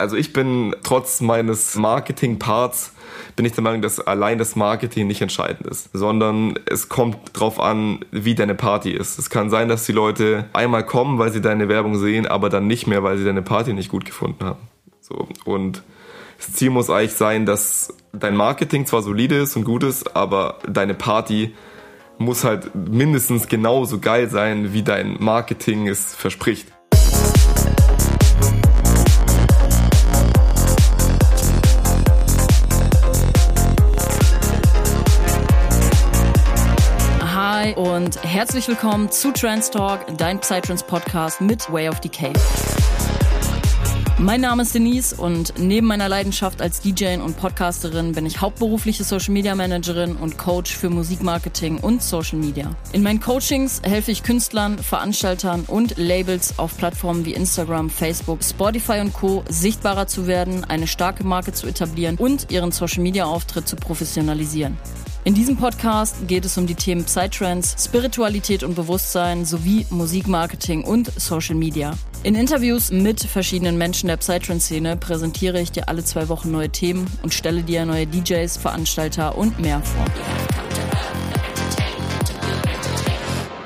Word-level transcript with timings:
Also 0.00 0.16
ich 0.16 0.32
bin 0.32 0.74
trotz 0.82 1.20
meines 1.20 1.76
Marketing-Parts 1.76 2.94
bin 3.36 3.44
ich 3.44 3.52
der 3.52 3.62
Meinung, 3.62 3.82
dass 3.82 4.00
allein 4.00 4.38
das 4.38 4.56
Marketing 4.56 5.06
nicht 5.06 5.20
entscheidend 5.20 5.66
ist, 5.66 5.90
sondern 5.92 6.58
es 6.66 6.88
kommt 6.88 7.18
drauf 7.32 7.60
an, 7.60 8.00
wie 8.10 8.34
deine 8.34 8.54
Party 8.54 8.90
ist. 8.90 9.18
Es 9.18 9.30
kann 9.30 9.50
sein, 9.50 9.68
dass 9.68 9.84
die 9.84 9.92
Leute 9.92 10.46
einmal 10.52 10.84
kommen, 10.84 11.18
weil 11.18 11.30
sie 11.30 11.40
deine 11.40 11.68
Werbung 11.68 11.96
sehen, 11.98 12.26
aber 12.26 12.48
dann 12.48 12.66
nicht 12.66 12.86
mehr, 12.86 13.02
weil 13.02 13.18
sie 13.18 13.24
deine 13.24 13.42
Party 13.42 13.72
nicht 13.72 13.90
gut 13.90 14.04
gefunden 14.04 14.44
haben. 14.44 14.68
So 15.00 15.28
und 15.44 15.82
das 16.38 16.54
Ziel 16.54 16.70
muss 16.70 16.88
eigentlich 16.88 17.12
sein, 17.12 17.44
dass 17.44 17.94
dein 18.12 18.36
Marketing 18.36 18.86
zwar 18.86 19.02
solide 19.02 19.36
ist 19.36 19.56
und 19.56 19.64
gut 19.64 19.82
ist, 19.82 20.16
aber 20.16 20.58
deine 20.66 20.94
Party 20.94 21.54
muss 22.16 22.44
halt 22.44 22.74
mindestens 22.74 23.48
genauso 23.48 23.98
geil 23.98 24.30
sein, 24.30 24.72
wie 24.72 24.82
dein 24.82 25.16
Marketing 25.20 25.88
es 25.88 26.14
verspricht. 26.14 26.68
Und 37.80 38.22
herzlich 38.22 38.68
willkommen 38.68 39.10
zu 39.10 39.32
Trans 39.32 39.70
Talk, 39.70 40.00
dein 40.18 40.38
Psytrance 40.38 40.84
Podcast 40.84 41.40
mit 41.40 41.72
Way 41.72 41.88
of 41.88 41.98
Decay. 42.00 42.30
Mein 44.18 44.42
Name 44.42 44.64
ist 44.64 44.74
Denise 44.74 45.14
und 45.14 45.54
neben 45.56 45.86
meiner 45.86 46.06
Leidenschaft 46.06 46.60
als 46.60 46.82
DJ 46.82 47.16
und 47.16 47.38
Podcasterin 47.38 48.12
bin 48.12 48.26
ich 48.26 48.42
hauptberufliche 48.42 49.02
Social 49.02 49.32
Media 49.32 49.54
Managerin 49.54 50.16
und 50.16 50.36
Coach 50.36 50.76
für 50.76 50.90
Musikmarketing 50.90 51.78
und 51.78 52.02
Social 52.02 52.38
Media. 52.38 52.76
In 52.92 53.02
meinen 53.02 53.20
Coachings 53.20 53.80
helfe 53.82 54.10
ich 54.10 54.24
Künstlern, 54.24 54.78
Veranstaltern 54.78 55.64
und 55.66 55.96
Labels 55.96 56.58
auf 56.58 56.76
Plattformen 56.76 57.24
wie 57.24 57.32
Instagram, 57.32 57.88
Facebook, 57.88 58.44
Spotify 58.44 59.00
und 59.00 59.14
Co. 59.14 59.42
sichtbarer 59.48 60.06
zu 60.06 60.26
werden, 60.26 60.64
eine 60.64 60.86
starke 60.86 61.24
Marke 61.24 61.54
zu 61.54 61.66
etablieren 61.66 62.16
und 62.18 62.50
ihren 62.50 62.72
Social 62.72 63.02
Media 63.02 63.24
Auftritt 63.24 63.66
zu 63.66 63.76
professionalisieren. 63.76 64.76
In 65.22 65.34
diesem 65.34 65.58
Podcast 65.58 66.26
geht 66.28 66.46
es 66.46 66.56
um 66.56 66.66
die 66.66 66.74
Themen 66.74 67.04
Psytrance, 67.04 67.76
Spiritualität 67.78 68.62
und 68.62 68.74
Bewusstsein 68.74 69.44
sowie 69.44 69.84
Musikmarketing 69.90 70.82
und 70.82 71.12
Social 71.20 71.56
Media. 71.56 71.92
In 72.22 72.34
Interviews 72.34 72.90
mit 72.90 73.20
verschiedenen 73.20 73.76
Menschen 73.76 74.06
der 74.06 74.16
Psytrance-Szene 74.16 74.96
präsentiere 74.96 75.60
ich 75.60 75.72
dir 75.72 75.90
alle 75.90 76.02
zwei 76.04 76.30
Wochen 76.30 76.50
neue 76.50 76.70
Themen 76.70 77.06
und 77.22 77.34
stelle 77.34 77.62
dir 77.62 77.84
neue 77.84 78.06
DJs, 78.06 78.56
Veranstalter 78.56 79.36
und 79.36 79.60
mehr 79.60 79.82
vor. 79.82 80.06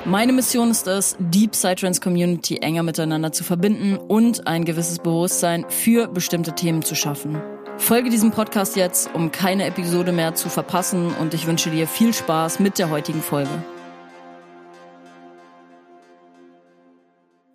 Meine 0.03 0.33
Mission 0.33 0.71
ist 0.71 0.87
es, 0.87 1.15
die 1.19 1.47
Psytrance 1.47 2.01
Community 2.01 2.57
enger 2.57 2.83
miteinander 2.83 3.31
zu 3.31 3.45
verbinden 3.45 3.95
und 3.95 4.45
ein 4.45 4.65
gewisses 4.65 4.99
Bewusstsein 4.99 5.65
für 5.69 6.09
bestimmte 6.09 6.53
Themen 6.53 6.83
zu 6.83 6.95
schaffen. 6.95 7.41
Folge 7.77 8.09
diesem 8.09 8.31
Podcast 8.31 8.75
jetzt, 8.75 9.13
um 9.13 9.31
keine 9.31 9.65
Episode 9.65 10.11
mehr 10.11 10.33
zu 10.33 10.49
verpassen 10.49 11.13
und 11.15 11.33
ich 11.33 11.45
wünsche 11.45 11.69
dir 11.69 11.87
viel 11.87 12.13
Spaß 12.13 12.59
mit 12.59 12.79
der 12.79 12.89
heutigen 12.89 13.21
Folge. 13.21 13.49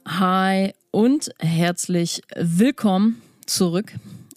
Hi 0.06 0.72
und 0.92 1.30
herzlich 1.40 2.22
willkommen 2.36 3.20
zurück, 3.46 3.92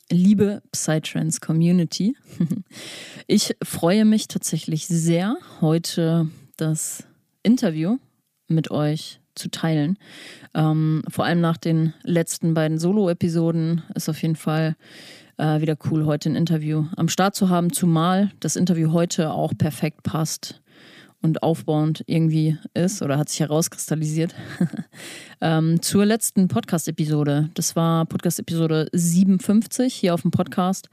liebe 0.09 0.61
Psytrance 0.71 1.39
Community. 1.39 2.15
Ich 3.25 3.55
freue 3.63 4.03
mich 4.03 4.27
tatsächlich 4.27 4.85
sehr, 4.85 5.37
heute 5.61 6.27
das 6.57 7.05
Interview 7.41 7.97
mit 8.49 8.69
euch 8.69 9.21
zu 9.33 9.49
teilen. 9.49 9.97
Ähm, 10.53 11.03
vor 11.09 11.23
allem 11.25 11.39
nach 11.39 11.55
den 11.55 11.93
letzten 12.03 12.53
beiden 12.53 12.79
Solo-Episoden 12.79 13.83
ist 13.95 14.09
auf 14.09 14.21
jeden 14.21 14.35
Fall 14.35 14.75
äh, 15.43 15.61
wieder 15.61 15.77
cool, 15.89 16.05
heute 16.05 16.29
ein 16.29 16.35
Interview 16.35 16.85
am 16.95 17.09
Start 17.09 17.35
zu 17.35 17.49
haben, 17.49 17.73
zumal 17.73 18.31
das 18.39 18.55
Interview 18.55 18.93
heute 18.93 19.31
auch 19.31 19.51
perfekt 19.57 20.03
passt 20.03 20.61
und 21.21 21.43
aufbauend 21.43 22.03
irgendwie 22.07 22.57
ist 22.73 23.01
oder 23.01 23.17
hat 23.17 23.27
sich 23.27 23.41
herauskristallisiert. 23.41 24.33
ähm, 25.41 25.81
zur 25.81 26.05
letzten 26.05 26.47
Podcast-Episode. 26.47 27.49
Das 27.55 27.75
war 27.75 28.05
Podcast-Episode 28.05 28.87
57 28.93 29.93
hier 29.93 30.13
auf 30.13 30.21
dem 30.21 30.31
Podcast 30.31 30.89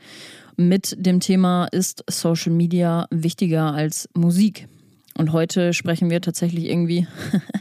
mit 0.57 0.97
dem 0.99 1.21
Thema 1.21 1.67
Ist 1.67 2.05
Social 2.11 2.53
Media 2.53 3.07
wichtiger 3.11 3.73
als 3.73 4.09
Musik? 4.15 4.67
Und 5.17 5.33
heute 5.33 5.73
sprechen 5.73 6.11
wir 6.11 6.21
tatsächlich 6.21 6.65
irgendwie 6.65 7.07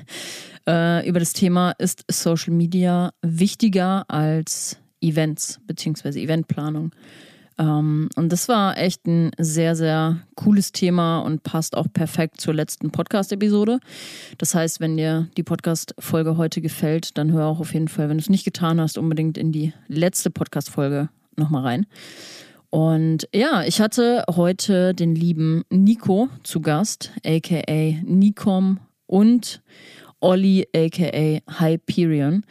äh, 0.68 1.08
über 1.08 1.20
das 1.20 1.34
Thema 1.34 1.72
Ist 1.78 2.04
Social 2.10 2.54
Media 2.54 3.12
wichtiger 3.22 4.06
als 4.10 4.78
Events 5.02 5.60
beziehungsweise 5.66 6.20
Eventplanung. 6.20 6.92
Ähm, 7.60 8.10
und 8.16 8.32
das 8.32 8.48
war 8.48 8.78
echt 8.78 9.06
ein 9.06 9.32
sehr, 9.38 9.76
sehr 9.76 10.22
cooles 10.36 10.72
Thema 10.72 11.20
und 11.20 11.44
passt 11.44 11.76
auch 11.76 11.88
perfekt 11.92 12.40
zur 12.40 12.54
letzten 12.54 12.90
Podcast-Episode. 12.90 13.80
Das 14.38 14.56
heißt, 14.56 14.80
wenn 14.80 14.98
dir 14.98 15.28
die 15.36 15.44
Podcast-Folge 15.44 16.38
heute 16.38 16.62
gefällt, 16.62 17.18
dann 17.18 17.32
hör 17.34 17.46
auch 17.48 17.60
auf 17.60 17.74
jeden 17.74 17.90
Fall, 17.90 18.10
wenn 18.10 18.18
du 18.18 18.22
es 18.22 18.30
nicht 18.30 18.46
getan 18.46 18.80
hast, 18.80 18.98
unbedingt 18.98 19.38
in 19.38 19.52
die 19.52 19.74
letzte 19.88 20.32
Podcast-Folge 20.32 21.10
nochmal 21.36 21.64
rein. 21.64 21.86
Und 22.70 23.28
ja, 23.34 23.64
ich 23.64 23.82
hatte 23.82 24.24
heute 24.30 24.94
den 24.94 25.16
lieben 25.16 25.64
Nico 25.70 26.30
zu 26.44 26.62
Gast, 26.62 27.12
aka 27.26 27.96
Nikom 28.04 28.80
und 29.08 29.62
Olli 30.22 30.68
aka 30.76 31.40
Hyperion. 31.60 32.46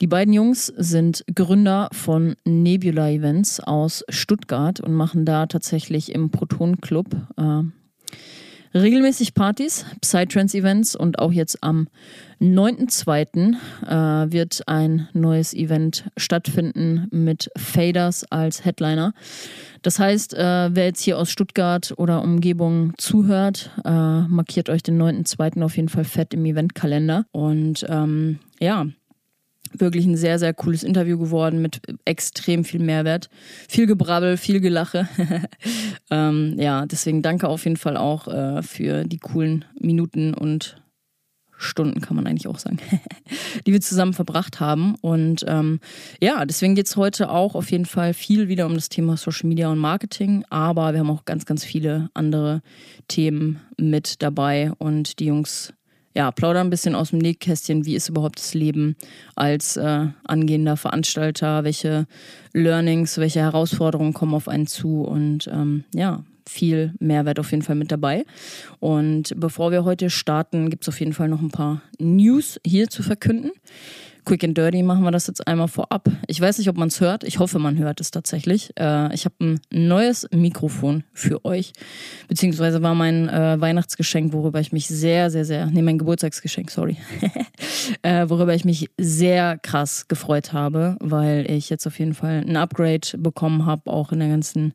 Die 0.00 0.06
beiden 0.06 0.34
Jungs 0.34 0.66
sind 0.66 1.24
Gründer 1.34 1.88
von 1.92 2.36
Nebula 2.44 3.10
Events 3.10 3.60
aus 3.60 4.04
Stuttgart 4.08 4.80
und 4.80 4.94
machen 4.94 5.24
da 5.24 5.46
tatsächlich 5.46 6.12
im 6.12 6.30
Proton 6.30 6.80
Club 6.80 7.08
äh, 7.36 7.62
regelmäßig 8.74 9.34
Partys, 9.34 9.86
Psytrance-Events 10.00 10.96
und 10.96 11.18
auch 11.18 11.32
jetzt 11.32 11.62
am 11.62 11.88
9.2. 12.40 13.54
Äh, 13.86 14.32
wird 14.32 14.62
ein 14.66 15.08
neues 15.12 15.54
Event 15.54 16.04
stattfinden 16.16 17.06
mit 17.10 17.50
Faders 17.56 18.24
als 18.30 18.64
Headliner. 18.64 19.14
Das 19.82 19.98
heißt, 19.98 20.34
äh, 20.34 20.74
wer 20.74 20.86
jetzt 20.86 21.02
hier 21.02 21.18
aus 21.18 21.30
Stuttgart 21.30 21.94
oder 21.96 22.22
Umgebung 22.22 22.92
zuhört, 22.98 23.70
äh, 23.84 23.90
markiert 23.90 24.68
euch 24.68 24.82
den 24.82 25.00
9.2. 25.00 25.62
auf 25.62 25.76
jeden 25.76 25.88
Fall 25.88 26.04
fett 26.04 26.34
im 26.34 26.44
Eventkalender. 26.44 27.26
Und 27.32 27.86
ähm, 27.88 28.38
ja, 28.60 28.86
wirklich 29.78 30.06
ein 30.06 30.16
sehr, 30.16 30.38
sehr 30.38 30.54
cooles 30.54 30.82
Interview 30.82 31.18
geworden 31.18 31.60
mit 31.62 31.80
extrem 32.04 32.64
viel 32.64 32.80
Mehrwert. 32.80 33.28
Viel 33.68 33.86
Gebrabbel, 33.86 34.36
viel 34.36 34.60
Gelache. 34.60 35.08
ähm, 36.10 36.54
ja, 36.58 36.86
deswegen 36.86 37.22
danke 37.22 37.48
auf 37.48 37.64
jeden 37.64 37.76
Fall 37.76 37.96
auch 37.96 38.28
äh, 38.28 38.62
für 38.62 39.04
die 39.04 39.18
coolen 39.18 39.64
Minuten 39.78 40.34
und 40.34 40.76
Stunden, 41.56 42.00
kann 42.00 42.16
man 42.16 42.26
eigentlich 42.26 42.48
auch 42.48 42.58
sagen, 42.58 42.78
die 43.66 43.72
wir 43.72 43.80
zusammen 43.80 44.12
verbracht 44.12 44.60
haben. 44.60 44.96
Und 45.00 45.44
ähm, 45.46 45.80
ja, 46.20 46.44
deswegen 46.44 46.74
geht 46.74 46.86
es 46.86 46.96
heute 46.96 47.30
auch 47.30 47.54
auf 47.54 47.70
jeden 47.70 47.86
Fall 47.86 48.14
viel 48.14 48.48
wieder 48.48 48.66
um 48.66 48.74
das 48.74 48.88
Thema 48.88 49.16
Social 49.16 49.48
Media 49.48 49.70
und 49.70 49.78
Marketing. 49.78 50.44
Aber 50.50 50.92
wir 50.92 51.00
haben 51.00 51.10
auch 51.10 51.24
ganz, 51.24 51.46
ganz 51.46 51.64
viele 51.64 52.10
andere 52.14 52.62
Themen 53.08 53.60
mit 53.78 54.22
dabei. 54.22 54.72
Und 54.78 55.18
die 55.20 55.26
Jungs 55.26 55.72
ja, 56.14 56.30
plaudern 56.30 56.68
ein 56.68 56.70
bisschen 56.70 56.94
aus 56.94 57.10
dem 57.10 57.18
Nähkästchen, 57.18 57.84
wie 57.86 57.96
ist 57.96 58.08
überhaupt 58.08 58.38
das 58.38 58.54
Leben 58.54 58.96
als 59.34 59.76
äh, 59.76 60.06
angehender 60.24 60.76
Veranstalter, 60.76 61.64
welche 61.64 62.06
Learnings, 62.52 63.18
welche 63.18 63.40
Herausforderungen 63.40 64.12
kommen 64.12 64.34
auf 64.34 64.48
einen 64.48 64.66
zu 64.66 65.02
und 65.02 65.48
ähm, 65.48 65.84
ja, 65.92 66.24
viel 66.46 66.92
Mehrwert 67.00 67.40
auf 67.40 67.50
jeden 67.50 67.62
Fall 67.62 67.76
mit 67.76 67.90
dabei. 67.90 68.24
Und 68.80 69.34
bevor 69.36 69.72
wir 69.72 69.84
heute 69.84 70.10
starten, 70.10 70.70
gibt 70.70 70.84
es 70.84 70.88
auf 70.88 71.00
jeden 71.00 71.14
Fall 71.14 71.28
noch 71.28 71.40
ein 71.40 71.50
paar 71.50 71.82
News 71.98 72.60
hier 72.64 72.88
zu 72.88 73.02
verkünden. 73.02 73.50
Quick 74.24 74.44
and 74.44 74.56
Dirty 74.56 74.82
machen 74.82 75.04
wir 75.04 75.10
das 75.10 75.26
jetzt 75.26 75.46
einmal 75.46 75.68
vorab. 75.68 76.08
Ich 76.26 76.40
weiß 76.40 76.58
nicht, 76.58 76.68
ob 76.68 76.76
man 76.76 76.88
es 76.88 77.00
hört. 77.00 77.24
Ich 77.24 77.38
hoffe, 77.38 77.58
man 77.58 77.78
hört 77.78 78.00
es 78.00 78.10
tatsächlich. 78.10 78.72
Äh, 78.78 79.14
ich 79.14 79.24
habe 79.24 79.34
ein 79.40 79.60
neues 79.70 80.26
Mikrofon 80.32 81.04
für 81.12 81.44
euch. 81.44 81.72
Beziehungsweise 82.28 82.82
war 82.82 82.94
mein 82.94 83.28
äh, 83.28 83.60
Weihnachtsgeschenk, 83.60 84.32
worüber 84.32 84.60
ich 84.60 84.72
mich 84.72 84.86
sehr, 84.86 85.30
sehr, 85.30 85.44
sehr, 85.44 85.66
nee, 85.66 85.82
mein 85.82 85.98
Geburtstagsgeschenk, 85.98 86.70
sorry. 86.70 86.96
äh, 88.02 88.28
worüber 88.28 88.54
ich 88.54 88.64
mich 88.64 88.90
sehr 88.98 89.58
krass 89.58 90.08
gefreut 90.08 90.52
habe, 90.52 90.96
weil 91.00 91.50
ich 91.50 91.70
jetzt 91.70 91.86
auf 91.86 91.98
jeden 91.98 92.14
Fall 92.14 92.44
ein 92.46 92.56
Upgrade 92.56 93.18
bekommen 93.18 93.66
habe, 93.66 93.90
auch 93.90 94.12
in 94.12 94.20
der 94.20 94.28
ganzen, 94.28 94.72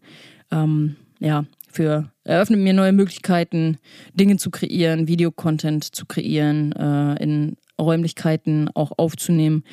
ähm, 0.52 0.96
ja, 1.20 1.46
für 1.72 2.12
eröffnet 2.24 2.60
mir 2.60 2.74
neue 2.74 2.92
Möglichkeiten, 2.92 3.78
Dinge 4.14 4.38
zu 4.38 4.50
kreieren, 4.50 5.08
Videocontent 5.08 5.84
zu 5.84 6.06
kreieren, 6.06 6.72
äh, 6.74 7.24
in 7.24 7.58
Räumlichkeiten 7.80 8.70
auch 8.74 8.92
aufzunehmen, 8.98 9.64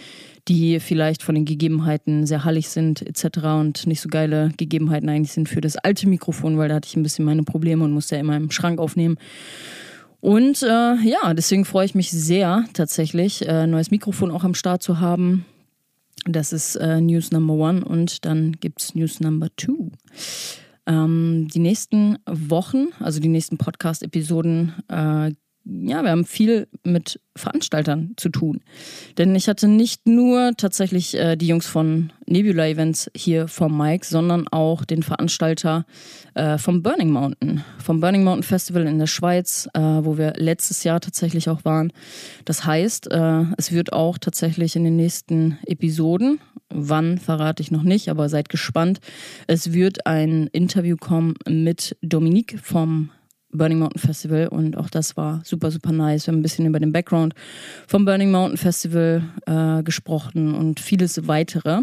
die 0.48 0.80
vielleicht 0.80 1.22
von 1.22 1.34
den 1.34 1.44
Gegebenheiten 1.44 2.26
sehr 2.26 2.44
hallig 2.44 2.68
sind 2.68 3.02
etc. 3.02 3.38
und 3.58 3.86
nicht 3.86 4.00
so 4.00 4.08
geile 4.08 4.52
Gegebenheiten 4.56 5.08
eigentlich 5.08 5.32
sind 5.32 5.48
für 5.48 5.60
das 5.60 5.76
alte 5.76 6.08
Mikrofon, 6.08 6.56
weil 6.56 6.68
da 6.68 6.76
hatte 6.76 6.88
ich 6.88 6.96
ein 6.96 7.02
bisschen 7.02 7.24
meine 7.24 7.42
Probleme 7.42 7.84
und 7.84 7.92
musste 7.92 8.14
ja 8.14 8.20
immer 8.20 8.36
im 8.36 8.50
Schrank 8.50 8.78
aufnehmen. 8.78 9.16
Und 10.20 10.62
äh, 10.62 10.66
ja, 11.02 11.34
deswegen 11.34 11.64
freue 11.64 11.86
ich 11.86 11.94
mich 11.94 12.10
sehr 12.10 12.64
tatsächlich, 12.72 13.46
äh, 13.46 13.66
neues 13.66 13.90
Mikrofon 13.90 14.30
auch 14.30 14.44
am 14.44 14.54
Start 14.54 14.82
zu 14.82 15.00
haben. 15.00 15.44
Das 16.24 16.52
ist 16.52 16.76
äh, 16.76 17.00
News 17.00 17.30
Number 17.30 17.54
One 17.54 17.84
und 17.84 18.24
dann 18.24 18.52
gibt 18.52 18.80
es 18.80 18.94
News 18.94 19.20
Number 19.20 19.48
Two. 19.56 19.90
Ähm, 20.86 21.48
die 21.52 21.58
nächsten 21.58 22.18
Wochen, 22.26 22.88
also 23.00 23.20
die 23.20 23.28
nächsten 23.28 23.58
Podcast-Episoden, 23.58 24.74
äh, 24.88 25.32
ja, 25.68 26.02
wir 26.02 26.10
haben 26.10 26.24
viel 26.24 26.68
mit 26.84 27.20
Veranstaltern 27.34 28.14
zu 28.16 28.28
tun. 28.28 28.60
Denn 29.18 29.34
ich 29.34 29.48
hatte 29.48 29.66
nicht 29.66 30.06
nur 30.06 30.52
tatsächlich 30.56 31.14
äh, 31.16 31.36
die 31.36 31.48
Jungs 31.48 31.66
von 31.66 32.12
Nebula 32.26 32.68
Events 32.68 33.10
hier 33.16 33.48
vom 33.48 33.76
Mike, 33.76 34.06
sondern 34.06 34.46
auch 34.48 34.84
den 34.84 35.02
Veranstalter 35.02 35.84
äh, 36.34 36.56
vom 36.58 36.82
Burning 36.82 37.10
Mountain, 37.10 37.64
vom 37.78 38.00
Burning 38.00 38.22
Mountain 38.22 38.44
Festival 38.44 38.86
in 38.86 38.98
der 38.98 39.08
Schweiz, 39.08 39.68
äh, 39.74 39.80
wo 39.80 40.16
wir 40.16 40.34
letztes 40.36 40.84
Jahr 40.84 41.00
tatsächlich 41.00 41.48
auch 41.48 41.64
waren. 41.64 41.92
Das 42.44 42.64
heißt, 42.64 43.10
äh, 43.10 43.44
es 43.58 43.72
wird 43.72 43.92
auch 43.92 44.18
tatsächlich 44.18 44.76
in 44.76 44.84
den 44.84 44.96
nächsten 44.96 45.58
Episoden, 45.66 46.40
wann 46.68 47.18
verrate 47.18 47.62
ich 47.62 47.72
noch 47.72 47.82
nicht, 47.82 48.08
aber 48.08 48.28
seid 48.28 48.48
gespannt, 48.48 49.00
es 49.48 49.72
wird 49.72 50.06
ein 50.06 50.46
Interview 50.52 50.96
kommen 50.96 51.34
mit 51.48 51.96
Dominique 52.02 52.58
vom 52.62 53.10
Burning 53.56 53.78
Mountain 53.78 54.00
Festival 54.00 54.48
und 54.48 54.76
auch 54.76 54.90
das 54.90 55.16
war 55.16 55.40
super, 55.44 55.70
super 55.70 55.92
nice. 55.92 56.26
Wir 56.26 56.32
haben 56.32 56.40
ein 56.40 56.42
bisschen 56.42 56.66
über 56.66 56.80
den 56.80 56.92
Background 56.92 57.34
vom 57.86 58.04
Burning 58.04 58.30
Mountain 58.30 58.56
Festival 58.58 59.22
äh, 59.46 59.82
gesprochen 59.82 60.54
und 60.54 60.80
vieles 60.80 61.26
weitere. 61.28 61.82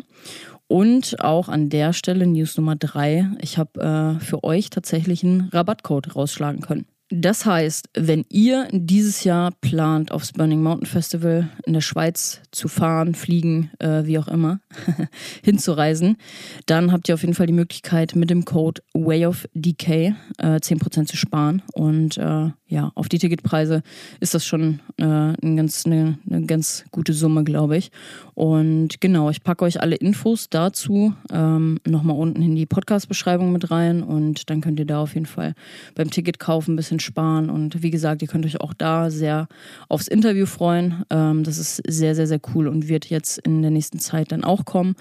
Und 0.68 1.20
auch 1.20 1.50
an 1.50 1.70
der 1.70 1.94
Stelle 1.94 2.26
News 2.26 2.58
Nummer 2.58 2.76
drei. 2.76 3.30
Ich 3.42 3.58
habe 3.58 4.18
äh, 4.20 4.24
für 4.24 4.44
euch 4.44 4.70
tatsächlich 4.70 5.24
einen 5.24 5.50
Rabattcode 5.52 6.16
rausschlagen 6.16 6.62
können. 6.62 6.86
Das 7.16 7.46
heißt, 7.46 7.90
wenn 7.94 8.26
ihr 8.30 8.68
dieses 8.72 9.24
Jahr 9.24 9.52
plant, 9.62 10.12
aufs 10.12 10.32
Burning 10.32 10.64
Mountain 10.64 10.88
Festival 10.88 11.48
in 11.64 11.74
der 11.74 11.82
Schweiz 11.82 12.42
zu 12.50 12.68
fahren, 12.68 13.14
fliegen, 13.14 13.70
äh, 13.78 14.06
wie 14.06 14.18
auch 14.18 14.28
immer, 14.28 14.62
hinzureisen, 15.44 16.18
dann 16.66 16.92
habt 16.92 17.08
ihr 17.08 17.14
auf 17.14 17.22
jeden 17.22 17.36
Fall 17.36 17.46
die 17.46 17.54
Möglichkeit, 17.54 18.16
mit 18.16 18.32
dem 18.32 18.46
Code 18.46 18.82
WayOfDK 18.96 19.90
äh, 19.90 20.16
10% 20.40 21.06
zu 21.06 21.16
sparen. 21.16 21.62
Und 21.74 22.18
äh, 22.18 22.50
ja, 22.74 22.92
auf 22.96 23.08
die 23.08 23.20
Ticketpreise 23.20 23.84
ist 24.20 24.34
das 24.34 24.48
schon 24.48 24.80
äh, 24.98 25.04
ein 25.04 25.56
ganz, 25.56 25.86
eine, 25.86 26.18
eine, 26.28 26.48
ganz 26.48 26.86
gute 26.90 27.14
Summe, 27.14 27.44
glaube 27.44 27.78
ich. 27.78 27.92
Und 28.34 29.00
genau, 29.00 29.30
ich 29.30 29.44
packe 29.44 29.64
euch 29.64 29.80
alle 29.80 29.96
Infos 29.96 30.50
dazu 30.50 31.14
ähm, 31.32 31.78
nochmal 31.88 32.18
unten 32.18 32.42
in 32.42 32.56
die 32.56 32.66
Podcast-Beschreibung 32.66 33.52
mit 33.52 33.70
rein 33.70 34.02
und 34.02 34.50
dann 34.50 34.62
könnt 34.62 34.80
ihr 34.80 34.88
da 34.88 35.00
auf 35.00 35.14
jeden 35.14 35.28
Fall 35.28 35.54
beim 35.94 36.10
Ticket 36.10 36.40
kaufen 36.40 36.74
ein 36.74 36.76
bisschen 36.76 37.00
sparen. 37.00 37.52
Und 37.52 37.84
wie 37.84 37.92
gesagt, 37.92 38.24
ihr 38.24 38.28
könnt 38.28 38.46
euch 38.46 38.60
auch 38.60 38.74
da 38.74 39.12
sehr 39.12 39.48
aufs 39.88 40.08
Interview 40.08 40.48
freuen. 40.48 41.04
Ähm, 41.12 41.44
das 41.44 41.60
ist 41.60 41.76
sehr, 41.88 42.16
sehr, 42.16 42.26
sehr 42.26 42.42
cool 42.56 42.68
und 42.68 42.88
wird 42.88 43.06
jetzt 43.06 43.38
in 43.38 43.62
der 43.62 43.70
nächsten 43.70 44.00
Zeit 44.00 44.32
dann 44.32 44.44
auch 44.44 44.66
kommen. 44.66 44.96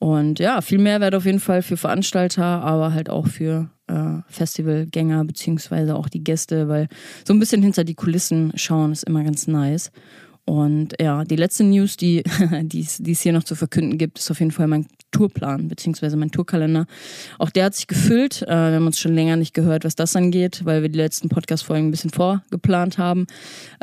Und 0.00 0.40
ja, 0.40 0.60
viel 0.60 0.78
Mehrwert 0.78 1.14
auf 1.14 1.24
jeden 1.24 1.38
Fall 1.38 1.62
für 1.62 1.76
Veranstalter, 1.76 2.44
aber 2.44 2.92
halt 2.92 3.08
auch 3.08 3.28
für 3.28 3.70
äh, 3.92 4.32
Festivalgänger 4.32 5.24
beziehungsweise 5.24 5.96
auch 5.96 6.08
die 6.08 6.24
Gäste, 6.24 6.68
weil 6.68 6.88
so 7.26 7.32
ein 7.32 7.38
bisschen 7.38 7.62
hinter 7.62 7.84
die 7.84 7.94
Kulissen 7.94 8.52
schauen 8.56 8.92
ist 8.92 9.04
immer 9.04 9.22
ganz 9.22 9.46
nice. 9.46 9.90
Und 10.44 10.94
ja, 11.00 11.24
die 11.24 11.36
letzte 11.36 11.64
News, 11.64 11.96
die, 11.96 12.22
die 12.62 12.80
es 12.80 13.20
hier 13.20 13.32
noch 13.32 13.44
zu 13.44 13.54
verkünden 13.54 13.98
gibt, 13.98 14.18
ist 14.18 14.30
auf 14.30 14.40
jeden 14.40 14.50
Fall 14.50 14.66
mein 14.66 14.86
Tourplan 15.12 15.68
beziehungsweise 15.68 16.16
mein 16.16 16.30
Tourkalender. 16.30 16.86
Auch 17.38 17.50
der 17.50 17.66
hat 17.66 17.74
sich 17.74 17.86
gefüllt. 17.86 18.42
Äh, 18.42 18.48
wir 18.48 18.76
haben 18.76 18.86
uns 18.86 18.98
schon 18.98 19.14
länger 19.14 19.36
nicht 19.36 19.54
gehört, 19.54 19.84
was 19.84 19.94
das 19.94 20.16
angeht, 20.16 20.62
weil 20.64 20.82
wir 20.82 20.88
die 20.88 20.98
letzten 20.98 21.28
Podcast-Folgen 21.28 21.88
ein 21.88 21.90
bisschen 21.90 22.10
vorgeplant 22.10 22.98
haben. 22.98 23.26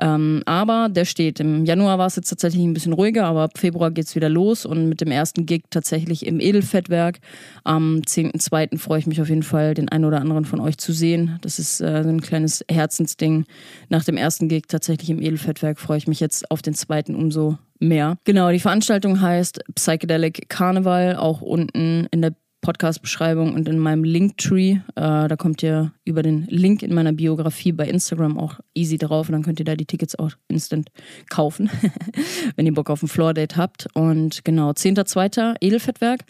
Ähm, 0.02 0.44
aber 0.46 0.90
der 0.90 1.06
steht. 1.06 1.40
Im 1.40 1.66
Januar 1.66 1.98
war 1.98 2.08
es 2.08 2.16
jetzt 2.16 2.30
tatsächlich 2.30 2.64
ein 2.64 2.74
bisschen 2.74 2.94
ruhiger, 2.94 3.26
aber 3.26 3.44
ab 3.44 3.58
Februar 3.58 3.92
geht 3.92 4.06
es 4.06 4.16
wieder 4.16 4.30
los 4.30 4.66
und 4.66 4.90
mit 4.90 5.02
dem 5.02 5.12
ersten 5.12 5.46
Gig 5.46 5.64
tatsächlich 5.70 6.26
im 6.26 6.40
Edelfettwerk. 6.40 7.20
Am 7.64 8.02
10.2. 8.06 8.78
freue 8.78 9.00
ich 9.00 9.08
mich 9.08 9.22
auf 9.22 9.30
jeden 9.30 9.44
Fall, 9.44 9.74
den 9.74 9.90
einen 9.90 10.06
oder 10.06 10.20
anderen 10.20 10.46
von 10.46 10.60
euch 10.60 10.78
zu 10.78 10.92
sehen. 10.92 11.38
Das 11.42 11.60
ist 11.60 11.80
äh, 11.82 12.04
so 12.04 12.10
ein 12.10 12.22
kleines 12.22 12.66
Herzensding. 12.70 13.46
Nach 13.90 14.04
dem 14.04 14.18
ersten 14.18 14.50
Gig 14.50 14.64
tatsächlich 14.68 15.10
im 15.10 15.22
Edelfettwerk 15.22 15.80
freue 15.80 15.98
ich 15.98 16.08
mich 16.08 16.20
jetzt 16.20 16.50
auf 16.52 16.62
den 16.62 16.74
zweiten 16.74 17.16
umso 17.16 17.58
mehr. 17.80 18.18
Genau, 18.24 18.52
die 18.52 18.60
Veranstaltung 18.60 19.22
heißt 19.22 19.62
Psychedelic 19.76 20.50
Carnival, 20.50 21.16
auch 21.16 21.42
unten 21.42 22.08
in 22.12 22.22
der 22.22 22.34
Podcast-Beschreibung 22.62 23.54
und 23.54 23.70
in 23.70 23.80
meinem 23.80 24.04
Linktree. 24.04 24.72
Äh, 24.72 24.82
da 24.96 25.36
kommt 25.38 25.64
ihr 25.64 25.94
über 26.04 26.24
den 26.24 26.46
Link 26.50 26.84
in 26.84 26.94
meiner 26.94 27.14
Biografie 27.14 27.72
bei 27.72 27.88
Instagram 27.88 28.38
auch 28.38 28.60
easy 28.74 28.98
drauf 28.98 29.30
und 29.30 29.34
dann 29.34 29.44
könnt 29.44 29.60
ihr 29.60 29.66
da 29.66 29.76
die 29.76 29.86
Tickets 29.86 30.18
auch 30.18 30.32
instant 30.50 30.90
kaufen, 31.30 31.70
wenn 32.56 32.66
ihr 32.66 32.74
Bock 32.74 32.90
auf 32.90 33.02
ein 33.02 33.08
Floor-Date 33.08 33.56
habt. 33.56 33.88
Und 33.94 34.44
genau, 34.44 34.72
10.2. 34.72 35.56
Edelfettwerk. 35.62 36.26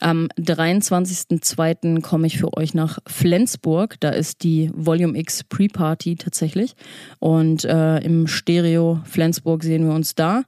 Am 0.00 0.28
23.2. 0.38 2.02
komme 2.02 2.26
ich 2.26 2.38
für 2.38 2.56
euch 2.56 2.74
nach 2.74 2.98
Flensburg. 3.06 3.96
Da 4.00 4.10
ist 4.10 4.42
die 4.42 4.70
Volume 4.74 5.18
X 5.18 5.44
Pre-Party 5.44 6.16
tatsächlich. 6.16 6.74
Und 7.20 7.64
äh, 7.64 7.98
im 7.98 8.26
Stereo 8.26 9.00
Flensburg 9.04 9.64
sehen 9.64 9.86
wir 9.86 9.94
uns 9.94 10.14
da. 10.14 10.42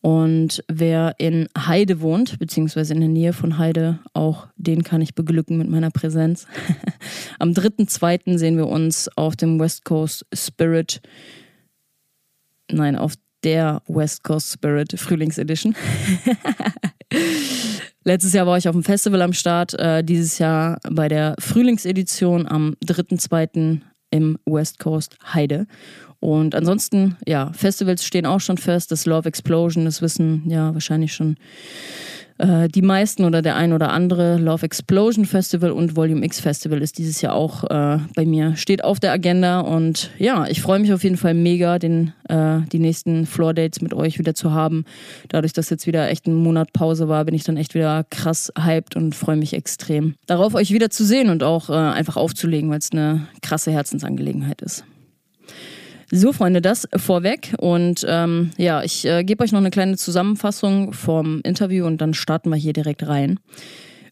Und 0.00 0.62
wer 0.68 1.16
in 1.18 1.48
Heide 1.56 2.00
wohnt, 2.00 2.38
beziehungsweise 2.38 2.94
in 2.94 3.00
der 3.00 3.08
Nähe 3.08 3.32
von 3.32 3.58
Heide, 3.58 3.98
auch 4.12 4.46
den 4.56 4.84
kann 4.84 5.00
ich 5.00 5.14
beglücken 5.14 5.58
mit 5.58 5.68
meiner 5.68 5.90
Präsenz. 5.90 6.46
Am 7.38 7.50
3.2. 7.50 8.38
sehen 8.38 8.56
wir 8.56 8.68
uns 8.68 9.08
auf 9.16 9.34
dem 9.34 9.58
West 9.58 9.84
Coast 9.84 10.24
Spirit, 10.32 11.00
nein, 12.70 12.94
auf 12.96 13.14
der 13.42 13.82
West 13.88 14.22
Coast 14.22 14.52
Spirit 14.52 14.98
Frühlingsedition. 14.98 15.74
Letztes 18.04 18.32
Jahr 18.32 18.46
war 18.46 18.56
ich 18.56 18.68
auf 18.68 18.74
dem 18.74 18.84
Festival 18.84 19.22
am 19.22 19.32
Start, 19.32 19.74
äh, 19.74 20.04
dieses 20.04 20.38
Jahr 20.38 20.78
bei 20.90 21.08
der 21.08 21.34
Frühlingsedition 21.38 22.46
am 22.46 22.74
3.2. 22.84 23.80
im 24.10 24.38
West 24.46 24.78
Coast 24.78 25.18
Heide. 25.34 25.66
Und 26.20 26.54
ansonsten, 26.54 27.16
ja, 27.26 27.52
Festivals 27.52 28.04
stehen 28.04 28.26
auch 28.26 28.40
schon 28.40 28.58
fest. 28.58 28.90
Das 28.90 29.06
Love 29.06 29.28
Explosion, 29.28 29.84
das 29.84 30.02
wissen 30.02 30.42
ja 30.48 30.74
wahrscheinlich 30.74 31.12
schon 31.14 31.36
äh, 32.38 32.68
die 32.68 32.82
meisten 32.82 33.24
oder 33.24 33.42
der 33.42 33.56
ein 33.56 33.72
oder 33.72 33.92
andere. 33.92 34.36
Love 34.36 34.64
Explosion 34.64 35.26
Festival 35.26 35.70
und 35.70 35.96
Volume 35.96 36.24
X 36.24 36.40
Festival 36.40 36.82
ist 36.82 36.98
dieses 36.98 37.20
Jahr 37.20 37.34
auch 37.34 37.64
äh, 37.64 37.98
bei 38.14 38.24
mir, 38.24 38.56
steht 38.56 38.82
auf 38.82 38.98
der 38.98 39.12
Agenda. 39.12 39.60
Und 39.60 40.10
ja, 40.18 40.46
ich 40.46 40.62
freue 40.62 40.78
mich 40.78 40.92
auf 40.92 41.04
jeden 41.04 41.16
Fall 41.16 41.34
mega, 41.34 41.78
den, 41.78 42.12
äh, 42.28 42.60
die 42.72 42.78
nächsten 42.78 43.26
Floor 43.26 43.54
Dates 43.54 43.80
mit 43.80 43.94
euch 43.94 44.18
wieder 44.18 44.34
zu 44.34 44.52
haben. 44.52 44.84
Dadurch, 45.28 45.52
dass 45.52 45.70
jetzt 45.70 45.86
wieder 45.86 46.08
echt 46.08 46.26
ein 46.26 46.34
Monat 46.34 46.72
Pause 46.72 47.08
war, 47.08 47.24
bin 47.24 47.34
ich 47.34 47.44
dann 47.44 47.56
echt 47.56 47.74
wieder 47.74 48.04
krass 48.10 48.52
hyped 48.58 48.96
und 48.96 49.14
freue 49.14 49.36
mich 49.36 49.52
extrem 49.54 50.14
darauf, 50.26 50.54
euch 50.54 50.72
wieder 50.72 50.90
zu 50.90 51.04
sehen 51.04 51.30
und 51.30 51.42
auch 51.42 51.70
äh, 51.70 51.74
einfach 51.74 52.16
aufzulegen, 52.16 52.70
weil 52.70 52.78
es 52.78 52.92
eine 52.92 53.26
krasse 53.42 53.70
Herzensangelegenheit 53.70 54.62
ist. 54.62 54.84
So, 56.10 56.32
Freunde, 56.32 56.62
das 56.62 56.88
vorweg. 56.96 57.54
Und 57.58 58.04
ähm, 58.08 58.50
ja, 58.56 58.82
ich 58.82 59.04
äh, 59.04 59.24
gebe 59.24 59.44
euch 59.44 59.52
noch 59.52 59.60
eine 59.60 59.70
kleine 59.70 59.96
Zusammenfassung 59.98 60.94
vom 60.94 61.40
Interview 61.42 61.86
und 61.86 62.00
dann 62.00 62.14
starten 62.14 62.48
wir 62.48 62.56
hier 62.56 62.72
direkt 62.72 63.06
rein. 63.06 63.38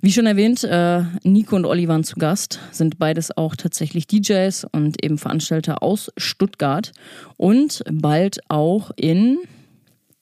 Wie 0.02 0.12
schon 0.12 0.26
erwähnt, 0.26 0.62
äh, 0.62 1.04
Nico 1.22 1.56
und 1.56 1.64
Olli 1.64 1.88
waren 1.88 2.04
zu 2.04 2.16
Gast, 2.16 2.60
sind 2.70 2.98
beides 2.98 3.34
auch 3.36 3.56
tatsächlich 3.56 4.06
DJs 4.06 4.66
und 4.72 5.02
eben 5.02 5.16
Veranstalter 5.16 5.82
aus 5.82 6.12
Stuttgart 6.18 6.92
und 7.38 7.82
bald 7.90 8.40
auch 8.48 8.90
in 8.96 9.38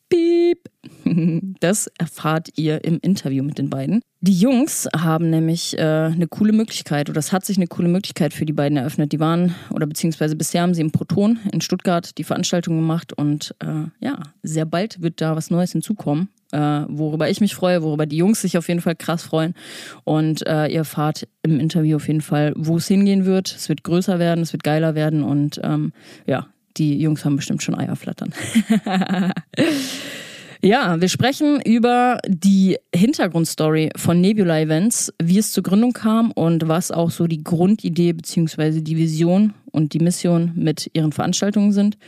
Piep. 0.08 0.73
Das 1.60 1.86
erfahrt 1.98 2.50
ihr 2.56 2.84
im 2.84 2.98
Interview 3.00 3.42
mit 3.42 3.58
den 3.58 3.70
beiden. 3.70 4.02
Die 4.20 4.32
Jungs 4.32 4.88
haben 4.96 5.30
nämlich 5.30 5.78
äh, 5.78 5.82
eine 5.82 6.26
coole 6.26 6.52
Möglichkeit, 6.52 7.10
oder 7.10 7.18
es 7.18 7.32
hat 7.32 7.44
sich 7.44 7.56
eine 7.56 7.66
coole 7.66 7.88
Möglichkeit 7.88 8.32
für 8.32 8.46
die 8.46 8.52
beiden 8.52 8.78
eröffnet. 8.78 9.12
Die 9.12 9.20
waren, 9.20 9.54
oder 9.70 9.86
beziehungsweise 9.86 10.34
bisher 10.34 10.62
haben 10.62 10.74
sie 10.74 10.80
im 10.80 10.92
Proton 10.92 11.38
in 11.52 11.60
Stuttgart 11.60 12.16
die 12.16 12.24
Veranstaltung 12.24 12.76
gemacht 12.76 13.12
und 13.12 13.54
äh, 13.60 13.88
ja, 14.00 14.18
sehr 14.42 14.64
bald 14.64 15.02
wird 15.02 15.20
da 15.20 15.36
was 15.36 15.50
Neues 15.50 15.72
hinzukommen, 15.72 16.28
äh, 16.52 16.58
worüber 16.88 17.28
ich 17.28 17.40
mich 17.40 17.54
freue, 17.54 17.82
worüber 17.82 18.06
die 18.06 18.16
Jungs 18.16 18.40
sich 18.40 18.56
auf 18.56 18.68
jeden 18.68 18.80
Fall 18.80 18.96
krass 18.96 19.22
freuen. 19.22 19.54
Und 20.04 20.46
äh, 20.46 20.68
ihr 20.68 20.78
erfahrt 20.78 21.28
im 21.42 21.60
Interview 21.60 21.96
auf 21.96 22.08
jeden 22.08 22.22
Fall, 22.22 22.54
wo 22.56 22.78
es 22.78 22.88
hingehen 22.88 23.26
wird. 23.26 23.54
Es 23.54 23.68
wird 23.68 23.84
größer 23.84 24.18
werden, 24.18 24.40
es 24.40 24.52
wird 24.52 24.64
geiler 24.64 24.94
werden 24.94 25.22
und 25.22 25.60
ähm, 25.62 25.92
ja, 26.26 26.46
die 26.76 26.98
Jungs 26.98 27.24
haben 27.24 27.36
bestimmt 27.36 27.62
schon 27.62 27.74
Eierflattern. 27.74 28.32
ja, 30.64 30.98
wir 30.98 31.08
sprechen 31.10 31.60
über 31.60 32.18
die 32.26 32.78
Hintergrundstory 32.94 33.90
von 33.96 34.20
Nebula 34.20 34.60
Events, 34.60 35.12
wie 35.22 35.36
es 35.36 35.52
zur 35.52 35.62
Gründung 35.62 35.92
kam 35.92 36.30
und 36.30 36.66
was 36.66 36.90
auch 36.90 37.10
so 37.10 37.26
die 37.26 37.44
Grundidee 37.44 38.14
bzw. 38.14 38.80
die 38.80 38.96
Vision 38.96 39.52
und 39.72 39.92
die 39.92 39.98
Mission 39.98 40.52
mit 40.54 40.90
ihren 40.94 41.12
Veranstaltungen 41.12 41.72
sind. 41.72 41.98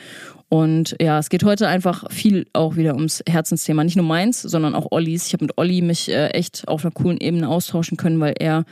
Und 0.48 0.94
ja, 1.00 1.18
es 1.18 1.28
geht 1.28 1.42
heute 1.42 1.66
einfach 1.66 2.04
viel 2.10 2.46
auch 2.52 2.76
wieder 2.76 2.94
ums 2.94 3.22
Herzensthema. 3.28 3.82
Nicht 3.82 3.96
nur 3.96 4.06
meins, 4.06 4.42
sondern 4.42 4.76
auch 4.76 4.86
Ollis. 4.92 5.26
Ich 5.26 5.32
habe 5.32 5.44
mit 5.44 5.58
Olli 5.58 5.82
mich 5.82 6.08
äh, 6.08 6.28
echt 6.28 6.68
auf 6.68 6.84
einer 6.84 6.92
coolen 6.92 7.18
Ebene 7.18 7.48
austauschen 7.48 7.96
können, 7.96 8.20
weil 8.20 8.34
er 8.38 8.64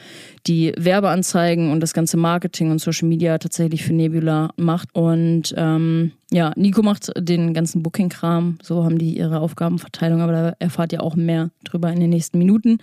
die 0.47 0.73
Werbeanzeigen 0.79 1.73
und 1.73 1.81
das 1.81 1.93
ganze 1.93 2.17
Marketing 2.17 2.71
und 2.71 2.81
Social 2.81 3.09
Media 3.09 3.39
tatsächlich 3.39 3.83
für 3.83 3.93
Nebula 3.93 4.51
macht. 4.57 4.95
Und 4.95 5.53
ähm, 5.57 6.13
ja, 6.31 6.53
Nico 6.55 6.83
macht 6.83 7.11
den 7.19 7.55
ganzen 7.55 7.83
Booking-Kram. 7.83 8.59
So 8.63 8.85
haben 8.85 8.99
die 8.99 9.19
ihre 9.19 9.41
Aufgabenverteilung, 9.41 10.21
aber 10.21 10.33
da 10.33 10.53
erfahrt 10.61 10.93
ihr 10.93 11.03
auch 11.03 11.17
mehr 11.17 11.51
drüber 11.65 11.93
in 11.93 11.99
den 11.99 12.11
nächsten 12.11 12.39
Minuten. 12.39 12.79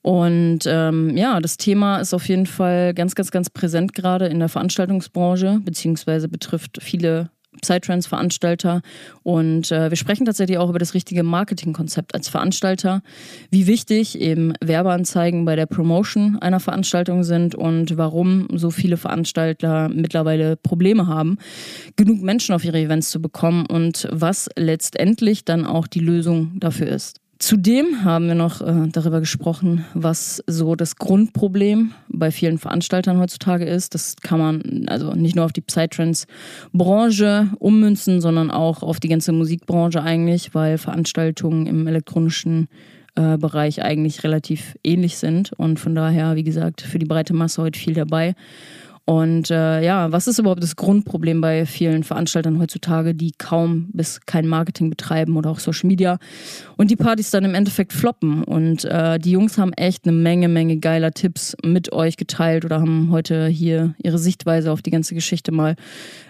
Und 0.00 0.60
ähm, 0.66 1.14
ja, 1.16 1.40
das 1.40 1.58
Thema 1.58 1.98
ist 1.98 2.14
auf 2.14 2.28
jeden 2.28 2.46
Fall 2.46 2.94
ganz, 2.94 3.14
ganz, 3.14 3.30
ganz 3.30 3.50
präsent 3.50 3.94
gerade 3.94 4.26
in 4.26 4.38
der 4.38 4.48
Veranstaltungsbranche, 4.48 5.60
beziehungsweise 5.62 6.28
betrifft 6.28 6.78
viele 6.80 7.30
Psytrance-Veranstalter. 7.62 8.82
Und 9.22 9.70
äh, 9.72 9.90
wir 9.90 9.96
sprechen 9.96 10.26
tatsächlich 10.26 10.58
auch 10.58 10.70
über 10.70 10.78
das 10.78 10.94
richtige 10.94 11.22
Marketingkonzept 11.22 12.14
als 12.14 12.28
Veranstalter, 12.28 13.02
wie 13.50 13.66
wichtig 13.66 14.20
eben 14.20 14.54
Werbeanzeigen 14.62 15.44
bei 15.44 15.56
der 15.56 15.66
Promotion 15.66 16.38
einer 16.40 16.60
Veranstaltung 16.60 17.24
sind 17.24 17.54
und 17.54 17.96
warum 17.96 18.48
so 18.52 18.70
viele 18.70 18.96
Veranstalter 18.96 19.88
mittlerweile 19.88 20.56
Probleme 20.56 21.06
haben, 21.06 21.38
genug 21.96 22.22
Menschen 22.22 22.54
auf 22.54 22.64
ihre 22.64 22.78
Events 22.78 23.10
zu 23.10 23.20
bekommen 23.20 23.66
und 23.66 24.08
was 24.10 24.48
letztendlich 24.56 25.44
dann 25.44 25.64
auch 25.66 25.86
die 25.86 26.00
Lösung 26.00 26.52
dafür 26.60 26.88
ist. 26.88 27.23
Zudem 27.44 28.04
haben 28.04 28.26
wir 28.26 28.34
noch 28.34 28.62
äh, 28.62 28.88
darüber 28.90 29.20
gesprochen, 29.20 29.84
was 29.92 30.42
so 30.46 30.76
das 30.76 30.96
Grundproblem 30.96 31.92
bei 32.08 32.30
vielen 32.30 32.56
Veranstaltern 32.56 33.18
heutzutage 33.18 33.66
ist. 33.66 33.94
Das 33.94 34.16
kann 34.16 34.38
man 34.38 34.86
also 34.86 35.12
nicht 35.12 35.36
nur 35.36 35.44
auf 35.44 35.52
die 35.52 35.60
Psytrance-Branche 35.60 37.50
ummünzen, 37.58 38.22
sondern 38.22 38.50
auch 38.50 38.82
auf 38.82 38.98
die 38.98 39.08
ganze 39.10 39.32
Musikbranche 39.32 40.00
eigentlich, 40.00 40.54
weil 40.54 40.78
Veranstaltungen 40.78 41.66
im 41.66 41.86
elektronischen 41.86 42.68
äh, 43.14 43.36
Bereich 43.36 43.82
eigentlich 43.82 44.24
relativ 44.24 44.78
ähnlich 44.82 45.18
sind. 45.18 45.52
Und 45.52 45.78
von 45.78 45.94
daher, 45.94 46.36
wie 46.36 46.44
gesagt, 46.44 46.80
für 46.80 46.98
die 46.98 47.04
breite 47.04 47.34
Masse 47.34 47.60
heute 47.60 47.78
viel 47.78 47.92
dabei. 47.92 48.34
Und 49.06 49.50
äh, 49.50 49.84
ja, 49.84 50.12
was 50.12 50.26
ist 50.26 50.38
überhaupt 50.38 50.62
das 50.62 50.76
Grundproblem 50.76 51.42
bei 51.42 51.66
vielen 51.66 52.04
Veranstaltern 52.04 52.58
heutzutage, 52.58 53.14
die 53.14 53.32
kaum 53.36 53.90
bis 53.92 54.20
kein 54.24 54.46
Marketing 54.46 54.88
betreiben 54.88 55.36
oder 55.36 55.50
auch 55.50 55.58
Social 55.58 55.88
Media 55.88 56.18
und 56.76 56.90
die 56.90 56.96
Partys 56.96 57.30
dann 57.30 57.44
im 57.44 57.54
Endeffekt 57.54 57.92
floppen? 57.92 58.42
Und 58.42 58.86
äh, 58.86 59.18
die 59.18 59.32
Jungs 59.32 59.58
haben 59.58 59.74
echt 59.74 60.06
eine 60.06 60.16
Menge, 60.16 60.48
Menge 60.48 60.78
geiler 60.78 61.10
Tipps 61.10 61.54
mit 61.62 61.92
euch 61.92 62.16
geteilt 62.16 62.64
oder 62.64 62.80
haben 62.80 63.10
heute 63.10 63.46
hier 63.46 63.94
ihre 64.02 64.18
Sichtweise 64.18 64.72
auf 64.72 64.80
die 64.80 64.90
ganze 64.90 65.14
Geschichte 65.14 65.52
mal 65.52 65.76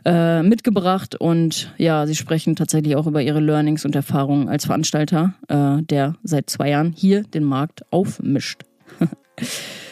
äh, 0.04 0.42
mitgebracht. 0.42 1.14
Und 1.14 1.72
ja, 1.78 2.08
sie 2.08 2.16
sprechen 2.16 2.56
tatsächlich 2.56 2.96
auch 2.96 3.06
über 3.06 3.22
ihre 3.22 3.40
Learnings 3.40 3.84
und 3.84 3.94
Erfahrungen 3.94 4.48
als 4.48 4.66
Veranstalter, 4.66 5.34
äh, 5.46 5.80
der 5.84 6.16
seit 6.24 6.50
zwei 6.50 6.70
Jahren 6.70 6.92
hier 6.92 7.22
den 7.22 7.44
Markt 7.44 7.82
aufmischt. 7.92 8.62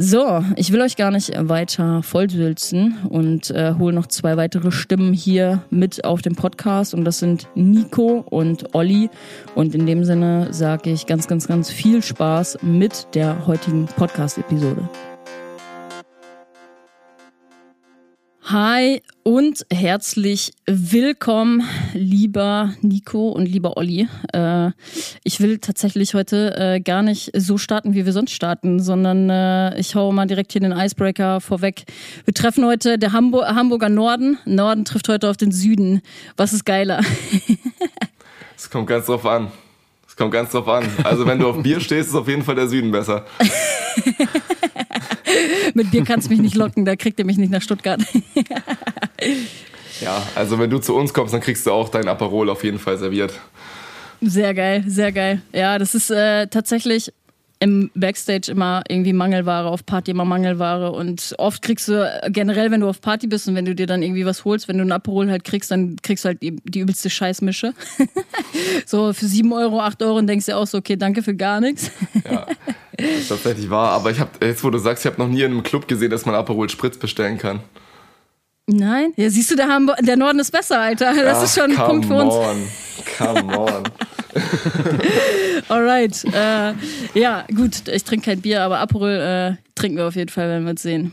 So, 0.00 0.44
ich 0.54 0.72
will 0.72 0.80
euch 0.80 0.94
gar 0.94 1.10
nicht 1.10 1.32
weiter 1.36 2.04
vollsülzen 2.04 2.98
und 3.08 3.50
äh, 3.50 3.74
hole 3.80 3.92
noch 3.92 4.06
zwei 4.06 4.36
weitere 4.36 4.70
Stimmen 4.70 5.12
hier 5.12 5.64
mit 5.70 6.04
auf 6.04 6.22
dem 6.22 6.36
Podcast 6.36 6.94
und 6.94 7.04
das 7.04 7.18
sind 7.18 7.48
Nico 7.56 8.24
und 8.30 8.76
Olli 8.76 9.10
und 9.56 9.74
in 9.74 9.86
dem 9.86 10.04
Sinne 10.04 10.52
sage 10.52 10.90
ich 10.90 11.06
ganz, 11.06 11.26
ganz, 11.26 11.48
ganz 11.48 11.72
viel 11.72 12.00
Spaß 12.00 12.58
mit 12.62 13.08
der 13.14 13.48
heutigen 13.48 13.86
Podcast-Episode. 13.86 14.88
Hi 18.50 19.02
und 19.24 19.66
herzlich 19.70 20.52
willkommen, 20.64 21.68
lieber 21.92 22.72
Nico 22.80 23.28
und 23.28 23.44
lieber 23.44 23.76
Olli. 23.76 24.08
Äh, 24.32 24.70
ich 25.22 25.40
will 25.40 25.58
tatsächlich 25.58 26.14
heute 26.14 26.56
äh, 26.56 26.80
gar 26.80 27.02
nicht 27.02 27.30
so 27.36 27.58
starten, 27.58 27.92
wie 27.92 28.06
wir 28.06 28.14
sonst 28.14 28.30
starten, 28.30 28.80
sondern 28.80 29.28
äh, 29.28 29.78
ich 29.78 29.94
hau 29.94 30.10
mal 30.12 30.24
direkt 30.24 30.52
hier 30.52 30.62
den 30.62 30.72
Icebreaker 30.72 31.42
vorweg. 31.42 31.84
Wir 32.24 32.32
treffen 32.32 32.64
heute 32.64 32.98
der 32.98 33.12
Hamburg 33.12 33.48
Hamburger 33.48 33.90
Norden. 33.90 34.38
Norden 34.46 34.86
trifft 34.86 35.10
heute 35.10 35.28
auf 35.28 35.36
den 35.36 35.52
Süden. 35.52 36.00
Was 36.38 36.54
ist 36.54 36.64
geiler? 36.64 37.02
Es 38.56 38.68
kommt 38.70 38.88
ganz 38.88 39.06
drauf 39.06 39.24
an. 39.24 39.52
Kommt 40.18 40.32
ganz 40.32 40.50
drauf 40.50 40.66
an. 40.66 40.84
Also 41.04 41.24
wenn 41.26 41.38
du 41.38 41.48
auf 41.48 41.62
Bier 41.62 41.78
stehst, 41.78 42.08
ist 42.08 42.14
auf 42.16 42.26
jeden 42.26 42.42
Fall 42.42 42.56
der 42.56 42.66
Süden 42.66 42.90
besser. 42.90 43.24
Mit 45.74 45.92
Bier 45.92 46.04
kannst 46.04 46.26
du 46.26 46.32
mich 46.32 46.40
nicht 46.40 46.56
locken, 46.56 46.84
da 46.84 46.96
kriegt 46.96 47.20
ihr 47.20 47.24
mich 47.24 47.38
nicht 47.38 47.52
nach 47.52 47.62
Stuttgart. 47.62 48.02
ja, 50.00 50.20
also 50.34 50.58
wenn 50.58 50.70
du 50.70 50.80
zu 50.80 50.96
uns 50.96 51.14
kommst, 51.14 51.34
dann 51.34 51.40
kriegst 51.40 51.66
du 51.66 51.70
auch 51.70 51.88
dein 51.88 52.08
Aperol 52.08 52.50
auf 52.50 52.64
jeden 52.64 52.80
Fall 52.80 52.98
serviert. 52.98 53.32
Sehr 54.20 54.54
geil, 54.54 54.82
sehr 54.88 55.12
geil. 55.12 55.40
Ja, 55.52 55.78
das 55.78 55.94
ist 55.94 56.10
äh, 56.10 56.48
tatsächlich 56.48 57.12
im 57.60 57.90
Backstage 57.94 58.50
immer 58.50 58.82
irgendwie 58.88 59.12
Mangelware, 59.12 59.68
auf 59.68 59.84
Party 59.84 60.12
immer 60.12 60.24
Mangelware 60.24 60.92
und 60.92 61.34
oft 61.38 61.60
kriegst 61.62 61.88
du 61.88 62.20
generell, 62.28 62.70
wenn 62.70 62.80
du 62.80 62.88
auf 62.88 63.00
Party 63.00 63.26
bist 63.26 63.48
und 63.48 63.54
wenn 63.56 63.64
du 63.64 63.74
dir 63.74 63.86
dann 63.86 64.02
irgendwie 64.02 64.24
was 64.24 64.44
holst, 64.44 64.68
wenn 64.68 64.76
du 64.76 64.82
einen 64.82 64.92
Aperol 64.92 65.30
halt 65.30 65.44
kriegst, 65.44 65.70
dann 65.70 65.96
kriegst 66.02 66.24
du 66.24 66.28
halt 66.28 66.42
die, 66.42 66.56
die 66.64 66.80
übelste 66.80 67.10
Scheißmische. 67.10 67.74
so 68.86 69.12
für 69.12 69.26
7 69.26 69.52
Euro, 69.52 69.80
8 69.80 70.02
Euro 70.02 70.18
und 70.18 70.28
denkst 70.28 70.46
dir 70.46 70.56
auch 70.56 70.66
so, 70.66 70.78
okay, 70.78 70.96
danke 70.96 71.22
für 71.22 71.34
gar 71.34 71.60
nichts. 71.60 71.90
ja, 72.24 72.46
das 72.96 73.28
tatsächlich 73.28 73.68
wahr, 73.70 73.90
aber 73.90 74.10
ich 74.10 74.20
habe, 74.20 74.30
jetzt 74.40 74.62
wo 74.62 74.70
du 74.70 74.78
sagst, 74.78 75.04
ich 75.04 75.10
habe 75.10 75.20
noch 75.20 75.28
nie 75.28 75.42
in 75.42 75.52
einem 75.52 75.62
Club 75.64 75.88
gesehen, 75.88 76.10
dass 76.10 76.26
man 76.26 76.36
Aperol 76.36 76.68
Spritz 76.68 76.96
bestellen 76.96 77.38
kann. 77.38 77.60
Nein, 78.70 79.14
ja, 79.16 79.30
siehst 79.30 79.50
du, 79.50 79.56
der, 79.56 79.68
Hamburg, 79.68 79.96
der 80.02 80.16
Norden 80.16 80.38
ist 80.40 80.52
besser, 80.52 80.78
Alter. 80.78 81.14
Das 81.14 81.38
Ach, 81.38 81.44
ist 81.44 81.58
schon 81.58 81.70
ein 81.70 81.76
Punkt 81.76 82.04
für 82.04 82.14
uns. 82.14 82.34
On. 82.34 82.68
Come 83.16 83.58
on. 83.58 83.82
Alright. 85.68 86.24
Äh, 86.24 86.74
ja, 87.18 87.44
gut, 87.54 87.88
ich 87.88 88.04
trinke 88.04 88.26
kein 88.26 88.40
Bier, 88.40 88.62
aber 88.62 88.78
Aperol 88.78 89.10
äh, 89.10 89.56
trinken 89.74 89.98
wir 89.98 90.06
auf 90.06 90.16
jeden 90.16 90.30
Fall, 90.30 90.48
wenn 90.48 90.64
wir 90.64 90.70
uns 90.70 90.82
sehen. 90.82 91.12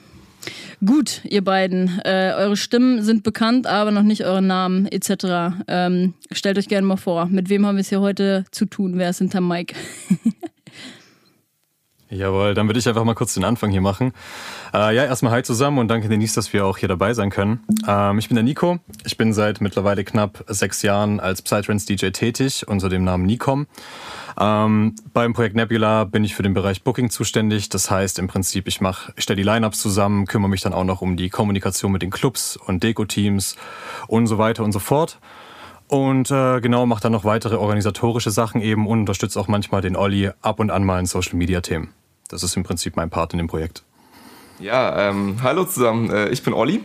Gut, 0.86 1.22
ihr 1.24 1.44
beiden. 1.44 2.00
Äh, 2.04 2.34
eure 2.38 2.58
Stimmen 2.58 3.02
sind 3.02 3.24
bekannt, 3.24 3.66
aber 3.68 3.92
noch 3.92 4.04
nicht 4.04 4.26
eure 4.26 4.42
Namen 4.42 4.86
etc. 4.88 5.56
Ähm, 5.68 6.14
stellt 6.32 6.58
euch 6.58 6.68
gerne 6.68 6.86
mal 6.86 6.98
vor, 6.98 7.28
mit 7.28 7.50
wem 7.50 7.66
haben 7.66 7.76
wir 7.76 7.82
es 7.82 7.90
hier 7.90 8.02
heute 8.02 8.46
zu 8.52 8.66
tun? 8.66 8.98
Wer 8.98 9.10
ist 9.10 9.20
hinter 9.20 9.42
Mike? 9.42 9.76
Jawohl, 12.16 12.54
dann 12.54 12.68
würde 12.68 12.80
ich 12.80 12.88
einfach 12.88 13.04
mal 13.04 13.14
kurz 13.14 13.34
den 13.34 13.44
Anfang 13.44 13.72
hier 13.72 13.82
machen. 13.82 14.14
Äh, 14.74 14.96
ja, 14.96 15.04
erstmal 15.04 15.34
hi 15.34 15.44
zusammen 15.44 15.80
und 15.80 15.90
danke 15.90 16.08
Denise, 16.08 16.36
dass 16.36 16.54
wir 16.54 16.66
auch 16.66 16.78
hier 16.78 16.88
dabei 16.88 17.14
sein 17.14 17.30
können. 17.30 17.64
Ähm, 17.88 18.18
ich 18.20 18.30
bin 18.30 18.36
der 18.36 18.44
Nico. 18.44 18.80
Ich 19.04 19.18
bin 19.18 19.34
seit 19.34 19.60
mittlerweile 19.60 20.04
knapp 20.04 20.44
sechs 20.48 20.82
Jahren 20.82 21.20
als 21.20 21.42
Psytrance-DJ 21.42 22.12
tätig 22.12 22.68
unter 22.68 22.88
dem 22.88 23.04
Namen 23.04 23.26
Nikom. 23.26 23.68
Ähm, 24.40 24.96
beim 25.14 25.34
Projekt 25.34 25.56
Nebula 25.56 26.06
bin 26.06 26.24
ich 26.24 26.36
für 26.36 26.44
den 26.44 26.54
Bereich 26.54 26.84
Booking 26.84 27.10
zuständig. 27.10 27.70
Das 27.70 27.92
heißt 27.92 28.18
im 28.20 28.28
Prinzip, 28.28 28.68
ich 28.68 28.80
mache, 28.80 29.14
ich 29.18 29.24
stelle 29.24 29.38
die 29.38 29.44
Lineups 29.44 29.82
zusammen, 29.82 30.26
kümmere 30.26 30.50
mich 30.50 30.62
dann 30.62 30.74
auch 30.74 30.86
noch 30.86 31.02
um 31.02 31.18
die 31.18 31.30
Kommunikation 31.30 31.92
mit 31.92 32.02
den 32.02 32.12
Clubs 32.12 32.58
und 32.58 32.84
Deko-Teams 32.84 33.58
und 34.08 34.28
so 34.28 34.38
weiter 34.38 34.64
und 34.64 34.72
so 34.72 34.80
fort. 34.80 35.20
Und 35.88 36.32
äh, 36.32 36.62
genau, 36.62 36.86
mache 36.86 37.02
dann 37.02 37.12
noch 37.12 37.26
weitere 37.26 37.56
organisatorische 37.56 38.32
Sachen 38.32 38.62
eben 38.62 38.88
und 38.88 39.02
unterstütze 39.02 39.40
auch 39.40 39.48
manchmal 39.48 39.82
den 39.82 39.96
Olli 39.96 40.32
ab 40.42 40.60
und 40.60 40.72
an 40.72 40.84
mal 40.84 41.00
in 41.00 41.06
Social-Media-Themen. 41.06 41.94
Das 42.30 42.44
ist 42.44 42.56
im 42.58 42.64
Prinzip 42.64 42.96
mein 42.96 43.10
Part 43.10 43.34
in 43.34 43.38
dem 43.38 43.48
Projekt. 43.48 43.84
Ja, 44.60 45.10
ähm, 45.10 45.38
hallo 45.44 45.66
zusammen, 45.66 46.10
äh, 46.10 46.30
ich 46.30 46.42
bin 46.42 46.54
Olli. 46.54 46.82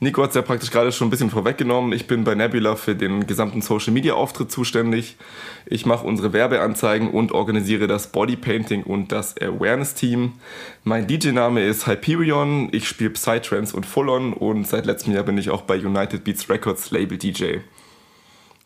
Nico 0.00 0.20
hat 0.24 0.30
es 0.30 0.34
ja 0.34 0.42
praktisch 0.42 0.72
gerade 0.72 0.90
schon 0.90 1.06
ein 1.06 1.10
bisschen 1.10 1.30
vorweggenommen. 1.30 1.92
Ich 1.92 2.08
bin 2.08 2.24
bei 2.24 2.34
Nebula 2.34 2.74
für 2.74 2.96
den 2.96 3.28
gesamten 3.28 3.62
Social 3.62 3.92
Media 3.92 4.14
Auftritt 4.14 4.50
zuständig. 4.50 5.16
Ich 5.64 5.86
mache 5.86 6.04
unsere 6.04 6.32
Werbeanzeigen 6.32 7.08
und 7.08 7.30
organisiere 7.30 7.86
das 7.86 8.08
Bodypainting 8.08 8.82
und 8.82 9.12
das 9.12 9.40
Awareness 9.40 9.94
Team. 9.94 10.32
Mein 10.82 11.06
DJ-Name 11.06 11.64
ist 11.64 11.86
Hyperion. 11.86 12.68
Ich 12.72 12.88
spiele 12.88 13.10
Psytrance 13.10 13.76
und 13.76 13.86
Full-On 13.86 14.32
und 14.32 14.66
seit 14.66 14.86
letztem 14.86 15.14
Jahr 15.14 15.22
bin 15.22 15.38
ich 15.38 15.50
auch 15.50 15.62
bei 15.62 15.76
United 15.78 16.24
Beats 16.24 16.50
Records 16.50 16.90
Label 16.90 17.16
DJ. 17.16 17.58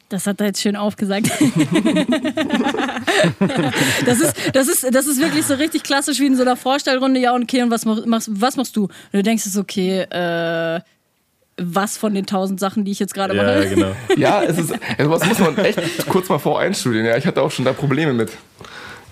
Das 0.08 0.26
hat 0.26 0.40
er 0.40 0.46
jetzt 0.46 0.62
schön 0.62 0.76
aufgesagt. 0.76 1.30
das, 4.06 4.20
ist, 4.20 4.36
das, 4.52 4.68
ist, 4.68 4.94
das 4.94 5.06
ist 5.06 5.20
wirklich 5.20 5.44
so 5.44 5.54
richtig 5.54 5.82
klassisch 5.82 6.20
wie 6.20 6.26
in 6.26 6.36
so 6.36 6.42
einer 6.42 6.56
Vorstellrunde. 6.56 7.18
Ja, 7.18 7.34
okay, 7.34 7.62
und 7.62 7.72
was 7.72 7.84
machst, 7.84 8.30
was 8.30 8.56
machst 8.56 8.76
du? 8.76 8.84
Und 8.84 8.92
du 9.12 9.22
denkst 9.24 9.46
es 9.46 9.56
okay, 9.56 10.02
äh, 10.02 10.80
was 11.56 11.96
von 11.96 12.14
den 12.14 12.26
tausend 12.26 12.60
Sachen, 12.60 12.84
die 12.84 12.92
ich 12.92 13.00
jetzt 13.00 13.14
gerade 13.14 13.34
mache. 13.34 13.64
Ja, 13.64 13.68
genau. 13.68 13.92
ja, 14.16 14.42
es 14.42 14.58
ist, 14.58 14.74
also 14.98 15.10
was 15.10 15.26
muss 15.26 15.38
man 15.40 15.56
echt 15.58 15.80
kurz 16.08 16.28
mal 16.28 16.38
voreinstudieren. 16.38 17.06
Ja, 17.06 17.16
ich 17.16 17.26
hatte 17.26 17.42
auch 17.42 17.50
schon 17.50 17.64
da 17.64 17.72
Probleme 17.72 18.12
mit 18.12 18.30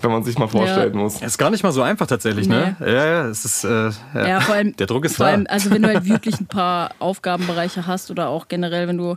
wenn 0.01 0.11
man 0.11 0.23
sich 0.23 0.37
mal 0.37 0.47
vorstellen 0.47 0.93
ja. 0.93 0.99
muss. 0.99 1.21
Ist 1.21 1.37
gar 1.37 1.49
nicht 1.49 1.63
mal 1.63 1.71
so 1.71 1.81
einfach 1.81 2.05
tatsächlich, 2.05 2.47
ne? 2.47 2.75
nee. 2.79 2.85
ne? 2.85 2.93
Ja, 2.93 3.05
ja, 3.05 3.27
es 3.27 3.43
ist, 3.43 3.63
äh, 3.63 3.89
ja. 4.13 4.27
ja. 4.27 4.39
vor 4.39 4.53
allem, 4.53 4.75
der 4.75 4.85
Druck 4.85 5.05
ist 5.05 5.17
vor 5.17 5.25
da. 5.25 5.31
Allem, 5.31 5.47
also 5.49 5.71
wenn 5.71 5.81
du 5.81 5.87
halt 5.87 6.05
wirklich 6.05 6.39
ein 6.39 6.45
paar 6.45 6.91
Aufgabenbereiche 6.99 7.87
hast 7.87 8.11
oder 8.11 8.27
auch 8.27 8.47
generell, 8.47 8.87
wenn 8.87 8.97
du 8.97 9.15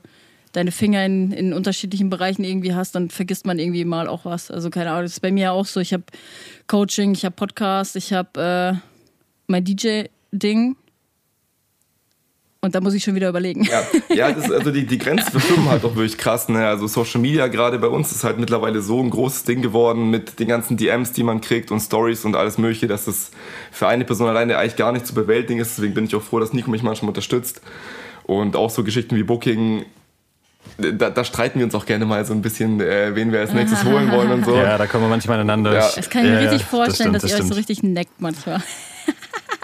deine 0.58 0.72
Finger 0.72 1.06
in, 1.06 1.30
in 1.30 1.52
unterschiedlichen 1.52 2.10
Bereichen 2.10 2.42
irgendwie 2.42 2.74
hast, 2.74 2.94
dann 2.94 3.10
vergisst 3.10 3.46
man 3.46 3.60
irgendwie 3.60 3.84
mal 3.84 4.08
auch 4.08 4.24
was. 4.24 4.50
Also 4.50 4.70
keine 4.70 4.90
Ahnung, 4.90 5.04
das 5.04 5.12
ist 5.12 5.20
bei 5.20 5.30
mir 5.30 5.52
auch 5.52 5.66
so. 5.66 5.78
Ich 5.78 5.92
habe 5.92 6.02
Coaching, 6.66 7.12
ich 7.12 7.24
habe 7.24 7.36
Podcast, 7.36 7.94
ich 7.94 8.12
habe 8.12 8.74
äh, 8.74 8.78
mein 9.46 9.64
DJ-Ding. 9.64 10.76
Und 12.60 12.74
da 12.74 12.80
muss 12.80 12.92
ich 12.92 13.04
schon 13.04 13.14
wieder 13.14 13.28
überlegen. 13.28 13.62
Ja, 13.62 13.82
ja 14.12 14.32
das, 14.32 14.50
also 14.50 14.72
die, 14.72 14.84
die 14.84 14.98
Grenzen 14.98 15.30
verschwimmen 15.30 15.68
halt 15.68 15.84
auch 15.84 15.94
wirklich 15.94 16.18
krass. 16.18 16.48
Ne? 16.48 16.66
Also 16.66 16.88
Social 16.88 17.20
Media 17.20 17.46
gerade 17.46 17.78
bei 17.78 17.86
uns 17.86 18.10
ist 18.10 18.24
halt 18.24 18.40
mittlerweile 18.40 18.82
so 18.82 19.00
ein 19.00 19.10
großes 19.10 19.44
Ding 19.44 19.62
geworden 19.62 20.10
mit 20.10 20.40
den 20.40 20.48
ganzen 20.48 20.76
DMs, 20.76 21.12
die 21.12 21.22
man 21.22 21.40
kriegt 21.40 21.70
und 21.70 21.78
Stories 21.78 22.24
und 22.24 22.34
alles 22.34 22.58
mögliche, 22.58 22.88
dass 22.88 23.04
das 23.04 23.30
für 23.70 23.86
eine 23.86 24.04
Person 24.04 24.28
alleine 24.28 24.58
eigentlich 24.58 24.74
gar 24.74 24.90
nicht 24.90 25.06
zu 25.06 25.14
bewältigen 25.14 25.60
ist. 25.60 25.78
Deswegen 25.78 25.94
bin 25.94 26.06
ich 26.06 26.16
auch 26.16 26.22
froh, 26.22 26.40
dass 26.40 26.52
Nico 26.52 26.68
mich 26.68 26.82
manchmal 26.82 27.10
unterstützt. 27.10 27.60
Und 28.24 28.56
auch 28.56 28.70
so 28.70 28.82
Geschichten 28.82 29.14
wie 29.14 29.22
Booking, 29.22 29.84
da, 30.76 31.10
da, 31.10 31.24
streiten 31.24 31.58
wir 31.58 31.66
uns 31.66 31.74
auch 31.74 31.86
gerne 31.86 32.04
mal 32.04 32.24
so 32.24 32.32
ein 32.32 32.42
bisschen, 32.42 32.80
äh, 32.80 33.14
wen 33.14 33.32
wir 33.32 33.40
als 33.40 33.52
nächstes 33.52 33.84
holen 33.84 34.10
wollen 34.10 34.30
und 34.30 34.44
so. 34.44 34.56
Ja, 34.56 34.78
da 34.78 34.86
kommen 34.86 35.04
wir 35.04 35.08
manchmal 35.08 35.40
aneinander. 35.40 35.74
Ja. 35.74 35.88
Das 35.94 36.10
kann 36.10 36.24
ich 36.24 36.30
mir 36.30 36.42
ja, 36.42 36.50
richtig 36.50 36.64
vorstellen, 36.66 36.88
das 36.88 36.96
stimmt, 36.96 37.14
dass 37.16 37.22
das 37.22 37.30
ihr 37.32 37.44
euch 37.44 37.48
so 37.48 37.54
richtig 37.54 37.82
neckt 37.82 38.20
manchmal. 38.20 38.62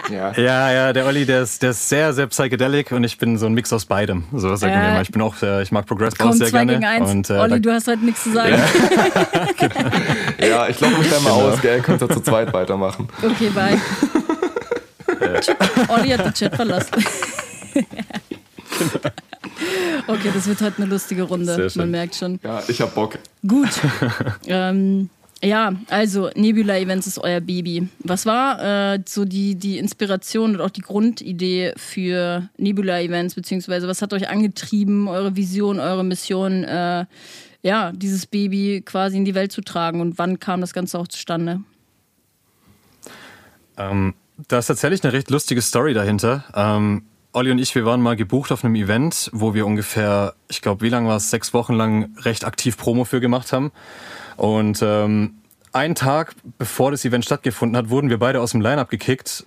Ja. 0.09 0.31
ja, 0.33 0.71
ja, 0.71 0.93
der 0.93 1.05
Olli, 1.05 1.25
der 1.25 1.41
ist, 1.41 1.63
der 1.63 1.71
ist 1.71 1.89
sehr, 1.89 2.13
sehr 2.13 2.27
psychedelic 2.27 2.91
und 2.91 3.03
ich 3.03 3.17
bin 3.17 3.37
so 3.37 3.47
ein 3.47 3.53
Mix 3.53 3.73
aus 3.73 3.85
beidem. 3.85 4.23
So 4.33 4.55
sagen 4.55 4.73
äh, 4.73 4.75
wir 4.75 4.93
mal. 4.93 5.01
Ich 5.01 5.11
bin 5.11 5.21
auch, 5.21 5.41
äh, 5.41 5.63
ich 5.63 5.71
mag 5.71 5.85
Progress 5.87 6.19
auch 6.19 6.31
sehr 6.33 6.47
zwei 6.47 6.59
gerne. 6.59 6.73
Gegen 6.73 6.85
eins. 6.85 7.09
Und, 7.09 7.29
äh, 7.29 7.33
Olli, 7.33 7.59
du 7.59 7.71
hast 7.71 7.87
heute 7.87 8.05
nichts 8.05 8.23
zu 8.23 8.31
sagen. 8.31 8.53
Ja, 8.53 8.67
genau. 9.57 9.89
ja 10.47 10.67
ich 10.67 10.77
glaube 10.77 10.97
mich 10.97 11.09
da 11.09 11.19
mal 11.21 11.33
genau. 11.33 11.49
aus, 11.49 11.61
gell? 11.61 11.81
Könnt 11.81 12.01
ihr 12.01 12.09
zu 12.09 12.21
zweit 12.21 12.53
weitermachen. 12.53 13.07
Okay, 13.23 13.49
bye. 13.49 13.79
Olli 15.87 16.09
hat 16.09 16.25
den 16.25 16.33
Chat 16.33 16.55
verlassen. 16.55 16.91
Okay, 20.07 20.29
das 20.33 20.47
wird 20.47 20.61
heute 20.61 20.77
eine 20.77 20.85
lustige 20.87 21.23
Runde. 21.23 21.71
Man 21.75 21.89
merkt 21.89 22.15
schon. 22.15 22.39
Ja, 22.43 22.61
ich 22.67 22.81
hab 22.81 22.93
Bock. 22.93 23.17
Gut. 23.47 23.69
ähm, 24.47 25.09
ja, 25.43 25.73
also 25.89 26.29
Nebula 26.35 26.77
Events 26.77 27.07
ist 27.07 27.19
euer 27.19 27.39
Baby. 27.39 27.87
Was 27.99 28.25
war 28.25 28.93
äh, 28.93 28.99
so 29.05 29.25
die, 29.25 29.55
die 29.55 29.77
Inspiration 29.77 30.55
und 30.55 30.61
auch 30.61 30.69
die 30.69 30.81
Grundidee 30.81 31.73
für 31.75 32.49
Nebula 32.57 33.01
Events, 33.01 33.35
beziehungsweise 33.35 33.87
was 33.87 34.01
hat 34.01 34.13
euch 34.13 34.29
angetrieben, 34.29 35.07
eure 35.07 35.35
Vision, 35.35 35.79
eure 35.79 36.03
Mission, 36.03 36.63
äh, 36.63 37.05
ja, 37.63 37.91
dieses 37.91 38.27
Baby 38.27 38.83
quasi 38.85 39.17
in 39.17 39.25
die 39.25 39.35
Welt 39.35 39.51
zu 39.51 39.61
tragen 39.61 40.01
und 40.01 40.17
wann 40.17 40.39
kam 40.39 40.61
das 40.61 40.73
Ganze 40.73 40.99
auch 40.99 41.07
zustande? 41.07 41.61
Ähm, 43.77 44.13
da 44.47 44.59
ist 44.59 44.67
tatsächlich 44.67 45.03
eine 45.03 45.13
recht 45.13 45.29
lustige 45.29 45.61
Story 45.61 45.93
dahinter. 45.93 46.43
Ähm, 46.55 47.03
Olli 47.35 47.51
und 47.51 47.59
ich, 47.59 47.75
wir 47.75 47.83
waren 47.83 48.01
mal 48.01 48.15
gebucht 48.15 48.53
auf 48.53 48.63
einem 48.63 48.75
Event, 48.75 49.29
wo 49.33 49.53
wir 49.53 49.65
ungefähr, 49.65 50.35
ich 50.47 50.61
glaube, 50.61 50.85
wie 50.85 50.89
lange 50.89 51.09
war 51.09 51.17
es, 51.17 51.29
sechs 51.29 51.53
Wochen 51.53 51.73
lang 51.73 52.15
recht 52.21 52.45
aktiv 52.45 52.77
Promo 52.77 53.03
für 53.03 53.19
gemacht 53.19 53.51
haben. 53.51 53.73
Und 54.37 54.81
ähm, 54.81 55.35
einen 55.73 55.95
Tag 55.95 56.33
bevor 56.57 56.91
das 56.91 57.03
Event 57.03 57.25
stattgefunden 57.25 57.75
hat, 57.75 57.89
wurden 57.89 58.09
wir 58.09 58.19
beide 58.19 58.39
aus 58.39 58.51
dem 58.51 58.61
Line-Up 58.61 58.89
gekickt. 58.89 59.45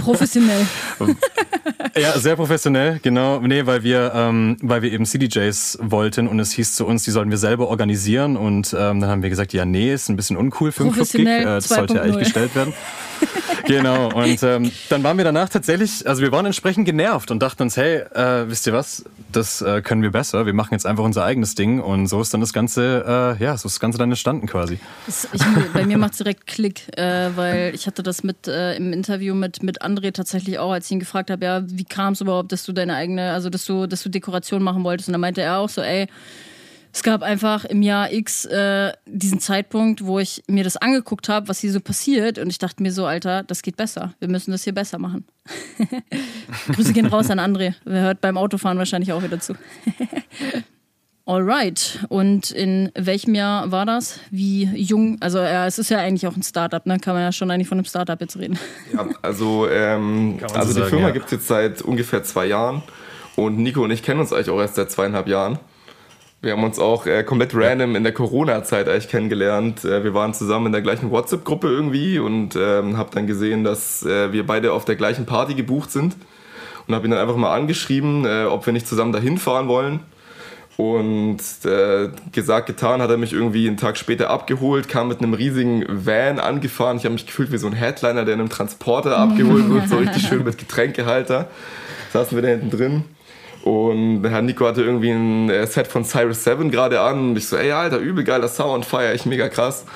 Professionell. 0.00 0.66
ja, 1.96 2.18
sehr 2.18 2.36
professionell, 2.36 2.98
genau. 3.02 3.40
Nee, 3.40 3.66
weil 3.66 3.82
wir, 3.82 4.12
ähm, 4.14 4.56
weil 4.62 4.82
wir 4.82 4.92
eben 4.92 5.04
CDJs 5.04 5.78
wollten 5.82 6.28
und 6.28 6.40
es 6.40 6.52
hieß 6.52 6.74
zu 6.74 6.86
uns, 6.86 7.04
die 7.04 7.10
sollten 7.10 7.30
wir 7.30 7.38
selber 7.38 7.68
organisieren. 7.68 8.36
Und 8.36 8.72
ähm, 8.72 9.00
dann 9.00 9.10
haben 9.10 9.22
wir 9.22 9.30
gesagt, 9.30 9.52
ja, 9.52 9.64
nee, 9.64 9.92
ist 9.92 10.08
ein 10.08 10.16
bisschen 10.16 10.36
uncool 10.36 10.72
für 10.72 10.84
einen 10.84 10.92
Club-Gig. 10.92 11.26
Äh, 11.26 11.44
das 11.44 11.68
sollte 11.68 11.94
ja 11.94 12.02
eigentlich 12.02 12.24
gestellt 12.24 12.54
werden. 12.54 12.72
genau. 13.66 14.12
Und 14.12 14.42
ähm, 14.42 14.70
dann 14.88 15.02
waren 15.02 15.16
wir 15.16 15.24
danach 15.24 15.48
tatsächlich, 15.48 16.06
also 16.06 16.22
wir 16.22 16.32
waren 16.32 16.46
entsprechend 16.46 16.86
genervt 16.86 17.30
und 17.30 17.42
dachten 17.42 17.62
uns, 17.62 17.76
hey, 17.76 17.98
äh, 17.98 18.48
wisst 18.48 18.66
ihr 18.66 18.72
was, 18.72 19.04
das 19.32 19.62
äh, 19.62 19.82
können 19.82 20.02
wir 20.02 20.10
besser. 20.10 20.46
Wir 20.46 20.54
machen 20.54 20.72
jetzt 20.72 20.86
einfach 20.86 21.04
unser 21.04 21.24
eigenes 21.24 21.54
Ding. 21.54 21.80
Und 21.80 22.06
so 22.06 22.20
ist 22.20 22.32
dann 22.32 22.40
das 22.40 22.52
Ganze, 22.52 23.36
äh, 23.38 23.42
ja, 23.42 23.56
so 23.56 23.66
ist 23.66 23.74
das 23.74 23.80
Ganze 23.80 23.98
dann 23.98 24.10
entstanden 24.10 24.46
quasi. 24.46 24.78
Das, 25.06 25.28
ich, 25.32 25.42
bei 25.72 25.84
mir 25.84 25.98
macht 25.98 26.12
es 26.12 26.18
direkt 26.18 26.46
Klick, 26.46 26.96
äh, 26.96 27.30
weil 27.36 27.74
ich 27.74 27.86
hatte 27.86 28.02
das 28.02 28.22
mit 28.22 28.48
äh, 28.48 28.76
im 28.76 28.92
Interview 28.92 29.33
mit, 29.34 29.62
mit 29.62 29.82
André 29.82 30.12
tatsächlich 30.12 30.58
auch, 30.58 30.72
als 30.72 30.86
ich 30.86 30.92
ihn 30.92 31.00
gefragt 31.00 31.30
habe, 31.30 31.44
ja, 31.44 31.62
wie 31.66 31.84
kam 31.84 32.14
es 32.14 32.20
überhaupt, 32.20 32.52
dass 32.52 32.64
du 32.64 32.72
deine 32.72 32.94
eigene, 32.94 33.32
also 33.32 33.50
dass 33.50 33.64
du, 33.64 33.86
dass 33.86 34.02
du 34.02 34.08
Dekoration 34.08 34.62
machen 34.62 34.84
wolltest. 34.84 35.08
Und 35.08 35.12
dann 35.12 35.20
meinte 35.20 35.42
er 35.42 35.58
auch 35.58 35.68
so, 35.68 35.82
ey, 35.82 36.06
es 36.94 37.02
gab 37.02 37.22
einfach 37.22 37.64
im 37.64 37.82
Jahr 37.82 38.12
X 38.12 38.44
äh, 38.44 38.92
diesen 39.04 39.40
Zeitpunkt, 39.40 40.06
wo 40.06 40.20
ich 40.20 40.44
mir 40.46 40.62
das 40.62 40.76
angeguckt 40.76 41.28
habe, 41.28 41.48
was 41.48 41.58
hier 41.58 41.72
so 41.72 41.80
passiert. 41.80 42.38
Und 42.38 42.50
ich 42.50 42.58
dachte 42.58 42.82
mir 42.84 42.92
so, 42.92 43.04
Alter, 43.04 43.42
das 43.42 43.62
geht 43.62 43.76
besser. 43.76 44.14
Wir 44.20 44.28
müssen 44.28 44.52
das 44.52 44.62
hier 44.62 44.74
besser 44.74 44.98
machen. 44.98 45.24
Grüße 46.72 46.92
gehen 46.92 47.06
raus 47.06 47.30
an 47.30 47.40
André. 47.40 47.74
Wer 47.84 48.02
hört 48.02 48.20
beim 48.20 48.38
Autofahren 48.38 48.78
wahrscheinlich 48.78 49.12
auch 49.12 49.24
wieder 49.24 49.40
zu. 49.40 49.54
Alright. 51.26 52.04
Und 52.10 52.50
in 52.50 52.90
welchem 52.94 53.34
Jahr 53.34 53.72
war 53.72 53.86
das? 53.86 54.20
Wie 54.30 54.64
jung? 54.74 55.16
Also 55.20 55.38
ja, 55.38 55.66
es 55.66 55.78
ist 55.78 55.88
ja 55.88 55.98
eigentlich 55.98 56.26
auch 56.26 56.36
ein 56.36 56.42
Startup, 56.42 56.84
ne? 56.84 56.98
Kann 56.98 57.14
man 57.14 57.22
ja 57.22 57.32
schon 57.32 57.50
eigentlich 57.50 57.68
von 57.68 57.78
einem 57.78 57.86
Startup 57.86 58.20
jetzt 58.20 58.38
reden. 58.38 58.58
Ja, 58.92 59.06
also, 59.22 59.66
ähm, 59.68 60.38
also 60.42 60.68
so 60.68 60.74
die 60.74 60.80
sagen, 60.80 60.90
Firma 60.90 61.06
ja. 61.06 61.12
gibt 61.12 61.26
es 61.26 61.30
jetzt 61.32 61.48
seit 61.48 61.80
ungefähr 61.80 62.22
zwei 62.24 62.46
Jahren. 62.46 62.82
Und 63.36 63.58
Nico 63.58 63.82
und 63.82 63.90
ich 63.90 64.02
kennen 64.02 64.20
uns 64.20 64.32
eigentlich 64.32 64.50
auch 64.50 64.60
erst 64.60 64.74
seit 64.74 64.90
zweieinhalb 64.90 65.26
Jahren. 65.26 65.58
Wir 66.42 66.52
haben 66.52 66.62
uns 66.62 66.78
auch 66.78 67.06
äh, 67.06 67.24
komplett 67.24 67.54
random 67.54 67.96
in 67.96 68.02
der 68.02 68.12
Corona-Zeit 68.12 68.86
eigentlich 68.86 69.08
kennengelernt. 69.08 69.82
Äh, 69.86 70.04
wir 70.04 70.12
waren 70.12 70.34
zusammen 70.34 70.66
in 70.66 70.72
der 70.72 70.82
gleichen 70.82 71.10
WhatsApp-Gruppe 71.10 71.68
irgendwie 71.68 72.18
und 72.18 72.54
ähm, 72.54 72.98
habe 72.98 73.08
dann 73.14 73.26
gesehen, 73.26 73.64
dass 73.64 74.04
äh, 74.04 74.30
wir 74.30 74.44
beide 74.46 74.74
auf 74.74 74.84
der 74.84 74.96
gleichen 74.96 75.24
Party 75.24 75.54
gebucht 75.54 75.90
sind 75.90 76.16
und 76.86 76.94
habe 76.94 77.06
ihn 77.06 77.12
dann 77.12 77.20
einfach 77.20 77.36
mal 77.36 77.54
angeschrieben, 77.54 78.26
äh, 78.26 78.44
ob 78.44 78.66
wir 78.66 78.74
nicht 78.74 78.86
zusammen 78.86 79.12
dahin 79.12 79.38
fahren 79.38 79.68
wollen. 79.68 80.00
Und 80.76 81.38
äh, 81.64 82.08
gesagt, 82.32 82.66
getan, 82.66 83.00
hat 83.00 83.08
er 83.08 83.16
mich 83.16 83.32
irgendwie 83.32 83.68
einen 83.68 83.76
Tag 83.76 83.96
später 83.96 84.30
abgeholt, 84.30 84.88
kam 84.88 85.06
mit 85.06 85.20
einem 85.20 85.34
riesigen 85.34 85.84
Van 85.88 86.40
angefahren. 86.40 86.96
Ich 86.96 87.04
habe 87.04 87.12
mich 87.12 87.26
gefühlt 87.26 87.52
wie 87.52 87.58
so 87.58 87.68
ein 87.68 87.74
Headliner, 87.74 88.24
der 88.24 88.34
in 88.34 88.40
einem 88.40 88.48
Transporter 88.48 89.16
abgeholt 89.18 89.70
wird, 89.70 89.88
so 89.88 89.98
richtig 89.98 90.26
schön 90.26 90.42
mit 90.42 90.58
Getränkehalter. 90.58 91.48
Saßen 92.12 92.36
wir 92.36 92.42
da 92.42 92.48
hinten 92.48 92.70
drin. 92.70 93.04
Und 93.62 94.28
Herr 94.28 94.42
Nico 94.42 94.66
hatte 94.66 94.82
irgendwie 94.82 95.10
ein 95.10 95.48
äh, 95.48 95.66
Set 95.66 95.86
von 95.86 96.04
Cyrus 96.04 96.44
7 96.44 96.70
gerade 96.70 97.00
an. 97.00 97.30
Und 97.30 97.38
ich 97.38 97.46
so, 97.46 97.56
ey, 97.56 97.70
Alter, 97.70 97.98
übel 97.98 98.24
geiler 98.24 98.48
Sound, 98.48 98.84
feier 98.84 99.14
ich 99.14 99.26
mega 99.26 99.48
krass. 99.48 99.86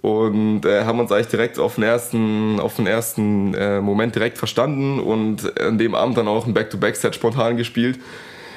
Und 0.00 0.66
äh, 0.66 0.84
haben 0.84 0.98
uns 1.00 1.12
eigentlich 1.12 1.28
direkt 1.28 1.58
auf 1.58 1.76
den 1.76 1.84
ersten, 1.84 2.58
auf 2.60 2.76
den 2.76 2.86
ersten 2.86 3.54
äh, 3.54 3.80
Moment 3.80 4.14
direkt 4.14 4.36
verstanden 4.36 5.00
und 5.00 5.58
an 5.60 5.78
dem 5.78 5.94
Abend 5.94 6.18
dann 6.18 6.28
auch 6.28 6.46
ein 6.46 6.54
Back-to-Back-Set 6.54 7.14
spontan 7.14 7.56
gespielt. 7.56 8.00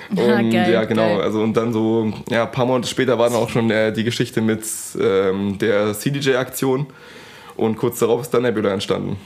Und 0.12 0.20
ah, 0.20 0.42
geil, 0.42 0.72
ja, 0.72 0.86
genau, 0.86 1.16
geil. 1.16 1.22
also 1.22 1.42
und 1.42 1.56
dann 1.58 1.74
so, 1.74 2.14
ja, 2.30 2.44
ein 2.44 2.52
paar 2.52 2.66
Monate 2.66 2.88
später 2.88 3.20
war 3.20 3.30
dann 3.30 3.38
auch 3.38 3.50
schon 3.50 3.70
äh, 3.70 3.92
die 3.92 4.06
Geschichte 4.06 4.40
mit 4.40 4.64
ähm, 5.00 5.58
der 5.58 5.94
CDJ-Aktion 5.94 6.88
und 7.58 7.76
kurz 7.76 8.00
darauf 8.00 8.22
ist 8.22 8.34
dann 8.34 8.44
Nebula 8.44 8.72
entstanden. 8.72 9.18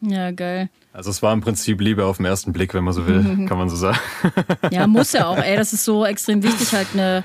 Ja, 0.00 0.30
geil. 0.30 0.68
Also 0.92 1.10
es 1.10 1.22
war 1.22 1.32
im 1.32 1.40
Prinzip 1.40 1.80
Liebe 1.80 2.04
auf 2.04 2.16
den 2.16 2.26
ersten 2.26 2.52
Blick, 2.52 2.74
wenn 2.74 2.84
man 2.84 2.94
so 2.94 3.06
will, 3.06 3.22
kann 3.48 3.58
man 3.58 3.68
so 3.68 3.76
sagen. 3.76 3.98
Ja, 4.70 4.86
muss 4.86 5.12
ja 5.12 5.26
auch. 5.26 5.38
Ey, 5.38 5.56
das 5.56 5.72
ist 5.72 5.84
so 5.84 6.04
extrem 6.04 6.42
wichtig, 6.42 6.72
halt 6.72 6.88
eine, 6.94 7.22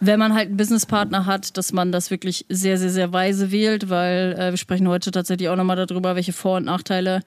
wenn 0.00 0.18
man 0.18 0.34
halt 0.34 0.48
einen 0.48 0.56
Businesspartner 0.56 1.26
hat, 1.26 1.56
dass 1.56 1.72
man 1.72 1.92
das 1.92 2.10
wirklich 2.10 2.46
sehr, 2.48 2.78
sehr, 2.78 2.90
sehr 2.90 3.12
weise 3.12 3.50
wählt, 3.50 3.90
weil 3.90 4.36
äh, 4.38 4.50
wir 4.50 4.56
sprechen 4.56 4.88
heute 4.88 5.10
tatsächlich 5.10 5.48
auch 5.48 5.56
nochmal 5.56 5.84
darüber, 5.84 6.16
welche 6.16 6.32
Vor- 6.32 6.56
und 6.56 6.64
Nachteile 6.64 7.22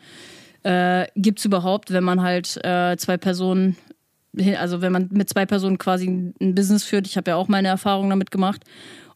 äh, 0.64 1.06
gibt 1.16 1.40
es 1.40 1.46
überhaupt, 1.46 1.92
wenn 1.92 2.04
man 2.04 2.22
halt 2.22 2.58
äh, 2.64 2.96
zwei 2.98 3.18
Personen, 3.18 3.76
also 4.58 4.82
wenn 4.82 4.92
man 4.92 5.10
mit 5.12 5.30
zwei 5.30 5.46
Personen 5.46 5.78
quasi 5.78 6.08
ein 6.08 6.56
Business 6.56 6.84
führt. 6.84 7.08
Ich 7.08 7.18
habe 7.18 7.32
ja 7.32 7.36
auch 7.36 7.48
meine 7.48 7.68
Erfahrungen 7.68 8.10
damit 8.10 8.32
gemacht. 8.32 8.64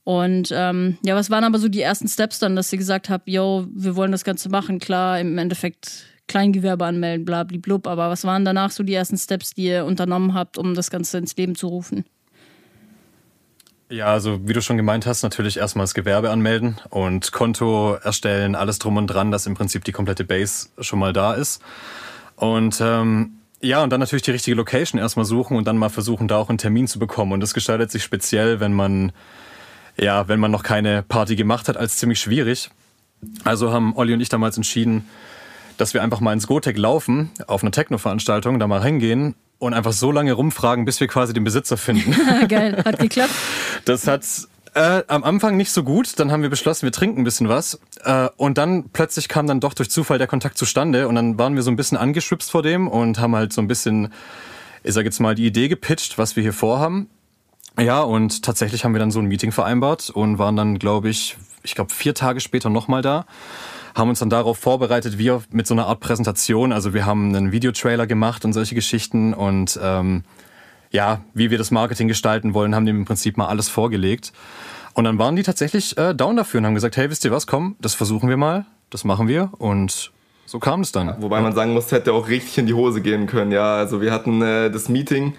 Und 0.04 0.54
ähm, 0.56 0.98
ja, 1.04 1.16
was 1.16 1.30
waren 1.30 1.44
aber 1.44 1.60
so 1.60 1.68
die 1.68 1.82
ersten 1.82 2.08
Steps 2.08 2.40
dann, 2.40 2.56
dass 2.56 2.70
sie 2.70 2.78
gesagt 2.78 3.10
habt, 3.10 3.28
yo, 3.28 3.68
wir 3.74 3.96
wollen 3.96 4.14
das 4.14 4.24
Ganze 4.24 4.48
machen? 4.48 4.80
Klar, 4.80 5.20
im 5.20 5.38
Endeffekt 5.38 6.06
Kleingewerbe 6.28 6.86
anmelden, 6.86 7.26
blub. 7.62 7.88
Aber 7.88 8.10
was 8.10 8.24
waren 8.24 8.46
danach 8.46 8.72
so 8.72 8.84
die 8.84 8.94
ersten 8.94 9.18
Steps, 9.18 9.54
die 9.54 9.66
ihr 9.66 9.86
unternommen 9.86 10.34
habt, 10.34 10.58
um 10.58 10.76
das 10.76 10.92
Ganze 10.92 11.18
ins 11.18 11.36
Leben 11.36 11.56
zu 11.56 11.68
rufen? 11.68 12.06
Ja, 13.90 14.08
also 14.08 14.46
wie 14.46 14.52
du 14.52 14.62
schon 14.62 14.76
gemeint 14.76 15.06
hast, 15.06 15.24
natürlich 15.24 15.58
erstmal 15.58 15.84
das 15.84 15.94
Gewerbe 15.94 16.30
anmelden 16.30 16.78
und 16.90 17.32
Konto 17.32 17.94
erstellen, 17.96 18.56
alles 18.56 18.80
drum 18.80 18.98
und 18.98 19.08
dran, 19.08 19.32
dass 19.32 19.46
im 19.46 19.56
Prinzip 19.56 19.86
die 19.86 19.94
komplette 19.94 20.26
Base 20.26 20.68
schon 20.82 21.00
mal 21.00 21.14
da 21.14 21.34
ist. 21.34 21.62
Und 22.36 22.82
ähm, 22.82 23.37
ja, 23.62 23.84
und 23.84 23.90
dann 23.90 24.00
natürlich 24.00 24.24
die 24.24 24.32
richtige 24.32 24.56
Location 24.56 25.00
erstmal 25.00 25.26
suchen 25.26 25.58
und 25.58 25.68
dann 25.68 25.78
mal 25.78 25.90
versuchen, 25.90 26.28
da 26.28 26.38
auch 26.38 26.50
einen 26.50 26.58
Termin 26.58 26.88
zu 26.88 27.00
bekommen. 27.00 27.32
Und 27.32 27.40
das 27.40 27.54
gestaltet 27.54 27.92
sich 27.92 28.04
speziell, 28.04 28.60
wenn 28.60 28.74
man 28.74 29.12
ja, 30.00 30.28
wenn 30.28 30.40
man 30.40 30.52
noch 30.52 30.64
keine 30.64 31.04
Party 31.04 31.36
gemacht 31.36 31.68
hat, 31.68 31.78
als 31.78 31.98
ziemlich 31.98 32.20
schwierig. 32.20 32.70
Also 33.44 33.72
haben 33.72 33.96
Olli 33.96 34.14
und 34.14 34.22
ich 34.22 34.30
damals 34.30 34.58
entschieden, 34.58 35.08
dass 35.78 35.94
wir 35.94 36.04
einfach 36.04 36.20
mal 36.20 36.34
ins 36.34 36.48
Gotec 36.48 36.78
laufen, 36.78 37.32
auf 37.48 37.64
einer 37.64 37.72
Techno-Veranstaltung, 37.72 38.60
da 38.60 38.68
mal 38.68 38.84
hingehen 38.84 39.36
und 39.60 39.74
einfach 39.74 39.94
so 39.94 40.12
lange 40.12 40.34
rumfragen, 40.34 40.86
bis 40.86 41.00
wir 41.00 41.08
quasi 41.08 41.34
den 41.34 41.44
Besitzer 41.44 41.78
finden. 41.78 42.16
Geil, 42.48 42.82
hat 42.86 43.00
geklappt. 43.00 43.34
Das 43.86 44.08
hat 44.08 44.24
äh, 44.78 45.04
am 45.08 45.24
Anfang 45.24 45.58
nicht 45.58 45.72
so 45.72 45.84
gut. 45.84 46.20
Dann 46.20 46.32
haben 46.32 46.44
wir 46.44 46.50
beschlossen, 46.50 46.84
wir 46.84 46.92
trinken 46.92 47.22
ein 47.22 47.24
bisschen 47.24 47.50
was. 47.50 47.80
Äh, 48.04 48.30
und 48.38 48.58
dann 48.58 48.90
plötzlich 48.94 49.28
kam 49.28 49.48
dann 49.48 49.60
doch 49.60 49.74
durch 49.74 49.90
Zufall 49.90 50.20
der 50.20 50.28
Kontakt 50.28 50.58
zustande. 50.58 51.08
Und 51.08 51.16
dann 51.16 51.40
waren 51.40 51.56
wir 51.56 51.64
so 51.64 51.72
ein 51.72 51.76
bisschen 51.76 51.98
angeschwipst 51.98 52.52
vor 52.52 52.62
dem 52.62 52.88
und 52.88 53.20
haben 53.20 53.36
halt 53.36 53.54
so 53.54 53.62
ein 53.62 53.68
bisschen, 53.68 54.14
ich 54.84 54.94
sag 54.94 55.06
jetzt 55.06 55.20
mal, 55.20 55.34
die 55.34 55.48
Idee 55.48 55.68
gepitcht, 55.68 56.18
was 56.18 56.36
wir 56.36 56.44
hier 56.44 56.54
vorhaben. 56.54 57.10
Ja, 57.80 58.02
und 58.02 58.44
tatsächlich 58.44 58.86
haben 58.86 58.94
wir 58.94 59.00
dann 59.00 59.12
so 59.12 59.20
ein 59.20 59.26
Meeting 59.26 59.52
vereinbart 59.52 60.10
und 60.10 60.38
waren 60.38 60.56
dann, 60.56 60.80
glaube 60.80 61.10
ich, 61.10 61.38
ich 61.64 61.76
glaube 61.76 61.94
vier 61.94 62.14
Tage 62.14 62.40
später 62.40 62.70
nochmal 62.70 63.02
da, 63.02 63.26
haben 63.96 64.10
uns 64.10 64.20
dann 64.20 64.30
darauf 64.30 64.58
vorbereitet, 64.58 65.18
wie 65.18 65.32
mit 65.52 65.68
so 65.68 65.74
einer 65.74 65.88
Art 65.88 66.00
Präsentation. 66.00 66.72
Also 66.72 66.94
wir 66.94 67.06
haben 67.06 67.36
einen 67.36 67.52
Videotrailer 67.52 68.08
gemacht 68.08 68.46
und 68.46 68.54
solche 68.54 68.74
Geschichten 68.74 69.34
und 69.34 69.80
ähm, 69.82 70.24
ja, 70.98 71.22
wie 71.36 71.52
wir 71.52 71.60
das 71.60 71.70
Marketing 71.70 72.08
gestalten 72.08 72.56
wollen, 72.56 72.74
haben 72.74 72.88
dem 72.88 72.98
im 72.98 73.06
Prinzip 73.06 73.38
mal 73.38 73.46
alles 73.46 73.70
vorgelegt. 73.70 74.34
Und 74.96 75.04
dann 75.04 75.20
waren 75.20 75.36
die 75.36 75.44
tatsächlich 75.44 75.96
äh, 75.96 76.16
down 76.16 76.36
dafür 76.36 76.58
und 76.58 76.66
haben 76.66 76.74
gesagt, 76.74 76.98
hey, 76.98 77.12
wisst 77.12 77.24
ihr 77.24 77.32
was, 77.32 77.46
komm, 77.46 77.76
das 77.80 77.94
versuchen 77.94 78.30
wir 78.30 78.38
mal, 78.38 78.66
das 78.90 79.04
machen 79.04 79.28
wir 79.28 79.52
und 79.60 80.12
so 80.48 80.58
kam 80.58 80.82
es 80.82 80.92
dann. 80.92 81.22
Wobei 81.22 81.40
man 81.42 81.54
sagen 81.54 81.74
muss, 81.74 81.92
hätte 81.92 82.14
auch 82.14 82.30
richtig 82.30 82.58
in 82.58 82.66
die 82.66 82.74
Hose 82.74 83.02
gehen 83.02 83.28
können. 83.28 83.52
Ja, 83.52 83.76
also 83.76 84.02
wir 84.02 84.12
hatten 84.12 84.42
äh, 84.42 84.72
das 84.72 84.90
Meeting 84.90 85.36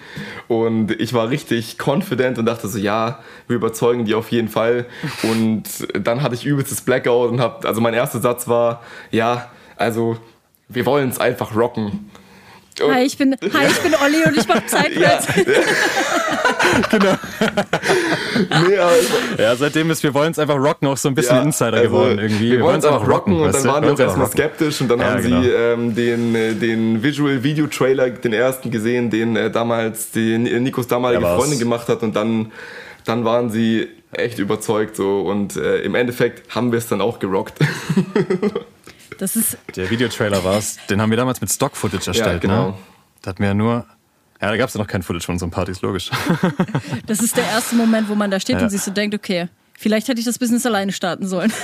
und 0.47 0.93
ich 0.93 1.13
war 1.13 1.29
richtig 1.29 1.77
confident 1.85 2.39
und 2.39 2.47
dachte 2.47 2.69
so, 2.69 2.79
ja, 2.79 3.19
wir 3.49 3.57
überzeugen 3.57 4.05
die 4.05 4.15
auf 4.15 4.31
jeden 4.31 4.49
Fall. 4.49 4.87
Und 5.25 5.65
dann 5.95 6.23
hatte 6.23 6.37
ich 6.37 6.47
übelstes 6.47 6.83
Blackout 6.83 7.33
und 7.33 7.41
hab, 7.41 7.65
also 7.65 7.81
mein 7.81 7.95
erster 7.95 8.21
Satz 8.21 8.47
war, 8.47 8.83
ja, 9.11 9.51
also 9.77 10.19
wir 10.69 10.87
wollen 10.87 11.09
es 11.09 11.19
einfach 11.19 11.57
rocken. 11.57 12.11
Hi, 12.81 13.05
ich 13.05 13.19
bin, 13.19 13.35
hi, 13.35 13.67
ich 13.69 13.79
bin 13.81 13.95
Olli 13.95 14.25
und 14.25 14.37
ich 14.37 14.47
mache 14.47 14.67
Zeitwärts. 14.67 15.27
Ja. 15.37 15.43
genau. 16.99 17.15
nee, 18.69 18.77
also, 18.77 19.15
ja, 19.39 19.57
seitdem 19.57 19.91
ist 19.91 20.03
wir 20.03 20.15
wollen 20.15 20.33
es 20.33 20.39
einfach 20.39 20.57
rocken 20.57 20.89
auch 20.89 20.97
so 20.97 21.09
ein 21.09 21.15
bisschen 21.15 21.37
ja, 21.37 21.43
Insider 21.43 21.79
also, 21.79 21.89
geworden 21.89 22.19
irgendwie. 22.19 22.53
Wir, 22.53 22.63
wollen 22.63 22.79
es 22.79 22.85
einfach 22.85 23.01
rocken, 23.01 23.35
rocken 23.35 23.47
und 23.47 23.55
dann 23.55 23.65
waren 23.65 23.85
wir 23.85 23.93
auch 23.93 23.99
erstmal 23.99 24.29
skeptisch 24.29 24.81
und 24.81 24.89
dann 24.89 25.01
ja, 25.01 25.11
haben 25.11 25.23
genau. 25.23 25.43
sie 25.43 25.49
ähm, 25.49 25.95
den, 25.95 26.35
äh, 26.35 26.55
den 26.55 27.03
Visual 27.03 27.43
Video 27.43 27.67
Trailer, 27.67 28.11
den 28.11 28.33
ersten 28.33 28.71
gesehen, 28.71 29.11
den 29.11 29.37
äh, 29.37 29.51
damals 29.51 30.11
die 30.11 30.39
Nikos 30.39 30.87
damalige 30.87 31.23
Freundin 31.23 31.59
gemacht 31.59 31.89
hat 31.89 32.03
und 32.03 32.15
dann 32.15 32.53
dann 33.05 33.25
waren 33.25 33.51
sie 33.51 33.89
echt 34.13 34.39
überzeugt 34.39 34.97
so 34.97 35.21
und 35.21 35.57
äh, 35.57 35.81
im 35.81 35.95
Endeffekt 35.95 36.55
haben 36.55 36.73
wir 36.73 36.79
es 36.79 36.89
dann 36.89 37.01
auch 37.01 37.19
gerockt. 37.19 37.59
Das 39.19 39.37
ist 39.37 39.59
Der 39.77 39.91
Videotrailer 39.91 40.43
war 40.45 40.59
es, 40.59 40.79
den 40.89 41.01
haben 41.01 41.11
wir 41.11 41.17
damals 41.17 41.41
mit 41.41 41.51
Stock-Footage 41.51 42.09
erstellt. 42.09 42.45
Ja, 42.45 42.51
genau. 42.51 42.69
Ne? 42.69 42.75
Da 43.23 43.31
hatten 43.31 43.41
wir 43.41 43.49
ja 43.49 43.55
nur 43.55 43.85
ja, 44.41 44.51
da 44.51 44.57
gab 44.57 44.69
es 44.69 44.75
ja 44.75 44.81
noch 44.81 44.87
kein 44.87 45.03
Footage 45.03 45.27
von 45.27 45.35
unseren 45.35 45.51
Partys, 45.51 45.83
logisch. 45.83 46.11
Das 47.07 47.21
ist 47.21 47.37
der 47.37 47.45
erste 47.45 47.75
Moment, 47.75 48.09
wo 48.09 48.15
man 48.15 48.31
da 48.31 48.39
steht 48.39 48.57
ja. 48.57 48.63
und 48.63 48.71
sich 48.71 48.83
so 48.83 48.93
denkt, 48.93 49.15
okay, 49.15 49.49
vielleicht 49.77 50.07
hätte 50.07 50.21
ich 50.21 50.27
das 50.27 50.39
Business 50.39 50.65
alleine 50.65 50.93
starten 50.93 51.27
sollen. 51.27 51.53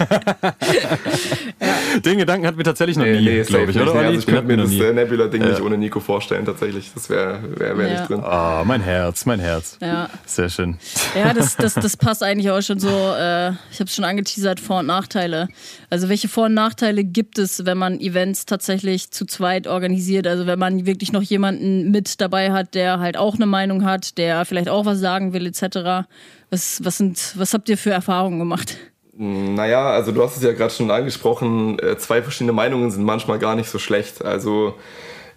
Den 2.04 2.18
Gedanken 2.18 2.46
hatten 2.46 2.56
wir 2.56 2.64
tatsächlich 2.64 2.96
noch 2.96 3.04
nie, 3.04 3.20
nee, 3.20 3.42
glaube 3.42 3.70
ich, 3.70 3.76
oder? 3.76 3.94
Nee, 3.94 4.00
also 4.00 4.18
ich 4.18 4.26
könnte 4.26 4.46
mir 4.46 4.56
das 4.56 4.70
nie. 4.70 4.80
Nebula-Ding 4.80 5.42
ja. 5.42 5.48
nicht 5.48 5.60
ohne 5.60 5.76
Nico 5.76 6.00
vorstellen, 6.00 6.44
tatsächlich. 6.44 6.90
Das 6.94 7.10
wäre 7.10 7.40
wär, 7.56 7.76
wär 7.76 7.88
ja. 7.88 7.98
nicht 7.98 8.08
drin. 8.08 8.20
Ah, 8.22 8.60
oh, 8.60 8.64
mein 8.64 8.80
Herz, 8.80 9.26
mein 9.26 9.40
Herz. 9.40 9.76
Ja. 9.80 10.08
Sehr 10.24 10.48
schön. 10.48 10.78
Ja, 11.14 11.34
das, 11.34 11.56
das, 11.56 11.74
das 11.74 11.96
passt 11.96 12.22
eigentlich 12.22 12.50
auch 12.50 12.62
schon 12.62 12.78
so, 12.78 12.88
äh, 12.88 13.50
ich 13.70 13.80
habe 13.80 13.84
es 13.84 13.94
schon 13.94 14.04
angeteasert, 14.04 14.60
Vor- 14.60 14.80
und 14.80 14.86
Nachteile. 14.86 15.48
Also 15.90 16.08
welche 16.08 16.28
Vor- 16.28 16.46
und 16.46 16.54
Nachteile 16.54 17.04
gibt 17.04 17.38
es, 17.38 17.66
wenn 17.66 17.78
man 17.78 18.00
Events 18.00 18.46
tatsächlich 18.46 19.10
zu 19.10 19.26
zweit 19.26 19.66
organisiert? 19.66 20.26
Also 20.26 20.46
wenn 20.46 20.58
man 20.58 20.86
wirklich 20.86 21.12
noch 21.12 21.22
jemanden 21.22 21.90
mit 21.90 22.20
dabei 22.20 22.52
hat, 22.52 22.74
der 22.74 23.00
halt 23.00 23.16
auch 23.16 23.34
eine 23.34 23.46
Meinung 23.46 23.84
hat, 23.84 24.18
der 24.18 24.44
vielleicht 24.44 24.68
auch 24.68 24.84
was 24.84 24.98
sagen 24.98 25.32
will, 25.32 25.46
etc. 25.46 26.06
Was, 26.50 26.84
was, 26.84 26.98
sind, 26.98 27.34
was 27.36 27.54
habt 27.54 27.68
ihr 27.68 27.78
für 27.78 27.90
Erfahrungen 27.90 28.38
gemacht? 28.38 28.76
Naja, 29.22 29.90
also 29.90 30.12
du 30.12 30.22
hast 30.22 30.38
es 30.38 30.42
ja 30.42 30.52
gerade 30.52 30.72
schon 30.72 30.90
angesprochen, 30.90 31.78
äh, 31.78 31.98
zwei 31.98 32.22
verschiedene 32.22 32.52
Meinungen 32.52 32.90
sind 32.90 33.04
manchmal 33.04 33.38
gar 33.38 33.54
nicht 33.54 33.68
so 33.68 33.78
schlecht. 33.78 34.24
Also 34.24 34.76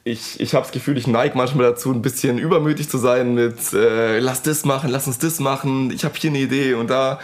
ich, 0.06 0.40
ich 0.40 0.54
habe 0.54 0.64
das 0.64 0.72
Gefühl, 0.72 0.98
ich 0.98 1.06
neige 1.06 1.38
manchmal 1.38 1.66
dazu, 1.66 1.92
ein 1.92 2.02
bisschen 2.02 2.38
übermütig 2.38 2.88
zu 2.88 2.98
sein 2.98 3.36
mit 3.36 3.74
äh, 3.74 4.20
lass 4.20 4.42
das 4.42 4.64
machen, 4.64 4.90
lass 4.90 5.08
uns 5.08 5.20
das 5.20 5.42
machen, 5.42 5.92
ich 5.92 6.06
habe 6.06 6.16
hier 6.18 6.30
eine 6.30 6.40
Idee 6.40 6.76
und 6.76 6.90
da. 6.90 7.20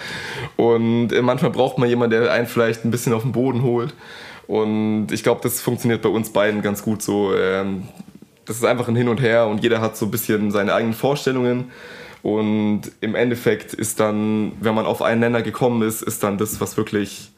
Und 0.58 1.14
äh, 1.14 1.22
manchmal 1.22 1.52
braucht 1.52 1.78
man 1.78 1.88
jemanden, 1.88 2.20
der 2.20 2.34
einen 2.34 2.46
vielleicht 2.46 2.84
ein 2.84 2.92
bisschen 2.92 3.14
auf 3.14 3.22
den 3.22 3.32
Boden 3.32 3.64
holt. 3.64 3.94
Und 4.46 5.14
ich 5.14 5.24
glaube, 5.24 5.40
das 5.42 5.62
funktioniert 5.62 6.02
bei 6.02 6.10
uns 6.10 6.34
beiden 6.34 6.62
ganz 6.62 6.84
gut 6.84 7.02
so. 7.02 7.34
Ähm, 7.34 7.88
das 8.46 8.58
ist 8.58 8.66
einfach 8.66 8.90
ein 8.90 8.98
Hin 8.98 9.08
und 9.08 9.22
Her 9.22 9.48
und 9.48 9.64
jeder 9.64 9.80
hat 9.80 9.96
so 9.96 10.08
ein 10.08 10.12
bisschen 10.12 10.52
seine 10.52 10.74
eigenen 10.74 10.94
Vorstellungen. 10.94 11.72
Und 12.22 12.82
im 13.02 13.16
Endeffekt 13.16 13.74
ist 13.74 14.00
dann, 14.00 14.52
wenn 14.60 14.76
man 14.76 14.86
auf 14.86 15.02
einen 15.02 15.22
Nenner 15.22 15.42
gekommen 15.42 15.88
ist, 15.88 16.02
ist 16.02 16.24
dann 16.24 16.38
das, 16.38 16.60
was 16.60 16.76
wirklich 16.76 17.32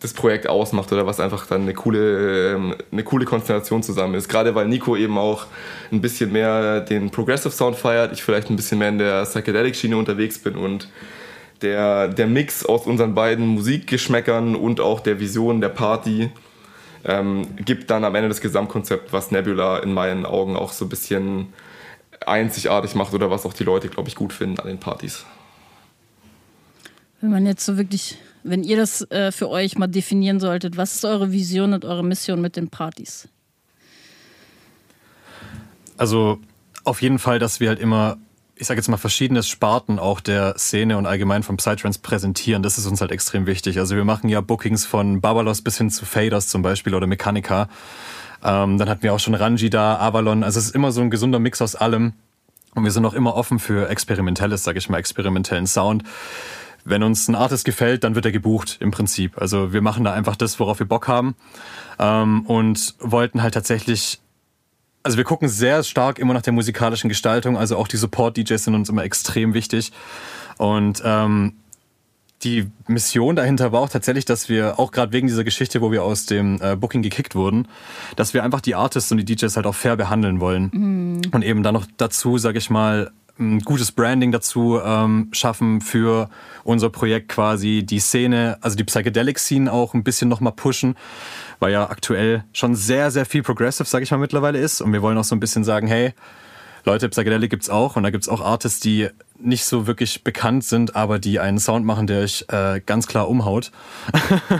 das 0.00 0.12
Projekt 0.12 0.48
ausmacht 0.48 0.92
oder 0.92 1.06
was 1.06 1.20
einfach 1.20 1.46
dann 1.46 1.62
eine 1.62 1.74
coole, 1.74 2.54
ähm, 2.54 2.74
eine 2.90 3.04
coole 3.04 3.24
Konstellation 3.24 3.82
zusammen 3.82 4.14
ist. 4.14 4.28
Gerade 4.28 4.54
weil 4.54 4.66
Nico 4.66 4.96
eben 4.96 5.16
auch 5.16 5.46
ein 5.92 6.00
bisschen 6.00 6.32
mehr 6.32 6.80
den 6.80 7.10
Progressive 7.10 7.52
Sound 7.52 7.76
feiert, 7.76 8.12
ich 8.12 8.22
vielleicht 8.22 8.50
ein 8.50 8.56
bisschen 8.56 8.78
mehr 8.78 8.88
in 8.88 8.98
der 8.98 9.24
Psychedelic-Schiene 9.24 9.96
unterwegs 9.96 10.38
bin 10.40 10.56
und 10.56 10.88
der, 11.62 12.08
der 12.08 12.26
Mix 12.26 12.66
aus 12.66 12.86
unseren 12.86 13.14
beiden 13.14 13.46
Musikgeschmäckern 13.46 14.56
und 14.56 14.80
auch 14.80 14.98
der 14.98 15.20
Vision 15.20 15.60
der 15.60 15.68
Party 15.68 16.30
ähm, 17.04 17.46
gibt 17.64 17.88
dann 17.90 18.04
am 18.04 18.16
Ende 18.16 18.28
das 18.28 18.40
Gesamtkonzept, 18.40 19.12
was 19.12 19.30
Nebula 19.30 19.78
in 19.78 19.94
meinen 19.94 20.26
Augen 20.26 20.56
auch 20.56 20.72
so 20.72 20.84
ein 20.84 20.88
bisschen 20.88 21.52
einzigartig 22.28 22.94
macht 22.94 23.12
oder 23.14 23.30
was 23.30 23.44
auch 23.46 23.52
die 23.52 23.64
Leute, 23.64 23.88
glaube 23.88 24.08
ich, 24.08 24.14
gut 24.14 24.32
finden 24.32 24.60
an 24.60 24.66
den 24.66 24.78
Partys. 24.78 25.24
Wenn 27.20 27.30
man 27.30 27.46
jetzt 27.46 27.64
so 27.64 27.76
wirklich, 27.78 28.18
wenn 28.42 28.64
ihr 28.64 28.76
das 28.76 29.08
äh, 29.10 29.30
für 29.30 29.48
euch 29.48 29.78
mal 29.78 29.86
definieren 29.86 30.40
solltet, 30.40 30.76
was 30.76 30.96
ist 30.96 31.04
eure 31.04 31.30
Vision 31.30 31.72
und 31.72 31.84
eure 31.84 32.02
Mission 32.02 32.40
mit 32.40 32.56
den 32.56 32.68
Partys? 32.68 33.28
Also 35.96 36.40
auf 36.84 37.00
jeden 37.00 37.20
Fall, 37.20 37.38
dass 37.38 37.60
wir 37.60 37.68
halt 37.68 37.78
immer, 37.78 38.16
ich 38.56 38.66
sage 38.66 38.78
jetzt 38.78 38.88
mal, 38.88 38.96
verschiedene 38.96 39.44
Sparten 39.44 40.00
auch 40.00 40.20
der 40.20 40.58
Szene 40.58 40.98
und 40.98 41.06
allgemein 41.06 41.44
vom 41.44 41.58
Psytrance 41.58 42.00
präsentieren. 42.00 42.64
Das 42.64 42.76
ist 42.76 42.86
uns 42.86 43.00
halt 43.00 43.12
extrem 43.12 43.46
wichtig. 43.46 43.78
Also 43.78 43.94
wir 43.94 44.04
machen 44.04 44.28
ja 44.28 44.40
Bookings 44.40 44.84
von 44.84 45.20
Barbalos 45.20 45.62
bis 45.62 45.78
hin 45.78 45.90
zu 45.90 46.04
Faders 46.04 46.48
zum 46.48 46.62
Beispiel 46.62 46.94
oder 46.94 47.06
Mechanica. 47.06 47.68
Ähm, 48.42 48.78
dann 48.78 48.88
hatten 48.88 49.02
wir 49.02 49.14
auch 49.14 49.20
schon 49.20 49.34
Ranji 49.34 49.70
da, 49.70 49.98
Avalon. 49.98 50.42
Also 50.42 50.58
es 50.58 50.66
ist 50.66 50.74
immer 50.74 50.92
so 50.92 51.00
ein 51.00 51.10
gesunder 51.10 51.38
Mix 51.38 51.62
aus 51.62 51.76
allem. 51.76 52.14
Und 52.74 52.84
wir 52.84 52.90
sind 52.90 53.04
auch 53.04 53.14
immer 53.14 53.34
offen 53.34 53.58
für 53.58 53.88
experimentelles, 53.88 54.64
sage 54.64 54.78
ich 54.78 54.88
mal, 54.88 54.98
experimentellen 54.98 55.66
Sound. 55.66 56.04
Wenn 56.84 57.02
uns 57.02 57.28
ein 57.28 57.34
Artist 57.34 57.64
gefällt, 57.64 58.02
dann 58.02 58.14
wird 58.14 58.24
er 58.24 58.32
gebucht 58.32 58.78
im 58.80 58.90
Prinzip. 58.90 59.38
Also 59.40 59.72
wir 59.72 59.82
machen 59.82 60.04
da 60.04 60.12
einfach 60.12 60.36
das, 60.36 60.58
worauf 60.58 60.78
wir 60.78 60.86
Bock 60.86 61.06
haben. 61.06 61.36
Ähm, 61.98 62.42
und 62.46 62.94
wollten 62.98 63.42
halt 63.42 63.54
tatsächlich 63.54 64.20
also 65.04 65.16
wir 65.16 65.24
gucken 65.24 65.48
sehr 65.48 65.82
stark 65.82 66.18
immer 66.18 66.34
nach 66.34 66.42
der 66.42 66.52
musikalischen 66.52 67.08
Gestaltung. 67.08 67.56
Also 67.56 67.76
auch 67.76 67.88
die 67.88 67.96
Support-DJs 67.96 68.64
sind 68.64 68.74
uns 68.74 68.88
immer 68.88 69.04
extrem 69.04 69.54
wichtig. 69.54 69.92
Und 70.58 71.02
ähm, 71.04 71.54
die 72.44 72.70
Mission 72.88 73.36
dahinter 73.36 73.72
war 73.72 73.80
auch 73.80 73.88
tatsächlich, 73.88 74.24
dass 74.24 74.48
wir 74.48 74.78
auch 74.78 74.90
gerade 74.90 75.12
wegen 75.12 75.26
dieser 75.26 75.44
Geschichte, 75.44 75.80
wo 75.80 75.92
wir 75.92 76.02
aus 76.02 76.26
dem 76.26 76.60
äh, 76.60 76.76
Booking 76.76 77.02
gekickt 77.02 77.34
wurden, 77.34 77.68
dass 78.16 78.34
wir 78.34 78.42
einfach 78.42 78.60
die 78.60 78.74
Artists 78.74 79.10
und 79.12 79.18
die 79.18 79.24
DJs 79.24 79.56
halt 79.56 79.66
auch 79.66 79.74
fair 79.74 79.96
behandeln 79.96 80.40
wollen 80.40 80.70
mhm. 80.72 81.22
und 81.32 81.44
eben 81.44 81.62
dann 81.62 81.74
noch 81.74 81.86
dazu, 81.96 82.38
sage 82.38 82.58
ich 82.58 82.70
mal, 82.70 83.10
ein 83.38 83.60
gutes 83.60 83.92
Branding 83.92 84.30
dazu 84.30 84.78
ähm, 84.84 85.28
schaffen 85.32 85.80
für 85.80 86.28
unser 86.64 86.90
Projekt 86.90 87.28
quasi, 87.28 87.82
die 87.84 87.98
Szene, 87.98 88.58
also 88.60 88.76
die 88.76 88.84
Psychedelic 88.84 89.38
Scene 89.38 89.72
auch 89.72 89.94
ein 89.94 90.04
bisschen 90.04 90.28
nochmal 90.28 90.52
pushen, 90.52 90.96
weil 91.58 91.72
ja 91.72 91.88
aktuell 91.88 92.44
schon 92.52 92.74
sehr, 92.74 93.10
sehr 93.10 93.24
viel 93.24 93.42
Progressive, 93.42 93.88
sage 93.88 94.04
ich 94.04 94.10
mal, 94.10 94.18
mittlerweile 94.18 94.58
ist 94.58 94.80
und 94.80 94.92
wir 94.92 95.02
wollen 95.02 95.16
auch 95.16 95.24
so 95.24 95.34
ein 95.34 95.40
bisschen 95.40 95.64
sagen, 95.64 95.86
hey, 95.86 96.12
Leute, 96.84 97.08
Psychedelic 97.08 97.50
gibt's 97.50 97.70
auch 97.70 97.96
und 97.96 98.02
da 98.02 98.10
gibt's 98.10 98.28
auch 98.28 98.40
Artists, 98.40 98.80
die 98.80 99.08
nicht 99.38 99.64
so 99.64 99.86
wirklich 99.86 100.24
bekannt 100.24 100.64
sind, 100.64 100.96
aber 100.96 101.18
die 101.18 101.40
einen 101.40 101.58
Sound 101.58 101.84
machen, 101.84 102.06
der 102.06 102.20
euch 102.20 102.44
äh, 102.48 102.80
ganz 102.84 103.06
klar 103.06 103.28
umhaut. 103.28 103.72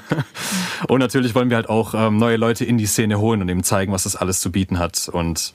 und 0.89 0.99
natürlich 0.99 1.35
wollen 1.35 1.51
wir 1.51 1.57
halt 1.57 1.69
auch 1.69 1.95
ähm, 1.95 2.17
neue 2.17 2.37
Leute 2.37 2.65
in 2.65 2.79
die 2.79 2.87
Szene 2.87 3.19
holen 3.19 3.41
und 3.43 3.49
eben 3.49 3.63
zeigen, 3.63 3.93
was 3.93 4.05
das 4.05 4.17
alles 4.17 4.41
zu 4.41 4.51
bieten 4.51 4.79
hat. 4.79 5.09
Und 5.09 5.53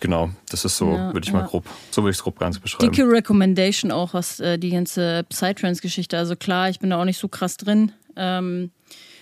genau, 0.00 0.30
das 0.50 0.64
ist 0.64 0.76
so, 0.76 0.92
ja, 0.92 1.12
würde 1.12 1.26
ich 1.26 1.32
ja. 1.32 1.40
mal 1.40 1.46
grob, 1.46 1.64
so 1.90 2.02
würde 2.02 2.10
ich 2.10 2.16
es 2.16 2.22
grob 2.22 2.38
ganz 2.38 2.58
beschreiben. 2.58 2.90
Dicke 2.90 3.08
Recommendation 3.08 3.90
auch, 3.90 4.14
was 4.14 4.40
äh, 4.40 4.58
die 4.58 4.70
ganze 4.70 5.24
Psytrance-Geschichte. 5.28 6.18
Also 6.18 6.36
klar, 6.36 6.68
ich 6.68 6.80
bin 6.80 6.90
da 6.90 7.00
auch 7.00 7.04
nicht 7.04 7.18
so 7.18 7.28
krass 7.28 7.56
drin. 7.56 7.92
Ähm, 8.16 8.70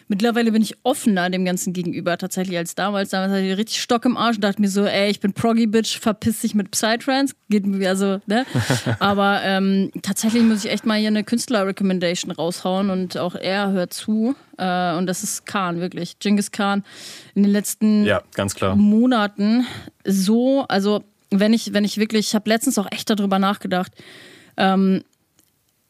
mittlerweile 0.09 0.53
bin 0.53 0.63
ich 0.63 0.77
offener 0.83 1.31
dem 1.31 1.45
Ganzen 1.45 1.73
gegenüber 1.73 2.19
tatsächlich 2.19 2.57
als 2.57 2.75
damals. 2.75 3.11
Damals 3.11 3.33
hatte 3.33 3.43
ich 3.43 3.57
richtig 3.57 3.81
Stock 3.81 4.05
im 4.05 4.17
Arsch 4.17 4.37
und 4.37 4.45
dachte 4.45 4.61
mir 4.61 4.69
so, 4.69 4.85
ey, 4.85 5.11
ich 5.11 5.21
bin 5.21 5.33
Proggy 5.33 5.67
Bitch, 5.67 5.99
verpiss 5.99 6.41
dich 6.41 6.55
mit 6.55 6.71
Psytrance. 6.71 7.35
Geht 7.49 7.67
mir 7.67 7.89
also, 7.89 8.21
ne? 8.27 8.47
Aber 8.99 9.41
ähm, 9.43 9.91
tatsächlich 10.03 10.43
muss 10.43 10.65
ich 10.65 10.71
echt 10.71 10.87
mal 10.87 10.99
hier 10.99 11.09
eine 11.09 11.25
Künstler-Recommendation 11.25 12.31
raushauen 12.31 12.91
und 12.91 13.17
auch 13.17 13.35
er 13.35 13.73
hört 13.73 13.93
zu. 13.93 14.35
Äh, 14.59 14.97
und 14.97 15.07
das 15.07 15.23
ist 15.23 15.47
Khan, 15.47 15.81
wirklich. 15.81 16.19
Genghis 16.19 16.51
Khan 16.51 16.85
in 17.35 17.43
den 17.43 17.53
letzten 17.53 18.05
ja, 18.05 18.23
ganz 18.35 18.55
klar. 18.55 18.77
Monaten 18.77 19.67
so, 20.05 20.65
also 20.69 21.03
wenn 21.31 21.53
ich, 21.53 21.73
wenn 21.73 21.85
ich 21.85 21.99
wirklich, 21.99 22.29
ich 22.29 22.35
habe 22.35 22.49
letztens 22.49 22.79
auch 22.79 22.87
echt 22.91 23.11
darüber 23.11 23.39
nachgedacht, 23.39 23.93
ähm, 24.57 25.03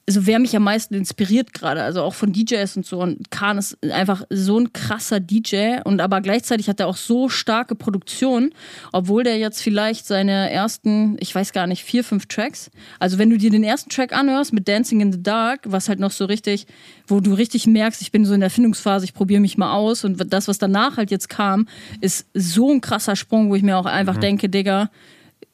also 0.06 0.26
wer 0.26 0.38
mich 0.38 0.54
am 0.54 0.64
meisten 0.64 0.94
inspiriert 0.94 1.54
gerade, 1.54 1.82
also 1.82 2.02
auch 2.02 2.12
von 2.12 2.32
DJs 2.32 2.76
und 2.76 2.84
so. 2.84 3.00
Und 3.00 3.30
Khan 3.30 3.56
ist 3.56 3.82
einfach 3.90 4.22
so 4.28 4.58
ein 4.58 4.72
krasser 4.72 5.18
DJ 5.18 5.78
und 5.84 6.00
aber 6.00 6.20
gleichzeitig 6.20 6.68
hat 6.68 6.78
er 6.78 6.88
auch 6.88 6.96
so 6.96 7.30
starke 7.30 7.74
Produktion, 7.74 8.52
obwohl 8.92 9.24
der 9.24 9.38
jetzt 9.38 9.62
vielleicht 9.62 10.06
seine 10.06 10.50
ersten, 10.50 11.16
ich 11.20 11.34
weiß 11.34 11.52
gar 11.52 11.66
nicht, 11.66 11.84
vier, 11.84 12.04
fünf 12.04 12.26
Tracks. 12.26 12.70
Also 12.98 13.16
wenn 13.16 13.30
du 13.30 13.38
dir 13.38 13.50
den 13.50 13.64
ersten 13.64 13.88
Track 13.88 14.12
anhörst 14.12 14.52
mit 14.52 14.68
Dancing 14.68 15.00
in 15.00 15.12
the 15.12 15.22
Dark, 15.22 15.60
was 15.64 15.88
halt 15.88 16.00
noch 16.00 16.10
so 16.10 16.26
richtig, 16.26 16.66
wo 17.06 17.20
du 17.20 17.32
richtig 17.32 17.66
merkst, 17.66 18.02
ich 18.02 18.12
bin 18.12 18.26
so 18.26 18.34
in 18.34 18.40
der 18.40 18.48
Erfindungsphase, 18.48 19.06
ich 19.06 19.14
probiere 19.14 19.40
mich 19.40 19.56
mal 19.56 19.72
aus 19.72 20.04
und 20.04 20.32
das, 20.32 20.48
was 20.48 20.58
danach 20.58 20.98
halt 20.98 21.10
jetzt 21.10 21.30
kam, 21.30 21.66
ist 22.02 22.26
so 22.34 22.70
ein 22.70 22.82
krasser 22.82 23.16
Sprung, 23.16 23.48
wo 23.48 23.54
ich 23.54 23.62
mir 23.62 23.78
auch 23.78 23.86
einfach 23.86 24.16
mhm. 24.16 24.20
denke, 24.20 24.48
Digga, 24.50 24.90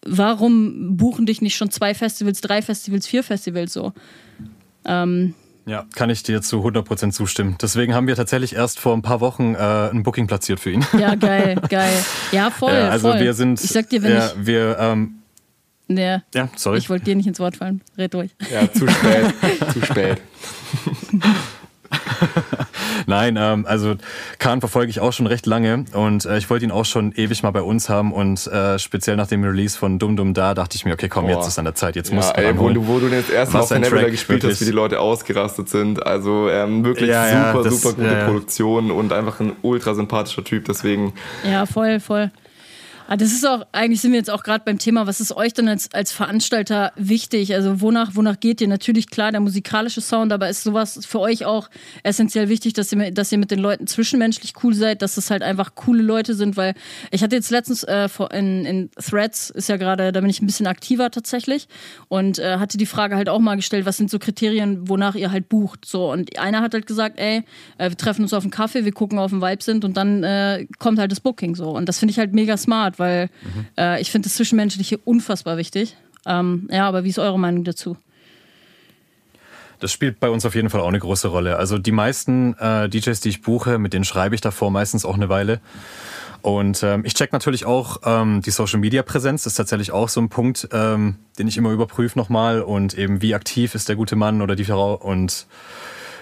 warum 0.05 0.97
buchen 0.97 1.27
dich 1.27 1.41
nicht 1.41 1.55
schon 1.55 1.71
zwei 1.71 1.95
Festivals, 1.95 2.41
drei 2.41 2.63
Festivals, 2.63 3.07
vier 3.07 3.23
Festivals 3.23 3.73
so? 3.73 3.93
Ähm, 4.85 5.35
ja, 5.67 5.85
kann 5.95 6.11
ich 6.11 6.23
dir 6.23 6.43
zu 6.43 6.67
100% 6.67 7.13
zustimmen. 7.13 7.57
Deswegen 7.61 7.95
haben 7.95 8.07
wir 8.07 8.17
tatsächlich 8.17 8.55
erst 8.55 8.81
vor 8.81 8.95
ein 8.95 9.03
paar 9.03 9.21
Wochen 9.21 9.55
äh, 9.55 9.91
ein 9.91 10.03
Booking 10.03 10.27
platziert 10.27 10.59
für 10.59 10.71
ihn. 10.71 10.85
Ja, 10.99 11.15
geil, 11.15 11.61
geil. 11.69 11.93
Ja, 12.33 12.51
voll. 12.51 12.73
Ja, 12.73 12.89
also 12.89 13.11
voll. 13.11 13.21
wir 13.21 13.35
sind. 13.35 13.63
Ich 13.63 13.71
sag 13.71 13.89
dir, 13.89 14.03
wenn 14.03 14.13
ja, 14.13 14.27
ich. 14.27 14.47
Wir, 14.47 14.77
ähm, 14.79 15.17
ja, 15.89 16.23
ja, 16.35 16.49
sorry. 16.57 16.79
Ich 16.79 16.89
wollte 16.89 17.05
dir 17.05 17.17
nicht 17.17 17.27
ins 17.27 17.41
Wort 17.41 17.57
fallen. 17.57 17.83
Red 17.99 18.15
durch. 18.15 18.31
Ja, 18.51 18.73
zu 18.73 18.89
spät. 18.89 19.35
zu 19.73 19.85
spät. 19.85 20.21
Nein, 23.11 23.37
ähm, 23.39 23.67
also 23.67 23.95
Kahn 24.39 24.61
verfolge 24.61 24.91
ich 24.91 25.01
auch 25.01 25.13
schon 25.13 25.27
recht 25.27 25.47
lange 25.47 25.85
und 25.93 26.25
äh, 26.25 26.39
ich 26.39 26.49
wollte 26.49 26.65
ihn 26.65 26.71
auch 26.71 26.85
schon 26.85 27.13
ewig 27.13 27.43
mal 27.43 27.51
bei 27.51 27.63
uns 27.63 27.89
haben 27.89 28.13
und 28.13 28.47
äh, 28.47 28.79
speziell 28.79 29.17
nach 29.17 29.27
dem 29.27 29.45
Release 29.45 29.77
von 29.77 29.99
Dum 29.99 30.17
Dum 30.17 30.33
Da 30.33 30.55
dachte 30.55 30.77
ich 30.77 30.85
mir, 30.85 30.95
okay, 30.95 31.09
komm, 31.09 31.27
Boah. 31.27 31.37
jetzt 31.37 31.49
ist 31.49 31.59
an 31.59 31.65
der 31.65 31.75
Zeit, 31.75 31.97
jetzt 31.97 32.11
ja, 32.11 32.17
muss 32.17 32.31
ey, 32.31 32.57
wo, 32.57 32.69
du, 32.71 32.87
wo 32.87 32.99
du 32.99 33.09
jetzt 33.09 33.31
erstmal 33.31 33.63
auf 33.63 33.69
der 33.69 33.81
Nebula 33.81 34.09
gespielt 34.09 34.43
wirklich. 34.43 34.53
hast, 34.53 34.61
wie 34.61 34.71
die 34.71 34.77
Leute 34.77 35.01
ausgerastet 35.01 35.69
sind. 35.69 36.07
Also 36.07 36.49
ähm, 36.49 36.85
wirklich 36.85 37.11
ja, 37.11 37.27
super, 37.27 37.59
ja, 37.59 37.63
das, 37.65 37.81
super 37.81 37.95
gute 37.95 38.25
Produktion 38.25 38.91
und 38.91 39.13
einfach 39.13 39.41
ein 39.41 39.53
ultra 39.63 39.95
sympathischer 39.95 40.45
Typ, 40.45 40.65
deswegen. 40.67 41.13
Ja, 41.45 41.67
voll, 41.67 42.01
voll. 42.01 42.31
Ah, 43.13 43.17
das 43.17 43.33
ist 43.33 43.45
auch, 43.45 43.67
eigentlich 43.73 44.01
sind 44.01 44.13
wir 44.13 44.21
jetzt 44.21 44.31
auch 44.31 44.45
gerade 44.45 44.63
beim 44.65 44.79
Thema, 44.79 45.09
was 45.09 45.21
ist 45.21 45.33
euch 45.33 45.53
denn 45.53 45.69
als, 45.69 45.93
als 45.93 46.13
Veranstalter 46.13 46.93
wichtig? 46.95 47.53
Also 47.57 47.81
wonach, 47.81 48.15
wonach 48.15 48.39
geht 48.39 48.61
ihr? 48.61 48.69
Natürlich 48.69 49.11
klar 49.11 49.33
der 49.33 49.41
musikalische 49.41 50.01
Sound, 50.01 50.33
aber 50.33 50.49
ist 50.49 50.63
sowas 50.63 51.05
für 51.05 51.19
euch 51.19 51.45
auch 51.45 51.71
essentiell 52.05 52.49
wichtig, 52.49 52.73
dass 52.75 52.93
ihr, 52.93 53.11
dass 53.11 53.33
ihr 53.33 53.39
mit 53.39 53.51
den 53.51 53.59
Leuten 53.59 53.89
zwischenmenschlich 53.89 54.53
cool 54.63 54.75
seid, 54.75 55.03
dass 55.03 55.17
das 55.17 55.29
halt 55.29 55.43
einfach 55.43 55.75
coole 55.75 56.05
Leute 56.05 56.35
sind, 56.35 56.57
weil 56.57 56.75
ich 57.11 57.25
hatte 57.25 57.35
jetzt 57.35 57.51
letztens 57.51 57.83
äh, 57.83 58.09
in, 58.33 58.65
in 58.65 58.91
Threads, 58.93 59.51
ist 59.51 59.69
ja 59.69 59.77
gerade, 59.77 60.13
da 60.13 60.21
bin 60.21 60.31
ich 60.31 60.41
ein 60.41 60.47
bisschen 60.47 60.69
aktiver 60.69 61.11
tatsächlich 61.11 61.67
und 62.07 62.39
äh, 62.39 62.59
hatte 62.59 62.79
die 62.79 62.87
Frage 62.87 63.17
halt 63.17 63.29
auch 63.29 63.41
mal 63.41 63.57
gestellt, 63.57 63.87
was 63.87 63.97
sind 63.97 64.09
so 64.09 64.21
Kriterien, 64.21 64.89
wonach 64.89 65.17
ihr 65.17 65.33
halt 65.33 65.49
bucht? 65.49 65.85
So 65.85 66.13
und 66.13 66.39
einer 66.39 66.61
hat 66.61 66.75
halt 66.75 66.87
gesagt, 66.87 67.19
ey, 67.19 67.43
äh, 67.77 67.89
wir 67.89 67.97
treffen 67.97 68.23
uns 68.23 68.33
auf 68.33 68.45
einen 68.45 68.53
Kaffee, 68.53 68.85
wir 68.85 68.93
gucken 68.93 69.19
auf 69.19 69.33
den 69.33 69.43
Vibe 69.43 69.65
sind 69.65 69.85
und 69.85 69.97
dann 69.97 70.23
äh, 70.23 70.69
kommt 70.79 71.01
halt 71.01 71.11
das 71.11 71.19
Booking 71.19 71.57
so 71.57 71.71
und 71.71 71.89
das 71.89 71.99
finde 71.99 72.13
ich 72.13 72.21
halt 72.21 72.35
mega 72.35 72.57
smart, 72.57 73.00
weil 73.01 73.29
mhm. 73.43 73.67
äh, 73.77 74.01
ich 74.01 74.13
finde 74.13 74.29
das 74.29 74.37
Zwischenmenschliche 74.37 74.99
unfassbar 74.99 75.57
wichtig. 75.57 75.97
Ähm, 76.27 76.69
ja, 76.71 76.87
aber 76.87 77.03
wie 77.03 77.09
ist 77.09 77.19
eure 77.19 77.39
Meinung 77.39 77.65
dazu? 77.65 77.97
Das 79.81 79.91
spielt 79.91 80.21
bei 80.21 80.29
uns 80.29 80.45
auf 80.45 80.55
jeden 80.55 80.71
Fall 80.71 80.83
auch 80.83 80.89
eine 80.89 80.99
große 80.99 81.29
Rolle. 81.29 81.57
Also 81.57 81.79
die 81.79 81.91
meisten 81.91 82.55
äh, 82.59 82.89
DJs, 82.89 83.19
die 83.21 83.31
ich 83.31 83.43
buche, 83.43 83.79
mit 83.79 83.95
denen 83.95 84.05
schreibe 84.05 84.35
ich 84.35 84.43
davor 84.43 84.71
meistens 84.71 85.05
auch 85.05 85.15
eine 85.15 85.29
Weile. 85.31 85.61
Und 86.43 86.83
ähm, 86.83 87.03
ich 87.05 87.15
check 87.15 87.33
natürlich 87.33 87.65
auch 87.67 87.99
ähm, 88.05 88.43
die 88.43 88.51
Social 88.51 88.79
Media 88.79 89.03
Präsenz, 89.03 89.45
das 89.45 89.55
ist 89.55 89.57
tatsächlich 89.57 89.93
auch 89.93 90.09
so 90.09 90.21
ein 90.21 90.29
Punkt, 90.29 90.69
ähm, 90.73 91.17
den 91.39 91.49
ich 91.49 91.57
immer 91.57 91.71
überprüfe 91.71 92.19
nochmal 92.19 92.63
und 92.63 92.95
eben 92.95 93.21
wie 93.21 93.35
aktiv 93.35 93.75
ist 93.75 93.89
der 93.89 93.97
gute 93.97 94.17
Mann 94.17 94.41
oder 94.41 94.57
die 94.57 94.65
Frau 94.65 94.95
und 94.95 95.47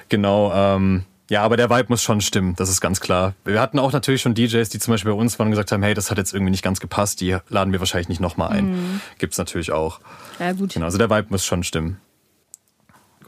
genau, 0.08 0.52
ähm, 0.52 1.04
ja, 1.30 1.42
aber 1.42 1.56
der 1.56 1.68
Vibe 1.68 1.86
muss 1.88 2.02
schon 2.02 2.20
stimmen, 2.20 2.54
das 2.56 2.70
ist 2.70 2.80
ganz 2.80 3.00
klar. 3.00 3.34
Wir 3.44 3.60
hatten 3.60 3.78
auch 3.78 3.92
natürlich 3.92 4.22
schon 4.22 4.34
DJs, 4.34 4.68
die 4.68 4.78
zum 4.78 4.92
Beispiel 4.92 5.12
bei 5.12 5.18
uns 5.18 5.38
waren 5.38 5.48
und 5.48 5.52
gesagt 5.52 5.72
haben, 5.72 5.82
hey, 5.82 5.94
das 5.94 6.10
hat 6.10 6.18
jetzt 6.18 6.32
irgendwie 6.32 6.50
nicht 6.50 6.64
ganz 6.64 6.80
gepasst, 6.80 7.20
die 7.20 7.36
laden 7.48 7.72
wir 7.72 7.80
wahrscheinlich 7.80 8.08
nicht 8.08 8.20
nochmal 8.20 8.50
ein. 8.50 8.70
Mhm. 8.70 9.00
Gibt's 9.18 9.36
natürlich 9.36 9.72
auch. 9.72 10.00
Ja, 10.38 10.52
gut. 10.52 10.72
Genau, 10.72 10.86
also 10.86 10.96
der 10.96 11.10
Vibe 11.10 11.26
muss 11.30 11.44
schon 11.44 11.62
stimmen. 11.64 11.98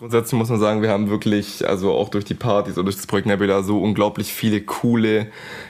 Grundsätzlich 0.00 0.38
muss 0.38 0.48
man 0.48 0.58
sagen, 0.58 0.80
wir 0.80 0.88
haben 0.88 1.10
wirklich, 1.10 1.68
also 1.68 1.92
auch 1.92 2.08
durch 2.08 2.24
die 2.24 2.32
Partys 2.32 2.78
oder 2.78 2.84
durch 2.84 2.96
das 2.96 3.06
Projekt 3.06 3.26
Nebula, 3.26 3.62
so 3.62 3.82
unglaublich 3.82 4.32
viele 4.32 4.62
coole, 4.62 5.26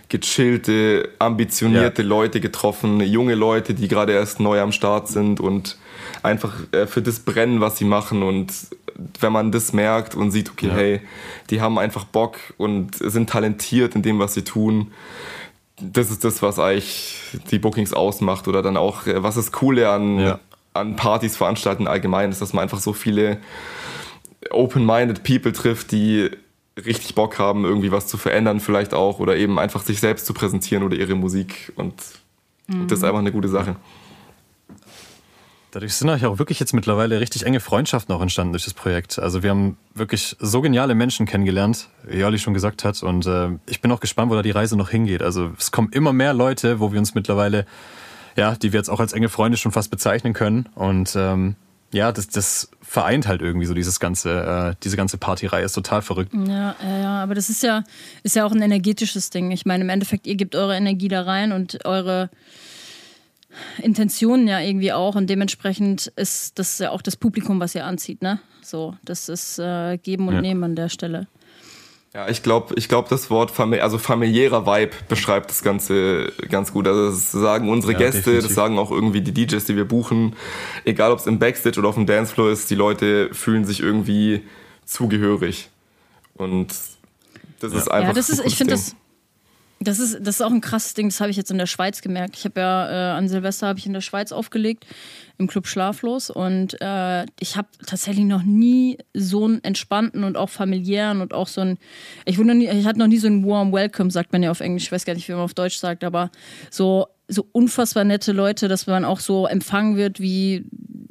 gechillte, 0.08 1.08
ambitionierte 1.18 2.02
ja. 2.02 2.08
Leute 2.08 2.40
getroffen, 2.40 3.00
junge 3.00 3.34
Leute, 3.34 3.74
die 3.74 3.88
gerade 3.88 4.12
erst 4.12 4.38
neu 4.38 4.60
am 4.60 4.70
Start 4.70 5.08
sind 5.08 5.40
und 5.40 5.78
einfach 6.22 6.60
äh, 6.70 6.86
für 6.86 7.02
das 7.02 7.18
brennen, 7.18 7.60
was 7.60 7.78
sie 7.78 7.84
machen 7.84 8.22
und 8.22 8.52
wenn 9.20 9.32
man 9.32 9.52
das 9.52 9.72
merkt 9.72 10.14
und 10.14 10.30
sieht, 10.30 10.50
okay, 10.50 10.68
ja. 10.68 10.74
hey, 10.74 11.00
die 11.50 11.60
haben 11.60 11.78
einfach 11.78 12.04
Bock 12.04 12.38
und 12.56 12.96
sind 12.96 13.30
talentiert 13.30 13.94
in 13.94 14.02
dem, 14.02 14.18
was 14.18 14.34
sie 14.34 14.42
tun. 14.42 14.92
Das 15.80 16.10
ist 16.10 16.24
das, 16.24 16.42
was 16.42 16.58
eigentlich 16.58 17.16
die 17.50 17.58
Bookings 17.58 17.92
ausmacht 17.92 18.48
oder 18.48 18.62
dann 18.62 18.76
auch, 18.76 19.06
äh, 19.06 19.22
was 19.22 19.36
das 19.36 19.52
Coole 19.52 19.88
an, 19.88 20.18
ja. 20.18 20.38
an 20.74 20.96
Partys 20.96 21.36
veranstalten 21.36 21.86
allgemein 21.86 22.30
ist, 22.30 22.42
dass 22.42 22.52
man 22.52 22.62
einfach 22.62 22.80
so 22.80 22.92
viele 22.92 23.38
open-minded 24.50 25.22
People 25.22 25.52
trifft, 25.52 25.92
die 25.92 26.30
richtig 26.76 27.14
Bock 27.14 27.38
haben, 27.38 27.64
irgendwie 27.64 27.92
was 27.92 28.06
zu 28.06 28.16
verändern 28.16 28.60
vielleicht 28.60 28.94
auch 28.94 29.18
oder 29.18 29.36
eben 29.36 29.58
einfach 29.58 29.82
sich 29.82 30.00
selbst 30.00 30.26
zu 30.26 30.32
präsentieren 30.34 30.82
oder 30.82 30.96
ihre 30.96 31.14
Musik 31.14 31.72
und 31.76 31.94
mhm. 32.68 32.86
das 32.88 32.98
ist 32.98 33.04
einfach 33.04 33.18
eine 33.18 33.32
gute 33.32 33.48
Sache. 33.48 33.76
Dadurch 35.72 35.94
sind 35.94 36.10
auch 36.10 36.38
wirklich 36.38 36.58
jetzt 36.58 36.72
mittlerweile 36.72 37.20
richtig 37.20 37.46
enge 37.46 37.60
Freundschaften 37.60 38.14
auch 38.14 38.20
entstanden 38.20 38.52
durch 38.52 38.64
das 38.64 38.74
Projekt. 38.74 39.18
Also 39.18 39.42
wir 39.42 39.50
haben 39.50 39.76
wirklich 39.94 40.36
so 40.40 40.60
geniale 40.60 40.94
Menschen 40.94 41.26
kennengelernt, 41.26 41.88
wie 42.08 42.24
Olli 42.24 42.38
schon 42.38 42.54
gesagt 42.54 42.84
hat. 42.84 43.02
Und 43.02 43.26
äh, 43.26 43.50
ich 43.66 43.80
bin 43.80 43.92
auch 43.92 44.00
gespannt, 44.00 44.30
wo 44.30 44.34
da 44.34 44.42
die 44.42 44.50
Reise 44.50 44.76
noch 44.76 44.90
hingeht. 44.90 45.22
Also 45.22 45.52
es 45.58 45.70
kommen 45.70 45.90
immer 45.92 46.12
mehr 46.12 46.34
Leute, 46.34 46.80
wo 46.80 46.92
wir 46.92 46.98
uns 46.98 47.14
mittlerweile, 47.14 47.66
ja, 48.36 48.56
die 48.56 48.72
wir 48.72 48.80
jetzt 48.80 48.90
auch 48.90 49.00
als 49.00 49.12
enge 49.12 49.28
Freunde 49.28 49.58
schon 49.58 49.70
fast 49.70 49.92
bezeichnen 49.92 50.32
können. 50.32 50.68
Und 50.74 51.14
ähm, 51.14 51.54
ja, 51.92 52.10
das, 52.10 52.28
das 52.28 52.70
vereint 52.82 53.28
halt 53.28 53.40
irgendwie 53.40 53.66
so 53.66 53.74
dieses 53.74 54.00
ganze, 54.00 54.72
äh, 54.72 54.74
diese 54.82 54.96
ganze 54.96 55.18
Partyreihe 55.18 55.64
ist 55.64 55.72
total 55.72 56.02
verrückt. 56.02 56.32
Ja, 56.34 56.74
ja, 56.82 57.22
aber 57.22 57.36
das 57.36 57.48
ist 57.48 57.62
ja, 57.62 57.84
ist 58.24 58.34
ja 58.34 58.44
auch 58.44 58.52
ein 58.52 58.62
energetisches 58.62 59.30
Ding. 59.30 59.52
Ich 59.52 59.66
meine, 59.66 59.84
im 59.84 59.90
Endeffekt, 59.90 60.26
ihr 60.26 60.34
gebt 60.34 60.56
eure 60.56 60.76
Energie 60.76 61.08
da 61.08 61.22
rein 61.22 61.52
und 61.52 61.84
eure 61.84 62.28
Intentionen 63.82 64.46
ja 64.48 64.60
irgendwie 64.60 64.92
auch 64.92 65.14
und 65.14 65.28
dementsprechend 65.28 66.08
ist 66.16 66.58
das 66.58 66.78
ja 66.78 66.90
auch 66.90 67.02
das 67.02 67.16
Publikum, 67.16 67.60
was 67.60 67.74
ihr 67.74 67.84
anzieht, 67.84 68.22
ne? 68.22 68.40
So, 68.62 68.94
das 69.04 69.28
ist 69.28 69.58
äh, 69.58 69.98
Geben 69.98 70.28
und 70.28 70.34
ja. 70.34 70.40
Nehmen 70.40 70.62
an 70.64 70.76
der 70.76 70.88
Stelle. 70.88 71.26
Ja, 72.12 72.28
ich 72.28 72.42
glaube, 72.42 72.74
ich 72.76 72.88
glaube, 72.88 73.08
das 73.08 73.30
Wort 73.30 73.52
famili 73.52 73.80
also 73.80 73.96
familiärer 73.96 74.66
Vibe 74.66 74.96
beschreibt 75.08 75.50
das 75.50 75.62
Ganze 75.62 76.32
ganz 76.48 76.72
gut. 76.72 76.88
Also 76.88 77.10
das 77.10 77.30
sagen 77.30 77.68
unsere 77.68 77.92
ja, 77.92 77.98
Gäste, 77.98 78.18
definitiv. 78.18 78.48
das 78.48 78.54
sagen 78.54 78.78
auch 78.78 78.90
irgendwie 78.90 79.20
die 79.20 79.32
DJs, 79.32 79.64
die 79.64 79.76
wir 79.76 79.84
buchen. 79.86 80.34
Egal, 80.84 81.12
ob 81.12 81.20
es 81.20 81.26
im 81.26 81.38
Backstage 81.38 81.78
oder 81.78 81.88
auf 81.88 81.94
dem 81.94 82.06
Dancefloor 82.06 82.50
ist, 82.50 82.68
die 82.68 82.74
Leute 82.74 83.32
fühlen 83.32 83.64
sich 83.64 83.80
irgendwie 83.80 84.42
zugehörig. 84.84 85.70
Und 86.34 86.74
das 87.60 87.72
ja. 87.72 87.78
ist 87.78 87.88
einfach. 87.88 88.08
Ja, 88.08 88.12
das 88.12 88.28
ist, 88.28 88.44
ich 88.44 88.56
finde 88.56 88.74
das 88.74 88.96
das 89.82 89.98
ist, 89.98 90.18
das 90.20 90.36
ist 90.36 90.42
auch 90.42 90.50
ein 90.50 90.60
krasses 90.60 90.92
Ding, 90.92 91.08
das 91.08 91.20
habe 91.20 91.30
ich 91.30 91.38
jetzt 91.38 91.50
in 91.50 91.56
der 91.56 91.66
Schweiz 91.66 92.02
gemerkt. 92.02 92.36
Ich 92.36 92.44
habe 92.44 92.60
ja 92.60 92.90
äh, 92.90 93.16
an 93.16 93.28
Silvester 93.28 93.66
habe 93.66 93.78
ich 93.78 93.86
in 93.86 93.94
der 93.94 94.02
Schweiz 94.02 94.30
aufgelegt, 94.30 94.84
im 95.38 95.46
Club 95.46 95.66
Schlaflos. 95.66 96.28
Und 96.28 96.78
äh, 96.82 97.24
ich 97.40 97.56
habe 97.56 97.68
tatsächlich 97.86 98.26
noch 98.26 98.42
nie 98.42 98.98
so 99.14 99.46
einen 99.46 99.64
entspannten 99.64 100.22
und 100.22 100.36
auch 100.36 100.50
familiären 100.50 101.22
und 101.22 101.32
auch 101.32 101.48
so 101.48 101.62
ein, 101.62 101.78
ich, 102.26 102.36
wurde 102.36 102.54
nie, 102.54 102.68
ich 102.68 102.86
hatte 102.86 102.98
noch 102.98 103.06
nie 103.06 103.16
so 103.16 103.26
ein 103.26 103.46
Warm 103.46 103.72
Welcome, 103.72 104.10
sagt 104.10 104.32
man 104.32 104.42
ja 104.42 104.50
auf 104.50 104.60
Englisch, 104.60 104.84
ich 104.84 104.92
weiß 104.92 105.06
gar 105.06 105.14
nicht, 105.14 105.26
wie 105.28 105.32
man 105.32 105.40
auf 105.40 105.54
Deutsch 105.54 105.78
sagt, 105.78 106.04
aber 106.04 106.30
so, 106.70 107.06
so 107.26 107.46
unfassbar 107.52 108.04
nette 108.04 108.32
Leute, 108.32 108.68
dass 108.68 108.86
man 108.86 109.06
auch 109.06 109.20
so 109.20 109.46
empfangen 109.46 109.96
wird 109.96 110.20
wie 110.20 110.66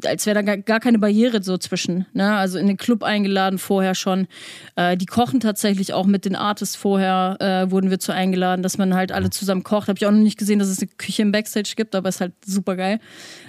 als 0.05 0.25
wäre 0.25 0.43
da 0.43 0.55
gar 0.55 0.79
keine 0.79 0.99
Barriere 0.99 1.41
so 1.43 1.57
zwischen. 1.57 2.05
Ne? 2.13 2.35
Also 2.35 2.57
in 2.57 2.67
den 2.67 2.77
Club 2.77 3.03
eingeladen 3.03 3.59
vorher 3.59 3.95
schon. 3.95 4.27
Äh, 4.75 4.97
die 4.97 5.05
kochen 5.05 5.39
tatsächlich 5.39 5.93
auch 5.93 6.05
mit 6.05 6.25
den 6.25 6.35
Artists 6.35 6.75
vorher, 6.75 7.38
äh, 7.39 7.71
wurden 7.71 7.89
wir 7.89 7.99
zu 7.99 8.13
eingeladen, 8.13 8.63
dass 8.63 8.77
man 8.77 8.93
halt 8.93 9.12
alle 9.12 9.29
zusammen 9.29 9.63
kocht. 9.63 9.88
Habe 9.88 9.97
ich 9.97 10.05
auch 10.05 10.12
noch 10.12 10.19
nicht 10.19 10.38
gesehen, 10.38 10.59
dass 10.59 10.69
es 10.69 10.79
eine 10.79 10.89
Küche 10.97 11.21
im 11.21 11.31
Backstage 11.31 11.73
gibt, 11.75 11.95
aber 11.95 12.09
ist 12.09 12.21
halt 12.21 12.33
super 12.45 12.75
geil. 12.75 12.99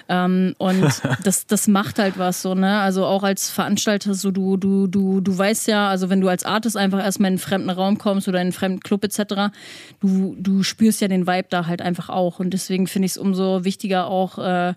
Ähm, 0.08 0.54
und 0.58 0.84
das, 1.24 1.46
das 1.46 1.68
macht 1.68 1.98
halt 1.98 2.18
was 2.18 2.42
so, 2.42 2.54
ne? 2.54 2.80
Also 2.80 3.06
auch 3.06 3.22
als 3.22 3.50
Veranstalter, 3.50 4.14
so 4.14 4.30
du, 4.30 4.56
du, 4.56 4.86
du, 4.86 5.20
du 5.20 5.38
weißt 5.38 5.68
ja, 5.68 5.88
also 5.88 6.10
wenn 6.10 6.20
du 6.20 6.28
als 6.28 6.44
Artist 6.44 6.76
einfach 6.76 7.02
erstmal 7.02 7.28
in 7.28 7.32
einen 7.32 7.38
fremden 7.38 7.70
Raum 7.70 7.98
kommst 7.98 8.28
oder 8.28 8.38
in 8.38 8.46
einen 8.46 8.52
fremden 8.52 8.80
Club 8.80 9.04
etc., 9.04 9.52
du, 10.00 10.36
du 10.38 10.62
spürst 10.62 11.00
ja 11.00 11.08
den 11.08 11.26
Vibe 11.26 11.48
da 11.50 11.66
halt 11.66 11.82
einfach 11.82 12.08
auch. 12.08 12.40
Und 12.40 12.50
deswegen 12.50 12.86
finde 12.86 13.06
ich 13.06 13.12
es 13.12 13.18
umso 13.18 13.64
wichtiger 13.64 14.06
auch, 14.08 14.38
äh, 14.38 14.74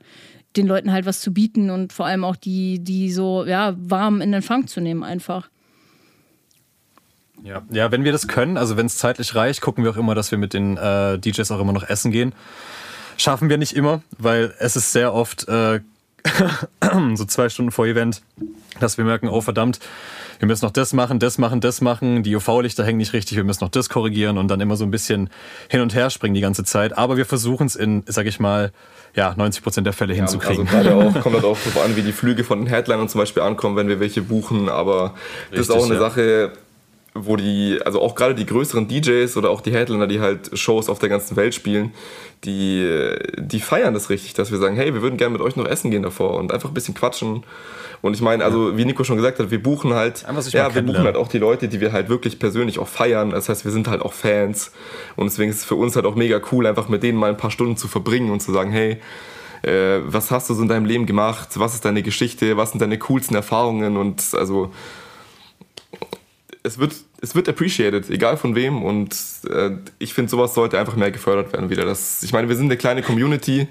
den 0.56 0.68
Leuten 0.68 0.92
halt 0.92 1.06
was 1.06 1.20
zu 1.20 1.34
bieten 1.34 1.70
und 1.70 1.94
vor 1.94 2.06
allem 2.06 2.24
auch 2.24 2.36
die, 2.36 2.80
die 2.80 3.12
so 3.12 3.46
ja, 3.46 3.76
warm 3.78 4.22
in 4.22 4.34
Empfang 4.34 4.68
zu 4.68 4.82
nehmen 4.82 5.04
einfach. 5.04 5.50
Ja. 7.44 7.62
ja, 7.72 7.92
wenn 7.92 8.06
wir 8.06 8.14
das 8.14 8.28
können, 8.28 8.58
also 8.58 8.78
wenn 8.78 8.86
es 8.86 8.98
zeitlich 8.98 9.36
reicht, 9.36 9.60
gucken 9.60 9.84
wir 9.84 9.92
auch 9.92 9.98
immer, 9.98 10.16
dass 10.16 10.32
wir 10.32 10.38
mit 10.38 10.54
den 10.54 10.78
äh, 10.78 11.20
DJs 11.20 11.52
auch 11.52 11.60
immer 11.60 11.74
noch 11.74 11.84
essen 11.84 12.12
gehen. 12.12 12.34
Schaffen 13.18 13.50
wir 13.50 13.58
nicht 13.58 13.76
immer, 13.76 14.02
weil 14.18 14.54
es 14.60 14.78
ist 14.78 14.94
sehr 14.94 15.14
oft 15.14 15.48
äh, 15.50 15.82
so 17.16 17.26
zwei 17.26 17.50
Stunden 17.50 17.72
vor 17.72 17.86
Event, 17.86 18.22
dass 18.80 18.98
wir 18.98 19.04
merken, 19.04 19.28
oh 19.28 19.42
verdammt, 19.42 19.80
wir 20.44 20.48
müssen 20.48 20.66
noch 20.66 20.72
das 20.72 20.92
machen, 20.92 21.20
das 21.20 21.38
machen, 21.38 21.62
das 21.62 21.80
machen, 21.80 22.22
die 22.22 22.36
UV-Lichter 22.36 22.84
hängen 22.84 22.98
nicht 22.98 23.14
richtig, 23.14 23.38
wir 23.38 23.46
müssen 23.46 23.64
noch 23.64 23.72
das 23.72 23.88
korrigieren 23.88 24.38
und 24.38 24.50
dann 24.50 24.60
immer 24.60 24.76
so 24.76 24.84
ein 24.84 24.92
bisschen 24.92 25.30
hin 25.70 25.80
und 25.80 25.96
her 25.96 26.10
springen 26.10 26.34
die 26.34 26.42
ganze 26.42 26.66
Zeit. 26.66 26.98
Aber 26.98 27.16
wir 27.16 27.26
versuchen 27.26 27.66
es 27.66 27.78
in, 27.78 28.04
sag 28.08 28.26
ich 28.26 28.42
mal, 28.42 28.74
ja, 29.16 29.34
90 29.38 29.64
Prozent 29.64 29.88
der 29.88 29.94
Fälle 29.94 30.14
ja, 30.14 30.18
hinzukriegen. 30.18 30.68
Also 30.68 30.90
gerade 30.90 30.96
auch, 30.98 31.22
kommt 31.22 31.36
halt 31.36 31.46
auch 31.46 31.58
darauf 31.58 31.86
an, 31.86 31.96
wie 31.96 32.02
die 32.02 32.12
Flüge 32.12 32.44
von 32.44 32.60
den 32.60 32.68
Headlinern 32.68 33.08
zum 33.08 33.20
Beispiel 33.20 33.42
ankommen, 33.42 33.78
wenn 33.78 33.88
wir 33.88 34.02
welche 34.02 34.22
buchen. 34.22 34.68
Aber 34.68 35.14
richtig, 35.52 35.60
das 35.60 35.60
ist 35.60 35.72
auch 35.72 35.86
eine 35.86 35.94
ja. 35.94 36.00
Sache, 36.02 36.52
wo 37.16 37.36
die, 37.36 37.80
also 37.86 38.02
auch 38.02 38.16
gerade 38.16 38.34
die 38.34 38.46
größeren 38.46 38.88
DJs 38.88 39.38
oder 39.38 39.50
auch 39.50 39.62
die 39.62 39.72
Headliner, 39.72 40.08
die 40.08 40.20
halt 40.20 40.58
Shows 40.58 40.90
auf 40.90 41.00
der 41.00 41.10
ganzen 41.10 41.36
Welt 41.36 41.54
spielen, 41.54 41.94
die, 42.44 43.16
die 43.38 43.60
feiern 43.60 43.94
das 43.94 44.10
richtig, 44.10 44.34
dass 44.34 44.52
wir 44.52 44.58
sagen, 44.58 44.76
hey, 44.76 44.94
wir 44.94 45.02
würden 45.02 45.18
gerne 45.18 45.34
mit 45.34 45.42
euch 45.42 45.56
noch 45.56 45.68
essen 45.68 45.92
gehen 45.92 46.04
davor 46.04 46.36
und 46.36 46.52
einfach 46.52 46.70
ein 46.70 46.74
bisschen 46.74 46.96
quatschen. 46.96 47.44
Und 48.02 48.16
ich 48.16 48.22
meine, 48.22 48.44
also 48.44 48.76
wie 48.76 48.84
Nico 48.84 49.04
schon 49.04 49.16
gesagt 49.16 49.40
hat, 49.40 49.50
wir 49.50 49.64
buchen 49.64 49.94
halt, 49.94 50.26
ja, 50.52 50.76
wir 50.76 50.82
buchen 50.82 51.04
halt 51.04 51.16
auch 51.16 51.30
die 51.30 51.38
Leute, 51.38 51.70
die 51.70 51.80
wir 51.80 51.94
halt 51.94 52.10
wirklich 52.10 52.38
persönlich 52.38 52.80
auch 52.80 52.88
feiern. 52.88 53.30
Das 53.30 53.48
heißt, 53.48 53.64
wir 53.64 53.72
sind 53.72 53.88
halt 53.88 54.02
auch 54.02 54.12
Fans. 54.12 54.72
Und 55.16 55.26
deswegen 55.26 55.52
ist 55.52 55.60
es 55.60 55.66
für 55.66 55.76
uns 55.76 55.96
halt 55.96 56.06
auch 56.06 56.16
mega 56.16 56.42
cool, 56.52 56.68
einfach 56.68 56.90
mit 56.90 57.02
denen 57.02 57.18
mal 57.18 57.30
ein 57.30 57.38
paar 57.38 57.52
Stunden 57.52 57.78
zu 57.78 57.88
verbringen 57.88 58.30
und 58.32 58.42
zu 58.42 58.52
sagen, 58.52 58.72
hey, 58.72 58.98
äh, 59.62 60.00
was 60.04 60.32
hast 60.32 60.50
du 60.50 60.54
so 60.54 60.64
in 60.64 60.68
deinem 60.68 60.86
Leben 60.86 61.06
gemacht? 61.06 61.50
Was 61.56 61.76
ist 61.76 61.86
deine 61.86 62.04
Geschichte? 62.04 62.58
Was 62.58 62.72
sind 62.72 62.82
deine 62.82 62.98
coolsten 62.98 63.36
Erfahrungen? 63.36 63.96
Und 63.96 64.22
also 64.34 64.72
es 66.64 66.80
wird, 66.80 66.94
es 67.22 67.36
wird 67.36 67.50
appreciated, 67.50 68.10
egal 68.10 68.38
von 68.38 68.56
wem. 68.56 68.84
Und 68.84 69.16
äh, 69.50 69.72
ich 70.00 70.14
finde, 70.14 70.32
sowas 70.32 70.54
sollte 70.54 70.80
einfach 70.80 70.96
mehr 70.96 71.12
gefördert 71.12 71.54
werden 71.54 71.70
wieder. 71.70 71.86
Das, 71.86 72.24
ich 72.24 72.32
meine, 72.32 72.50
wir 72.50 72.56
sind 72.56 72.66
eine 72.66 72.78
kleine 72.78 73.02
Community. 73.02 73.68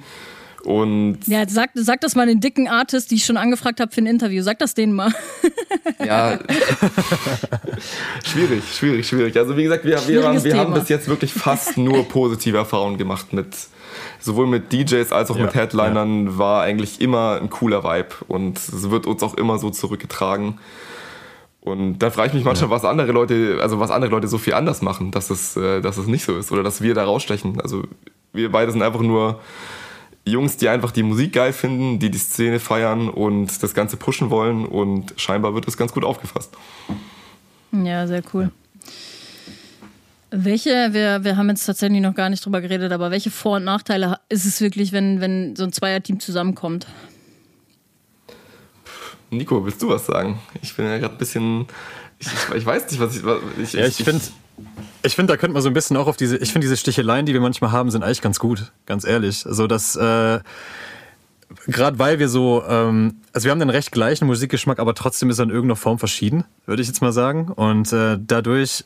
Und 0.64 1.18
ja, 1.26 1.48
sag, 1.48 1.70
sag 1.74 2.00
das 2.02 2.14
mal 2.14 2.26
den 2.26 2.40
dicken 2.40 2.68
Artist, 2.68 3.10
die 3.10 3.16
ich 3.16 3.24
schon 3.24 3.36
angefragt 3.36 3.80
habe 3.80 3.90
für 3.90 4.00
ein 4.00 4.06
Interview. 4.06 4.42
Sag 4.42 4.58
das 4.58 4.74
denen 4.74 4.92
mal. 4.92 5.12
Ja. 6.04 6.38
schwierig, 8.24 8.64
schwierig, 8.74 9.06
schwierig. 9.06 9.36
Also 9.36 9.56
wie 9.56 9.62
gesagt, 9.62 9.84
wir, 9.84 10.00
wir, 10.08 10.24
waren, 10.24 10.42
wir 10.42 10.56
haben 10.56 10.74
bis 10.74 10.88
jetzt 10.88 11.06
wirklich 11.06 11.32
fast 11.32 11.76
nur 11.76 12.08
positive 12.08 12.56
Erfahrungen 12.56 12.98
gemacht 12.98 13.32
mit 13.32 13.46
sowohl 14.18 14.48
mit 14.48 14.72
DJs 14.72 15.12
als 15.12 15.30
auch 15.30 15.36
ja, 15.36 15.44
mit 15.44 15.54
Headlinern 15.54 16.26
ja. 16.26 16.38
war 16.38 16.62
eigentlich 16.62 17.00
immer 17.00 17.38
ein 17.40 17.50
cooler 17.50 17.84
Vibe 17.84 18.08
und 18.26 18.58
es 18.58 18.90
wird 18.90 19.06
uns 19.06 19.22
auch 19.22 19.34
immer 19.34 19.58
so 19.58 19.70
zurückgetragen. 19.70 20.58
Und 21.62 22.00
da 22.00 22.10
frage 22.10 22.28
ich 22.28 22.34
mich 22.34 22.44
manchmal, 22.44 22.70
ja. 22.70 22.74
was 22.74 22.84
andere 22.84 23.12
Leute, 23.12 23.58
also 23.62 23.78
was 23.78 23.92
andere 23.92 24.10
Leute 24.10 24.26
so 24.26 24.36
viel 24.36 24.54
anders 24.54 24.82
machen, 24.82 25.12
dass 25.12 25.30
es, 25.30 25.56
äh, 25.56 25.80
dass 25.80 25.96
es 25.96 26.08
nicht 26.08 26.24
so 26.24 26.36
ist 26.36 26.50
oder 26.50 26.64
dass 26.64 26.82
wir 26.82 26.92
da 26.92 27.04
rausstechen. 27.04 27.60
Also 27.60 27.84
wir 28.32 28.50
beide 28.50 28.72
sind 28.72 28.82
einfach 28.82 29.00
nur 29.00 29.40
Jungs, 30.24 30.56
die 30.56 30.68
einfach 30.68 30.90
die 30.90 31.04
Musik 31.04 31.34
geil 31.34 31.52
finden, 31.52 32.00
die 32.00 32.10
die 32.10 32.18
Szene 32.18 32.58
feiern 32.58 33.08
und 33.08 33.62
das 33.62 33.74
Ganze 33.74 33.96
pushen 33.96 34.30
wollen 34.30 34.66
und 34.66 35.14
scheinbar 35.16 35.54
wird 35.54 35.68
das 35.68 35.76
ganz 35.76 35.92
gut 35.92 36.04
aufgefasst. 36.04 36.52
Ja, 37.70 38.08
sehr 38.08 38.22
cool. 38.34 38.50
Welche, 40.30 40.88
wir, 40.92 41.22
wir 41.22 41.36
haben 41.36 41.48
jetzt 41.48 41.64
tatsächlich 41.66 42.00
noch 42.00 42.14
gar 42.14 42.28
nicht 42.28 42.44
drüber 42.44 42.60
geredet, 42.60 42.90
aber 42.90 43.10
welche 43.12 43.30
Vor- 43.30 43.56
und 43.56 43.64
Nachteile 43.64 44.18
ist 44.28 44.46
es 44.46 44.60
wirklich, 44.60 44.90
wenn, 44.90 45.20
wenn 45.20 45.54
so 45.54 45.62
ein 45.62 45.72
Zweierteam 45.72 46.18
zusammenkommt? 46.18 46.86
Nico, 49.32 49.64
willst 49.64 49.82
du 49.82 49.88
was 49.88 50.06
sagen? 50.06 50.38
Ich 50.60 50.76
bin 50.76 50.86
ja 50.86 50.98
gerade 50.98 51.14
ein 51.14 51.18
bisschen. 51.18 51.66
Ich, 52.18 52.28
ich, 52.54 52.66
weiß 52.66 52.90
nicht, 52.90 53.00
was 53.00 53.16
ich. 53.16 53.24
Ich 53.62 53.72
ja, 53.72 53.86
ich 53.86 53.96
finde. 53.96 54.22
Ich 55.02 55.16
finde, 55.16 55.32
da 55.32 55.36
könnte 55.36 55.54
man 55.54 55.62
so 55.62 55.68
ein 55.68 55.74
bisschen 55.74 55.96
auch 55.96 56.06
auf 56.06 56.16
diese, 56.16 56.36
ich 56.36 56.52
finde 56.52 56.66
diese 56.66 56.76
Sticheleien, 56.76 57.26
die 57.26 57.32
wir 57.32 57.40
manchmal 57.40 57.72
haben, 57.72 57.90
sind 57.90 58.04
eigentlich 58.04 58.20
ganz 58.20 58.38
gut, 58.38 58.70
ganz 58.86 59.04
ehrlich. 59.04 59.44
Also 59.46 59.66
dass, 59.66 59.96
äh, 59.96 60.38
gerade 61.66 61.98
weil 61.98 62.18
wir 62.18 62.28
so, 62.28 62.62
ähm, 62.68 63.16
also 63.32 63.46
wir 63.46 63.50
haben 63.50 63.58
den 63.58 63.70
recht 63.70 63.90
gleichen 63.90 64.26
Musikgeschmack, 64.26 64.78
aber 64.78 64.94
trotzdem 64.94 65.30
ist 65.30 65.38
er 65.38 65.44
in 65.44 65.50
irgendeiner 65.50 65.76
Form 65.76 65.98
verschieden, 65.98 66.44
würde 66.66 66.82
ich 66.82 66.88
jetzt 66.88 67.02
mal 67.02 67.12
sagen. 67.12 67.48
Und 67.48 67.92
äh, 67.92 68.18
dadurch 68.20 68.84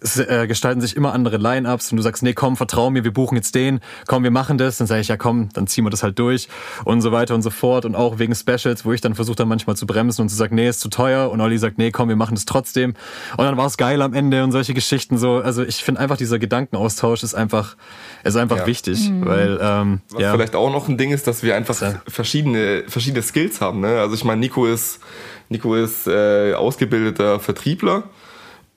es 0.00 0.18
äh, 0.18 0.46
gestalten 0.46 0.80
sich 0.80 0.96
immer 0.96 1.12
andere 1.12 1.36
Line-Ups 1.36 1.90
und 1.90 1.96
du 1.96 2.02
sagst, 2.02 2.22
nee, 2.22 2.32
komm, 2.32 2.56
vertrau 2.56 2.90
mir, 2.90 3.04
wir 3.04 3.12
buchen 3.12 3.36
jetzt 3.36 3.54
den, 3.54 3.80
komm, 4.06 4.22
wir 4.22 4.30
machen 4.30 4.58
das, 4.58 4.78
dann 4.78 4.86
sage 4.86 5.00
ich, 5.00 5.08
ja 5.08 5.16
komm, 5.16 5.48
dann 5.52 5.66
ziehen 5.66 5.84
wir 5.84 5.90
das 5.90 6.02
halt 6.02 6.18
durch 6.18 6.48
und 6.84 7.00
so 7.00 7.12
weiter 7.12 7.34
und 7.34 7.42
so 7.42 7.50
fort 7.50 7.84
und 7.84 7.94
auch 7.94 8.18
wegen 8.18 8.34
Specials, 8.34 8.84
wo 8.84 8.92
ich 8.92 9.00
dann 9.00 9.14
versuche 9.14 9.36
dann 9.36 9.48
manchmal 9.48 9.76
zu 9.76 9.86
bremsen 9.86 10.22
und 10.22 10.28
zu 10.28 10.36
sagen, 10.36 10.54
nee, 10.54 10.68
ist 10.68 10.80
zu 10.80 10.88
teuer 10.88 11.30
und 11.30 11.40
Olli 11.40 11.58
sagt, 11.58 11.78
nee, 11.78 11.90
komm, 11.90 12.08
wir 12.08 12.16
machen 12.16 12.34
das 12.34 12.44
trotzdem 12.44 12.94
und 13.36 13.44
dann 13.44 13.56
war 13.56 13.66
es 13.66 13.76
geil 13.76 14.02
am 14.02 14.14
Ende 14.14 14.44
und 14.44 14.52
solche 14.52 14.74
Geschichten 14.74 15.18
so, 15.18 15.36
also 15.36 15.62
ich 15.62 15.82
finde 15.82 16.00
einfach 16.00 16.16
dieser 16.16 16.38
Gedankenaustausch 16.38 17.22
ist 17.22 17.34
einfach, 17.34 17.76
ist 18.24 18.36
einfach 18.36 18.58
ja. 18.58 18.66
wichtig, 18.66 19.10
mhm. 19.10 19.26
weil 19.26 19.58
ähm, 19.60 20.00
Was 20.10 20.22
ja. 20.22 20.32
vielleicht 20.32 20.54
auch 20.54 20.72
noch 20.72 20.88
ein 20.88 20.98
Ding 20.98 21.10
ist, 21.10 21.26
dass 21.26 21.42
wir 21.42 21.56
einfach 21.56 21.80
ja. 21.80 22.00
verschiedene, 22.06 22.84
verschiedene 22.86 23.22
Skills 23.22 23.60
haben, 23.60 23.80
ne? 23.80 24.00
also 24.00 24.14
ich 24.14 24.24
meine, 24.24 24.40
Nico 24.40 24.66
ist, 24.66 25.00
Nico 25.48 25.74
ist 25.74 26.06
äh, 26.06 26.54
ausgebildeter 26.54 27.40
Vertriebler 27.40 28.04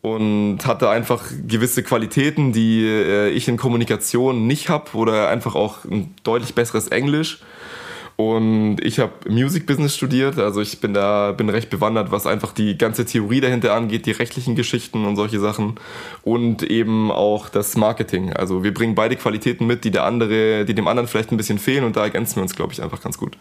und 0.01 0.65
hatte 0.65 0.89
einfach 0.89 1.25
gewisse 1.47 1.83
Qualitäten, 1.83 2.53
die 2.53 2.83
äh, 2.83 3.29
ich 3.29 3.47
in 3.47 3.57
Kommunikation 3.57 4.47
nicht 4.47 4.69
habe 4.69 4.91
oder 4.93 5.29
einfach 5.29 5.55
auch 5.55 5.85
ein 5.85 6.15
deutlich 6.23 6.55
besseres 6.55 6.87
Englisch. 6.87 7.39
Und 8.15 8.77
ich 8.83 8.99
habe 8.99 9.13
Music 9.29 9.65
Business 9.65 9.95
studiert, 9.95 10.37
also 10.37 10.61
ich 10.61 10.79
bin 10.79 10.93
da 10.93 11.31
bin 11.31 11.49
recht 11.49 11.71
bewandert, 11.71 12.11
was 12.11 12.27
einfach 12.27 12.51
die 12.51 12.77
ganze 12.77 13.05
Theorie 13.05 13.41
dahinter 13.41 13.73
angeht, 13.73 14.05
die 14.05 14.11
rechtlichen 14.11 14.55
Geschichten 14.55 15.05
und 15.05 15.15
solche 15.15 15.39
Sachen 15.39 15.75
und 16.23 16.61
eben 16.61 17.11
auch 17.11 17.49
das 17.49 17.75
Marketing. 17.77 18.31
Also 18.33 18.63
wir 18.63 18.73
bringen 18.73 18.93
beide 18.93 19.15
Qualitäten 19.15 19.65
mit, 19.65 19.85
die 19.85 19.91
der 19.91 20.03
andere, 20.03 20.65
die 20.65 20.75
dem 20.75 20.87
anderen 20.87 21.07
vielleicht 21.07 21.31
ein 21.31 21.37
bisschen 21.37 21.57
fehlen 21.57 21.83
und 21.83 21.95
da 21.95 22.03
ergänzen 22.03 22.35
wir 22.35 22.43
uns, 22.43 22.55
glaube 22.55 22.73
ich, 22.73 22.83
einfach 22.83 23.01
ganz 23.01 23.17
gut. 23.17 23.37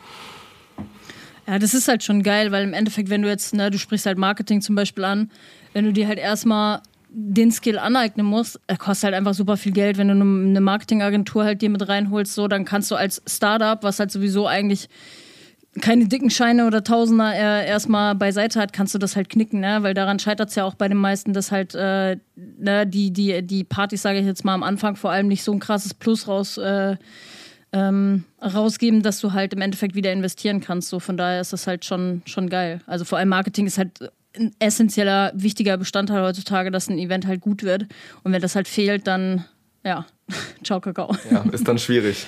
Ja, 1.47 1.59
das 1.59 1.75
ist 1.75 1.89
halt 1.89 2.03
schon 2.03 2.23
geil, 2.23 2.53
weil 2.53 2.65
im 2.65 2.73
Endeffekt, 2.73 3.11
wenn 3.11 3.23
du 3.23 3.29
jetzt, 3.29 3.55
ne, 3.55 3.71
du 3.71 3.79
sprichst 3.79 4.07
halt 4.07 4.19
Marketing 4.19 4.63
zum 4.63 4.77
Beispiel 4.77 5.05
an, 5.05 5.31
wenn 5.73 5.85
du 5.85 5.93
dir 5.93 6.09
halt 6.09 6.19
erstmal 6.19 6.81
den 7.13 7.51
Skill 7.51 7.79
aneignen 7.79 8.27
musst, 8.27 8.61
er 8.67 8.77
kostet 8.77 9.05
halt 9.05 9.15
einfach 9.15 9.35
super 9.35 9.57
viel 9.57 9.73
Geld. 9.73 9.99
Wenn 9.99 10.09
du 10.09 10.15
eine 10.15 10.61
Marketingagentur 10.61 11.45
halt 11.45 11.61
dir 11.61 11.71
mit 11.71 11.89
reinholst, 11.89 12.35
so, 12.35 12.47
dann 12.47 12.65
kannst 12.65 12.91
du 12.91 12.95
als 12.95 13.23
Startup, 13.27 13.83
was 13.83 13.99
halt 13.99 14.13
sowieso 14.13 14.47
eigentlich 14.47 14.89
keine 15.81 16.07
dicken 16.07 16.31
Scheine 16.31 16.67
oder 16.67 16.83
Tausender 16.83 17.33
äh, 17.33 17.67
erstmal 17.67 18.15
beiseite 18.17 18.61
hat, 18.61 18.73
kannst 18.73 18.95
du 18.95 18.99
das 18.99 19.15
halt 19.15 19.29
knicken, 19.29 19.61
ne? 19.61 19.79
Weil 19.83 19.95
daran 19.95 20.19
scheitert 20.19 20.49
es 20.49 20.57
ja 20.57 20.65
auch 20.65 20.75
bei 20.75 20.89
den 20.89 20.97
meisten, 20.97 21.33
dass 21.33 21.53
halt 21.53 21.75
äh, 21.77 22.17
ne, 22.35 22.87
die, 22.87 23.13
die, 23.13 23.43
die 23.43 23.63
Partys, 23.63 24.03
sage 24.03 24.19
ich 24.19 24.27
jetzt 24.27 24.45
mal 24.45 24.55
am 24.55 24.65
Anfang, 24.65 24.97
vor 24.97 25.11
allem 25.11 25.29
nicht 25.29 25.45
so 25.45 25.53
ein 25.53 25.61
krasses 25.61 25.95
Plus 25.95 26.27
raus 26.27 26.59
äh, 26.59 26.97
ähm, 27.73 28.25
rausgeben, 28.43 29.03
dass 29.03 29.21
du 29.21 29.33
halt 29.33 29.53
im 29.53 29.61
Endeffekt 29.61 29.95
wieder 29.95 30.13
investieren 30.13 30.61
kannst. 30.61 30.89
So 30.89 30.99
von 30.99 31.17
daher 31.17 31.41
ist 31.41 31.53
das 31.53 31.69
halt 31.69 31.85
schon, 31.85 32.23
schon 32.25 32.51
geil. 32.51 32.81
Also 32.87 33.05
vor 33.05 33.19
allem 33.19 33.29
Marketing 33.29 33.67
ist 33.67 33.79
halt 33.79 34.11
ein 34.37 34.53
essentieller, 34.59 35.33
wichtiger 35.35 35.77
Bestandteil 35.77 36.23
heutzutage, 36.23 36.71
dass 36.71 36.89
ein 36.89 36.99
Event 36.99 37.27
halt 37.27 37.41
gut 37.41 37.63
wird. 37.63 37.87
Und 38.23 38.33
wenn 38.33 38.41
das 38.41 38.55
halt 38.55 38.69
fehlt, 38.69 39.07
dann, 39.07 39.45
ja, 39.85 40.07
ciao 40.65 40.81
Kakao. 40.81 41.17
Ja, 41.31 41.45
ist 41.53 41.67
dann 41.67 41.79
schwierig. 41.79 42.27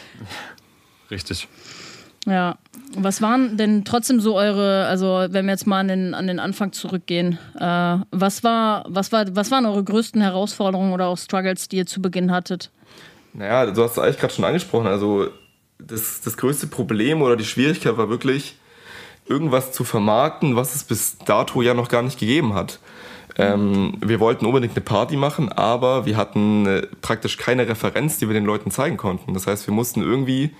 Richtig. 1.10 1.48
Ja. 2.26 2.58
Was 2.96 3.22
waren 3.22 3.56
denn 3.56 3.84
trotzdem 3.84 4.20
so 4.20 4.36
eure, 4.36 4.86
also 4.86 5.26
wenn 5.30 5.46
wir 5.46 5.52
jetzt 5.52 5.66
mal 5.66 5.80
an 5.80 5.88
den, 5.88 6.14
an 6.14 6.26
den 6.26 6.38
Anfang 6.38 6.72
zurückgehen, 6.72 7.38
äh, 7.58 7.98
was, 8.10 8.44
war, 8.44 8.84
was, 8.88 9.12
war, 9.12 9.24
was 9.34 9.50
waren 9.50 9.66
eure 9.66 9.82
größten 9.82 10.20
Herausforderungen 10.20 10.92
oder 10.92 11.06
auch 11.06 11.18
Struggles, 11.18 11.68
die 11.68 11.76
ihr 11.76 11.86
zu 11.86 12.02
Beginn 12.02 12.30
hattet? 12.30 12.70
Naja, 13.32 13.66
du 13.66 13.82
hast 13.82 13.92
es 13.92 13.98
eigentlich 13.98 14.18
gerade 14.18 14.34
schon 14.34 14.44
angesprochen. 14.44 14.86
Also 14.86 15.28
das, 15.78 16.20
das 16.20 16.36
größte 16.36 16.66
Problem 16.66 17.22
oder 17.22 17.36
die 17.36 17.44
Schwierigkeit 17.44 17.96
war 17.96 18.08
wirklich, 18.08 18.56
irgendwas 19.32 19.72
zu 19.72 19.84
vermarkten, 19.84 20.56
was 20.56 20.74
es 20.74 20.84
bis 20.84 21.16
dato 21.24 21.62
ja 21.62 21.72
noch 21.74 21.88
gar 21.88 22.02
nicht 22.02 22.18
gegeben 22.18 22.54
hat. 22.54 22.78
Ähm, 23.38 23.94
wir 24.00 24.20
wollten 24.20 24.44
unbedingt 24.44 24.76
eine 24.76 24.84
Party 24.84 25.16
machen, 25.16 25.50
aber 25.50 26.04
wir 26.04 26.16
hatten 26.16 26.66
äh, 26.66 26.82
praktisch 27.00 27.38
keine 27.38 27.66
Referenz, 27.66 28.18
die 28.18 28.28
wir 28.28 28.34
den 28.34 28.44
Leuten 28.44 28.70
zeigen 28.70 28.98
konnten. 28.98 29.32
Das 29.32 29.46
heißt, 29.46 29.66
wir 29.66 29.74
mussten 29.74 30.02
irgendwie 30.02 30.50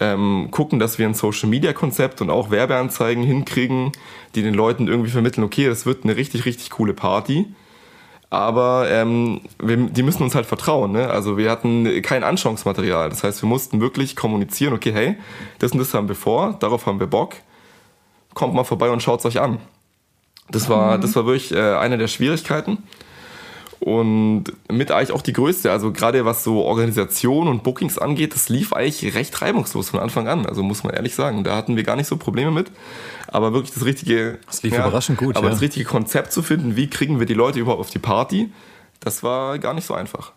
ähm, 0.00 0.48
gucken, 0.50 0.78
dass 0.78 0.98
wir 0.98 1.06
ein 1.06 1.14
Social-Media-Konzept 1.14 2.22
und 2.22 2.30
auch 2.30 2.50
Werbeanzeigen 2.50 3.22
hinkriegen, 3.22 3.92
die 4.34 4.42
den 4.42 4.54
Leuten 4.54 4.88
irgendwie 4.88 5.10
vermitteln, 5.10 5.44
okay, 5.44 5.66
das 5.66 5.84
wird 5.84 6.04
eine 6.04 6.16
richtig, 6.16 6.46
richtig 6.46 6.70
coole 6.70 6.94
Party. 6.94 7.46
Aber 8.30 8.86
ähm, 8.90 9.42
wir, 9.62 9.76
die 9.76 10.02
müssen 10.02 10.22
uns 10.22 10.34
halt 10.34 10.46
vertrauen. 10.46 10.92
Ne? 10.92 11.10
Also 11.10 11.36
wir 11.36 11.50
hatten 11.50 12.00
kein 12.00 12.24
Anschauungsmaterial. 12.24 13.10
Das 13.10 13.22
heißt, 13.22 13.42
wir 13.42 13.48
mussten 13.48 13.82
wirklich 13.82 14.16
kommunizieren, 14.16 14.72
okay, 14.72 14.92
hey, 14.94 15.16
das 15.58 15.72
und 15.72 15.78
das 15.78 15.92
haben 15.92 16.08
wir 16.08 16.14
vor, 16.14 16.56
darauf 16.58 16.86
haben 16.86 16.98
wir 16.98 17.06
Bock 17.06 17.34
kommt 18.34 18.54
mal 18.54 18.64
vorbei 18.64 18.90
und 18.90 19.02
schaut 19.02 19.20
es 19.20 19.26
euch 19.26 19.40
an. 19.40 19.58
Das 20.50 20.68
war, 20.68 20.96
mhm. 20.96 21.00
das 21.00 21.16
war 21.16 21.26
wirklich 21.26 21.52
äh, 21.52 21.76
eine 21.76 21.98
der 21.98 22.08
Schwierigkeiten 22.08 22.78
und 23.84 24.44
mit 24.70 24.92
eigentlich 24.92 25.10
auch 25.10 25.22
die 25.22 25.32
größte. 25.32 25.72
Also 25.72 25.90
gerade 25.90 26.24
was 26.24 26.44
so 26.44 26.62
Organisation 26.62 27.48
und 27.48 27.64
Bookings 27.64 27.98
angeht, 27.98 28.32
das 28.32 28.48
lief 28.48 28.72
eigentlich 28.72 29.16
recht 29.16 29.42
reibungslos 29.42 29.90
von 29.90 29.98
Anfang 29.98 30.28
an. 30.28 30.46
Also 30.46 30.62
muss 30.62 30.84
man 30.84 30.94
ehrlich 30.94 31.16
sagen, 31.16 31.42
da 31.42 31.56
hatten 31.56 31.74
wir 31.74 31.82
gar 31.82 31.96
nicht 31.96 32.06
so 32.06 32.16
Probleme 32.16 32.52
mit. 32.52 32.70
Aber 33.26 33.52
wirklich 33.52 33.74
das 33.74 33.84
richtige, 33.84 34.38
das 34.46 34.62
lief 34.62 34.74
ja, 34.74 34.86
überraschend 34.86 35.18
gut. 35.18 35.36
Aber 35.36 35.46
ja. 35.46 35.50
das 35.50 35.62
richtige 35.62 35.84
Konzept 35.84 36.32
zu 36.32 36.42
finden, 36.42 36.76
wie 36.76 36.88
kriegen 36.88 37.18
wir 37.18 37.26
die 37.26 37.34
Leute 37.34 37.58
überhaupt 37.58 37.80
auf 37.80 37.90
die 37.90 37.98
Party, 37.98 38.52
das 39.00 39.24
war 39.24 39.58
gar 39.58 39.74
nicht 39.74 39.86
so 39.86 39.94
einfach. 39.94 40.32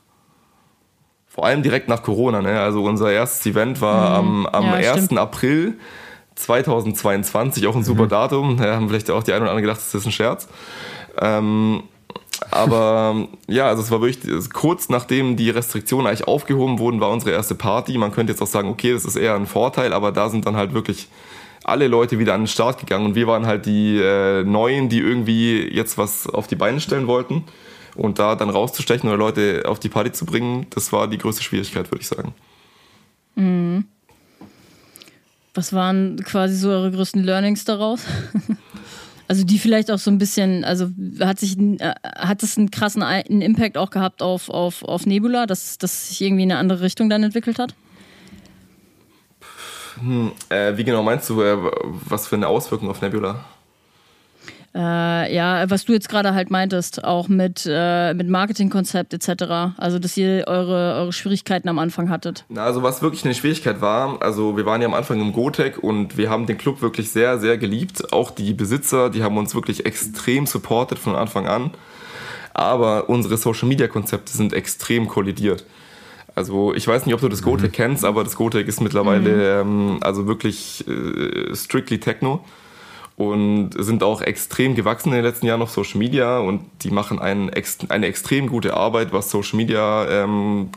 Vor 1.28 1.46
allem 1.46 1.62
direkt 1.62 1.88
nach 1.88 2.02
Corona. 2.02 2.42
Ne? 2.42 2.60
Also 2.60 2.84
unser 2.84 3.12
erstes 3.12 3.46
Event 3.46 3.80
war 3.80 4.24
mhm. 4.24 4.48
am, 4.48 4.66
am 4.72 4.82
ja, 4.82 4.94
1. 4.94 5.06
Stimmt. 5.06 5.20
April 5.20 5.78
2022, 6.36 7.68
auch 7.68 7.76
ein 7.76 7.84
super 7.84 8.04
mhm. 8.04 8.10
Datum. 8.10 8.58
Da 8.58 8.76
haben 8.76 8.90
vielleicht 8.90 9.10
auch 9.10 9.24
die 9.24 9.34
einen 9.34 9.44
oder 9.44 9.52
anderen 9.52 9.64
gedacht, 9.64 9.80
das 9.80 9.96
ist 9.96 10.06
ein 10.06 10.12
Scherz. 10.12 10.48
Ähm, 11.20 11.84
aber 12.52 13.28
ja, 13.48 13.68
also 13.68 13.82
es 13.82 13.92
war 13.92 14.02
wirklich 14.02 14.20
kurz 14.54 14.90
nachdem 14.90 15.38
die 15.38 15.50
Restriktionen 15.50 16.08
eigentlich 16.08 16.28
aufgehoben 16.28 16.80
wurden, 16.80 17.00
war 17.00 17.10
unsere 17.10 17.32
erste 17.32 17.56
Party. 17.56 17.98
Man 17.98 18.12
könnte 18.12 18.34
jetzt 18.34 18.42
auch 18.42 18.48
sagen, 18.48 18.70
okay, 18.70 18.94
das 18.94 19.06
ist 19.06 19.16
eher 19.16 19.36
ein 19.36 19.46
Vorteil, 19.46 19.94
aber 19.94 20.12
da 20.12 20.30
sind 20.30 20.46
dann 20.46 20.56
halt 20.56 20.74
wirklich 20.74 21.08
alle 21.64 21.88
Leute 21.88 22.20
wieder 22.20 22.34
an 22.34 22.42
den 22.42 22.48
Start 22.48 22.80
gegangen 22.80 23.06
und 23.06 23.16
wir 23.16 23.28
waren 23.28 23.48
halt 23.48 23.66
die 23.66 23.98
äh, 23.98 24.44
Neuen, 24.44 24.90
die 24.90 25.00
irgendwie 25.00 25.68
jetzt 25.74 25.98
was 25.98 26.28
auf 26.28 26.48
die 26.48 26.56
Beine 26.56 26.80
stellen 26.80 27.08
wollten. 27.08 27.44
Und 27.96 28.20
da 28.20 28.36
dann 28.36 28.50
rauszustechen 28.50 29.08
oder 29.08 29.18
Leute 29.18 29.64
auf 29.68 29.80
die 29.80 29.88
Party 29.88 30.12
zu 30.12 30.26
bringen, 30.26 30.68
das 30.70 30.92
war 30.92 31.08
die 31.08 31.18
größte 31.18 31.44
Schwierigkeit, 31.44 31.90
würde 31.92 32.02
ich 32.02 32.08
sagen. 32.08 32.34
Mhm. 33.36 33.86
Was 35.56 35.74
waren 35.74 36.18
quasi 36.18 36.56
so 36.56 36.70
eure 36.70 36.92
größten 36.92 37.24
Learnings 37.24 37.66
daraus? 37.66 38.02
Also 39.28 39.44
die 39.44 39.58
vielleicht 39.58 39.90
auch 39.90 39.98
so 39.98 40.12
ein 40.12 40.20
bisschen, 40.20 40.64
also 40.64 40.92
hat 41.20 41.40
sich 41.40 41.58
äh, 41.58 41.96
hat 42.16 42.44
es 42.44 42.60
einen 42.60 42.70
krassen 42.70 43.02
einen 43.02 43.42
Impact 43.42 43.76
auch 43.76 43.90
gehabt 43.90 44.22
auf, 44.22 44.50
auf, 44.50 44.84
auf 44.84 45.08
Nebula, 45.08 45.48
dass 45.48 45.80
das 45.80 46.10
sich 46.10 46.22
irgendwie 46.22 46.44
in 46.44 46.52
eine 46.52 46.60
andere 46.60 46.82
Richtung 46.82 47.10
dann 47.10 47.24
entwickelt 47.24 47.58
hat? 47.58 47.74
Hm, 50.00 50.32
äh, 50.50 50.78
wie 50.78 50.84
genau 50.84 51.02
meinst 51.02 51.28
du, 51.30 51.42
äh, 51.42 51.58
was 52.08 52.28
für 52.28 52.36
eine 52.36 52.48
Auswirkung 52.48 52.88
auf 52.90 53.02
Nebula? 53.02 53.44
Äh, 54.76 55.34
ja, 55.34 55.70
was 55.70 55.86
du 55.86 55.94
jetzt 55.94 56.10
gerade 56.10 56.34
halt 56.34 56.52
meintest, 56.52 57.06
auch 57.06 57.30
mit, 57.30 57.66
äh, 57.66 58.14
mit 58.14 58.28
Marketingkonzept 58.28 59.14
etc. 59.14 59.78
Also, 59.78 60.00
dass 60.00 60.18
ihr 60.18 60.44
eure, 60.48 60.96
eure 61.00 61.14
Schwierigkeiten 61.14 61.70
am 61.70 61.80
Anfang 61.80 62.10
hattet. 62.10 62.44
Na, 62.50 62.66
also, 62.66 62.84
was 62.84 63.02
wirklich 63.02 63.24
eine 63.24 63.34
Schwierigkeit 63.34 63.80
war, 63.80 64.22
also, 64.22 64.58
wir 64.58 64.66
waren 64.66 64.82
ja 64.82 64.88
am 64.88 64.94
Anfang 64.94 65.22
im 65.22 65.32
Gotec 65.32 65.78
und 65.82 66.18
wir 66.18 66.30
haben 66.30 66.46
den 66.46 66.58
Club 66.58 66.82
wirklich 66.82 67.10
sehr, 67.10 67.40
sehr 67.40 67.58
geliebt. 67.58 68.12
Auch 68.12 68.32
die 68.32 68.54
Besitzer, 68.54 69.10
die 69.10 69.24
haben 69.24 69.38
uns 69.38 69.56
wirklich 69.56 69.86
extrem 69.86 70.46
supportet 70.46 71.00
von 71.00 71.16
Anfang 71.16 71.48
an. 71.48 71.72
Aber 72.54 73.08
unsere 73.08 73.38
Social 73.38 73.70
Media 73.70 73.88
Konzepte 73.88 74.36
sind 74.36 74.52
extrem 74.52 75.08
kollidiert. 75.08 75.66
Also 76.36 76.74
ich 76.74 76.86
weiß 76.86 77.06
nicht, 77.06 77.16
ob 77.16 77.22
du 77.22 77.30
das 77.30 77.42
Gotec 77.42 77.72
mhm. 77.72 77.76
kennst, 77.76 78.04
aber 78.04 78.26
das 78.26 78.36
Gotec 78.36 78.68
ist 78.68 78.82
mittlerweile 78.82 79.64
mhm. 79.64 79.94
ähm, 79.94 79.98
also 80.02 80.28
wirklich 80.28 80.86
äh, 80.86 81.56
strictly 81.56 81.98
Techno 81.98 82.44
und 83.18 83.72
sind 83.78 84.04
auch 84.04 84.22
extrem 84.22 84.76
gewachsen 84.76 85.10
in 85.10 85.16
den 85.16 85.24
letzten 85.24 85.46
Jahren 85.46 85.62
auf 85.62 85.72
Social 85.72 85.98
Media 85.98 86.40
und 86.40 86.62
die 86.82 86.90
machen 86.90 87.20
ein, 87.20 87.50
eine 87.90 88.08
extrem 88.08 88.48
gute 88.48 88.74
Arbeit, 88.74 89.14
was 89.14 89.30
Social 89.30 89.58
Media 89.58 90.08
ähm, 90.10 90.70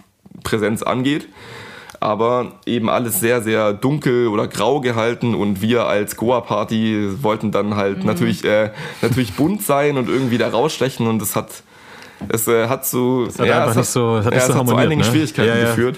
Präsenz 0.44 0.82
angeht. 0.82 1.28
Aber 2.00 2.52
eben 2.64 2.88
alles 2.88 3.18
sehr, 3.18 3.42
sehr 3.42 3.72
dunkel 3.72 4.28
oder 4.28 4.46
grau 4.46 4.80
gehalten 4.80 5.34
und 5.34 5.62
wir 5.62 5.86
als 5.86 6.14
Goa-Party 6.14 7.22
wollten 7.22 7.50
dann 7.50 7.74
halt 7.74 7.98
mhm. 7.98 8.06
natürlich, 8.06 8.44
äh, 8.44 8.70
natürlich 9.02 9.34
bunt 9.34 9.62
sein 9.62 9.96
und 9.96 10.08
irgendwie 10.08 10.38
da 10.38 10.48
rausstechen 10.48 11.08
und 11.08 11.20
es 11.20 11.34
hat, 11.34 11.48
es 12.28 12.46
äh, 12.46 12.68
hat 12.68 12.86
zu, 12.86 13.28
so, 13.30 13.42
ja, 13.42 13.68
es 13.68 13.76
hat, 13.76 13.86
so, 13.86 14.18
es 14.18 14.26
hat, 14.26 14.32
ja, 14.32 14.38
es 14.38 14.54
hat 14.54 14.68
zu 14.68 14.76
einigen 14.76 15.00
ne? 15.00 15.06
Schwierigkeiten 15.08 15.48
ja, 15.48 15.56
ja. 15.56 15.64
geführt. 15.70 15.96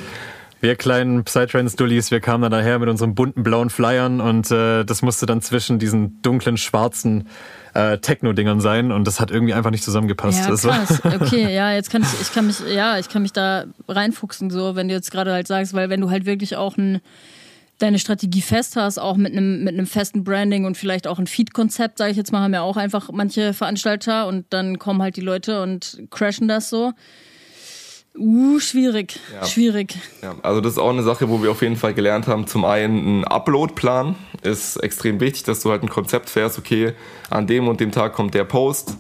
Wir 0.61 0.77
kleinen 0.77 1.25
Psytrance-Dullis, 1.25 2.11
wir 2.11 2.21
kamen 2.21 2.43
dann 2.43 2.53
daher 2.53 2.79
mit 2.79 2.91
unseren 2.91 3.15
bunten 3.15 3.43
blauen 3.43 3.71
Flyern 3.71 4.21
und 4.21 4.51
äh, 4.51 4.85
das 4.85 5.01
musste 5.01 5.25
dann 5.25 5.41
zwischen 5.41 5.79
diesen 5.79 6.21
dunklen 6.21 6.59
schwarzen 6.59 7.29
äh, 7.73 7.97
Techno-Dingern 7.97 8.61
sein 8.61 8.93
und 8.93 9.07
das 9.07 9.21
hat 9.21 9.31
irgendwie 9.31 9.55
einfach 9.55 9.71
nicht 9.71 9.85
zusammengepasst. 9.85 10.39
Ja, 10.47 10.55
krass. 10.55 11.01
Okay, 11.21 11.55
ja, 11.55 11.73
jetzt 11.73 11.91
kann 11.91 12.03
ich, 12.03 12.21
ich 12.21 12.33
kann 12.35 12.47
mich, 12.47 12.61
ja, 12.61 12.99
ich 12.99 13.09
kann 13.09 13.23
mich 13.23 13.33
da 13.33 13.65
reinfuchsen, 13.89 14.51
so, 14.51 14.77
wenn 14.77 14.89
du 14.89 14.95
jetzt 14.95 15.11
gerade 15.11 15.33
halt 15.33 15.47
sagst, 15.47 15.73
weil 15.73 15.89
wenn 15.89 16.03
du 16.03 16.11
halt 16.11 16.27
wirklich 16.27 16.57
auch 16.57 16.77
ein, 16.77 17.01
deine 17.79 17.99
Strategie 17.99 18.43
fest 18.43 18.77
hast, 18.77 18.99
auch 18.99 19.17
mit 19.17 19.33
einem, 19.33 19.65
mit 19.65 19.73
einem 19.73 19.87
festen 19.87 20.25
Branding 20.25 20.67
und 20.67 20.77
vielleicht 20.77 21.07
auch 21.07 21.19
ein 21.19 21.27
Feed-Konzept, 21.27 21.97
sage 21.97 22.11
ich 22.11 22.19
jetzt 22.19 22.33
mal, 22.33 22.41
haben 22.43 22.53
ja 22.53 22.61
auch 22.61 22.77
einfach 22.77 23.11
manche 23.11 23.55
Veranstalter 23.55 24.27
und 24.27 24.45
dann 24.51 24.79
kommen 24.79 25.01
halt 25.01 25.17
die 25.17 25.23
Leute 25.23 25.63
und 25.63 26.03
crashen 26.11 26.49
das 26.49 26.69
so. 26.69 26.93
Uh, 28.17 28.59
schwierig. 28.59 29.21
Ja. 29.33 29.47
Schwierig. 29.47 29.97
Ja, 30.21 30.35
also 30.43 30.61
das 30.61 30.73
ist 30.73 30.79
auch 30.79 30.91
eine 30.91 31.03
Sache, 31.03 31.29
wo 31.29 31.43
wir 31.43 31.51
auf 31.51 31.63
jeden 31.63 31.77
Fall 31.77 31.95
gelernt 31.95 32.27
haben. 32.27 32.47
Zum 32.47 32.65
einen 32.65 33.21
ein 33.21 33.25
Upload-Plan 33.25 34.17
ist 34.43 34.77
extrem 34.79 35.21
wichtig, 35.21 35.45
dass 35.45 35.61
du 35.61 35.71
halt 35.71 35.83
ein 35.83 35.89
Konzept 35.89 36.29
fährst, 36.29 36.59
okay, 36.59 36.93
an 37.31 37.47
dem 37.47 37.69
und 37.69 37.81
dem 37.81 37.93
Tag 37.93 38.13
kommt 38.15 38.35
der 38.35 38.45
Post. 38.45 38.97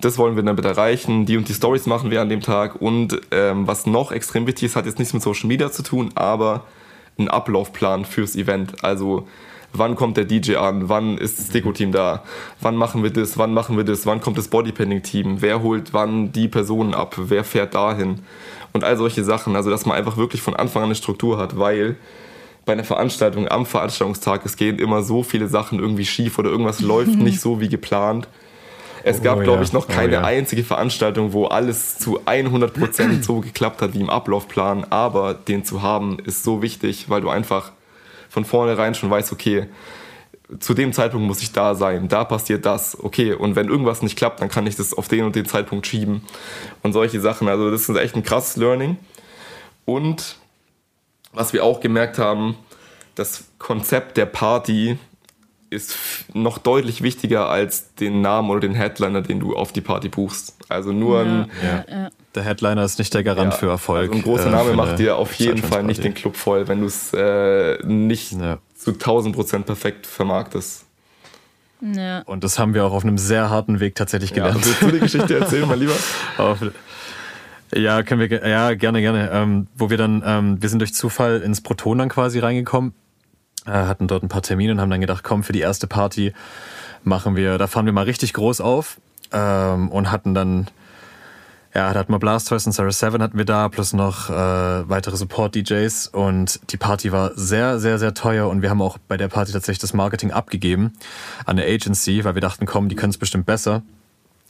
Das 0.00 0.18
wollen 0.18 0.36
wir 0.36 0.42
damit 0.42 0.64
erreichen. 0.64 1.24
Die 1.24 1.38
und 1.38 1.48
die 1.48 1.54
Stories 1.54 1.86
machen 1.86 2.10
wir 2.10 2.20
an 2.20 2.28
dem 2.28 2.42
Tag. 2.42 2.80
Und 2.82 3.18
ähm, 3.30 3.66
was 3.66 3.86
noch 3.86 4.12
extrem 4.12 4.46
wichtig 4.46 4.64
ist, 4.64 4.76
hat 4.76 4.84
jetzt 4.84 4.98
nichts 4.98 5.14
mit 5.14 5.22
Social 5.22 5.48
Media 5.48 5.72
zu 5.72 5.82
tun, 5.82 6.10
aber 6.14 6.64
ein 7.18 7.28
Ablaufplan 7.28 8.04
fürs 8.04 8.36
Event. 8.36 8.84
Also 8.84 9.26
wann 9.74 9.96
kommt 9.96 10.16
der 10.16 10.24
DJ 10.24 10.56
an, 10.56 10.88
wann 10.88 11.18
ist 11.18 11.38
das 11.38 11.48
Deko-Team 11.48 11.92
da, 11.92 12.22
wann 12.60 12.76
machen 12.76 13.02
wir 13.02 13.10
das, 13.10 13.36
wann 13.38 13.52
machen 13.52 13.76
wir 13.76 13.84
das, 13.84 14.06
wann 14.06 14.20
kommt 14.20 14.38
das 14.38 14.48
Bodypainting-Team, 14.48 15.42
wer 15.42 15.62
holt 15.62 15.92
wann 15.92 16.32
die 16.32 16.48
Personen 16.48 16.94
ab, 16.94 17.14
wer 17.18 17.44
fährt 17.44 17.74
dahin 17.74 18.20
und 18.72 18.84
all 18.84 18.96
solche 18.96 19.24
Sachen. 19.24 19.56
Also 19.56 19.70
dass 19.70 19.86
man 19.86 19.96
einfach 19.96 20.16
wirklich 20.16 20.42
von 20.42 20.54
Anfang 20.54 20.82
an 20.82 20.88
eine 20.88 20.94
Struktur 20.94 21.38
hat, 21.38 21.58
weil 21.58 21.96
bei 22.64 22.72
einer 22.72 22.84
Veranstaltung 22.84 23.48
am 23.48 23.66
Veranstaltungstag, 23.66 24.44
es 24.44 24.56
gehen 24.56 24.78
immer 24.78 25.02
so 25.02 25.22
viele 25.22 25.48
Sachen 25.48 25.78
irgendwie 25.78 26.06
schief 26.06 26.38
oder 26.38 26.50
irgendwas 26.50 26.80
läuft 26.80 27.16
nicht 27.16 27.40
so 27.40 27.60
wie 27.60 27.68
geplant. 27.68 28.28
Es 29.06 29.22
gab, 29.22 29.38
oh, 29.38 29.42
glaube 29.42 29.62
ich, 29.62 29.72
noch 29.74 29.86
oh 29.86 29.92
keine 29.92 30.12
oh, 30.12 30.20
ja. 30.20 30.24
einzige 30.24 30.64
Veranstaltung, 30.64 31.34
wo 31.34 31.44
alles 31.44 31.98
zu 31.98 32.22
100% 32.22 33.22
so 33.22 33.40
geklappt 33.40 33.82
hat 33.82 33.92
wie 33.92 34.00
im 34.00 34.08
Ablaufplan. 34.08 34.86
Aber 34.88 35.34
den 35.34 35.62
zu 35.62 35.82
haben 35.82 36.18
ist 36.24 36.42
so 36.42 36.62
wichtig, 36.62 37.10
weil 37.10 37.20
du 37.20 37.28
einfach 37.28 37.72
von 38.34 38.44
vornherein 38.44 38.96
schon 38.96 39.10
weiß, 39.10 39.30
okay, 39.30 39.68
zu 40.58 40.74
dem 40.74 40.92
Zeitpunkt 40.92 41.24
muss 41.24 41.40
ich 41.40 41.52
da 41.52 41.76
sein, 41.76 42.08
da 42.08 42.24
passiert 42.24 42.66
das, 42.66 42.98
okay, 42.98 43.32
und 43.32 43.54
wenn 43.54 43.68
irgendwas 43.68 44.02
nicht 44.02 44.18
klappt, 44.18 44.40
dann 44.40 44.48
kann 44.48 44.66
ich 44.66 44.74
das 44.74 44.92
auf 44.92 45.06
den 45.06 45.24
und 45.24 45.36
den 45.36 45.46
Zeitpunkt 45.46 45.86
schieben 45.86 46.22
und 46.82 46.92
solche 46.92 47.20
Sachen. 47.20 47.46
Also 47.46 47.70
das 47.70 47.88
ist 47.88 47.96
echt 47.96 48.16
ein 48.16 48.24
krasses 48.24 48.56
Learning. 48.56 48.98
Und 49.84 50.36
was 51.32 51.52
wir 51.52 51.62
auch 51.62 51.78
gemerkt 51.78 52.18
haben, 52.18 52.56
das 53.14 53.44
Konzept 53.58 54.16
der 54.16 54.26
Party 54.26 54.98
ist 55.70 55.96
noch 56.34 56.58
deutlich 56.58 57.02
wichtiger 57.02 57.48
als 57.48 57.94
den 57.94 58.20
Namen 58.20 58.50
oder 58.50 58.60
den 58.60 58.74
Headliner, 58.74 59.22
den 59.22 59.38
du 59.38 59.54
auf 59.54 59.72
die 59.72 59.80
Party 59.80 60.08
buchst. 60.08 60.56
Also 60.68 60.90
nur 60.90 61.22
ja, 61.22 61.24
ein, 61.24 61.50
ja, 61.62 61.84
ja. 61.88 62.10
Der 62.34 62.42
Headliner 62.42 62.84
ist 62.84 62.98
nicht 62.98 63.14
der 63.14 63.22
Garant 63.22 63.52
ja, 63.52 63.58
für 63.58 63.68
Erfolg. 63.68 64.10
Also 64.10 64.14
ein 64.14 64.22
großer 64.22 64.50
Name 64.50 64.70
äh, 64.70 64.74
macht 64.74 64.98
dir 64.98 65.16
auf 65.16 65.34
jeden 65.34 65.62
Fall 65.62 65.84
nicht 65.84 66.02
den 66.02 66.14
Club 66.14 66.36
voll, 66.36 66.66
wenn 66.66 66.80
du 66.80 66.86
es 66.86 67.12
äh, 67.12 67.78
nicht 67.86 68.32
ja. 68.32 68.58
zu 68.76 68.92
1000 68.92 69.34
Prozent 69.34 69.66
perfekt 69.66 70.06
vermarktest. 70.06 70.84
Ja. 71.80 72.22
Und 72.22 72.42
das 72.42 72.58
haben 72.58 72.74
wir 72.74 72.84
auch 72.84 72.92
auf 72.92 73.04
einem 73.04 73.18
sehr 73.18 73.50
harten 73.50 73.78
Weg 73.78 73.94
tatsächlich 73.94 74.32
gelernt. 74.32 74.58
Ja, 74.60 74.66
willst 74.66 74.82
du 74.82 74.90
die 74.90 75.00
Geschichte 75.00 75.38
erzählen, 75.38 75.68
mal 75.68 75.78
lieber? 75.78 75.94
auf, 76.38 76.58
ja, 77.74 78.02
können 78.02 78.20
wir, 78.20 78.48
ja, 78.48 78.74
gerne, 78.74 79.00
gerne. 79.00 79.30
Ähm, 79.32 79.66
wo 79.76 79.90
wir 79.90 79.96
dann, 79.96 80.22
ähm, 80.24 80.62
wir 80.62 80.68
sind 80.68 80.78
durch 80.78 80.94
Zufall 80.94 81.40
ins 81.40 81.60
Proton 81.60 81.98
dann 81.98 82.08
quasi 82.08 82.38
reingekommen, 82.38 82.94
äh, 83.66 83.70
hatten 83.70 84.08
dort 84.08 84.22
ein 84.22 84.28
paar 84.28 84.42
Termine 84.42 84.72
und 84.72 84.80
haben 84.80 84.90
dann 84.90 85.00
gedacht, 85.00 85.24
komm, 85.24 85.44
für 85.44 85.52
die 85.52 85.60
erste 85.60 85.86
Party 85.86 86.32
machen 87.02 87.36
wir, 87.36 87.58
da 87.58 87.66
fahren 87.66 87.86
wir 87.86 87.92
mal 87.92 88.04
richtig 88.04 88.32
groß 88.32 88.60
auf 88.60 88.98
ähm, 89.32 89.88
und 89.90 90.10
hatten 90.10 90.34
dann 90.34 90.68
ja, 91.74 91.92
da 91.92 91.98
hatten 91.98 92.12
wir 92.12 92.20
Blastoise 92.20 92.68
und 92.68 92.72
Sarah 92.72 92.92
Seven 92.92 93.20
hatten 93.20 93.36
wir 93.36 93.44
da, 93.44 93.68
plus 93.68 93.92
noch 93.92 94.30
äh, 94.30 94.32
weitere 94.32 95.16
Support-DJs 95.16 96.08
und 96.08 96.60
die 96.70 96.76
Party 96.76 97.10
war 97.10 97.32
sehr, 97.34 97.80
sehr, 97.80 97.98
sehr 97.98 98.14
teuer 98.14 98.48
und 98.48 98.62
wir 98.62 98.70
haben 98.70 98.80
auch 98.80 98.96
bei 99.08 99.16
der 99.16 99.26
Party 99.26 99.52
tatsächlich 99.52 99.80
das 99.80 99.92
Marketing 99.92 100.30
abgegeben 100.30 100.92
an 101.44 101.58
eine 101.58 101.66
Agency, 101.66 102.24
weil 102.24 102.34
wir 102.34 102.40
dachten, 102.40 102.66
komm, 102.66 102.88
die 102.88 102.94
können 102.94 103.10
es 103.10 103.18
bestimmt 103.18 103.46
besser. 103.46 103.82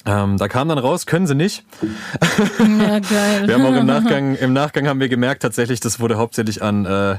Ähm, 0.07 0.37
da 0.37 0.49
kam 0.49 0.69
dann 0.69 0.79
raus, 0.79 1.07
können 1.07 1.27
sie 1.27 1.35
nicht. 1.35 1.65
Ja, 2.59 2.99
geil. 2.99 3.47
wir 3.47 3.55
haben 3.55 3.67
auch 3.67 3.75
im 3.75 3.87
Nachgang, 3.87 4.35
im 4.35 4.53
Nachgang 4.53 4.87
haben 4.87 5.01
wir 5.01 5.09
gemerkt, 5.09 5.43
tatsächlich, 5.43 5.81
das 5.81 6.01
wurde 6.01 6.17
hauptsächlich 6.17 6.63
an 6.63 6.85
äh, 6.85 7.17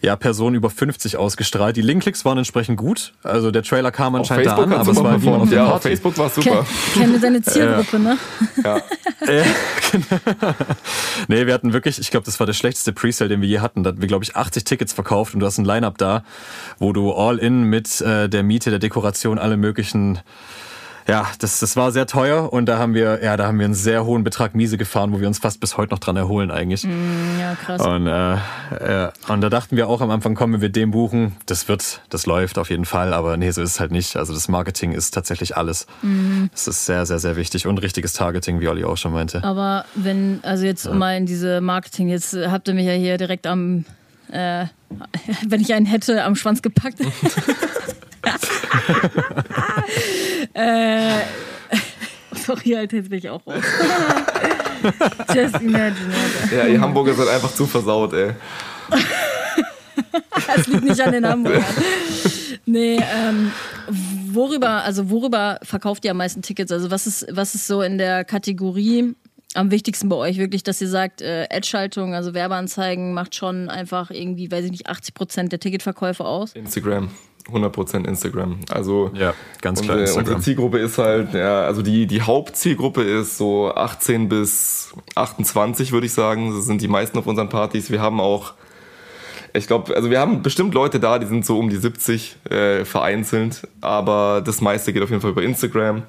ja, 0.00 0.16
Personen 0.16 0.56
über 0.56 0.70
50 0.70 1.16
ausgestrahlt. 1.16 1.76
Die 1.76 1.82
Linkklicks 1.82 2.24
waren 2.24 2.38
entsprechend 2.38 2.76
gut. 2.76 3.12
Also 3.22 3.50
der 3.50 3.62
Trailer 3.62 3.90
kam 3.90 4.14
anscheinend 4.14 4.46
da 4.46 4.56
an, 4.56 4.72
aber 4.72 4.90
es 4.92 5.02
war 5.02 5.22
wie 5.22 5.28
auf 5.28 5.50
Ja, 5.50 5.66
auf 5.72 5.82
Facebook 5.82 6.16
war 6.18 6.30
super. 6.30 6.66
Kenne 6.94 7.18
deine 7.18 7.42
Zielgruppe, 7.42 7.98
ne? 7.98 8.18
Ja. 8.64 8.76
ja 9.26 9.44
genau. 9.90 10.54
nee, 11.28 11.46
wir 11.46 11.54
hatten 11.54 11.72
wirklich, 11.72 11.98
ich 11.98 12.10
glaube, 12.10 12.26
das 12.26 12.40
war 12.40 12.46
der 12.46 12.54
schlechteste 12.54 12.92
Presale, 12.92 13.28
den 13.28 13.40
wir 13.40 13.48
je 13.48 13.60
hatten. 13.60 13.82
Da 13.82 13.90
hatten 13.90 14.00
wir, 14.00 14.08
glaube 14.08 14.24
ich, 14.24 14.36
80 14.36 14.64
Tickets 14.64 14.92
verkauft 14.92 15.34
und 15.34 15.40
du 15.40 15.46
hast 15.46 15.58
ein 15.58 15.64
Line-Up 15.64 15.98
da, 15.98 16.24
wo 16.78 16.92
du 16.92 17.12
all 17.12 17.38
in 17.38 17.64
mit 17.64 18.00
äh, 18.00 18.28
der 18.28 18.42
Miete, 18.42 18.70
der 18.70 18.78
Dekoration, 18.78 19.38
alle 19.38 19.56
möglichen 19.56 20.20
ja, 21.08 21.26
das, 21.38 21.60
das 21.60 21.76
war 21.76 21.92
sehr 21.92 22.06
teuer 22.06 22.52
und 22.52 22.66
da 22.66 22.78
haben 22.78 22.94
wir, 22.94 23.22
ja, 23.22 23.36
da 23.36 23.46
haben 23.46 23.58
wir 23.58 23.64
einen 23.64 23.74
sehr 23.74 24.04
hohen 24.04 24.24
Betrag 24.24 24.54
Miese 24.54 24.78
gefahren, 24.78 25.12
wo 25.12 25.20
wir 25.20 25.28
uns 25.28 25.38
fast 25.38 25.60
bis 25.60 25.76
heute 25.76 25.92
noch 25.92 25.98
dran 25.98 26.16
erholen 26.16 26.50
eigentlich. 26.50 26.84
Mm, 26.84 27.40
ja, 27.40 27.54
krass. 27.54 27.80
Und, 27.82 28.06
äh, 28.06 28.10
ja, 28.10 29.12
und 29.28 29.40
da 29.40 29.50
dachten 29.50 29.76
wir 29.76 29.88
auch 29.88 30.00
am 30.00 30.10
Anfang, 30.10 30.34
kommen 30.34 30.60
wir 30.60 30.68
dem 30.68 30.90
buchen, 30.90 31.36
das 31.46 31.68
wird, 31.68 32.00
das 32.10 32.26
läuft 32.26 32.58
auf 32.58 32.70
jeden 32.70 32.84
Fall, 32.84 33.12
aber 33.12 33.36
nee, 33.36 33.50
so 33.50 33.62
ist 33.62 33.72
es 33.72 33.80
halt 33.80 33.90
nicht. 33.90 34.16
Also 34.16 34.32
das 34.32 34.48
Marketing 34.48 34.92
ist 34.92 35.12
tatsächlich 35.12 35.56
alles. 35.56 35.86
Mm. 36.02 36.46
Das 36.52 36.68
ist 36.68 36.86
sehr, 36.86 37.06
sehr, 37.06 37.18
sehr 37.18 37.36
wichtig 37.36 37.66
und 37.66 37.78
richtiges 37.78 38.12
Targeting, 38.12 38.60
wie 38.60 38.68
Olli 38.68 38.84
auch 38.84 38.96
schon 38.96 39.12
meinte. 39.12 39.42
Aber 39.44 39.84
wenn, 39.94 40.40
also 40.42 40.64
jetzt 40.64 40.86
ja. 40.86 40.94
mal 40.94 41.16
in 41.16 41.26
diese 41.26 41.60
Marketing, 41.60 42.08
jetzt 42.08 42.34
habt 42.34 42.68
ihr 42.68 42.74
mich 42.74 42.86
ja 42.86 42.92
hier 42.92 43.18
direkt 43.18 43.46
am 43.46 43.84
äh, 44.30 44.66
wenn 45.46 45.60
ich 45.60 45.72
einen 45.74 45.86
hätte, 45.86 46.24
am 46.24 46.34
Schwanz 46.34 46.62
gepackt. 46.62 46.98
äh, 50.54 51.20
sorry, 52.34 52.76
Alter, 52.76 52.96
jetzt 52.96 53.10
bin 53.10 53.18
ich 53.18 53.28
auch 53.28 53.46
raus. 53.46 53.62
Just 55.34 55.60
imagine. 55.60 55.94
Alter. 56.42 56.56
Ja, 56.56 56.66
ihr 56.66 56.80
Hamburger 56.80 57.14
seid 57.14 57.28
einfach 57.28 57.52
zu 57.54 57.66
versaut, 57.66 58.12
ey. 58.12 58.32
Es 60.54 60.66
liegt 60.66 60.84
nicht 60.84 61.00
an 61.00 61.12
den 61.12 61.26
Hamburgern. 61.26 61.64
Nee, 62.66 62.96
ähm, 62.96 63.52
worüber, 64.32 64.82
also 64.82 65.08
worüber 65.10 65.58
verkauft 65.62 66.04
ihr 66.04 66.10
am 66.10 66.18
meisten 66.18 66.42
Tickets? 66.42 66.70
Also 66.72 66.90
was 66.90 67.06
ist, 67.06 67.26
was 67.30 67.54
ist 67.54 67.66
so 67.66 67.82
in 67.82 67.96
der 67.98 68.24
Kategorie 68.24 69.14
am 69.54 69.70
wichtigsten 69.70 70.08
bei 70.08 70.16
euch 70.16 70.38
wirklich, 70.38 70.62
dass 70.62 70.80
ihr 70.80 70.88
sagt, 70.88 71.20
äh, 71.20 71.46
Ad-Schaltung, 71.50 72.14
also 72.14 72.34
Werbeanzeigen 72.34 73.14
macht 73.14 73.34
schon 73.34 73.68
einfach 73.68 74.10
irgendwie, 74.10 74.50
weiß 74.50 74.64
ich 74.64 74.70
nicht, 74.70 74.86
80 74.88 75.14
Prozent 75.14 75.52
der 75.52 75.60
Ticketverkäufe 75.60 76.24
aus? 76.24 76.52
Instagram. 76.52 77.10
100% 77.50 78.06
Instagram. 78.06 78.60
Also 78.70 79.10
ja, 79.14 79.34
ganz 79.60 79.80
unsere, 79.80 80.04
klar 80.04 80.16
unsere 80.16 80.40
Zielgruppe 80.40 80.78
ist 80.78 80.98
halt, 80.98 81.34
ja, 81.34 81.62
also 81.64 81.82
die, 81.82 82.06
die 82.06 82.22
Hauptzielgruppe 82.22 83.02
ist 83.02 83.38
so 83.38 83.74
18 83.74 84.28
bis 84.28 84.92
28, 85.14 85.92
würde 85.92 86.06
ich 86.06 86.12
sagen. 86.12 86.54
Das 86.54 86.66
sind 86.66 86.80
die 86.80 86.88
meisten 86.88 87.18
auf 87.18 87.26
unseren 87.26 87.48
Partys. 87.48 87.90
Wir 87.90 88.00
haben 88.00 88.20
auch 88.20 88.54
ich 89.54 89.66
glaube, 89.66 89.94
also 89.94 90.10
wir 90.10 90.18
haben 90.18 90.42
bestimmt 90.42 90.72
Leute 90.72 90.98
da, 90.98 91.18
die 91.18 91.26
sind 91.26 91.44
so 91.44 91.58
um 91.58 91.68
die 91.68 91.76
70 91.76 92.36
äh, 92.48 92.84
vereinzelt, 92.84 93.68
aber 93.82 94.42
das 94.44 94.60
meiste 94.60 94.92
geht 94.92 95.02
auf 95.02 95.10
jeden 95.10 95.20
Fall 95.20 95.32
über 95.32 95.42
Instagram. 95.42 96.04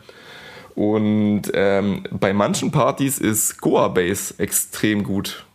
Und 0.76 1.44
ähm, 1.54 2.04
bei 2.12 2.34
manchen 2.34 2.72
Partys 2.72 3.20
ist 3.20 3.62
Goa 3.62 3.90
Base 3.90 4.36
extrem 4.38 5.04
gut. 5.04 5.46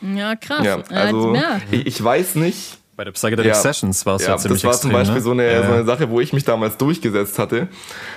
Ja, 0.00 0.34
krass. 0.36 0.64
Ja, 0.64 0.80
also 0.90 1.34
ja. 1.34 1.60
Ich, 1.70 1.86
ich, 1.86 2.02
weiß 2.02 2.36
nicht. 2.36 2.78
Bei 2.98 3.04
der 3.04 3.12
Psychedelic 3.12 3.46
ja, 3.46 3.54
Sessions 3.54 4.04
war 4.06 4.16
es 4.16 4.22
ja, 4.22 4.30
ja 4.30 4.38
ziemlich 4.38 4.62
Das 4.62 4.72
war 4.72 4.80
zum 4.80 4.90
Beispiel 4.90 5.14
ne? 5.14 5.20
so, 5.20 5.30
eine, 5.30 5.64
so 5.64 5.72
eine 5.72 5.84
Sache, 5.84 6.10
wo 6.10 6.18
ich 6.18 6.32
mich 6.32 6.42
damals 6.42 6.78
durchgesetzt 6.78 7.38
hatte, 7.38 7.68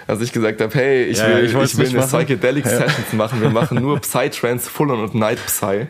dass 0.08 0.22
ich 0.22 0.32
gesagt 0.32 0.60
habe, 0.60 0.74
hey, 0.74 1.04
ich 1.04 1.24
will, 1.24 1.46
ich, 1.46 1.54
ich 1.54 1.78
will 1.78 1.88
eine 1.88 1.98
machen. 2.00 2.10
Psychedelic 2.10 2.66
Sessions 2.66 3.14
machen. 3.14 3.42
Wir 3.42 3.52
machen 3.52 3.80
nur 3.80 4.00
Psytrance, 4.02 4.68
Full-On 4.68 5.02
und 5.04 5.14
Night 5.14 5.38
Psy. 5.46 5.86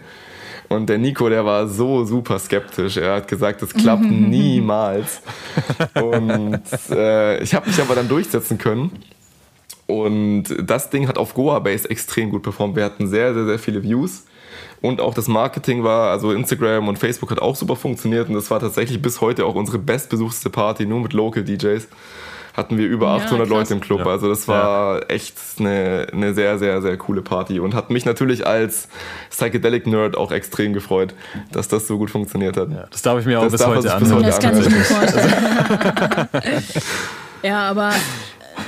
Und 0.67 0.89
der 0.89 0.97
Nico, 0.97 1.29
der 1.29 1.45
war 1.45 1.69
so 1.69 2.03
super 2.03 2.37
skeptisch. 2.37 2.97
Er 2.97 3.15
hat 3.15 3.29
gesagt, 3.29 3.61
das 3.61 3.73
klappt 3.73 4.03
niemals. 4.03 5.21
Und 5.93 6.59
äh, 6.89 7.41
ich 7.41 7.53
habe 7.53 7.67
mich 7.67 7.79
aber 7.79 7.95
dann 7.95 8.09
durchsetzen 8.09 8.57
können. 8.57 8.91
Und 9.87 10.43
das 10.61 10.89
Ding 10.89 11.07
hat 11.07 11.17
auf 11.17 11.33
Goa 11.33 11.59
Base 11.59 11.89
extrem 11.89 12.29
gut 12.29 12.43
performt. 12.43 12.75
Wir 12.75 12.83
hatten 12.83 13.07
sehr, 13.07 13.33
sehr, 13.33 13.45
sehr 13.45 13.59
viele 13.59 13.83
Views. 13.83 14.25
Und 14.81 14.99
auch 14.99 15.13
das 15.13 15.27
Marketing 15.27 15.83
war, 15.83 16.09
also 16.09 16.31
Instagram 16.31 16.87
und 16.87 16.97
Facebook 16.97 17.29
hat 17.31 17.39
auch 17.39 17.55
super 17.55 17.75
funktioniert. 17.75 18.29
Und 18.29 18.35
das 18.35 18.49
war 18.49 18.59
tatsächlich 18.59 19.01
bis 19.01 19.21
heute 19.21 19.45
auch 19.45 19.55
unsere 19.55 19.77
bestbesuchte 19.77 20.49
Party, 20.49 20.85
nur 20.85 21.01
mit 21.01 21.13
Local 21.13 21.43
DJs 21.43 21.87
hatten 22.53 22.77
wir 22.77 22.87
über 22.87 23.09
800 23.09 23.47
ja, 23.47 23.55
Leute 23.55 23.73
im 23.73 23.81
Club. 23.81 23.99
Ja. 23.99 24.07
Also 24.07 24.27
das 24.27 24.47
war 24.47 24.99
ja. 24.99 25.05
echt 25.07 25.35
eine, 25.59 26.07
eine 26.11 26.33
sehr, 26.33 26.59
sehr, 26.59 26.81
sehr 26.81 26.97
coole 26.97 27.21
Party 27.21 27.59
und 27.59 27.73
hat 27.73 27.89
mich 27.89 28.05
natürlich 28.05 28.45
als 28.45 28.87
Psychedelic 29.29 29.87
Nerd 29.87 30.17
auch 30.17 30.31
extrem 30.31 30.73
gefreut, 30.73 31.13
dass 31.51 31.67
das 31.67 31.87
so 31.87 31.97
gut 31.97 32.09
funktioniert 32.09 32.57
hat. 32.57 32.69
das 32.91 33.01
darf 33.01 33.19
ich 33.19 33.25
mir 33.25 33.39
auch 33.39 33.43
das 33.43 33.53
bis 33.53 33.65
heute 33.65 33.93
anhören. 33.93 34.23
Das 34.23 34.39
kann 34.39 34.59
ich 34.59 34.69
mir 34.69 34.83
vorstellen. 34.83 36.27
ja, 37.43 37.69
aber 37.69 37.93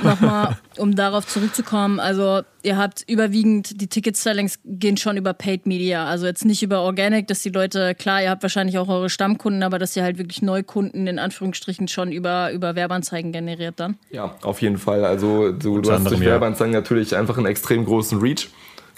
nochmal, 0.02 0.56
um 0.78 0.94
darauf 0.94 1.26
zurückzukommen, 1.26 2.00
also 2.00 2.42
ihr 2.62 2.76
habt 2.76 3.04
überwiegend, 3.08 3.80
die 3.80 3.86
Ticket-Sellings 3.86 4.58
gehen 4.64 4.96
schon 4.96 5.16
über 5.16 5.34
Paid 5.34 5.66
Media, 5.66 6.06
also 6.06 6.26
jetzt 6.26 6.44
nicht 6.44 6.62
über 6.62 6.80
Organic, 6.80 7.28
dass 7.28 7.42
die 7.42 7.50
Leute, 7.50 7.94
klar, 7.94 8.22
ihr 8.22 8.30
habt 8.30 8.42
wahrscheinlich 8.42 8.78
auch 8.78 8.88
eure 8.88 9.10
Stammkunden, 9.10 9.62
aber 9.62 9.78
dass 9.78 9.94
ihr 9.96 10.02
halt 10.02 10.18
wirklich 10.18 10.42
Neukunden 10.42 11.06
in 11.06 11.18
Anführungsstrichen 11.18 11.88
schon 11.88 12.10
über, 12.10 12.52
über 12.52 12.74
Werbeanzeigen 12.74 13.32
generiert 13.32 13.74
dann? 13.78 13.96
Ja, 14.10 14.34
auf 14.42 14.62
jeden 14.62 14.78
Fall. 14.78 15.04
Also 15.04 15.52
du, 15.52 15.80
du 15.80 15.92
hast 15.92 16.04
durch 16.10 16.20
ja. 16.20 16.26
Werbeanzeigen 16.26 16.72
natürlich 16.72 17.14
einfach 17.16 17.36
einen 17.36 17.46
extrem 17.46 17.84
großen 17.84 18.18
Reach. 18.18 18.48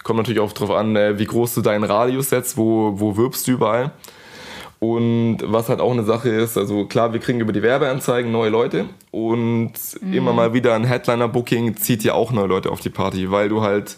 Kommt 0.03 0.17
natürlich 0.17 0.39
auch 0.39 0.53
darauf 0.53 0.71
an, 0.71 0.95
äh, 0.95 1.19
wie 1.19 1.25
groß 1.25 1.55
du 1.55 1.61
deinen 1.61 1.83
Radius 1.83 2.29
setzt, 2.29 2.55
wo, 2.55 2.99
wo 2.99 3.17
wirbst 3.17 3.47
du 3.47 3.51
überall. 3.51 3.91
Und 4.79 5.39
was 5.41 5.69
halt 5.69 5.79
auch 5.79 5.91
eine 5.91 6.03
Sache 6.03 6.29
ist, 6.29 6.55
also 6.55 6.85
klar, 6.85 7.11
wir 7.11 7.19
kriegen 7.19 7.39
über 7.39 7.51
die 7.51 7.63
Werbeanzeigen 7.63 8.31
neue 8.31 8.51
Leute 8.51 8.85
und 9.09 9.73
mhm. 10.01 10.13
immer 10.13 10.33
mal 10.33 10.53
wieder 10.53 10.75
ein 10.75 10.83
Headliner-Booking 10.83 11.77
zieht 11.77 12.03
ja 12.03 12.13
auch 12.13 12.31
neue 12.31 12.45
Leute 12.45 12.71
auf 12.71 12.79
die 12.79 12.91
Party, 12.91 13.31
weil 13.31 13.49
du 13.49 13.61
halt 13.61 13.97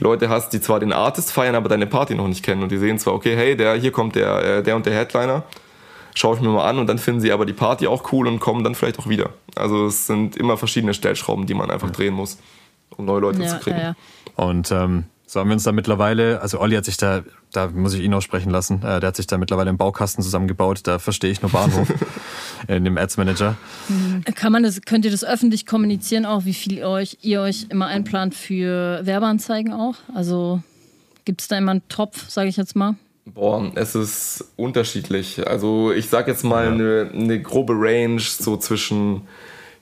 Leute 0.00 0.28
hast, 0.28 0.52
die 0.52 0.60
zwar 0.60 0.80
den 0.80 0.92
Artist 0.92 1.30
feiern, 1.32 1.54
aber 1.54 1.68
deine 1.68 1.86
Party 1.86 2.16
noch 2.16 2.26
nicht 2.26 2.44
kennen 2.44 2.62
und 2.62 2.72
die 2.72 2.78
sehen 2.78 2.98
zwar, 2.98 3.14
okay, 3.14 3.36
hey, 3.36 3.56
der 3.56 3.74
hier 3.74 3.92
kommt 3.92 4.16
der, 4.16 4.58
äh, 4.58 4.62
der 4.64 4.74
und 4.74 4.84
der 4.84 4.94
Headliner, 4.94 5.44
schaue 6.14 6.34
ich 6.34 6.42
mir 6.42 6.48
mal 6.48 6.68
an 6.68 6.78
und 6.78 6.88
dann 6.88 6.98
finden 6.98 7.20
sie 7.20 7.30
aber 7.30 7.46
die 7.46 7.52
Party 7.52 7.86
auch 7.86 8.12
cool 8.12 8.26
und 8.26 8.40
kommen 8.40 8.64
dann 8.64 8.74
vielleicht 8.74 8.98
auch 8.98 9.08
wieder. 9.08 9.30
Also 9.54 9.86
es 9.86 10.08
sind 10.08 10.36
immer 10.36 10.56
verschiedene 10.56 10.92
Stellschrauben, 10.92 11.46
die 11.46 11.54
man 11.54 11.70
einfach 11.70 11.90
drehen 11.90 12.14
muss, 12.14 12.38
um 12.96 13.04
neue 13.04 13.20
Leute 13.20 13.42
ja, 13.42 13.48
zu 13.48 13.58
kriegen. 13.60 13.78
Ja, 13.78 13.94
ja. 14.36 14.44
Und 14.44 14.72
ähm, 14.72 15.04
so 15.28 15.40
haben 15.40 15.48
wir 15.48 15.54
uns 15.54 15.64
da 15.64 15.72
mittlerweile, 15.72 16.40
also 16.40 16.60
Olli 16.60 16.76
hat 16.76 16.84
sich 16.84 16.96
da, 16.96 17.24
da 17.52 17.66
muss 17.68 17.94
ich 17.94 18.02
ihn 18.02 18.14
auch 18.14 18.22
sprechen 18.22 18.50
lassen, 18.50 18.76
äh, 18.82 19.00
der 19.00 19.08
hat 19.08 19.16
sich 19.16 19.26
da 19.26 19.38
mittlerweile 19.38 19.70
einen 19.70 19.78
Baukasten 19.78 20.22
zusammengebaut, 20.22 20.80
da 20.84 21.00
verstehe 21.00 21.30
ich 21.30 21.42
nur 21.42 21.50
Bahnhof 21.50 21.88
in 22.68 22.84
dem 22.84 22.96
Ads 22.96 23.16
Manager. 23.16 23.56
Mhm. 23.88 24.22
Kann 24.34 24.52
man 24.52 24.62
das, 24.62 24.80
könnt 24.82 25.04
ihr 25.04 25.10
das 25.10 25.24
öffentlich 25.24 25.66
kommunizieren 25.66 26.26
auch, 26.26 26.44
wie 26.44 26.54
viel 26.54 26.74
ihr 26.74 26.88
euch, 26.88 27.18
ihr 27.22 27.40
euch 27.40 27.66
immer 27.70 27.86
einplant 27.86 28.36
für 28.36 29.04
Werbeanzeigen 29.04 29.72
auch? 29.72 29.96
Also 30.14 30.62
gibt 31.24 31.40
es 31.40 31.48
da 31.48 31.58
immer 31.58 31.72
einen 31.72 31.88
Topf, 31.88 32.30
sage 32.30 32.48
ich 32.48 32.56
jetzt 32.56 32.76
mal? 32.76 32.94
Boah, 33.26 33.72
es 33.74 33.96
ist 33.96 34.44
unterschiedlich. 34.54 35.44
Also 35.48 35.90
ich 35.90 36.08
sage 36.08 36.30
jetzt 36.30 36.44
mal 36.44 36.66
ja. 36.66 36.72
eine, 36.72 37.10
eine 37.12 37.42
grobe 37.42 37.72
Range 37.76 38.20
so 38.20 38.56
zwischen 38.56 39.22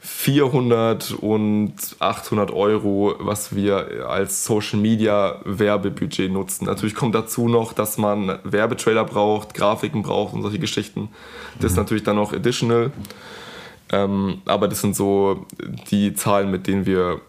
400 0.06 1.12
und 1.12 1.74
800 1.98 2.50
Euro, 2.50 3.14
was 3.20 3.54
wir 3.54 4.06
als 4.06 4.44
Social 4.44 4.78
Media 4.78 5.40
Werbebudget 5.44 6.30
nutzen. 6.30 6.66
Natürlich 6.66 6.94
kommt 6.94 7.14
dazu 7.14 7.48
noch, 7.48 7.72
dass 7.72 7.96
man 7.96 8.38
Werbetrailer 8.44 9.04
braucht, 9.04 9.54
Grafiken 9.54 10.02
braucht 10.02 10.34
und 10.34 10.42
solche 10.42 10.58
Geschichten. 10.58 11.08
Das 11.58 11.72
ist 11.72 11.78
mhm. 11.78 11.84
natürlich 11.84 12.02
dann 12.02 12.16
noch 12.16 12.34
additional. 12.34 12.92
Ähm, 13.92 14.42
aber 14.44 14.68
das 14.68 14.82
sind 14.82 14.94
so 14.94 15.46
die 15.90 16.12
Zahlen, 16.12 16.50
mit 16.50 16.66
denen 16.66 16.84
wir, 16.84 17.22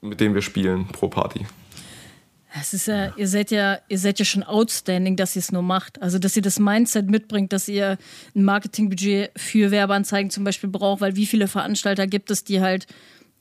mit 0.00 0.20
denen 0.20 0.34
wir 0.34 0.42
spielen 0.42 0.86
pro 0.88 1.08
Party. 1.08 1.44
Es 2.58 2.72
ist 2.72 2.86
ja, 2.86 3.12
ihr 3.16 3.28
seid 3.28 3.50
ja, 3.50 3.78
ihr 3.88 3.98
seid 3.98 4.18
ja 4.18 4.24
schon 4.24 4.42
outstanding, 4.42 5.16
dass 5.16 5.36
ihr 5.36 5.40
es 5.40 5.52
nur 5.52 5.62
macht. 5.62 6.00
Also, 6.00 6.18
dass 6.18 6.36
ihr 6.36 6.42
das 6.42 6.58
Mindset 6.58 7.10
mitbringt, 7.10 7.52
dass 7.52 7.68
ihr 7.68 7.98
ein 8.34 8.44
Marketingbudget 8.44 9.32
für 9.36 9.70
Werbeanzeigen 9.70 10.30
zum 10.30 10.44
Beispiel 10.44 10.70
braucht, 10.70 11.00
weil 11.00 11.16
wie 11.16 11.26
viele 11.26 11.46
Veranstalter 11.46 12.06
gibt 12.06 12.30
es, 12.30 12.44
die 12.44 12.60
halt 12.60 12.86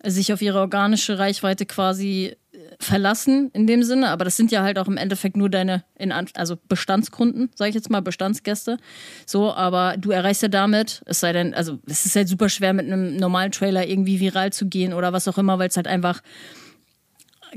sich 0.03 0.31
auf 0.31 0.41
ihre 0.41 0.59
organische 0.59 1.17
Reichweite 1.17 1.65
quasi 1.65 2.35
äh, 2.51 2.57
verlassen 2.79 3.49
in 3.53 3.65
dem 3.65 3.83
Sinne, 3.83 4.09
aber 4.09 4.25
das 4.25 4.37
sind 4.37 4.51
ja 4.51 4.61
halt 4.61 4.77
auch 4.77 4.87
im 4.87 4.97
Endeffekt 4.97 5.35
nur 5.35 5.49
deine, 5.49 5.83
in, 5.97 6.11
also 6.11 6.55
Bestandskunden, 6.67 7.49
sage 7.55 7.69
ich 7.69 7.75
jetzt 7.75 7.89
mal, 7.89 8.01
Bestandsgäste. 8.01 8.77
So, 9.25 9.53
aber 9.53 9.97
du 9.97 10.11
erreichst 10.11 10.43
ja 10.43 10.49
damit, 10.49 11.01
es 11.05 11.19
sei 11.19 11.33
denn, 11.33 11.53
also 11.53 11.79
es 11.87 12.05
ist 12.05 12.15
halt 12.15 12.27
super 12.27 12.49
schwer 12.49 12.73
mit 12.73 12.85
einem 12.85 13.17
normalen 13.17 13.51
Trailer 13.51 13.87
irgendwie 13.87 14.19
viral 14.19 14.53
zu 14.53 14.67
gehen 14.67 14.93
oder 14.93 15.13
was 15.13 15.27
auch 15.27 15.37
immer, 15.37 15.57
weil 15.57 15.69
es 15.69 15.77
halt 15.77 15.87
einfach 15.87 16.21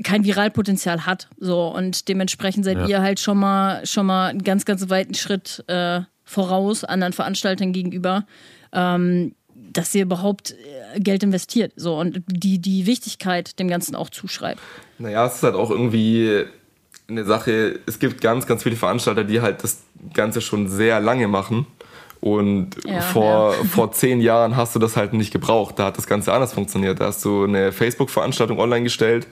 kein 0.03 0.23
Viralpotenzial 0.23 1.05
hat. 1.05 1.29
So 1.37 1.67
und 1.67 2.07
dementsprechend 2.07 2.65
seid 2.65 2.77
ja. 2.77 2.87
ihr 2.87 3.01
halt 3.01 3.19
schon 3.19 3.37
mal 3.37 3.85
schon 3.85 4.05
mal 4.05 4.29
einen 4.29 4.43
ganz 4.43 4.65
ganz 4.65 4.89
weiten 4.89 5.13
Schritt 5.13 5.63
äh, 5.67 6.01
voraus 6.23 6.83
anderen 6.83 7.13
Veranstaltern 7.13 7.73
gegenüber, 7.73 8.25
ähm, 8.73 9.35
dass 9.53 9.93
ihr 9.95 10.03
überhaupt 10.03 10.51
äh, 10.95 10.99
Geld 10.99 11.23
investiert. 11.23 11.73
So 11.75 11.97
und 11.99 12.23
die 12.27 12.59
die 12.59 12.85
Wichtigkeit 12.85 13.59
dem 13.59 13.67
Ganzen 13.67 13.95
auch 13.95 14.09
zuschreibt. 14.09 14.59
Naja, 14.97 15.25
es 15.25 15.35
ist 15.35 15.43
halt 15.43 15.55
auch 15.55 15.71
irgendwie 15.71 16.45
eine 17.07 17.25
Sache. 17.25 17.79
Es 17.85 17.99
gibt 17.99 18.21
ganz 18.21 18.47
ganz 18.47 18.63
viele 18.63 18.75
Veranstalter, 18.75 19.23
die 19.23 19.41
halt 19.41 19.63
das 19.63 19.83
Ganze 20.13 20.41
schon 20.41 20.67
sehr 20.67 20.99
lange 20.99 21.27
machen. 21.27 21.67
Und 22.21 22.75
ja, 22.85 23.01
vor, 23.01 23.55
ja. 23.55 23.63
vor 23.69 23.91
zehn 23.91 24.21
Jahren 24.21 24.55
hast 24.55 24.75
du 24.75 24.79
das 24.79 24.95
halt 24.95 25.13
nicht 25.13 25.31
gebraucht. 25.31 25.79
Da 25.79 25.85
hat 25.85 25.97
das 25.97 26.05
Ganze 26.05 26.31
anders 26.31 26.53
funktioniert. 26.53 26.99
Da 26.99 27.07
hast 27.07 27.25
du 27.25 27.43
eine 27.43 27.71
Facebook-Veranstaltung 27.71 28.59
online 28.59 28.83
gestellt, 28.83 29.27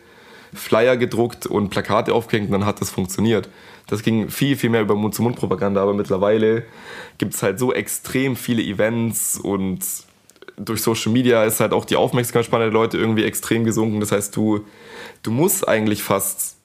Flyer 0.53 0.97
gedruckt 0.97 1.45
und 1.45 1.69
Plakate 1.69 2.13
aufgehängt 2.13 2.47
und 2.47 2.53
dann 2.53 2.65
hat 2.65 2.81
das 2.81 2.89
funktioniert. 2.89 3.49
Das 3.87 4.03
ging 4.03 4.29
viel, 4.29 4.55
viel 4.55 4.69
mehr 4.69 4.81
über 4.81 4.95
Mund-zu-Mund-Propaganda, 4.95 5.81
aber 5.81 5.93
mittlerweile 5.93 6.63
gibt 7.17 7.33
es 7.33 7.43
halt 7.43 7.59
so 7.59 7.73
extrem 7.73 8.35
viele 8.35 8.61
Events 8.61 9.37
und 9.37 9.79
durch 10.57 10.81
Social 10.81 11.11
Media 11.11 11.43
ist 11.43 11.59
halt 11.59 11.73
auch 11.73 11.85
die 11.85 11.95
Aufmerksamkeitsspanne 11.95 12.65
der 12.65 12.73
Leute 12.73 12.97
irgendwie 12.97 13.23
extrem 13.23 13.63
gesunken. 13.63 13.99
Das 13.99 14.11
heißt, 14.11 14.35
du, 14.35 14.65
du 15.23 15.31
musst 15.31 15.67
eigentlich 15.67 16.03
fast 16.03 16.57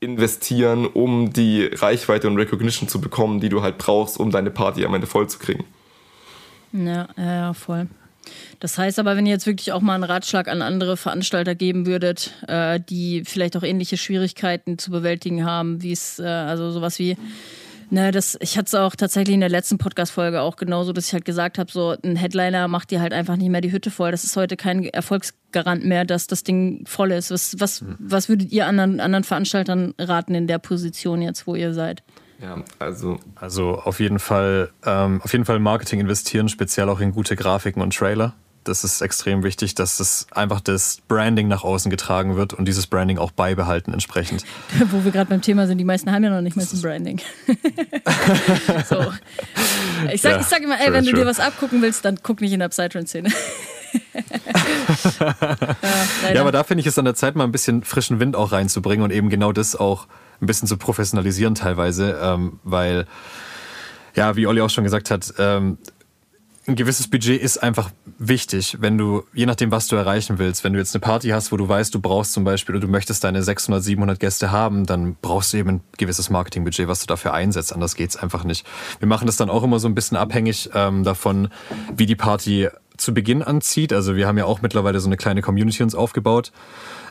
investieren, 0.00 0.86
um 0.86 1.32
die 1.32 1.66
Reichweite 1.66 2.26
und 2.26 2.38
Recognition 2.38 2.88
zu 2.88 3.00
bekommen, 3.00 3.40
die 3.40 3.50
du 3.50 3.62
halt 3.62 3.78
brauchst, 3.78 4.18
um 4.18 4.30
deine 4.30 4.50
Party 4.50 4.84
am 4.84 4.94
Ende 4.94 5.06
voll 5.06 5.28
zu 5.28 5.38
kriegen. 5.38 5.64
Ja, 6.72 7.08
ja, 7.16 7.52
voll. 7.52 7.88
Das 8.60 8.76
heißt 8.76 8.98
aber, 8.98 9.16
wenn 9.16 9.26
ihr 9.26 9.32
jetzt 9.32 9.46
wirklich 9.46 9.72
auch 9.72 9.80
mal 9.80 9.94
einen 9.94 10.04
Ratschlag 10.04 10.48
an 10.48 10.62
andere 10.62 10.96
Veranstalter 10.96 11.54
geben 11.54 11.86
würdet, 11.86 12.32
äh, 12.46 12.78
die 12.80 13.22
vielleicht 13.24 13.56
auch 13.56 13.62
ähnliche 13.62 13.96
Schwierigkeiten 13.96 14.78
zu 14.78 14.90
bewältigen 14.90 15.44
haben, 15.44 15.82
wie 15.82 15.92
es, 15.92 16.18
äh, 16.18 16.24
also 16.24 16.70
sowas 16.70 16.98
wie 16.98 17.16
Ne, 17.92 18.12
das, 18.12 18.38
ich 18.40 18.56
hatte 18.56 18.66
es 18.66 18.74
auch 18.76 18.94
tatsächlich 18.94 19.34
in 19.34 19.40
der 19.40 19.48
letzten 19.48 19.76
Podcast-Folge 19.76 20.42
auch 20.42 20.54
genauso, 20.54 20.92
dass 20.92 21.08
ich 21.08 21.12
halt 21.12 21.24
gesagt 21.24 21.58
habe, 21.58 21.72
so 21.72 21.96
ein 22.04 22.14
Headliner 22.14 22.68
macht 22.68 22.92
dir 22.92 23.00
halt 23.00 23.12
einfach 23.12 23.34
nicht 23.34 23.48
mehr 23.48 23.60
die 23.60 23.72
Hütte 23.72 23.90
voll. 23.90 24.12
Das 24.12 24.22
ist 24.22 24.36
heute 24.36 24.56
kein 24.56 24.84
Erfolgsgarant 24.84 25.84
mehr, 25.84 26.04
dass 26.04 26.28
das 26.28 26.44
Ding 26.44 26.84
voll 26.86 27.10
ist. 27.10 27.32
Was, 27.32 27.58
was, 27.58 27.82
mhm. 27.82 27.96
was 27.98 28.28
würdet 28.28 28.52
ihr 28.52 28.68
anderen, 28.68 29.00
anderen 29.00 29.24
Veranstaltern 29.24 29.92
raten 29.98 30.36
in 30.36 30.46
der 30.46 30.58
Position 30.58 31.20
jetzt, 31.20 31.48
wo 31.48 31.56
ihr 31.56 31.74
seid? 31.74 32.04
Ja, 32.40 32.62
also. 32.78 33.18
Also 33.36 33.78
auf 33.78 34.00
jeden 34.00 34.18
Fall, 34.18 34.70
ähm, 34.84 35.20
auf 35.22 35.32
jeden 35.32 35.44
Fall 35.44 35.58
Marketing 35.58 36.00
investieren, 36.00 36.48
speziell 36.48 36.88
auch 36.88 37.00
in 37.00 37.12
gute 37.12 37.36
Grafiken 37.36 37.82
und 37.82 37.94
Trailer 37.94 38.34
das 38.64 38.84
ist 38.84 39.00
extrem 39.00 39.42
wichtig, 39.42 39.74
dass 39.74 39.96
das 39.96 40.26
einfach 40.32 40.60
das 40.60 41.00
Branding 41.08 41.48
nach 41.48 41.64
außen 41.64 41.90
getragen 41.90 42.36
wird 42.36 42.52
und 42.52 42.66
dieses 42.66 42.86
Branding 42.86 43.18
auch 43.18 43.30
beibehalten 43.30 43.92
entsprechend. 43.92 44.44
Wo 44.90 45.04
wir 45.04 45.12
gerade 45.12 45.30
beim 45.30 45.40
Thema 45.40 45.66
sind, 45.66 45.78
die 45.78 45.84
meisten 45.84 46.12
haben 46.12 46.24
ja 46.24 46.30
noch 46.30 46.42
nicht 46.42 46.56
mal 46.56 46.66
ein 46.70 46.82
Branding. 46.82 47.20
so. 48.88 49.12
Ich 50.12 50.20
sag, 50.20 50.32
ja, 50.32 50.40
ich 50.40 50.46
sag 50.46 50.62
immer, 50.62 50.78
ey, 50.78 50.86
true, 50.86 50.94
wenn 50.94 51.04
du 51.04 51.10
true. 51.10 51.20
dir 51.20 51.26
was 51.26 51.40
abgucken 51.40 51.82
willst, 51.82 52.04
dann 52.04 52.18
guck 52.22 52.40
nicht 52.40 52.52
in 52.52 52.60
der 52.60 52.68
Psytrance-Szene. 52.68 53.30
ja, 55.20 56.34
ja, 56.34 56.40
aber 56.40 56.52
da 56.52 56.62
finde 56.62 56.82
ich 56.82 56.86
es 56.86 56.98
an 56.98 57.04
der 57.06 57.14
Zeit, 57.14 57.34
mal 57.34 57.44
ein 57.44 57.52
bisschen 57.52 57.82
frischen 57.82 58.20
Wind 58.20 58.36
auch 58.36 58.52
reinzubringen 58.52 59.02
und 59.02 59.10
eben 59.10 59.30
genau 59.30 59.52
das 59.52 59.74
auch 59.74 60.06
ein 60.40 60.46
bisschen 60.46 60.68
zu 60.68 60.76
professionalisieren 60.76 61.54
teilweise, 61.54 62.18
ähm, 62.22 62.60
weil, 62.64 63.06
ja, 64.14 64.36
wie 64.36 64.46
Olli 64.46 64.60
auch 64.60 64.70
schon 64.70 64.84
gesagt 64.84 65.10
hat, 65.10 65.34
ähm, 65.38 65.78
ein 66.66 66.76
gewisses 66.76 67.08
Budget 67.08 67.40
ist 67.40 67.62
einfach 67.62 67.90
wichtig, 68.18 68.76
wenn 68.80 68.98
du, 68.98 69.24
je 69.32 69.46
nachdem, 69.46 69.70
was 69.70 69.86
du 69.88 69.96
erreichen 69.96 70.38
willst, 70.38 70.62
wenn 70.62 70.72
du 70.72 70.78
jetzt 70.78 70.94
eine 70.94 71.00
Party 71.00 71.28
hast, 71.28 71.52
wo 71.52 71.56
du 71.56 71.68
weißt, 71.68 71.94
du 71.94 72.00
brauchst 72.00 72.32
zum 72.32 72.44
Beispiel 72.44 72.76
oder 72.76 72.86
du 72.86 72.90
möchtest 72.90 73.24
deine 73.24 73.42
600, 73.42 73.82
700 73.82 74.20
Gäste 74.20 74.50
haben, 74.50 74.86
dann 74.86 75.16
brauchst 75.20 75.52
du 75.52 75.56
eben 75.56 75.70
ein 75.70 75.80
gewisses 75.96 76.30
Marketingbudget, 76.30 76.86
was 76.86 77.00
du 77.00 77.06
dafür 77.06 77.32
einsetzt. 77.34 77.72
Anders 77.72 77.94
geht's 77.94 78.16
einfach 78.16 78.44
nicht. 78.44 78.66
Wir 78.98 79.08
machen 79.08 79.26
das 79.26 79.36
dann 79.36 79.50
auch 79.50 79.62
immer 79.62 79.80
so 79.80 79.88
ein 79.88 79.94
bisschen 79.94 80.16
abhängig 80.16 80.70
ähm, 80.74 81.02
davon, 81.02 81.48
wie 81.96 82.06
die 82.06 82.16
Party 82.16 82.68
zu 83.00 83.14
Beginn 83.14 83.42
anzieht. 83.42 83.92
Also 83.92 84.16
wir 84.16 84.26
haben 84.26 84.38
ja 84.38 84.44
auch 84.44 84.62
mittlerweile 84.62 85.00
so 85.00 85.08
eine 85.08 85.16
kleine 85.16 85.42
Community 85.42 85.82
uns 85.82 85.94
aufgebaut. 85.94 86.52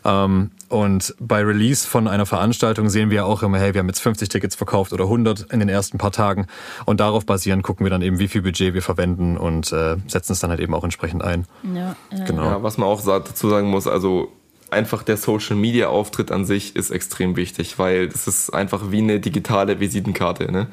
Ähm, 0.05 0.51
und 0.69 1.15
bei 1.19 1.43
Release 1.43 1.87
von 1.87 2.07
einer 2.07 2.25
Veranstaltung 2.25 2.89
sehen 2.89 3.09
wir 3.09 3.25
auch 3.25 3.43
immer, 3.43 3.59
hey, 3.59 3.73
wir 3.73 3.79
haben 3.79 3.87
jetzt 3.87 3.99
50 3.99 4.29
Tickets 4.29 4.55
verkauft 4.55 4.93
oder 4.93 5.05
100 5.05 5.51
in 5.51 5.59
den 5.59 5.69
ersten 5.69 5.97
paar 5.97 6.11
Tagen. 6.11 6.47
Und 6.85 6.99
darauf 6.99 7.25
basierend 7.25 7.63
gucken 7.63 7.85
wir 7.85 7.89
dann 7.89 8.01
eben, 8.01 8.19
wie 8.19 8.27
viel 8.27 8.41
Budget 8.41 8.73
wir 8.73 8.81
verwenden 8.81 9.37
und 9.37 9.71
äh, 9.71 9.97
setzen 10.07 10.33
es 10.33 10.39
dann 10.39 10.49
halt 10.49 10.59
eben 10.59 10.73
auch 10.73 10.83
entsprechend 10.83 11.23
ein. 11.23 11.45
Ja, 11.73 11.95
äh, 12.11 12.25
genau. 12.25 12.43
Ja, 12.43 12.63
was 12.63 12.77
man 12.77 12.87
auch 12.87 13.03
dazu 13.03 13.49
sagen 13.49 13.69
muss, 13.69 13.87
also 13.87 14.31
einfach 14.71 15.03
der 15.03 15.17
Social 15.17 15.55
Media 15.55 15.87
Auftritt 15.87 16.31
an 16.31 16.45
sich 16.45 16.75
ist 16.75 16.91
extrem 16.91 17.35
wichtig, 17.35 17.79
weil 17.79 18.07
das 18.07 18.27
ist 18.27 18.51
einfach 18.51 18.91
wie 18.91 18.99
eine 18.99 19.19
digitale 19.19 19.79
Visitenkarte. 19.79 20.51
Ne? 20.51 20.67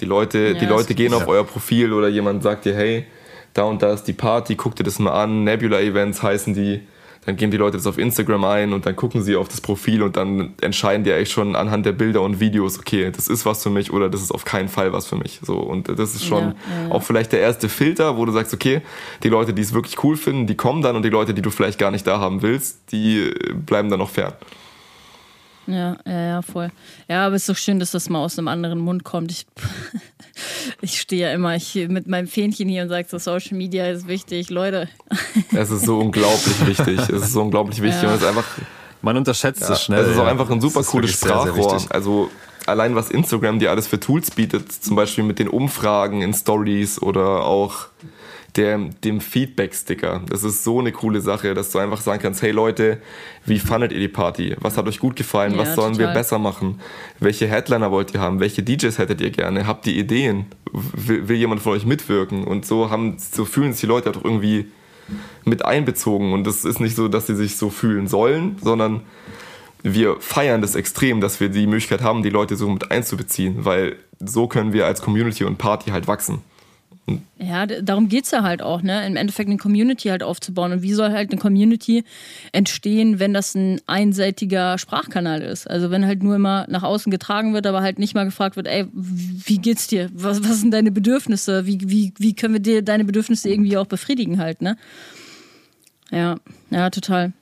Die 0.00 0.04
Leute, 0.04 0.52
ja, 0.52 0.58
die 0.58 0.66
Leute 0.66 0.94
gehen 0.94 1.12
auf 1.14 1.26
euer 1.26 1.44
Profil 1.44 1.92
oder 1.92 2.08
jemand 2.08 2.42
sagt 2.42 2.64
dir, 2.64 2.74
hey, 2.74 3.06
da 3.54 3.64
und 3.64 3.82
da 3.82 3.92
ist 3.92 4.04
die 4.04 4.12
Party, 4.12 4.56
guck 4.56 4.76
dir 4.76 4.84
das 4.84 4.98
mal 4.98 5.12
an, 5.12 5.44
Nebula 5.44 5.80
Events 5.80 6.22
heißen 6.22 6.54
die 6.54 6.80
dann 7.24 7.36
geben 7.36 7.52
die 7.52 7.56
Leute 7.56 7.76
das 7.76 7.86
auf 7.86 7.98
Instagram 7.98 8.44
ein 8.44 8.72
und 8.72 8.84
dann 8.84 8.96
gucken 8.96 9.22
sie 9.22 9.36
auf 9.36 9.48
das 9.48 9.60
Profil 9.60 10.02
und 10.02 10.16
dann 10.16 10.54
entscheiden 10.60 11.04
die 11.04 11.12
eigentlich 11.12 11.30
schon 11.30 11.54
anhand 11.54 11.86
der 11.86 11.92
Bilder 11.92 12.20
und 12.20 12.40
Videos, 12.40 12.78
okay, 12.78 13.12
das 13.14 13.28
ist 13.28 13.46
was 13.46 13.62
für 13.62 13.70
mich 13.70 13.92
oder 13.92 14.08
das 14.08 14.22
ist 14.22 14.32
auf 14.32 14.44
keinen 14.44 14.68
Fall 14.68 14.92
was 14.92 15.06
für 15.06 15.16
mich. 15.16 15.38
So 15.42 15.58
und 15.58 15.88
das 15.88 16.16
ist 16.16 16.24
schon 16.24 16.42
ja, 16.42 16.54
ja. 16.88 16.90
auch 16.90 17.02
vielleicht 17.04 17.32
der 17.32 17.40
erste 17.40 17.68
Filter, 17.68 18.16
wo 18.16 18.24
du 18.24 18.32
sagst, 18.32 18.52
okay, 18.52 18.82
die 19.22 19.28
Leute, 19.28 19.54
die 19.54 19.62
es 19.62 19.72
wirklich 19.72 20.02
cool 20.02 20.16
finden, 20.16 20.48
die 20.48 20.56
kommen 20.56 20.82
dann 20.82 20.96
und 20.96 21.04
die 21.04 21.10
Leute, 21.10 21.32
die 21.32 21.42
du 21.42 21.50
vielleicht 21.50 21.78
gar 21.78 21.92
nicht 21.92 22.06
da 22.06 22.18
haben 22.18 22.42
willst, 22.42 22.90
die 22.90 23.32
bleiben 23.54 23.88
dann 23.88 24.00
noch 24.00 24.10
fern. 24.10 24.32
Ja, 25.66 25.96
ja, 26.06 26.26
ja, 26.26 26.42
voll. 26.42 26.70
Ja, 27.08 27.26
aber 27.26 27.36
es 27.36 27.42
ist 27.42 27.48
doch 27.48 27.56
schön, 27.56 27.78
dass 27.78 27.92
das 27.92 28.08
mal 28.08 28.18
aus 28.18 28.38
einem 28.38 28.48
anderen 28.48 28.80
Mund 28.80 29.04
kommt. 29.04 29.30
Ich, 29.30 29.46
ich 30.80 31.00
stehe 31.00 31.28
ja 31.28 31.34
immer 31.34 31.54
ich, 31.54 31.74
mit 31.88 32.08
meinem 32.08 32.26
Fähnchen 32.26 32.68
hier 32.68 32.82
und 32.82 32.88
sage 32.88 33.06
so, 33.08 33.18
Social 33.18 33.56
Media 33.56 33.86
ist 33.86 34.08
wichtig, 34.08 34.50
Leute. 34.50 34.88
Es 35.54 35.70
ist 35.70 35.84
so 35.84 35.98
unglaublich 35.98 36.66
wichtig. 36.66 36.98
Es 36.98 37.22
ist 37.22 37.32
so 37.32 37.42
unglaublich 37.42 37.80
wichtig. 37.80 38.02
Ja. 38.02 38.08
Und 38.08 38.14
es 38.16 38.22
ist 38.22 38.28
einfach, 38.28 38.46
Man 39.02 39.16
unterschätzt 39.16 39.62
ja, 39.62 39.72
es 39.72 39.82
schnell. 39.82 40.04
Es 40.04 40.12
ist 40.12 40.18
auch 40.18 40.26
einfach 40.26 40.50
ein 40.50 40.60
super 40.60 40.82
cooles 40.82 41.12
Sprachrohr. 41.12 41.70
Sehr, 41.70 41.78
sehr 41.78 41.94
also 41.94 42.30
allein 42.66 42.94
was 42.94 43.10
Instagram 43.10 43.58
dir 43.58 43.70
alles 43.70 43.86
für 43.86 44.00
Tools 44.00 44.30
bietet, 44.30 44.72
zum 44.72 44.96
Beispiel 44.96 45.24
mit 45.24 45.38
den 45.38 45.48
Umfragen 45.48 46.22
in 46.22 46.34
Stories 46.34 47.00
oder 47.00 47.44
auch 47.44 47.86
der, 48.56 48.78
dem 49.04 49.20
Feedback-Sticker. 49.20 50.22
Das 50.28 50.44
ist 50.44 50.62
so 50.64 50.80
eine 50.80 50.92
coole 50.92 51.20
Sache, 51.20 51.54
dass 51.54 51.70
du 51.70 51.78
einfach 51.78 52.00
sagen 52.00 52.20
kannst, 52.22 52.42
hey 52.42 52.50
Leute, 52.50 53.00
wie 53.46 53.58
fandet 53.58 53.92
ihr 53.92 53.98
die 53.98 54.08
Party? 54.08 54.54
Was 54.60 54.76
hat 54.76 54.86
euch 54.86 54.98
gut 54.98 55.16
gefallen? 55.16 55.52
Ja, 55.52 55.58
Was 55.58 55.74
sollen 55.74 55.94
total. 55.94 56.08
wir 56.08 56.14
besser 56.14 56.38
machen? 56.38 56.80
Welche 57.18 57.46
Headliner 57.46 57.90
wollt 57.90 58.12
ihr 58.12 58.20
haben? 58.20 58.40
Welche 58.40 58.62
DJs 58.62 58.98
hättet 58.98 59.20
ihr 59.20 59.30
gerne? 59.30 59.66
Habt 59.66 59.86
ihr 59.86 59.94
Ideen? 59.94 60.46
Will, 60.72 61.28
will 61.28 61.36
jemand 61.36 61.62
von 61.62 61.72
euch 61.72 61.86
mitwirken? 61.86 62.44
Und 62.44 62.66
so 62.66 62.90
haben, 62.90 63.16
so 63.18 63.44
fühlen 63.44 63.72
sich 63.72 63.82
die 63.82 63.86
Leute 63.86 64.10
auch 64.10 64.24
irgendwie 64.24 64.66
mit 65.44 65.64
einbezogen. 65.64 66.32
Und 66.32 66.46
das 66.46 66.64
ist 66.64 66.80
nicht 66.80 66.94
so, 66.94 67.08
dass 67.08 67.26
sie 67.26 67.34
sich 67.34 67.56
so 67.56 67.70
fühlen 67.70 68.06
sollen, 68.06 68.56
sondern 68.60 69.00
wir 69.82 70.16
feiern 70.20 70.60
das 70.62 70.74
extrem, 70.74 71.20
dass 71.20 71.40
wir 71.40 71.48
die 71.48 71.66
Möglichkeit 71.66 72.02
haben, 72.02 72.22
die 72.22 72.30
Leute 72.30 72.56
so 72.56 72.68
mit 72.68 72.90
einzubeziehen, 72.90 73.64
weil 73.64 73.96
so 74.20 74.46
können 74.46 74.72
wir 74.72 74.86
als 74.86 75.02
Community 75.02 75.44
und 75.44 75.58
Party 75.58 75.90
halt 75.90 76.06
wachsen. 76.06 76.42
Ja, 77.38 77.66
darum 77.66 78.08
geht 78.08 78.24
es 78.24 78.30
ja 78.30 78.42
halt 78.42 78.62
auch, 78.62 78.82
ne? 78.82 79.04
Im 79.06 79.16
Endeffekt 79.16 79.48
eine 79.48 79.58
Community 79.58 80.08
halt 80.08 80.22
aufzubauen. 80.22 80.72
Und 80.72 80.82
wie 80.82 80.92
soll 80.92 81.10
halt 81.10 81.32
eine 81.32 81.40
Community 81.40 82.04
entstehen, 82.52 83.18
wenn 83.18 83.34
das 83.34 83.56
ein 83.56 83.80
einseitiger 83.86 84.78
Sprachkanal 84.78 85.42
ist? 85.42 85.68
Also 85.68 85.90
wenn 85.90 86.06
halt 86.06 86.22
nur 86.22 86.36
immer 86.36 86.64
nach 86.68 86.84
außen 86.84 87.10
getragen 87.10 87.54
wird, 87.54 87.66
aber 87.66 87.82
halt 87.82 87.98
nicht 87.98 88.14
mal 88.14 88.24
gefragt 88.24 88.54
wird, 88.54 88.68
ey, 88.68 88.86
wie 88.92 89.58
geht's 89.58 89.88
dir? 89.88 90.10
Was, 90.14 90.44
was 90.44 90.60
sind 90.60 90.72
deine 90.72 90.92
Bedürfnisse? 90.92 91.66
Wie, 91.66 91.78
wie, 91.82 92.14
wie 92.18 92.34
können 92.34 92.54
wir 92.54 92.60
dir 92.60 92.82
deine 92.82 93.04
Bedürfnisse 93.04 93.48
irgendwie 93.48 93.76
auch 93.76 93.86
befriedigen 93.86 94.38
halt, 94.38 94.62
ne? 94.62 94.76
Ja, 96.12 96.36
ja, 96.70 96.90
total. 96.90 97.32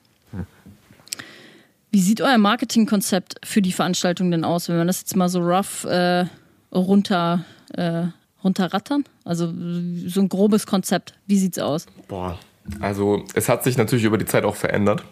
Wie 1.91 2.01
sieht 2.01 2.21
euer 2.21 2.37
Marketingkonzept 2.37 3.35
für 3.43 3.61
die 3.61 3.73
Veranstaltung 3.73 4.31
denn 4.31 4.45
aus, 4.45 4.69
wenn 4.69 4.77
man 4.77 4.87
das 4.87 5.01
jetzt 5.01 5.15
mal 5.15 5.27
so 5.27 5.41
rough 5.41 5.83
äh, 5.83 6.25
runter 6.71 7.43
äh, 7.73 8.05
runterrattern? 8.43 9.03
Also 9.23 9.47
so 9.47 10.21
ein 10.21 10.29
grobes 10.29 10.65
Konzept. 10.65 11.13
Wie 11.27 11.37
sieht's 11.37 11.59
aus? 11.59 11.85
Boah, 12.07 12.37
also 12.79 13.23
es 13.33 13.49
hat 13.49 13.63
sich 13.63 13.77
natürlich 13.77 14.05
über 14.05 14.17
die 14.17 14.25
Zeit 14.25 14.43
auch 14.43 14.55
verändert. 14.55 15.03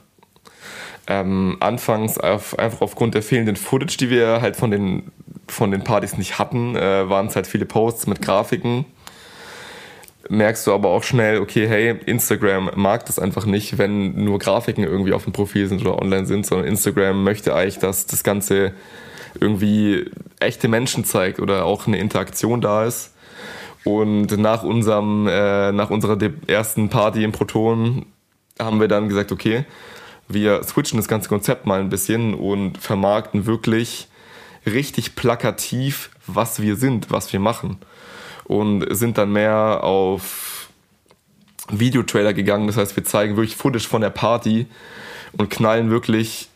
Ähm, 1.08 1.58
anfangs 1.60 2.20
auf, 2.20 2.58
einfach 2.60 2.82
aufgrund 2.82 3.16
der 3.16 3.24
fehlenden 3.24 3.56
Footage, 3.56 3.98
die 3.98 4.12
wir 4.12 4.42
halt 4.42 4.56
von 4.56 4.70
den, 4.70 5.12
von 5.48 5.72
den 5.72 5.84
Partys 5.84 6.18
nicht 6.18 6.38
hatten, 6.38 6.76
äh, 6.76 7.10
waren 7.10 7.28
es 7.28 7.36
halt 7.36 7.48
viele 7.48 7.66
Posts 7.66 8.06
mit 8.06 8.22
Grafiken. 8.22 8.86
Merkst 10.30 10.68
du 10.68 10.74
aber 10.74 10.90
auch 10.90 11.02
schnell, 11.02 11.40
okay, 11.40 11.68
hey, 11.68 11.98
Instagram 12.06 12.70
mag 12.76 13.08
das 13.08 13.18
einfach 13.18 13.48
nicht, 13.48 13.80
wenn 13.80 14.24
nur 14.24 14.38
Grafiken 14.38 14.84
irgendwie 14.84 15.14
auf 15.14 15.24
dem 15.24 15.34
Profil 15.34 15.68
sind 15.68 15.82
oder 15.82 16.00
online 16.00 16.28
sind, 16.28 16.46
sondern 16.46 16.68
Instagram 16.68 17.24
möchte 17.24 17.56
eigentlich, 17.56 17.80
dass 17.80 18.06
das 18.06 18.24
Ganze 18.24 18.74
irgendwie 19.40 20.12
echte 20.40 20.68
Menschen 20.68 21.06
zeigt 21.06 21.40
oder 21.40 21.66
auch 21.66 21.88
eine 21.88 21.98
Interaktion 21.98 22.62
da 22.62 22.86
ist. 22.86 23.16
Und 23.84 24.38
nach, 24.38 24.64
unserem, 24.64 25.28
äh, 25.28 25.72
nach 25.72 25.90
unserer 25.90 26.18
ersten 26.48 26.90
Party 26.90 27.24
im 27.24 27.32
Proton 27.32 28.06
haben 28.60 28.80
wir 28.80 28.88
dann 28.88 29.08
gesagt, 29.08 29.32
okay, 29.32 29.66
wir 30.28 30.64
switchen 30.64 30.98
das 30.98 31.08
ganze 31.08 31.30
Konzept 31.30 31.66
mal 31.66 31.80
ein 31.80 31.90
bisschen 31.90 32.34
und 32.34 32.78
vermarkten 32.78 33.46
wirklich 33.46 34.08
richtig 34.66 35.16
plakativ, 35.16 36.12
was 36.28 36.62
wir 36.62 36.76
sind, 36.76 37.10
was 37.10 37.32
wir 37.34 37.40
machen. 37.40 37.78
Und 38.44 38.86
sind 38.96 39.18
dann 39.18 39.32
mehr 39.32 39.84
auf 39.84 40.70
Videotrailer 41.70 42.34
gegangen. 42.34 42.68
Das 42.68 42.78
heißt, 42.78 42.96
wir 42.96 43.04
zeigen 43.04 43.36
wirklich 43.36 43.56
Footage 43.56 43.88
von 43.88 44.02
der 44.02 44.10
Party 44.10 44.68
und 45.34 45.50
knallen 45.50 45.90
wirklich 45.90 46.50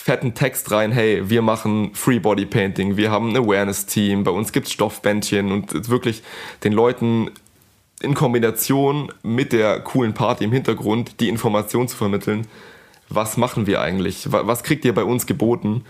fetten 0.00 0.34
Text 0.34 0.70
rein, 0.70 0.92
hey, 0.92 1.28
wir 1.28 1.42
machen 1.42 1.94
Free 1.94 2.18
Body 2.18 2.46
Painting, 2.46 2.96
wir 2.96 3.10
haben 3.10 3.30
ein 3.30 3.36
Awareness-Team, 3.36 4.24
bei 4.24 4.30
uns 4.30 4.52
gibt 4.52 4.66
es 4.66 4.72
Stoffbändchen 4.72 5.52
und 5.52 5.88
wirklich 5.88 6.22
den 6.64 6.72
Leuten 6.72 7.30
in 8.00 8.14
Kombination 8.14 9.12
mit 9.22 9.52
der 9.52 9.80
coolen 9.80 10.14
Party 10.14 10.44
im 10.44 10.52
Hintergrund 10.52 11.20
die 11.20 11.28
Information 11.28 11.86
zu 11.86 11.96
vermitteln, 11.96 12.46
was 13.10 13.36
machen 13.36 13.66
wir 13.66 13.82
eigentlich, 13.82 14.32
was 14.32 14.62
kriegt 14.62 14.84
ihr 14.86 14.94
bei 14.94 15.04
uns 15.04 15.26
geboten 15.26 15.84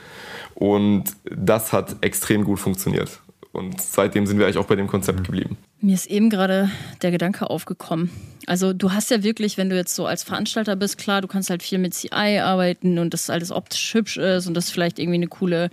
und 0.54 1.04
das 1.24 1.72
hat 1.72 1.96
extrem 2.00 2.44
gut 2.44 2.58
funktioniert. 2.58 3.20
Und 3.52 3.80
seitdem 3.80 4.26
sind 4.26 4.38
wir 4.38 4.46
eigentlich 4.46 4.58
auch 4.58 4.66
bei 4.66 4.76
dem 4.76 4.86
Konzept 4.86 5.24
geblieben. 5.24 5.56
Mir 5.80 5.94
ist 5.94 6.06
eben 6.06 6.30
gerade 6.30 6.70
der 7.02 7.10
Gedanke 7.10 7.50
aufgekommen. 7.50 8.10
Also 8.46 8.72
du 8.72 8.92
hast 8.92 9.10
ja 9.10 9.24
wirklich, 9.24 9.58
wenn 9.58 9.70
du 9.70 9.76
jetzt 9.76 9.94
so 9.94 10.06
als 10.06 10.22
Veranstalter 10.22 10.76
bist, 10.76 10.98
klar, 10.98 11.20
du 11.20 11.26
kannst 11.26 11.50
halt 11.50 11.62
viel 11.62 11.78
mit 11.78 11.94
CI 11.94 12.38
arbeiten 12.40 12.98
und 12.98 13.12
das 13.12 13.28
alles 13.28 13.50
optisch 13.50 13.94
hübsch 13.94 14.18
ist 14.18 14.46
und 14.46 14.54
das 14.54 14.70
vielleicht 14.70 14.98
irgendwie 14.98 15.16
eine 15.16 15.26
coole 15.26 15.70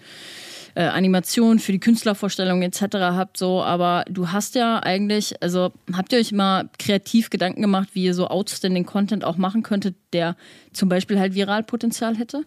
äh, 0.73 0.83
Animation 0.83 1.59
für 1.59 1.71
die 1.71 1.79
Künstlervorstellung 1.79 2.61
etc. 2.61 2.81
habt, 2.93 3.37
so, 3.37 3.63
aber 3.63 4.05
du 4.09 4.31
hast 4.31 4.55
ja 4.55 4.79
eigentlich, 4.79 5.41
also 5.41 5.71
habt 5.93 6.13
ihr 6.13 6.19
euch 6.19 6.31
mal 6.31 6.69
kreativ 6.77 7.29
Gedanken 7.29 7.61
gemacht, 7.61 7.89
wie 7.93 8.03
ihr 8.03 8.13
so 8.13 8.27
outstanding 8.27 8.85
Content 8.85 9.23
auch 9.23 9.37
machen 9.37 9.63
könntet, 9.63 9.95
der 10.13 10.35
zum 10.73 10.87
Beispiel 10.87 11.19
halt 11.19 11.33
Viralpotenzial 11.33 12.15
hätte? 12.15 12.43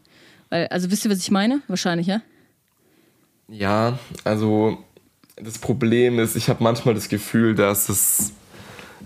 Weil, 0.49 0.69
also 0.69 0.91
wisst 0.91 1.05
ihr, 1.05 1.11
was 1.11 1.19
ich 1.19 1.31
meine? 1.31 1.61
Wahrscheinlich, 1.67 2.07
ja? 2.07 2.23
Ja, 3.49 3.99
also 4.23 4.79
Das 5.43 5.59
Problem 5.59 6.19
ist, 6.19 6.37
ich 6.37 6.49
habe 6.49 6.63
manchmal 6.63 6.95
das 6.95 7.09
Gefühl, 7.09 7.55
dass 7.55 7.89
es 7.89 8.33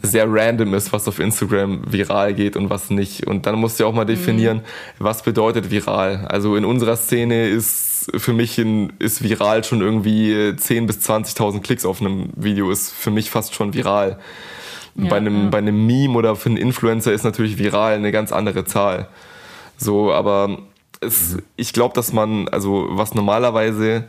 sehr 0.02 0.26
random 0.28 0.74
ist, 0.74 0.92
was 0.92 1.06
auf 1.06 1.18
Instagram 1.18 1.80
viral 1.86 2.34
geht 2.34 2.56
und 2.56 2.70
was 2.70 2.90
nicht. 2.90 3.26
Und 3.26 3.46
dann 3.46 3.58
musst 3.58 3.78
du 3.78 3.86
auch 3.86 3.94
mal 3.94 4.04
definieren, 4.04 4.58
mhm. 4.58 4.62
was 4.98 5.22
bedeutet 5.22 5.70
viral. 5.70 6.26
Also 6.28 6.56
in 6.56 6.64
unserer 6.64 6.96
Szene 6.96 7.48
ist 7.48 8.10
für 8.16 8.32
mich 8.32 8.58
in, 8.58 8.92
ist 8.98 9.22
viral 9.22 9.64
schon 9.64 9.80
irgendwie 9.80 10.32
10.000 10.32 10.86
bis 10.86 10.98
20.000 11.08 11.62
Klicks 11.62 11.86
auf 11.86 12.00
einem 12.00 12.30
Video, 12.36 12.70
ist 12.70 12.92
für 12.92 13.10
mich 13.10 13.30
fast 13.30 13.54
schon 13.54 13.72
viral. 13.72 14.18
Ja, 14.96 15.08
bei, 15.08 15.16
einem, 15.16 15.44
ja. 15.44 15.50
bei 15.50 15.58
einem 15.58 15.86
Meme 15.86 16.14
oder 16.14 16.36
für 16.36 16.48
einen 16.48 16.58
Influencer 16.58 17.12
ist 17.12 17.24
natürlich 17.24 17.58
viral 17.58 17.94
eine 17.94 18.12
ganz 18.12 18.32
andere 18.32 18.64
Zahl. 18.64 19.08
So, 19.76 20.12
aber 20.12 20.58
es, 21.00 21.38
ich 21.56 21.72
glaube, 21.72 21.94
dass 21.94 22.12
man, 22.12 22.48
also 22.48 22.88
was 22.90 23.14
normalerweise 23.14 24.04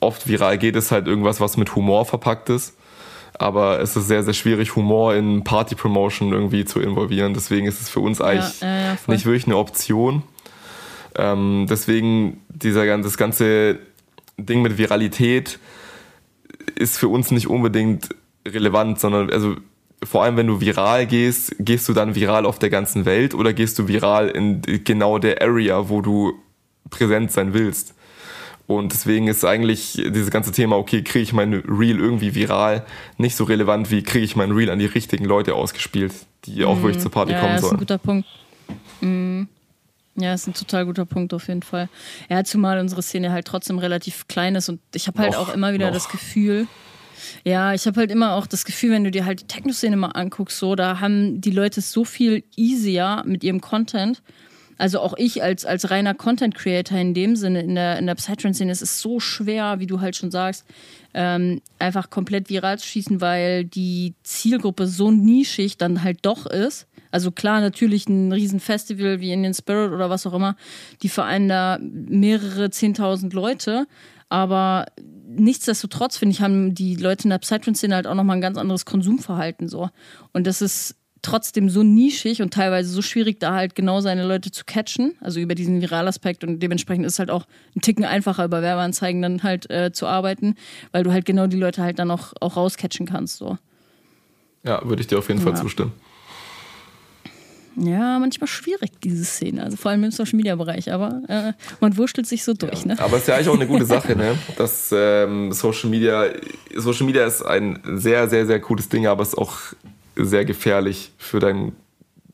oft 0.00 0.28
viral 0.28 0.58
geht, 0.58 0.76
ist 0.76 0.90
halt 0.90 1.06
irgendwas, 1.06 1.40
was 1.40 1.56
mit 1.56 1.74
Humor 1.74 2.04
verpackt 2.06 2.48
ist 2.50 2.74
aber 3.40 3.80
es 3.80 3.96
ist 3.96 4.06
sehr, 4.06 4.22
sehr 4.22 4.34
schwierig, 4.34 4.76
Humor 4.76 5.14
in 5.14 5.44
Party-Promotion 5.44 6.30
irgendwie 6.30 6.66
zu 6.66 6.78
involvieren. 6.78 7.32
Deswegen 7.32 7.66
ist 7.66 7.80
es 7.80 7.88
für 7.88 8.00
uns 8.00 8.20
eigentlich 8.20 8.60
ja, 8.60 8.90
ja, 8.92 8.98
nicht 9.06 9.24
wirklich 9.24 9.46
eine 9.46 9.56
Option. 9.56 10.22
Ähm, 11.16 11.66
deswegen 11.68 12.42
dieser, 12.50 12.98
das 12.98 13.16
ganze 13.16 13.78
Ding 14.36 14.60
mit 14.60 14.76
Viralität 14.76 15.58
ist 16.74 16.98
für 16.98 17.08
uns 17.08 17.30
nicht 17.30 17.48
unbedingt 17.48 18.10
relevant, 18.46 19.00
sondern 19.00 19.30
also 19.30 19.56
vor 20.04 20.22
allem 20.22 20.36
wenn 20.36 20.46
du 20.46 20.60
viral 20.60 21.06
gehst, 21.06 21.56
gehst 21.58 21.88
du 21.88 21.94
dann 21.94 22.14
viral 22.14 22.44
auf 22.44 22.58
der 22.58 22.68
ganzen 22.68 23.06
Welt 23.06 23.34
oder 23.34 23.54
gehst 23.54 23.78
du 23.78 23.88
viral 23.88 24.28
in 24.28 24.60
genau 24.84 25.18
der 25.18 25.40
Area, 25.40 25.88
wo 25.88 26.02
du 26.02 26.34
präsent 26.90 27.32
sein 27.32 27.54
willst. 27.54 27.94
Und 28.70 28.92
deswegen 28.92 29.26
ist 29.26 29.44
eigentlich 29.44 29.94
dieses 29.94 30.30
ganze 30.30 30.52
Thema, 30.52 30.76
okay, 30.76 31.02
kriege 31.02 31.24
ich 31.24 31.32
mein 31.32 31.54
Reel 31.54 31.98
irgendwie 31.98 32.36
viral, 32.36 32.86
nicht 33.18 33.34
so 33.34 33.42
relevant, 33.42 33.90
wie 33.90 34.04
kriege 34.04 34.24
ich 34.24 34.36
mein 34.36 34.52
Reel 34.52 34.70
an 34.70 34.78
die 34.78 34.86
richtigen 34.86 35.24
Leute 35.24 35.56
ausgespielt, 35.56 36.12
die 36.44 36.64
auch 36.64 36.76
mm, 36.78 36.82
wirklich 36.84 37.02
zur 37.02 37.10
Party 37.10 37.32
ja, 37.32 37.40
kommen 37.40 37.58
sollen. 37.58 37.62
Das 37.62 37.66
ist 37.66 37.72
ein 37.72 37.78
guter 37.78 37.98
Punkt. 37.98 38.28
Mm. 39.00 39.42
Ja, 40.14 40.34
ist 40.34 40.46
ein 40.46 40.54
total 40.54 40.86
guter 40.86 41.04
Punkt 41.04 41.34
auf 41.34 41.48
jeden 41.48 41.64
Fall. 41.64 41.88
Ja, 42.28 42.44
zumal 42.44 42.78
unsere 42.78 43.02
Szene 43.02 43.32
halt 43.32 43.44
trotzdem 43.44 43.80
relativ 43.80 44.28
klein 44.28 44.54
ist 44.54 44.68
und 44.68 44.78
ich 44.94 45.08
habe 45.08 45.18
halt 45.18 45.32
noch, 45.32 45.48
auch 45.48 45.52
immer 45.52 45.72
wieder 45.72 45.86
noch. 45.86 45.94
das 45.94 46.08
Gefühl, 46.08 46.68
ja, 47.42 47.74
ich 47.74 47.88
habe 47.88 47.98
halt 47.98 48.12
immer 48.12 48.36
auch 48.36 48.46
das 48.46 48.64
Gefühl, 48.64 48.92
wenn 48.92 49.02
du 49.02 49.10
dir 49.10 49.24
halt 49.24 49.40
die 49.40 49.46
Techno-Szene 49.48 49.96
mal 49.96 50.12
anguckst, 50.12 50.56
so, 50.56 50.76
da 50.76 51.00
haben 51.00 51.40
die 51.40 51.50
Leute 51.50 51.80
so 51.80 52.04
viel 52.04 52.44
easier 52.54 53.24
mit 53.26 53.42
ihrem 53.42 53.60
Content 53.60 54.22
also 54.80 55.00
auch 55.00 55.12
ich 55.18 55.42
als, 55.42 55.66
als 55.66 55.90
reiner 55.90 56.14
Content 56.14 56.54
Creator 56.54 56.96
in 56.96 57.12
dem 57.12 57.36
Sinne, 57.36 57.60
in 57.60 57.74
der, 57.74 57.98
in 57.98 58.06
der 58.06 58.14
Psytrance-Szene, 58.14 58.72
es 58.72 58.80
ist 58.80 59.00
so 59.00 59.20
schwer, 59.20 59.78
wie 59.78 59.86
du 59.86 60.00
halt 60.00 60.16
schon 60.16 60.30
sagst, 60.30 60.64
ähm, 61.12 61.60
einfach 61.78 62.08
komplett 62.08 62.48
viral 62.48 62.78
zu 62.78 62.86
schießen, 62.86 63.20
weil 63.20 63.66
die 63.66 64.14
Zielgruppe 64.22 64.86
so 64.86 65.10
nischig 65.10 65.76
dann 65.76 66.02
halt 66.02 66.20
doch 66.22 66.46
ist. 66.46 66.86
Also 67.10 67.30
klar, 67.30 67.60
natürlich 67.60 68.08
ein 68.08 68.32
Riesenfestival 68.32 69.20
wie 69.20 69.32
Indian 69.32 69.52
Spirit 69.52 69.92
oder 69.92 70.08
was 70.08 70.26
auch 70.26 70.32
immer, 70.32 70.56
die 71.02 71.10
vereinen 71.10 71.50
da 71.50 71.78
mehrere 71.82 72.70
zehntausend 72.70 73.34
Leute, 73.34 73.86
aber 74.30 74.86
nichtsdestotrotz, 75.28 76.16
finde 76.16 76.32
ich, 76.32 76.40
haben 76.40 76.74
die 76.74 76.94
Leute 76.96 77.24
in 77.24 77.30
der 77.30 77.38
Psytrance-Szene 77.38 77.94
halt 77.94 78.06
auch 78.06 78.14
nochmal 78.14 78.38
ein 78.38 78.42
ganz 78.42 78.56
anderes 78.56 78.86
Konsumverhalten 78.86 79.68
so. 79.68 79.90
Und 80.32 80.46
das 80.46 80.62
ist 80.62 80.96
trotzdem 81.22 81.68
so 81.68 81.82
nischig 81.82 82.42
und 82.42 82.54
teilweise 82.54 82.90
so 82.90 83.02
schwierig, 83.02 83.38
da 83.40 83.54
halt 83.54 83.74
genau 83.74 84.00
seine 84.00 84.26
Leute 84.26 84.50
zu 84.50 84.64
catchen, 84.64 85.14
also 85.20 85.40
über 85.40 85.54
diesen 85.54 85.80
Viralaspekt 85.80 86.44
und 86.44 86.60
dementsprechend 86.60 87.04
ist 87.04 87.14
es 87.14 87.18
halt 87.18 87.30
auch 87.30 87.46
ein 87.76 87.80
Ticken 87.80 88.04
einfacher, 88.04 88.44
über 88.44 88.62
Werbeanzeigen 88.62 89.20
dann 89.22 89.42
halt 89.42 89.70
äh, 89.70 89.92
zu 89.92 90.06
arbeiten, 90.06 90.54
weil 90.92 91.02
du 91.02 91.12
halt 91.12 91.24
genau 91.24 91.46
die 91.46 91.58
Leute 91.58 91.82
halt 91.82 91.98
dann 91.98 92.10
auch, 92.10 92.32
auch 92.40 92.56
rauscatchen 92.56 93.06
kannst. 93.06 93.36
So. 93.36 93.58
Ja, 94.64 94.82
würde 94.84 95.02
ich 95.02 95.08
dir 95.08 95.18
auf 95.18 95.28
jeden 95.28 95.40
Fall 95.40 95.56
zustimmen. 95.56 95.92
Ja, 97.76 98.18
manchmal 98.18 98.48
schwierig, 98.48 98.90
diese 99.02 99.24
Szene. 99.24 99.62
Also 99.62 99.76
vor 99.76 99.90
allem 99.90 100.04
im 100.04 100.10
Social 100.10 100.36
Media 100.36 100.56
Bereich, 100.56 100.92
aber 100.92 101.22
äh, 101.28 101.52
man 101.80 101.96
wurschtelt 101.96 102.26
sich 102.26 102.44
so 102.44 102.52
durch. 102.52 102.80
Ja, 102.80 102.88
ne? 102.88 102.98
Aber 102.98 103.16
es 103.16 103.22
ist 103.22 103.28
ja 103.28 103.36
eigentlich 103.36 103.48
auch 103.48 103.54
eine 103.54 103.66
gute 103.66 103.84
Sache, 103.86 104.16
ne? 104.16 104.36
Dass 104.58 104.92
ähm, 104.92 105.52
Social 105.52 105.88
Media, 105.88 106.26
Social 106.76 107.06
Media 107.06 107.24
ist 107.24 107.42
ein 107.42 107.78
sehr, 107.94 108.28
sehr, 108.28 108.44
sehr 108.46 108.60
cooles 108.60 108.88
Ding, 108.88 109.06
aber 109.06 109.22
es 109.22 109.30
ist 109.30 109.38
auch 109.38 109.58
sehr 110.24 110.44
gefährlich 110.44 111.12
für 111.18 111.40
deinen 111.40 111.76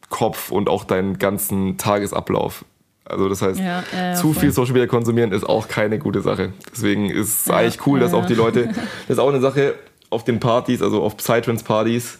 Kopf 0.09 0.51
und 0.51 0.69
auch 0.69 0.85
deinen 0.85 1.19
ganzen 1.19 1.79
Tagesablauf. 1.79 2.65
Also 3.05 3.29
das 3.29 3.41
heißt, 3.41 3.61
ja, 3.61 3.85
ja, 3.93 4.15
zu 4.15 4.33
voll. 4.33 4.43
viel 4.43 4.53
Social 4.53 4.73
Media 4.73 4.89
konsumieren 4.89 5.33
ist 5.33 5.45
auch 5.45 5.69
keine 5.69 5.99
gute 5.99 6.21
Sache. 6.23 6.53
Deswegen 6.73 7.09
ist 7.09 7.43
es 7.43 7.47
ja, 7.47 7.57
eigentlich 7.57 7.87
cool, 7.87 8.01
dass 8.01 8.15
auch 8.15 8.27
die 8.27 8.35
Leute, 8.35 8.67
das 9.09 9.17
ist 9.17 9.19
auch 9.19 9.29
eine 9.29 9.41
Sache 9.41 9.75
auf 10.11 10.25
den 10.25 10.41
Partys, 10.41 10.83
also 10.83 11.03
auf 11.03 11.17
Psytrance-Partys, 11.17 12.19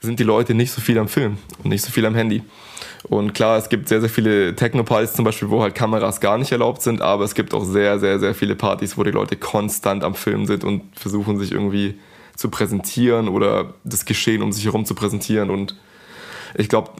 sind 0.00 0.20
die 0.20 0.24
Leute 0.24 0.54
nicht 0.54 0.72
so 0.72 0.80
viel 0.80 0.98
am 0.98 1.08
Film 1.08 1.38
und 1.62 1.70
nicht 1.70 1.82
so 1.82 1.90
viel 1.90 2.06
am 2.06 2.14
Handy. 2.14 2.42
Und 3.04 3.34
klar, 3.34 3.58
es 3.58 3.68
gibt 3.68 3.88
sehr, 3.88 4.00
sehr 4.00 4.10
viele 4.10 4.54
Techno-Partys 4.54 5.14
zum 5.14 5.24
Beispiel, 5.24 5.50
wo 5.50 5.62
halt 5.62 5.74
Kameras 5.74 6.20
gar 6.20 6.38
nicht 6.38 6.52
erlaubt 6.52 6.82
sind, 6.82 7.00
aber 7.00 7.24
es 7.24 7.34
gibt 7.34 7.54
auch 7.54 7.64
sehr, 7.64 7.98
sehr, 7.98 8.18
sehr 8.18 8.34
viele 8.34 8.54
Partys, 8.54 8.96
wo 8.98 9.02
die 9.02 9.10
Leute 9.10 9.36
konstant 9.36 10.04
am 10.04 10.14
Film 10.14 10.46
sind 10.46 10.64
und 10.64 10.82
versuchen 10.96 11.38
sich 11.38 11.52
irgendwie 11.52 11.98
zu 12.38 12.50
präsentieren 12.50 13.28
oder 13.28 13.74
das 13.82 14.04
Geschehen 14.04 14.42
um 14.42 14.52
sich 14.52 14.64
herum 14.64 14.84
zu 14.84 14.94
präsentieren. 14.94 15.50
Und 15.50 15.74
ich 16.54 16.68
glaube, 16.68 16.92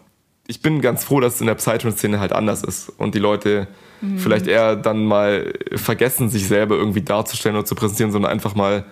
ich 0.48 0.62
bin 0.62 0.80
ganz 0.80 1.04
froh, 1.04 1.20
dass 1.20 1.36
es 1.36 1.40
in 1.40 1.46
der 1.46 1.54
Psytrance-Szene 1.54 2.18
halt 2.18 2.32
anders 2.32 2.64
ist 2.64 2.88
und 2.88 3.14
die 3.14 3.20
Leute 3.20 3.68
mhm. 4.00 4.18
vielleicht 4.18 4.48
eher 4.48 4.74
dann 4.74 5.04
mal 5.04 5.54
vergessen, 5.76 6.28
sich 6.28 6.48
selber 6.48 6.74
irgendwie 6.74 7.02
darzustellen 7.02 7.56
oder 7.56 7.64
zu 7.64 7.76
präsentieren, 7.76 8.10
sondern 8.10 8.32
einfach 8.32 8.56
mal 8.56 8.84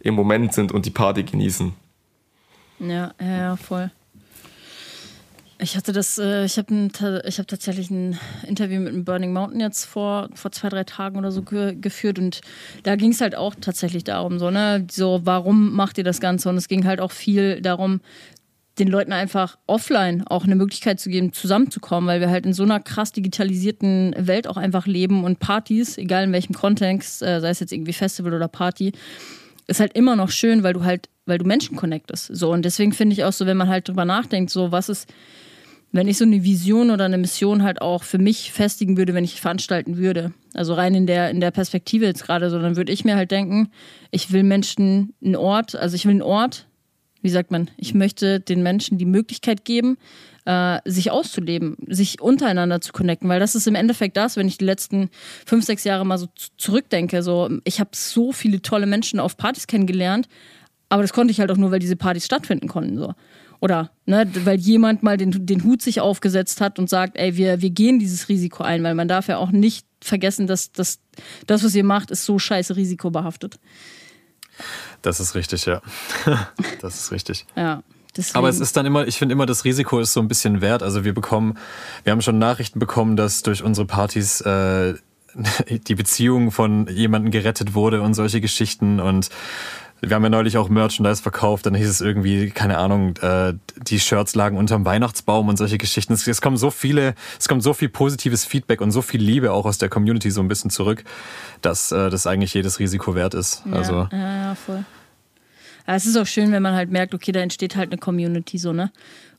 im 0.00 0.14
Moment 0.14 0.52
sind 0.54 0.72
und 0.72 0.86
die 0.86 0.90
Party 0.90 1.22
genießen. 1.22 1.72
Ja, 2.80 3.14
ja, 3.20 3.54
voll. 3.54 3.92
Ich 5.62 5.76
hatte 5.76 5.92
das, 5.92 6.18
äh, 6.18 6.44
ich 6.44 6.58
habe 6.58 6.90
hab 6.92 7.46
tatsächlich 7.46 7.88
ein 7.88 8.18
Interview 8.44 8.80
mit 8.80 8.94
dem 8.94 9.04
Burning 9.04 9.32
Mountain 9.32 9.60
jetzt 9.60 9.84
vor, 9.84 10.28
vor 10.34 10.50
zwei, 10.50 10.68
drei 10.68 10.82
Tagen 10.82 11.16
oder 11.16 11.30
so 11.30 11.42
ge 11.42 11.76
geführt 11.80 12.18
und 12.18 12.40
da 12.82 12.96
ging 12.96 13.12
es 13.12 13.20
halt 13.20 13.36
auch 13.36 13.54
tatsächlich 13.54 14.02
darum, 14.02 14.40
so, 14.40 14.50
ne, 14.50 14.84
so, 14.90 15.20
warum 15.22 15.72
macht 15.74 15.98
ihr 15.98 16.04
das 16.04 16.20
Ganze? 16.20 16.48
Und 16.48 16.56
es 16.56 16.66
ging 16.66 16.84
halt 16.84 17.00
auch 17.00 17.12
viel 17.12 17.60
darum, 17.60 18.00
den 18.80 18.88
Leuten 18.88 19.12
einfach 19.12 19.56
offline 19.68 20.26
auch 20.26 20.44
eine 20.44 20.56
Möglichkeit 20.56 20.98
zu 20.98 21.10
geben, 21.10 21.32
zusammenzukommen, 21.32 22.08
weil 22.08 22.20
wir 22.20 22.30
halt 22.30 22.44
in 22.44 22.54
so 22.54 22.64
einer 22.64 22.80
krass 22.80 23.12
digitalisierten 23.12 24.16
Welt 24.18 24.48
auch 24.48 24.56
einfach 24.56 24.86
leben 24.86 25.22
und 25.22 25.38
Partys, 25.38 25.96
egal 25.96 26.24
in 26.24 26.32
welchem 26.32 26.54
Kontext, 26.54 27.22
äh, 27.22 27.40
sei 27.40 27.50
es 27.50 27.60
jetzt 27.60 27.72
irgendwie 27.72 27.92
Festival 27.92 28.34
oder 28.34 28.48
Party, 28.48 28.92
ist 29.68 29.78
halt 29.78 29.92
immer 29.92 30.16
noch 30.16 30.30
schön, 30.30 30.64
weil 30.64 30.72
du 30.72 30.82
halt, 30.82 31.08
weil 31.26 31.38
du 31.38 31.44
Menschen 31.44 31.76
connectest. 31.76 32.34
So, 32.34 32.50
und 32.50 32.64
deswegen 32.64 32.92
finde 32.92 33.12
ich 33.12 33.22
auch 33.22 33.32
so, 33.32 33.46
wenn 33.46 33.56
man 33.56 33.68
halt 33.68 33.86
drüber 33.86 34.04
nachdenkt, 34.04 34.50
so, 34.50 34.72
was 34.72 34.88
ist, 34.88 35.08
wenn 35.92 36.08
ich 36.08 36.16
so 36.16 36.24
eine 36.24 36.42
Vision 36.42 36.90
oder 36.90 37.04
eine 37.04 37.18
Mission 37.18 37.62
halt 37.62 37.82
auch 37.82 38.02
für 38.02 38.18
mich 38.18 38.50
festigen 38.50 38.96
würde, 38.96 39.14
wenn 39.14 39.24
ich 39.24 39.40
veranstalten 39.40 39.98
würde. 39.98 40.32
Also 40.54 40.74
rein 40.74 40.94
in 40.94 41.06
der, 41.06 41.30
in 41.30 41.40
der 41.40 41.50
Perspektive 41.50 42.06
jetzt 42.06 42.24
gerade 42.24 42.50
so, 42.50 42.58
dann 42.58 42.76
würde 42.76 42.92
ich 42.92 43.04
mir 43.04 43.14
halt 43.14 43.30
denken, 43.30 43.68
ich 44.10 44.32
will 44.32 44.42
Menschen 44.42 45.14
einen 45.22 45.36
Ort, 45.36 45.74
also 45.76 45.94
ich 45.94 46.06
will 46.06 46.12
einen 46.12 46.22
Ort, 46.22 46.66
wie 47.20 47.28
sagt 47.28 47.50
man, 47.50 47.70
ich 47.76 47.94
möchte 47.94 48.40
den 48.40 48.62
Menschen 48.62 48.98
die 48.98 49.04
Möglichkeit 49.04 49.64
geben, 49.64 49.96
äh, 50.44 50.78
sich 50.84 51.10
auszuleben, 51.10 51.76
sich 51.86 52.20
untereinander 52.20 52.80
zu 52.80 52.92
connecten, 52.92 53.28
weil 53.28 53.38
das 53.38 53.54
ist 53.54 53.68
im 53.68 53.74
Endeffekt 53.74 54.16
das, 54.16 54.36
wenn 54.36 54.48
ich 54.48 54.58
die 54.58 54.64
letzten 54.64 55.10
fünf, 55.46 55.64
sechs 55.64 55.84
Jahre 55.84 56.04
mal 56.04 56.18
so 56.18 56.26
zurückdenke, 56.56 57.22
so 57.22 57.48
ich 57.64 57.80
habe 57.80 57.90
so 57.92 58.32
viele 58.32 58.62
tolle 58.62 58.86
Menschen 58.86 59.20
auf 59.20 59.36
Partys 59.36 59.66
kennengelernt, 59.66 60.26
aber 60.88 61.02
das 61.02 61.12
konnte 61.12 61.30
ich 61.30 61.40
halt 61.40 61.50
auch 61.50 61.56
nur, 61.56 61.70
weil 61.70 61.78
diese 61.78 61.96
Partys 61.96 62.26
stattfinden 62.26 62.68
konnten. 62.68 62.98
So. 62.98 63.14
Oder 63.62 63.92
ne, 64.06 64.28
weil 64.44 64.58
jemand 64.58 65.04
mal 65.04 65.16
den, 65.16 65.46
den 65.46 65.62
Hut 65.62 65.82
sich 65.82 66.00
aufgesetzt 66.00 66.60
hat 66.60 66.80
und 66.80 66.90
sagt, 66.90 67.16
ey, 67.16 67.36
wir, 67.36 67.62
wir 67.62 67.70
gehen 67.70 68.00
dieses 68.00 68.28
Risiko 68.28 68.64
ein, 68.64 68.82
weil 68.82 68.96
man 68.96 69.06
darf 69.06 69.28
ja 69.28 69.36
auch 69.36 69.52
nicht 69.52 69.86
vergessen, 70.00 70.48
dass, 70.48 70.72
dass 70.72 70.98
das, 71.46 71.62
was 71.62 71.72
ihr 71.72 71.84
macht, 71.84 72.10
ist 72.10 72.24
so 72.24 72.40
scheiße 72.40 72.74
risikobehaftet. 72.74 73.60
Das 75.00 75.20
ist 75.20 75.36
richtig, 75.36 75.64
ja. 75.66 75.80
das 76.80 76.96
ist 76.96 77.12
richtig. 77.12 77.46
Ja. 77.54 77.84
Deswegen. 78.16 78.36
Aber 78.36 78.48
es 78.48 78.58
ist 78.58 78.76
dann 78.76 78.84
immer, 78.84 79.06
ich 79.06 79.16
finde 79.16 79.32
immer, 79.32 79.46
das 79.46 79.64
Risiko 79.64 80.00
ist 80.00 80.12
so 80.12 80.18
ein 80.18 80.26
bisschen 80.26 80.60
wert. 80.60 80.82
Also 80.82 81.04
wir 81.04 81.14
bekommen, 81.14 81.56
wir 82.02 82.10
haben 82.10 82.20
schon 82.20 82.40
Nachrichten 82.40 82.80
bekommen, 82.80 83.14
dass 83.14 83.44
durch 83.44 83.62
unsere 83.62 83.86
Partys 83.86 84.40
äh, 84.40 84.94
die 85.68 85.94
Beziehung 85.94 86.50
von 86.50 86.88
jemandem 86.88 87.30
gerettet 87.30 87.74
wurde 87.74 88.02
und 88.02 88.14
solche 88.14 88.40
Geschichten 88.40 88.98
und 88.98 89.30
wir 90.04 90.16
haben 90.16 90.24
ja 90.24 90.30
neulich 90.30 90.56
auch 90.56 90.68
Merchandise 90.68 91.22
verkauft, 91.22 91.64
dann 91.66 91.74
hieß 91.74 91.88
es 91.88 92.00
irgendwie, 92.00 92.50
keine 92.50 92.78
Ahnung, 92.78 93.16
äh, 93.18 93.54
die 93.86 94.00
Shirts 94.00 94.34
lagen 94.34 94.56
unterm 94.56 94.84
Weihnachtsbaum 94.84 95.48
und 95.48 95.56
solche 95.56 95.78
Geschichten. 95.78 96.12
Es, 96.12 96.26
es 96.26 96.40
kommen 96.40 96.56
so 96.56 96.70
viele, 96.70 97.14
es 97.38 97.46
kommt 97.46 97.62
so 97.62 97.72
viel 97.72 97.88
positives 97.88 98.44
Feedback 98.44 98.80
und 98.80 98.90
so 98.90 99.00
viel 99.00 99.22
Liebe 99.22 99.52
auch 99.52 99.64
aus 99.64 99.78
der 99.78 99.88
Community 99.88 100.32
so 100.32 100.40
ein 100.40 100.48
bisschen 100.48 100.70
zurück, 100.70 101.04
dass 101.60 101.92
äh, 101.92 102.10
das 102.10 102.26
eigentlich 102.26 102.52
jedes 102.52 102.80
Risiko 102.80 103.14
wert 103.14 103.34
ist. 103.34 103.62
Ja, 103.64 103.72
also. 103.74 104.08
ja, 104.10 104.36
ja, 104.48 104.54
voll. 104.56 104.84
Ja, 105.86 105.94
es 105.94 106.06
ist 106.06 106.16
auch 106.16 106.26
schön, 106.26 106.50
wenn 106.50 106.62
man 106.62 106.74
halt 106.74 106.90
merkt, 106.90 107.14
okay, 107.14 107.30
da 107.30 107.40
entsteht 107.40 107.76
halt 107.76 107.92
eine 107.92 107.98
Community 107.98 108.58
so, 108.58 108.72
ne? 108.72 108.90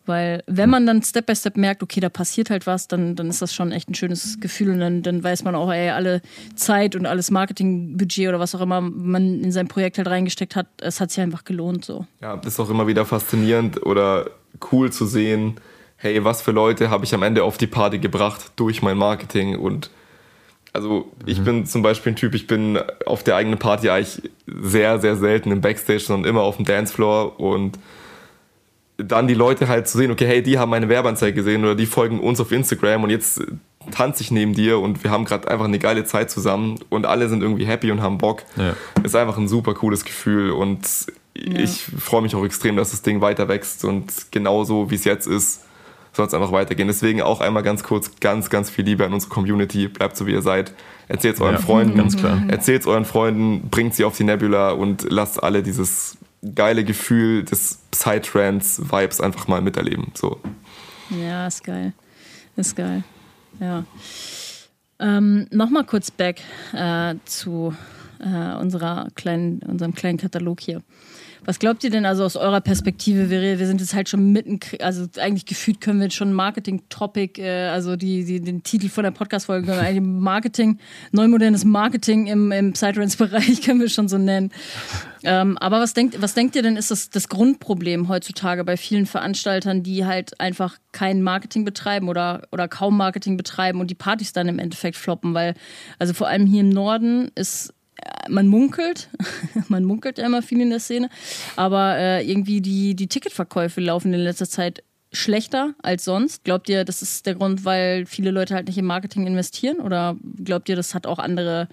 Weil 0.06 0.43
wenn 0.47 0.70
man 0.70 0.86
dann 0.86 1.01
Step 1.01 1.28
by 1.28 1.36
Step 1.36 1.56
merkt, 1.56 1.82
okay, 1.82 2.01
da 2.01 2.10
passiert 2.10 2.49
halt 2.49 2.68
was, 2.68 2.88
dann, 2.88 3.16
dann 3.16 3.30
ist 3.30 3.41
das 3.41 3.54
schon 3.54 3.72
echt 3.72 3.89
ein 3.89 3.95
schönes 3.95 4.39
Gefühl 4.41 4.72
und 4.72 4.80
dann, 4.80 5.01
dann 5.01 5.24
weiß 5.24 5.43
man 5.43 5.56
auch, 5.56 5.72
ey, 5.72 5.89
alle 5.89 6.22
Zeit 6.56 6.95
und 6.95 7.06
alles 7.06 7.32
Marketingbudget 7.32 8.28
oder 8.28 8.39
was 8.39 8.54
auch 8.54 8.62
immer 8.62 8.82
man 8.82 9.41
in 9.41 9.51
sein 9.51 9.68
Projekt 9.68 9.97
halt 9.97 10.08
reingesteckt 10.08 10.56
hat, 10.56 10.68
es 10.82 10.99
hat 10.99 11.12
sich 11.12 11.22
einfach 11.22 11.45
gelohnt 11.45 11.86
so. 11.86 12.06
Ja, 12.22 12.36
das 12.36 12.54
ist 12.54 12.60
auch 12.60 12.70
immer 12.70 12.88
wieder 12.88 13.06
faszinierend 13.06 13.86
oder 13.86 14.30
cool 14.72 14.91
zu 14.91 15.06
sehen, 15.06 15.56
hey, 15.95 16.24
was 16.26 16.41
für 16.41 16.51
Leute 16.51 16.89
habe 16.89 17.06
ich 17.06 17.14
am 17.14 17.24
Ende 17.24 17.43
auf 17.43 17.58
die 17.58 17.68
Party 17.68 17.99
gebracht 17.99 18.51
durch 18.58 18.82
mein 18.82 18.97
Marketing 18.97 19.58
und 19.58 19.89
also 20.74 21.12
ich 21.26 21.39
mhm. 21.39 21.43
bin 21.43 21.66
zum 21.66 21.82
Beispiel 21.84 22.12
ein 22.12 22.16
Typ, 22.16 22.34
ich 22.34 22.47
bin 22.47 22.80
auf 23.06 23.24
der 23.24 23.36
eigenen 23.36 23.60
Party 23.60 23.89
eigentlich 23.89 24.22
sehr, 24.47 24.99
sehr 24.99 25.16
selten 25.16 25.51
im 25.51 25.62
Backstage, 25.62 25.99
sondern 25.99 26.30
immer 26.30 26.41
auf 26.41 26.58
dem 26.58 26.66
Dancefloor 26.66 27.39
und 27.39 27.78
dann 28.98 29.28
die 29.28 29.34
Leute 29.34 29.68
halt 29.68 29.88
zu 29.88 29.98
sehen, 29.98 30.12
okay, 30.12 30.28
hey, 30.28 30.44
die 30.44 30.60
haben 30.60 30.70
meine 30.70 30.89
Werbeanzeige 30.89 31.34
gesehen 31.34 31.64
oder 31.64 31.76
die 31.76 31.86
folgen 31.86 32.20
uns 32.20 32.39
auf 32.39 32.52
Instagram 32.52 33.04
und 33.04 33.10
jetzt 33.10 33.41
tanze 33.91 34.22
ich 34.22 34.32
neben 34.32 34.54
dir 34.54 34.80
und 34.80 35.04
wir 35.04 35.12
haben 35.12 35.26
gerade 35.26 35.48
einfach 35.50 35.66
eine 35.66 35.80
geile 35.80 36.06
Zeit 36.06 36.30
zusammen 36.30 36.80
und 36.89 37.06
alle 37.06 37.28
sind 37.28 37.41
irgendwie 37.41 37.66
happy 37.66 37.91
und 37.91 38.02
haben 38.02 38.18
Bock. 38.18 38.44
Ja. 38.56 38.76
Ist 39.04 39.16
einfach 39.16 39.38
ein 39.38 39.48
super 39.48 39.74
cooles 39.74 40.06
Gefühl 40.06 40.52
und 40.52 40.88
ja. 41.36 41.60
ich 41.60 41.86
freue 42.00 42.22
mich 42.22 42.36
auch 42.36 42.46
extrem, 42.46 42.76
dass 42.76 42.91
das 42.91 43.02
Ding 43.02 43.22
weiter 43.22 43.48
wächst 43.48 43.84
und 43.84 44.32
genauso 44.32 44.89
wie 44.91 44.96
es 44.96 45.04
jetzt 45.04 45.28
ist, 45.28 45.62
soll 46.14 46.28
es 46.28 46.34
einfach 46.34 46.52
weitergehen. 46.52 46.88
Deswegen 46.88 47.22
auch 47.22 47.41
einmal 47.41 47.64
ganz 47.64 47.84
kurz 47.84 48.12
ganz, 48.20 48.50
ganz 48.50 48.70
viel 48.70 48.86
Liebe 48.86 49.06
an 49.06 49.14
unsere 49.14 49.32
Community. 49.32 49.88
Bleibt 49.88 50.16
so 50.16 50.28
wie 50.28 50.32
ihr 50.32 50.44
seid. 50.44 50.74
Erzählt 51.08 51.36
es 51.36 51.41
euren 51.41 51.56
ja, 51.56 51.62
Freunden. 51.62 51.98
Ganz 51.98 52.16
klar. 52.16 52.41
Erzählt 52.48 52.82
es 52.82 52.88
euren 52.88 53.06
Freunden, 53.06 53.70
bringt 53.70 53.96
sie 53.96 54.06
auf 54.06 54.16
die 54.16 54.24
Nebula 54.24 54.72
und 54.72 55.08
lasst 55.10 55.44
alle 55.44 55.64
dieses 55.64 56.18
geile 56.56 56.84
Gefühl 56.84 57.44
des 57.44 57.80
Psytrance-Vibes 57.91 59.22
einfach 59.22 59.48
mal 59.48 59.62
miterleben. 59.62 60.12
So. 60.14 60.39
Ja, 61.10 61.48
ist 61.48 61.64
geil. 61.64 61.94
Ist 62.56 62.76
geil. 62.76 63.04
Ja. 63.60 63.86
Ähm, 65.00 65.48
Nochmal 65.52 65.86
kurz 65.86 66.12
back 66.12 66.41
äh, 66.74 67.16
zu 67.26 67.74
äh, 68.20 68.56
unserer 68.56 69.08
kleinen, 69.16 69.60
unserem 69.64 69.94
kleinen 69.94 70.18
Katalog 70.18 70.60
hier. 70.60 70.82
Was 71.46 71.60
glaubt 71.60 71.84
ihr 71.84 71.89
denn 71.89 72.06
also 72.06 72.24
aus 72.24 72.36
eurer 72.36 72.62
Perspektive? 72.62 73.30
Wir, 73.30 73.60
wir 73.60 73.68
sind 73.68 73.82
jetzt 73.82 73.94
halt 73.94 74.08
schon 74.08 74.32
mitten, 74.32 74.60
also 74.82 75.06
eigentlich 75.20 75.46
gefühlt 75.46 75.82
können 75.82 76.00
wir 76.00 76.10
schon 76.10 76.32
Marketing-Topic, 76.32 77.41
äh, 77.41 77.68
also 77.68 77.96
die, 77.96 78.24
die, 78.24 78.39
den 78.39 78.64
Titel 78.64 78.89
von 78.89 79.04
der 79.04 79.12
Podcast-Folge 79.12 79.68
können 79.68 79.82
wir 79.82 79.88
eigentlich 79.88 80.02
Marketing, 80.24 80.80
neumodernes 81.12 81.66
Marketing 81.66 82.28
im, 82.28 82.52
im 82.52 82.74
Psytrance-Bereich 82.74 83.62
können 83.66 83.82
wir 83.82 83.89
schon 83.89 84.08
so 84.08 84.18
nennen. 84.18 84.52
Ähm, 85.24 85.58
aber 85.58 85.80
was 85.80 85.94
denkt, 85.94 86.22
was 86.22 86.34
denkt 86.34 86.56
ihr 86.56 86.64
denn 86.64 86.78
ist 86.78 86.91
das, 86.91 87.10
das 87.10 87.30
Grundproblem 87.30 88.08
heutzutage 88.08 88.64
bei 88.64 88.78
vielen 88.78 89.06
Veranstaltern, 89.06 89.84
die 89.84 90.06
halt 90.06 90.39
einfach 90.39 90.78
kein 90.91 91.22
Marketing 91.22 91.66
betreiben 91.66 92.10
oder, 92.10 92.48
oder 92.52 92.68
kaum 92.68 92.98
Marketing 92.98 93.38
betreiben 93.38 93.80
und 93.82 93.89
die 93.89 93.96
Partys 93.96 94.34
dann 94.34 94.48
im 94.48 94.60
Endeffekt 94.60 94.98
floppen? 94.98 95.34
Weil, 95.34 95.56
also 96.00 96.14
vor 96.14 96.28
allem 96.28 96.46
hier 96.46 96.62
im 96.62 96.70
Norden 96.70 97.32
ist 97.36 97.74
man 98.30 98.47
munkelt, 98.47 99.10
man 99.68 99.84
munkelt 99.84 100.18
ja 100.18 100.26
immer 100.26 100.41
viel 100.41 100.62
in 100.62 100.70
der 100.70 100.80
Szene, 100.80 101.10
aber 101.56 101.97
äh, 101.97 102.30
irgendwie 102.30 102.62
die, 102.62 102.95
die 102.95 103.08
Ticketverkäufe 103.08 103.82
laufen 103.82 104.14
in 104.14 104.20
letzter 104.20 104.47
Zeit 104.47 104.84
schlechter 105.14 105.76
als 105.82 106.06
sonst. 106.06 106.43
Glaubt 106.43 106.68
ihr, 106.70 106.86
das 106.86 107.01
ist 107.01 107.26
der 107.26 107.36
Grund, 107.36 107.66
weil 107.66 108.06
viele 108.06 108.32
Leute 108.32 108.56
halt 108.56 108.68
nicht 108.68 108.78
im 108.78 108.86
Marketing 108.86 109.28
investieren? 109.28 109.80
Oder 109.80 110.16
glaubt 110.43 110.68
ihr, 110.70 110.76
das 110.76 110.95
hat 110.95 111.06
auch 111.06 111.20
andere 111.20 111.70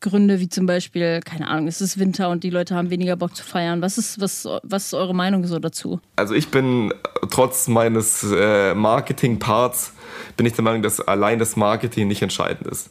Gründe, 0.00 0.40
wie 0.40 0.48
zum 0.48 0.66
Beispiel, 0.66 1.20
keine 1.20 1.48
Ahnung, 1.48 1.66
es 1.66 1.80
ist 1.80 1.98
Winter 1.98 2.30
und 2.30 2.44
die 2.44 2.50
Leute 2.50 2.74
haben 2.74 2.90
weniger 2.90 3.16
Bock 3.16 3.34
zu 3.34 3.42
feiern? 3.42 3.82
Was 3.82 3.98
ist, 3.98 4.20
was, 4.20 4.46
was 4.62 4.86
ist 4.86 4.94
eure 4.94 5.14
Meinung 5.14 5.44
so 5.46 5.58
dazu? 5.58 6.00
Also 6.16 6.34
ich 6.34 6.48
bin 6.48 6.92
trotz 7.30 7.66
meines 7.66 8.24
äh, 8.30 8.74
Marketing-Parts, 8.74 9.92
bin 10.36 10.46
ich 10.46 10.52
der 10.52 10.64
Meinung, 10.64 10.82
dass 10.82 11.00
allein 11.00 11.38
das 11.38 11.56
Marketing 11.56 12.08
nicht 12.08 12.22
entscheidend 12.22 12.68
ist, 12.68 12.90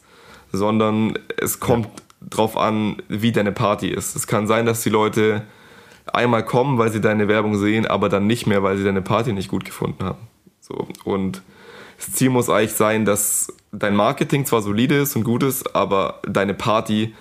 sondern 0.52 1.18
es 1.40 1.60
kommt 1.60 1.88
ja 1.88 2.05
drauf 2.28 2.56
an, 2.56 2.96
wie 3.08 3.32
deine 3.32 3.52
Party 3.52 3.88
ist. 3.88 4.16
Es 4.16 4.26
kann 4.26 4.46
sein, 4.46 4.66
dass 4.66 4.82
die 4.82 4.90
Leute 4.90 5.42
einmal 6.12 6.44
kommen, 6.44 6.78
weil 6.78 6.90
sie 6.90 7.00
deine 7.00 7.28
Werbung 7.28 7.56
sehen, 7.56 7.86
aber 7.86 8.08
dann 8.08 8.26
nicht 8.26 8.46
mehr, 8.46 8.62
weil 8.62 8.76
sie 8.76 8.84
deine 8.84 9.02
Party 9.02 9.32
nicht 9.32 9.48
gut 9.48 9.64
gefunden 9.64 10.04
haben. 10.04 10.28
So. 10.60 10.88
Und 11.04 11.42
das 11.96 12.12
Ziel 12.12 12.30
muss 12.30 12.50
eigentlich 12.50 12.74
sein, 12.74 13.04
dass 13.04 13.52
dein 13.72 13.96
Marketing 13.96 14.44
zwar 14.44 14.62
solide 14.62 14.96
ist 14.96 15.16
und 15.16 15.24
gut 15.24 15.42
ist, 15.42 15.74
aber 15.74 16.20
deine 16.26 16.54
Party 16.54 17.14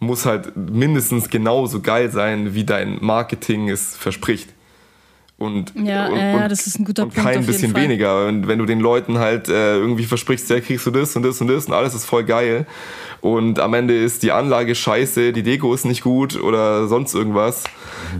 muss 0.00 0.26
halt 0.26 0.56
mindestens 0.56 1.28
genauso 1.28 1.80
geil 1.80 2.10
sein, 2.10 2.54
wie 2.54 2.64
dein 2.64 2.98
Marketing 3.00 3.68
es 3.68 3.96
verspricht 3.96 4.54
und, 5.38 5.72
ja, 5.76 6.08
und, 6.08 6.16
ja, 6.16 6.48
das 6.48 6.66
ist 6.66 6.80
ein 6.80 6.84
guter 6.84 7.04
und 7.04 7.14
Punkt 7.14 7.30
kein 7.30 7.46
bisschen 7.46 7.72
weniger. 7.76 8.26
Und 8.26 8.48
wenn 8.48 8.58
du 8.58 8.66
den 8.66 8.80
Leuten 8.80 9.18
halt 9.18 9.48
äh, 9.48 9.76
irgendwie 9.76 10.02
versprichst, 10.02 10.50
ja, 10.50 10.58
kriegst 10.58 10.84
du 10.84 10.90
das 10.90 11.14
und 11.14 11.22
das 11.22 11.40
und 11.40 11.46
das 11.46 11.66
und 11.66 11.74
alles 11.74 11.94
ist 11.94 12.06
voll 12.06 12.24
geil. 12.24 12.66
Und 13.20 13.60
am 13.60 13.72
Ende 13.74 13.94
ist 13.96 14.24
die 14.24 14.32
Anlage 14.32 14.74
scheiße, 14.74 15.32
die 15.32 15.44
Deko 15.44 15.72
ist 15.74 15.84
nicht 15.84 16.02
gut 16.02 16.40
oder 16.40 16.88
sonst 16.88 17.14
irgendwas, 17.14 17.64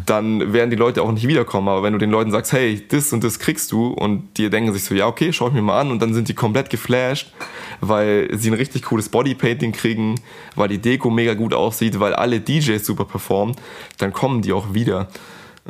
dann 0.07 0.53
werden 0.53 0.71
die 0.71 0.77
Leute 0.77 1.03
auch 1.03 1.11
nicht 1.11 1.27
wiederkommen. 1.27 1.67
Aber 1.67 1.83
wenn 1.83 1.93
du 1.93 1.99
den 1.99 2.11
Leuten 2.11 2.31
sagst, 2.31 2.53
hey, 2.53 2.87
das 2.89 3.13
und 3.13 3.25
das 3.25 3.41
kriegst 3.41 3.73
du 3.73 3.89
und 3.89 4.37
die 4.37 4.49
denken 4.49 4.73
sich 4.73 4.85
so, 4.85 4.95
ja, 4.95 5.09
okay, 5.09 5.33
schau 5.33 5.49
ich 5.49 5.55
mir 5.55 5.63
mal 5.63 5.81
an 5.81 5.91
und 5.91 6.01
dann 6.01 6.15
sind 6.15 6.29
die 6.29 6.35
komplett 6.35 6.71
geflasht, 6.71 7.33
weil 7.81 8.29
sie 8.33 8.49
ein 8.49 8.55
richtig 8.55 8.83
cooles 8.83 9.09
Bodypainting 9.09 9.73
kriegen, 9.73 10.21
weil 10.55 10.69
die 10.69 10.79
Deko 10.79 11.11
mega 11.11 11.35
gut 11.35 11.53
aussieht, 11.53 11.99
weil 11.99 12.15
alle 12.15 12.39
DJs 12.39 12.87
super 12.87 13.07
performen, 13.07 13.57
dann 13.99 14.13
kommen 14.13 14.41
die 14.43 14.53
auch 14.53 14.73
wieder. 14.73 15.09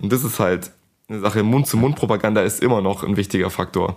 Und 0.01 0.13
das 0.13 0.25
ist 0.25 0.39
halt 0.41 0.73
eine 1.09 1.21
Sache, 1.21 1.43
Mund-zu-Mund-Propaganda 1.43 2.43
ist 2.43 2.63
immer 2.63 2.81
noch 2.81 3.03
ein 3.03 3.17
wichtiger 3.17 3.51
Faktor. 3.51 3.97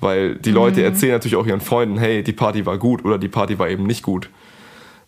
Weil 0.00 0.36
die 0.36 0.50
Leute 0.50 0.80
mhm. 0.80 0.86
erzählen 0.86 1.12
natürlich 1.12 1.36
auch 1.36 1.46
ihren 1.46 1.60
Freunden, 1.60 1.98
hey, 1.98 2.22
die 2.22 2.32
Party 2.32 2.66
war 2.66 2.78
gut 2.78 3.04
oder 3.04 3.18
die 3.18 3.28
Party 3.28 3.58
war 3.58 3.68
eben 3.68 3.84
nicht 3.84 4.02
gut. 4.02 4.30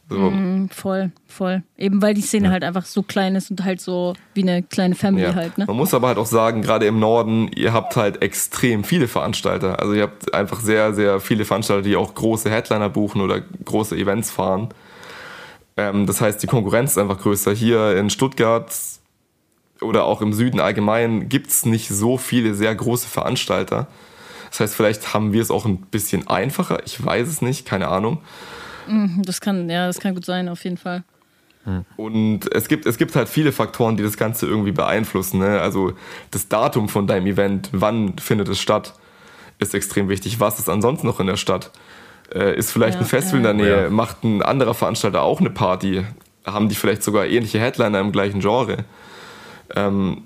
So. 0.09 0.19
Mhm, 0.19 0.69
voll, 0.71 1.13
voll. 1.29 1.63
Eben 1.79 2.03
weil 2.03 2.15
die 2.15 2.21
Szene 2.21 2.47
ja. 2.47 2.51
halt 2.51 2.65
einfach 2.65 2.85
so 2.85 3.05
klein 3.05 3.37
ist 3.37 3.49
und 3.53 3.65
halt 3.65 3.81
so 3.81 4.15
wie 4.35 4.43
eine 4.43 4.65
kleine 4.65 4.97
Family 4.97 5.23
ja. 5.23 5.35
halt. 5.37 5.57
Ne? 5.57 5.67
Man 5.67 5.77
muss 5.77 5.95
aber 5.95 6.09
halt 6.09 6.19
auch 6.19 6.27
sagen, 6.27 6.63
gerade 6.63 6.87
im 6.87 6.99
Norden, 6.99 7.49
ihr 7.55 7.73
habt 7.73 7.95
halt 7.95 8.21
extrem 8.21 8.83
viele 8.83 9.07
Veranstalter. 9.07 9.79
Also 9.79 9.95
ihr 9.95 10.03
habt 10.03 10.35
einfach 10.35 10.59
sehr, 10.59 10.95
sehr 10.95 11.21
viele 11.21 11.45
Veranstalter, 11.45 11.83
die 11.83 11.95
auch 11.95 12.13
große 12.13 12.51
Headliner 12.51 12.89
buchen 12.89 13.21
oder 13.21 13.41
große 13.41 13.97
Events 13.97 14.33
fahren. 14.33 14.71
Ähm, 15.77 16.07
das 16.07 16.21
heißt, 16.21 16.43
die 16.43 16.49
Konkurrenz 16.49 16.93
ist 16.93 16.99
einfach 16.99 17.19
größer. 17.19 17.53
Hier 17.53 17.97
in 17.97 18.11
Stuttgart 18.11 18.73
oder 19.81 20.05
auch 20.05 20.23
im 20.23 20.33
Süden 20.33 20.61
allgemein 20.61 21.29
gibt 21.29 21.49
es 21.49 21.65
nicht 21.65 21.89
so 21.89 22.19
viele 22.19 22.55
sehr 22.55 22.75
große 22.75 23.09
Veranstalter. 23.09 23.87
Das 24.51 24.61
heißt, 24.61 24.75
vielleicht 24.75 25.15
haben 25.15 25.33
wir 25.33 25.43
es 25.43 25.51
auch 25.51 25.65
ein 25.65 25.79
bisschen 25.79 26.27
einfacher. 26.29 26.81
Ich 26.85 27.05
weiß 27.05 27.29
es 27.29 27.41
nicht, 27.41 27.67
keine 27.67 27.89
Ahnung. 27.89 28.19
Mhm, 28.89 29.23
das 29.25 29.41
kann, 29.41 29.71
ja, 29.71 29.87
das 29.87 30.01
kann 30.01 30.15
gut 30.15 30.25
sein, 30.25 30.49
auf 30.49 30.65
jeden 30.65 30.77
Fall. 30.77 31.05
Und 31.97 32.53
es 32.55 32.69
gibt, 32.69 32.87
es 32.87 32.97
gibt 32.97 33.15
halt 33.15 33.29
viele 33.29 33.53
Faktoren, 33.53 33.97
die 33.97 34.03
das 34.03 34.17
Ganze 34.17 34.47
irgendwie 34.47 34.73
beeinflussen. 34.73 35.41
Ne? 35.41 35.61
Also 35.61 35.93
das 36.31 36.49
Datum 36.49 36.89
von 36.89 37.07
deinem 37.07 37.27
Event, 37.27 37.69
wann 37.73 38.19
findet 38.19 38.49
es 38.49 38.59
statt, 38.59 38.95
ist 39.59 39.75
extrem 39.75 40.09
wichtig. 40.09 40.41
Was 40.41 40.59
ist 40.59 40.69
ansonsten 40.69 41.07
noch 41.07 41.21
in 41.21 41.27
der 41.27 41.37
Stadt? 41.37 41.71
Äh, 42.35 42.57
ist 42.57 42.73
vielleicht 42.73 42.95
ja, 42.95 43.01
ein 43.01 43.07
Festival 43.07 43.45
ja. 43.45 43.51
in 43.51 43.59
der 43.59 43.67
Nähe? 43.67 43.83
Ja. 43.85 43.91
Macht 43.91 44.25
ein 44.25 44.43
anderer 44.43 44.75
Veranstalter 44.75 45.23
auch 45.23 45.41
eine 45.41 45.51
Party? 45.51 46.05
Haben 46.47 46.71
die 46.71 46.75
vielleicht 46.75 47.03
sogar 47.03 47.27
ähnliche 47.27 47.61
Headliner 47.61 48.01
im 48.01 48.11
gleichen 48.11 48.41
Genre? 48.41 48.85
Ähm, 49.75 50.25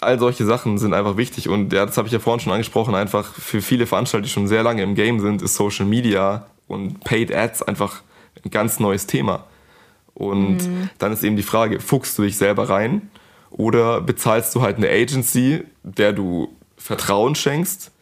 all 0.00 0.18
solche 0.18 0.44
Sachen 0.44 0.78
sind 0.78 0.94
einfach 0.94 1.16
wichtig 1.16 1.48
und 1.48 1.72
ja, 1.72 1.84
das 1.84 1.96
habe 1.96 2.06
ich 2.06 2.12
ja 2.12 2.18
vorhin 2.18 2.40
schon 2.40 2.52
angesprochen, 2.52 2.94
einfach 2.94 3.34
für 3.34 3.62
viele 3.62 3.86
Veranstalter, 3.86 4.24
die 4.24 4.30
schon 4.30 4.46
sehr 4.46 4.62
lange 4.62 4.82
im 4.82 4.94
Game 4.94 5.20
sind, 5.20 5.42
ist 5.42 5.54
Social 5.54 5.86
Media 5.86 6.46
und 6.66 7.00
Paid 7.00 7.34
Ads 7.34 7.62
einfach 7.62 8.02
ein 8.44 8.50
ganz 8.50 8.78
neues 8.78 9.06
Thema. 9.06 9.44
Und 10.14 10.58
mhm. 10.58 10.90
dann 10.98 11.12
ist 11.12 11.22
eben 11.22 11.36
die 11.36 11.42
Frage, 11.42 11.80
fuchst 11.80 12.18
du 12.18 12.22
dich 12.22 12.36
selber 12.36 12.68
rein 12.68 13.10
oder 13.50 14.00
bezahlst 14.00 14.54
du 14.54 14.62
halt 14.62 14.76
eine 14.76 14.88
Agency, 14.88 15.64
der 15.82 16.12
du 16.12 16.48
Vertrauen 16.76 17.34
schenkst, 17.34 17.92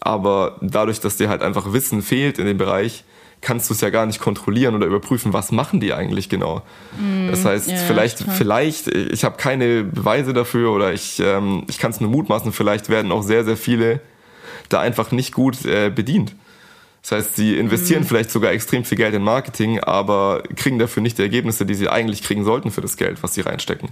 aber 0.00 0.58
dadurch, 0.60 1.00
dass 1.00 1.16
dir 1.16 1.28
halt 1.28 1.42
einfach 1.42 1.72
Wissen 1.72 2.02
fehlt 2.02 2.38
in 2.38 2.46
dem 2.46 2.58
Bereich, 2.58 3.04
kannst 3.40 3.70
du 3.70 3.74
es 3.74 3.80
ja 3.80 3.90
gar 3.90 4.06
nicht 4.06 4.20
kontrollieren 4.20 4.74
oder 4.74 4.86
überprüfen, 4.86 5.32
was 5.32 5.52
machen 5.52 5.80
die 5.80 5.92
eigentlich 5.92 6.28
genau. 6.28 6.62
Mm, 6.98 7.30
das 7.30 7.44
heißt, 7.44 7.70
ja, 7.70 7.76
vielleicht, 7.76 8.20
ja, 8.20 8.32
vielleicht, 8.32 8.88
ich 8.88 9.24
habe 9.24 9.36
keine 9.36 9.84
Beweise 9.84 10.32
dafür 10.32 10.72
oder 10.72 10.92
ich, 10.92 11.20
ähm, 11.20 11.64
ich 11.68 11.78
kann 11.78 11.90
es 11.90 12.00
nur 12.00 12.10
mutmaßen, 12.10 12.52
vielleicht 12.52 12.88
werden 12.88 13.12
auch 13.12 13.22
sehr, 13.22 13.44
sehr 13.44 13.56
viele 13.56 14.00
da 14.68 14.80
einfach 14.80 15.12
nicht 15.12 15.32
gut 15.32 15.64
äh, 15.64 15.90
bedient. 15.90 16.34
Das 17.02 17.12
heißt, 17.12 17.36
sie 17.36 17.56
investieren 17.56 18.02
mm. 18.02 18.06
vielleicht 18.06 18.30
sogar 18.30 18.52
extrem 18.52 18.84
viel 18.84 18.98
Geld 18.98 19.14
in 19.14 19.22
Marketing, 19.22 19.80
aber 19.80 20.42
kriegen 20.56 20.78
dafür 20.78 21.02
nicht 21.02 21.18
die 21.18 21.22
Ergebnisse, 21.22 21.64
die 21.64 21.74
sie 21.74 21.88
eigentlich 21.88 22.22
kriegen 22.22 22.44
sollten 22.44 22.70
für 22.70 22.80
das 22.80 22.96
Geld, 22.96 23.22
was 23.22 23.34
sie 23.34 23.42
reinstecken. 23.42 23.90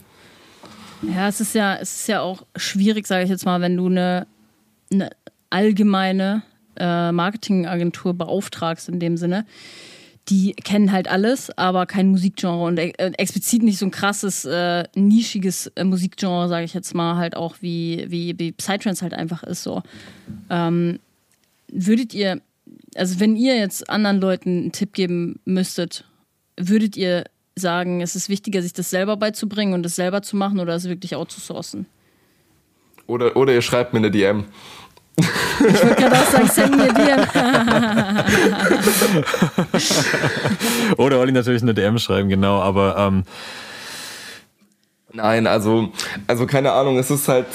Ja, 1.02 1.28
es 1.28 1.40
ist 1.40 1.54
ja, 1.54 1.76
es 1.76 2.00
ist 2.00 2.08
ja 2.08 2.20
auch 2.20 2.42
schwierig, 2.56 3.06
sage 3.06 3.24
ich 3.24 3.30
jetzt 3.30 3.44
mal, 3.44 3.60
wenn 3.60 3.76
du 3.76 3.86
eine, 3.86 4.26
eine 4.90 5.10
allgemeine 5.50 6.42
äh, 6.78 7.12
Marketingagentur 7.12 8.14
beauftragst 8.14 8.88
in 8.88 9.00
dem 9.00 9.16
Sinne, 9.16 9.46
die 10.28 10.54
kennen 10.54 10.90
halt 10.90 11.08
alles, 11.08 11.56
aber 11.56 11.86
kein 11.86 12.08
Musikgenre 12.08 12.64
und 12.64 12.78
äh, 12.78 12.92
explizit 13.16 13.62
nicht 13.62 13.78
so 13.78 13.86
ein 13.86 13.92
krasses, 13.92 14.44
äh, 14.44 14.84
nischiges 14.96 15.68
äh, 15.76 15.84
Musikgenre, 15.84 16.48
sage 16.48 16.64
ich 16.64 16.74
jetzt 16.74 16.94
mal, 16.94 17.16
halt 17.16 17.36
auch 17.36 17.56
wie, 17.60 18.06
wie, 18.08 18.36
wie 18.38 18.52
Psytrance 18.52 19.02
halt 19.02 19.14
einfach 19.14 19.44
ist 19.44 19.62
so. 19.62 19.82
Ähm, 20.50 20.98
würdet 21.68 22.12
ihr, 22.12 22.40
also 22.96 23.20
wenn 23.20 23.36
ihr 23.36 23.56
jetzt 23.56 23.88
anderen 23.88 24.20
Leuten 24.20 24.58
einen 24.58 24.72
Tipp 24.72 24.94
geben 24.94 25.38
müsstet, 25.44 26.04
würdet 26.56 26.96
ihr 26.96 27.24
sagen, 27.54 28.00
es 28.00 28.16
ist 28.16 28.28
wichtiger, 28.28 28.62
sich 28.62 28.72
das 28.72 28.90
selber 28.90 29.16
beizubringen 29.16 29.74
und 29.74 29.82
das 29.82 29.96
selber 29.96 30.22
zu 30.22 30.36
machen 30.36 30.58
oder 30.58 30.74
es 30.74 30.88
wirklich 30.88 31.14
outzusourcen? 31.14 31.86
Oder, 33.06 33.36
oder 33.36 33.52
ihr 33.54 33.62
schreibt 33.62 33.92
mir 33.92 34.00
eine 34.00 34.10
DM. 34.10 34.44
Ich 35.18 35.82
wollte 35.82 35.94
gerade 35.94 36.16
auch 36.16 36.30
sagen, 36.30 36.48
send 36.48 36.76
mir 36.76 36.92
DM. 36.92 37.20
Oder 40.98 41.18
Olli 41.20 41.32
natürlich 41.32 41.62
eine 41.62 41.74
DM 41.74 41.98
schreiben, 41.98 42.28
genau, 42.28 42.60
aber 42.60 42.96
ähm 42.98 43.24
Nein, 45.12 45.46
also, 45.46 45.88
also 46.26 46.46
keine 46.46 46.72
Ahnung, 46.72 46.98
es 46.98 47.10
ist 47.10 47.28
halt, 47.28 47.46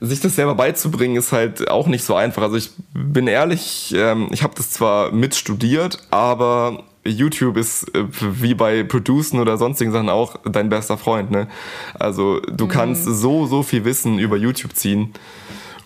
sich 0.00 0.20
das 0.20 0.34
selber 0.34 0.56
beizubringen, 0.56 1.16
ist 1.16 1.30
halt 1.30 1.70
auch 1.70 1.86
nicht 1.86 2.04
so 2.04 2.16
einfach. 2.16 2.42
Also 2.42 2.56
ich 2.56 2.70
bin 2.92 3.28
ehrlich, 3.28 3.94
ähm, 3.96 4.28
ich 4.32 4.42
habe 4.42 4.54
das 4.56 4.70
zwar 4.70 5.12
mitstudiert, 5.12 5.98
aber 6.10 6.82
YouTube 7.04 7.56
ist 7.56 7.94
äh, 7.94 8.04
wie 8.20 8.54
bei 8.54 8.82
Producen 8.82 9.38
oder 9.38 9.56
sonstigen 9.56 9.92
Sachen 9.92 10.08
auch 10.08 10.36
dein 10.44 10.68
bester 10.68 10.98
Freund. 10.98 11.30
Ne? 11.30 11.46
Also 11.94 12.40
du 12.40 12.64
mhm. 12.64 12.70
kannst 12.70 13.04
so, 13.04 13.46
so 13.46 13.62
viel 13.62 13.84
Wissen 13.84 14.18
über 14.18 14.36
YouTube 14.36 14.74
ziehen 14.74 15.14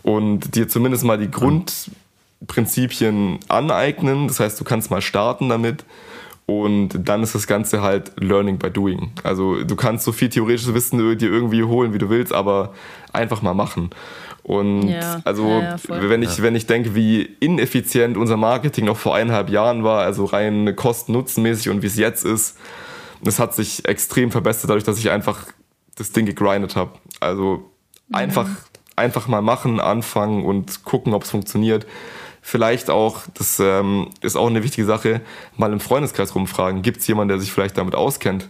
und 0.03 0.55
dir 0.55 0.69
zumindest 0.69 1.05
mal 1.05 1.19
die 1.19 1.31
Grundprinzipien 1.31 3.39
aneignen. 3.49 4.29
Das 4.29 4.41
heißt, 4.41 4.61
du 4.61 4.65
kannst 4.65 4.91
mal 4.91 5.03
starten 5.03 5.49
damit. 5.49 5.85
Und 6.47 7.09
dann 7.09 7.23
ist 7.23 7.37
das 7.37 7.47
Ganze 7.47 7.81
halt 7.81 8.11
Learning 8.19 8.59
by 8.59 8.73
Doing. 8.73 9.13
Also 9.23 9.63
du 9.63 9.77
kannst 9.77 10.05
so 10.05 10.11
viel 10.11 10.31
theoretisches 10.31 10.75
Wissen 10.75 10.99
dir 11.17 11.31
irgendwie 11.31 11.63
holen, 11.63 11.95
wie 11.95 11.99
du 11.99 12.11
willst, 12.11 12.33
aber 12.33 12.75
einfach 13.13 13.41
mal 13.41 13.55
machen. 13.55 13.91
Und 14.43 14.89
ja, 14.89 15.21
also 15.23 15.47
ja, 15.47 15.77
wenn 15.89 16.25
ich 16.25 16.43
wenn 16.43 16.57
ich 16.57 16.67
denke, 16.67 16.97
wie 16.97 17.23
ineffizient 17.39 18.17
unser 18.17 18.37
Marketing 18.37 18.87
noch 18.87 18.97
vor 18.97 19.15
eineinhalb 19.15 19.49
Jahren 19.49 19.85
war, 19.85 20.01
also 20.01 20.25
rein 20.25 20.75
kosten-nutzen-mäßig 20.75 21.71
und 21.71 21.83
wie 21.83 21.87
es 21.87 21.97
jetzt 21.97 22.25
ist, 22.25 22.59
das 23.23 23.39
hat 23.39 23.55
sich 23.55 23.87
extrem 23.87 24.33
verbessert, 24.33 24.71
dadurch, 24.71 24.83
dass 24.83 24.99
ich 24.99 25.11
einfach 25.11 25.47
das 25.95 26.11
Ding 26.11 26.27
gegrindet 26.27 26.75
habe. 26.75 26.95
Also 27.21 27.71
einfach 28.13 28.49
einfach 29.01 29.27
mal 29.27 29.43
machen, 29.43 29.81
anfangen 29.81 30.45
und 30.45 30.85
gucken, 30.85 31.15
ob 31.15 31.25
es 31.25 31.31
funktioniert. 31.31 31.87
Vielleicht 32.43 32.89
auch, 32.89 33.23
das 33.35 33.59
ähm, 33.61 34.09
ist 34.23 34.37
auch 34.37 34.49
eine 34.49 34.63
wichtige 34.63 34.87
Sache, 34.87 35.21
mal 35.57 35.73
im 35.73 35.81
Freundeskreis 35.81 36.35
rumfragen. 36.35 36.83
Gibt 36.83 37.01
es 37.01 37.07
jemanden, 37.07 37.29
der 37.29 37.39
sich 37.41 37.53
vielleicht 37.53 37.77
damit 37.77 37.95
auskennt? 37.95 38.49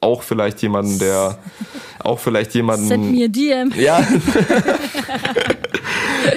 Auch 0.00 0.22
vielleicht 0.22 0.62
jemanden, 0.62 0.98
der, 0.98 1.38
auch 1.98 2.18
vielleicht 2.18 2.54
jemanden. 2.54 2.86
Send 2.86 3.10
mir 3.10 3.28
DM. 3.28 3.72
Ja. 3.76 3.98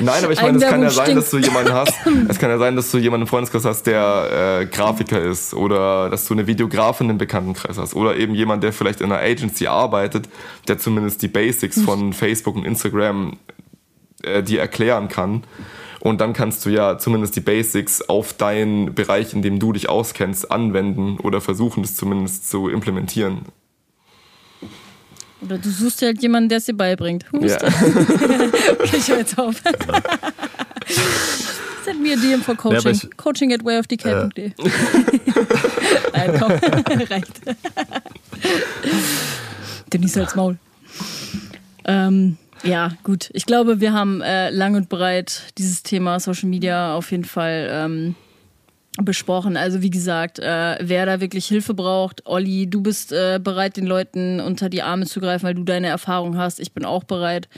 Nein, 0.02 0.24
aber 0.24 0.34
ich 0.34 0.42
meine, 0.42 0.58
es 0.58 0.64
kann 0.64 0.82
ja 0.82 0.90
sein, 0.90 1.16
dass 1.16 1.30
du 1.30 1.38
jemanden 1.38 1.74
hast, 1.74 1.94
es 2.28 2.40
kann 2.40 2.50
ja 2.50 2.58
sein, 2.58 2.76
dass 2.76 2.92
du 2.92 2.98
jemanden 2.98 3.24
im 3.24 3.28
Freundeskreis 3.28 3.66
hast, 3.66 3.84
der 3.84 4.62
äh, 4.62 4.66
Grafiker 4.66 5.22
ist 5.22 5.54
oder 5.54 6.10
dass 6.10 6.26
du 6.28 6.34
eine 6.34 6.48
Videografin 6.48 7.10
im 7.10 7.18
Bekanntenkreis 7.18 7.78
hast 7.78 7.96
oder 7.96 8.16
eben 8.16 8.36
jemand, 8.36 8.64
der 8.64 8.74
vielleicht 8.74 9.02
in 9.02 9.12
einer 9.12 9.22
Agency 9.22 9.68
arbeitet, 9.68 10.30
der 10.68 10.78
zumindest 10.78 11.22
die 11.22 11.28
Basics 11.28 11.82
von 11.82 12.14
Facebook 12.14 12.56
und 12.56 12.66
Instagram 12.66 13.38
äh, 14.24 14.44
dir 14.44 14.60
erklären 14.60 15.08
kann. 15.08 15.44
Und 16.00 16.20
dann 16.20 16.34
kannst 16.34 16.66
du 16.66 16.70
ja 16.70 16.98
zumindest 16.98 17.36
die 17.38 17.42
Basics 17.42 18.02
auf 18.02 18.34
deinen 18.34 18.94
Bereich, 18.94 19.34
in 19.34 19.42
dem 19.42 19.60
du 19.60 19.72
dich 19.72 19.88
auskennst, 19.88 20.52
anwenden 20.52 21.18
oder 21.18 21.40
versuchen, 21.40 21.82
das 21.82 21.96
zumindest 21.96 22.50
zu 22.50 22.68
implementieren. 22.68 23.46
Oder 25.44 25.58
du 25.58 25.70
suchst 25.70 26.02
halt 26.02 26.22
jemanden, 26.22 26.50
der 26.50 26.60
es 26.60 26.66
dir 26.66 26.74
beibringt. 26.74 27.26
Ja. 27.34 27.58
okay, 28.80 28.98
ich 28.98 29.08
höre 29.08 29.18
jetzt 29.20 29.38
auf. 29.38 29.62
Send 31.84 32.02
mir 32.02 32.18
DM 32.18 32.42
for 32.42 32.56
Coaching. 32.56 32.94
Ja, 32.94 33.10
Coaching 33.18 33.54
at 33.54 33.66
wayofdk.de. 33.66 34.46
Äh. 34.46 34.52
Nein, 36.14 36.40
komm, 36.40 36.52
reicht. 37.10 37.42
Denise 39.92 40.22
als 40.22 40.36
Maul. 40.36 40.58
Ähm, 41.86 42.38
ja, 42.64 42.92
gut. 43.04 43.30
Ich 43.34 43.46
glaube, 43.46 43.82
wir 43.82 43.92
haben 43.92 44.22
äh, 44.22 44.50
lang 44.50 44.76
und 44.76 44.88
breit 44.88 45.44
dieses 45.58 45.84
Thema 45.84 46.20
Social 46.22 46.48
Media 46.48 46.96
auf 46.96 47.12
jeden 47.12 47.26
Fall 47.26 47.68
ähm, 47.70 48.16
besprochen. 49.02 49.58
Also 49.58 49.82
wie 49.82 49.90
gesagt, 49.90 50.38
äh, 50.38 50.78
wer 50.80 51.08
da 51.08 51.20
wirklich 51.20 51.48
Hilfe 51.48 51.74
braucht, 51.74 52.22
Olli, 52.26 52.70
du 52.70 52.82
bist 52.82 53.12
äh, 53.12 53.40
bereit, 53.44 53.76
den 53.76 53.88
Leuten 53.88 54.40
unter 54.40 54.70
die 54.70 54.84
Arme 54.84 55.08
zu 55.08 55.20
greifen, 55.20 55.46
weil 55.46 55.56
du 55.56 55.64
deine 55.64 55.88
Erfahrung 55.88 56.38
hast. 56.38 56.60
Ich 56.60 56.74
bin 56.74 56.86
auch 56.86 57.04
bereit, 57.04 57.50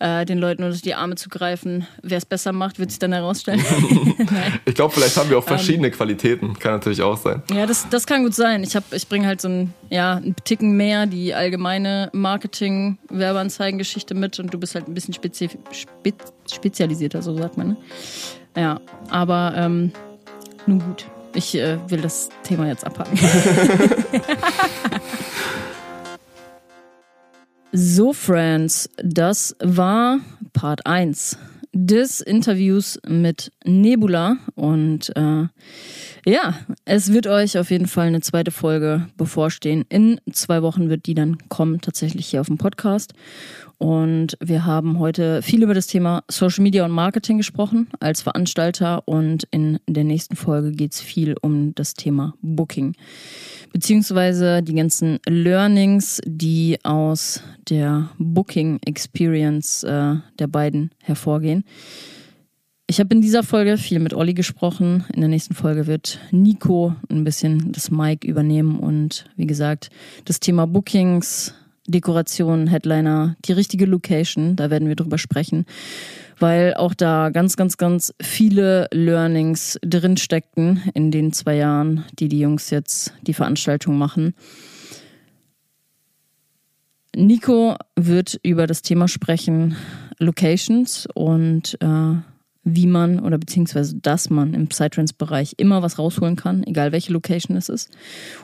äh, 0.00 0.26
den 0.26 0.38
Leuten 0.38 0.64
unter 0.64 0.78
die 0.78 0.94
Arme 0.94 1.14
zu 1.14 1.30
greifen. 1.30 1.86
Wer 2.02 2.18
es 2.18 2.26
besser 2.26 2.52
macht, 2.52 2.78
wird 2.78 2.90
sich 2.90 2.98
dann 2.98 3.14
herausstellen. 3.14 3.64
ich 4.66 4.74
glaube, 4.74 4.92
vielleicht 4.92 5.16
haben 5.16 5.30
wir 5.30 5.38
auch 5.38 5.44
verschiedene 5.44 5.88
ähm, 5.88 5.94
Qualitäten. 5.94 6.58
Kann 6.58 6.72
natürlich 6.72 7.00
auch 7.00 7.16
sein. 7.16 7.42
Ja, 7.50 7.64
das, 7.64 7.88
das 7.88 8.06
kann 8.06 8.22
gut 8.22 8.34
sein. 8.34 8.62
Ich, 8.62 8.76
ich 8.90 9.08
bringe 9.08 9.26
halt 9.26 9.40
so 9.40 9.48
ein, 9.48 9.72
ja, 9.88 10.16
einen 10.16 10.36
Ticken 10.44 10.76
mehr 10.76 11.06
die 11.06 11.32
allgemeine 11.32 12.10
Marketing-Werbeanzeigen-Geschichte 12.12 14.14
mit 14.14 14.38
und 14.38 14.52
du 14.52 14.58
bist 14.58 14.74
halt 14.74 14.88
ein 14.88 14.94
bisschen 14.94 15.14
spezi 15.14 15.48
spe 15.72 16.12
spezialisierter, 16.52 17.22
so 17.22 17.34
sagt 17.34 17.56
man. 17.56 17.68
Ne? 17.68 17.76
Ja, 18.56 18.80
aber 19.08 19.54
ähm, 19.56 19.92
nun 20.66 20.78
gut, 20.80 21.06
ich 21.34 21.54
äh, 21.54 21.78
will 21.88 22.00
das 22.00 22.28
Thema 22.42 22.66
jetzt 22.68 22.86
abhaken. 22.86 23.18
so, 27.72 28.12
Friends, 28.12 28.90
das 29.02 29.56
war 29.60 30.18
Part 30.52 30.86
1 30.86 31.38
des 31.72 32.20
Interviews 32.20 33.00
mit 33.06 33.50
Nebula 33.64 34.36
und 34.54 35.10
äh, 35.16 35.46
ja, 36.24 36.54
es 36.84 37.12
wird 37.12 37.26
euch 37.26 37.58
auf 37.58 37.70
jeden 37.70 37.86
Fall 37.86 38.08
eine 38.08 38.20
zweite 38.20 38.50
Folge 38.50 39.08
bevorstehen. 39.16 39.84
In 39.88 40.20
zwei 40.32 40.62
Wochen 40.62 40.90
wird 40.90 41.06
die 41.06 41.14
dann 41.14 41.38
kommen, 41.48 41.80
tatsächlich 41.80 42.26
hier 42.26 42.42
auf 42.42 42.46
dem 42.46 42.58
Podcast. 42.58 43.14
Und 43.82 44.36
wir 44.38 44.64
haben 44.64 45.00
heute 45.00 45.42
viel 45.42 45.64
über 45.64 45.74
das 45.74 45.88
Thema 45.88 46.22
Social 46.30 46.62
Media 46.62 46.84
und 46.84 46.92
Marketing 46.92 47.38
gesprochen 47.38 47.88
als 47.98 48.22
Veranstalter. 48.22 49.02
Und 49.08 49.48
in 49.50 49.80
der 49.88 50.04
nächsten 50.04 50.36
Folge 50.36 50.70
geht 50.70 50.92
es 50.92 51.00
viel 51.00 51.34
um 51.42 51.74
das 51.74 51.94
Thema 51.94 52.34
Booking. 52.42 52.94
Beziehungsweise 53.72 54.62
die 54.62 54.76
ganzen 54.76 55.18
Learnings, 55.28 56.20
die 56.24 56.78
aus 56.84 57.42
der 57.68 58.08
Booking 58.18 58.78
Experience 58.86 59.82
äh, 59.82 60.14
der 60.38 60.46
beiden 60.46 60.92
hervorgehen. 61.00 61.64
Ich 62.86 63.00
habe 63.00 63.12
in 63.12 63.20
dieser 63.20 63.42
Folge 63.42 63.78
viel 63.78 63.98
mit 63.98 64.14
Olli 64.14 64.34
gesprochen. 64.34 65.04
In 65.12 65.22
der 65.22 65.28
nächsten 65.28 65.54
Folge 65.54 65.88
wird 65.88 66.20
Nico 66.30 66.94
ein 67.10 67.24
bisschen 67.24 67.72
das 67.72 67.90
Mic 67.90 68.24
übernehmen 68.24 68.78
und 68.78 69.24
wie 69.34 69.46
gesagt, 69.46 69.90
das 70.24 70.38
Thema 70.38 70.68
Bookings, 70.68 71.54
Dekoration, 71.86 72.66
Headliner, 72.66 73.36
die 73.44 73.52
richtige 73.52 73.86
Location, 73.86 74.56
da 74.56 74.70
werden 74.70 74.88
wir 74.88 74.96
drüber 74.96 75.18
sprechen, 75.18 75.66
weil 76.38 76.74
auch 76.74 76.94
da 76.94 77.30
ganz, 77.30 77.56
ganz, 77.56 77.76
ganz 77.76 78.14
viele 78.20 78.88
Learnings 78.92 79.78
drin 79.82 80.16
steckten 80.16 80.82
in 80.94 81.10
den 81.10 81.32
zwei 81.32 81.56
Jahren, 81.56 82.04
die 82.18 82.28
die 82.28 82.40
Jungs 82.40 82.70
jetzt 82.70 83.14
die 83.22 83.34
Veranstaltung 83.34 83.98
machen. 83.98 84.34
Nico 87.14 87.76
wird 87.96 88.40
über 88.42 88.66
das 88.66 88.82
Thema 88.82 89.06
sprechen, 89.06 89.76
Locations 90.18 91.06
und 91.14 91.76
äh, 91.80 92.14
wie 92.64 92.86
man 92.86 93.18
oder 93.18 93.38
beziehungsweise 93.38 93.96
dass 93.96 94.30
man 94.30 94.54
im 94.54 94.68
Psytrance-Bereich 94.68 95.54
immer 95.56 95.82
was 95.82 95.98
rausholen 95.98 96.36
kann, 96.36 96.62
egal 96.64 96.92
welche 96.92 97.12
Location 97.12 97.56
es 97.56 97.68
ist. 97.68 97.90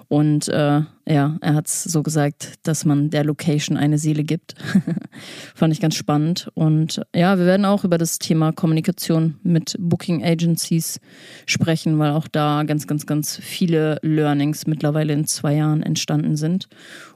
Und 0.08 0.48
äh, 0.48 0.82
ja, 1.06 1.36
er 1.40 1.54
hat 1.54 1.68
es 1.68 1.84
so 1.84 2.02
gesagt, 2.02 2.54
dass 2.64 2.84
man 2.84 3.10
der 3.10 3.24
Location 3.24 3.76
eine 3.76 3.96
Seele 3.96 4.24
gibt. 4.24 4.56
Fand 5.54 5.72
ich 5.72 5.80
ganz 5.80 5.94
spannend. 5.94 6.50
Und 6.54 7.00
ja, 7.14 7.38
wir 7.38 7.46
werden 7.46 7.64
auch 7.64 7.84
über 7.84 7.96
das 7.96 8.18
Thema 8.18 8.52
Kommunikation 8.52 9.36
mit 9.42 9.76
Booking 9.78 10.24
Agencies 10.24 11.00
sprechen, 11.46 11.98
weil 11.98 12.10
auch 12.10 12.28
da 12.28 12.64
ganz, 12.64 12.86
ganz, 12.86 13.06
ganz 13.06 13.36
viele 13.36 13.98
Learnings 14.02 14.66
mittlerweile 14.66 15.12
in 15.12 15.26
zwei 15.26 15.54
Jahren 15.54 15.82
entstanden 15.82 16.36
sind. 16.36 16.68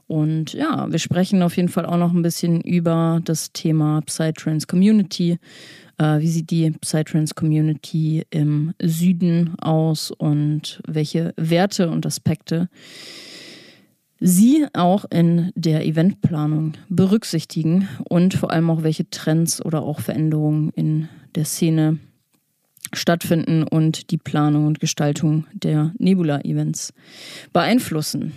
Und 0.06 0.52
ja, 0.52 0.90
wir 0.90 0.98
sprechen 0.98 1.42
auf 1.42 1.56
jeden 1.56 1.68
Fall 1.68 1.86
auch 1.86 1.96
noch 1.96 2.12
ein 2.12 2.22
bisschen 2.22 2.60
über 2.60 3.20
das 3.24 3.52
Thema 3.52 4.00
Psytrance 4.02 4.66
Community 4.66 5.38
äh, 5.98 6.20
wie 6.20 6.28
sieht 6.28 6.50
die 6.50 6.70
Psytrance-Community 6.70 8.24
im 8.30 8.74
Süden 8.82 9.54
aus 9.60 10.10
und 10.10 10.80
welche 10.86 11.32
Werte 11.36 11.90
und 11.90 12.06
Aspekte 12.06 12.68
Sie 14.24 14.66
auch 14.72 15.04
in 15.10 15.50
der 15.56 15.84
Eventplanung 15.84 16.74
berücksichtigen 16.88 17.88
und 18.08 18.34
vor 18.34 18.52
allem 18.52 18.70
auch 18.70 18.84
welche 18.84 19.10
Trends 19.10 19.64
oder 19.64 19.82
auch 19.82 19.98
Veränderungen 19.98 20.70
in 20.76 21.08
der 21.34 21.44
Szene 21.44 21.98
stattfinden 22.92 23.64
und 23.64 24.12
die 24.12 24.18
Planung 24.18 24.68
und 24.68 24.78
Gestaltung 24.78 25.46
der 25.52 25.92
Nebula-Events 25.98 26.92
beeinflussen. 27.52 28.32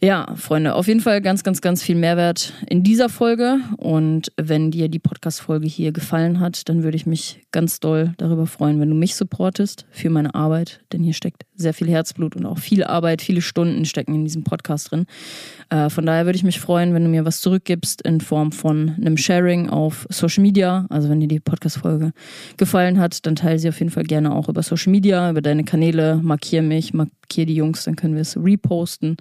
Ja, 0.00 0.32
Freunde, 0.36 0.76
auf 0.76 0.86
jeden 0.86 1.00
Fall 1.00 1.20
ganz, 1.20 1.42
ganz, 1.42 1.60
ganz 1.60 1.82
viel 1.82 1.96
Mehrwert 1.96 2.52
in 2.68 2.84
dieser 2.84 3.08
Folge. 3.08 3.58
Und 3.78 4.30
wenn 4.36 4.70
dir 4.70 4.88
die 4.88 5.00
Podcast-Folge 5.00 5.66
hier 5.66 5.90
gefallen 5.90 6.38
hat, 6.38 6.68
dann 6.68 6.84
würde 6.84 6.96
ich 6.96 7.04
mich 7.04 7.40
ganz 7.50 7.80
doll 7.80 8.14
darüber 8.16 8.46
freuen, 8.46 8.78
wenn 8.78 8.90
du 8.90 8.94
mich 8.94 9.16
supportest 9.16 9.86
für 9.90 10.08
meine 10.08 10.36
Arbeit. 10.36 10.82
Denn 10.92 11.02
hier 11.02 11.14
steckt 11.14 11.46
sehr 11.56 11.74
viel 11.74 11.88
Herzblut 11.88 12.36
und 12.36 12.46
auch 12.46 12.58
viel 12.58 12.84
Arbeit, 12.84 13.22
viele 13.22 13.42
Stunden 13.42 13.84
stecken 13.86 14.14
in 14.14 14.22
diesem 14.22 14.44
Podcast 14.44 14.92
drin. 14.92 15.06
Äh, 15.68 15.90
von 15.90 16.06
daher 16.06 16.26
würde 16.26 16.36
ich 16.36 16.44
mich 16.44 16.60
freuen, 16.60 16.94
wenn 16.94 17.02
du 17.02 17.10
mir 17.10 17.24
was 17.24 17.40
zurückgibst 17.40 18.02
in 18.02 18.20
Form 18.20 18.52
von 18.52 18.94
einem 19.00 19.16
Sharing 19.16 19.68
auf 19.68 20.06
Social 20.10 20.42
Media. 20.42 20.86
Also 20.90 21.08
wenn 21.08 21.18
dir 21.18 21.26
die 21.26 21.40
Podcast-Folge 21.40 22.12
gefallen 22.56 23.00
hat, 23.00 23.26
dann 23.26 23.34
teile 23.34 23.58
sie 23.58 23.68
auf 23.68 23.80
jeden 23.80 23.90
Fall 23.90 24.04
gerne 24.04 24.32
auch 24.32 24.48
über 24.48 24.62
Social 24.62 24.92
Media, 24.92 25.28
über 25.28 25.42
deine 25.42 25.64
Kanäle. 25.64 26.20
Markier 26.22 26.62
mich, 26.62 26.94
markier 26.94 27.46
die 27.46 27.56
Jungs, 27.56 27.82
dann 27.82 27.96
können 27.96 28.14
wir 28.14 28.22
es 28.22 28.36
reposten. 28.36 29.16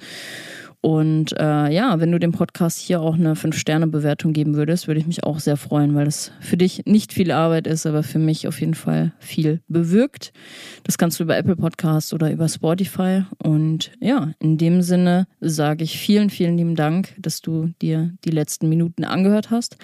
Und 0.82 1.34
äh, 1.40 1.74
ja, 1.74 2.00
wenn 2.00 2.12
du 2.12 2.20
dem 2.20 2.32
Podcast 2.32 2.78
hier 2.78 3.02
auch 3.02 3.16
eine 3.16 3.34
5-Sterne-Bewertung 3.34 4.32
geben 4.32 4.56
würdest, 4.56 4.88
würde 4.88 5.00
ich 5.00 5.08
mich 5.08 5.24
auch 5.24 5.40
sehr 5.40 5.58
freuen, 5.58 5.96
weil 5.96 6.08
es 6.08 6.32
für 6.40 6.56
dich 6.56 6.86
nicht 6.86 7.14
viel 7.14 7.32
Arbeit 7.32 7.66
ist, 7.66 7.86
aber 7.86 8.04
für 8.04 8.20
mich 8.20 8.48
auf 8.48 8.60
jeden 8.60 8.76
Fall 8.76 9.12
viel 9.20 9.62
bewirkt. 9.68 10.32
Das 10.84 10.98
kannst 10.98 11.20
du 11.20 11.24
über 11.24 11.36
Apple 11.36 11.56
Podcasts 11.56 12.14
oder 12.14 12.32
über 12.32 12.48
Spotify. 12.48 13.24
Und 13.42 13.92
ja, 14.00 14.32
in 14.40 14.58
dem 14.58 14.82
Sinne 14.84 15.28
sage 15.42 15.84
ich 15.84 15.98
vielen, 15.98 16.30
vielen 16.30 16.58
lieben 16.58 16.76
Dank, 16.76 17.16
dass 17.18 17.42
du 17.42 17.72
dir 17.82 18.14
die 18.24 18.32
letzten 18.32 18.70
Minuten 18.70 19.04
angehört 19.04 19.50
hast 19.50 19.78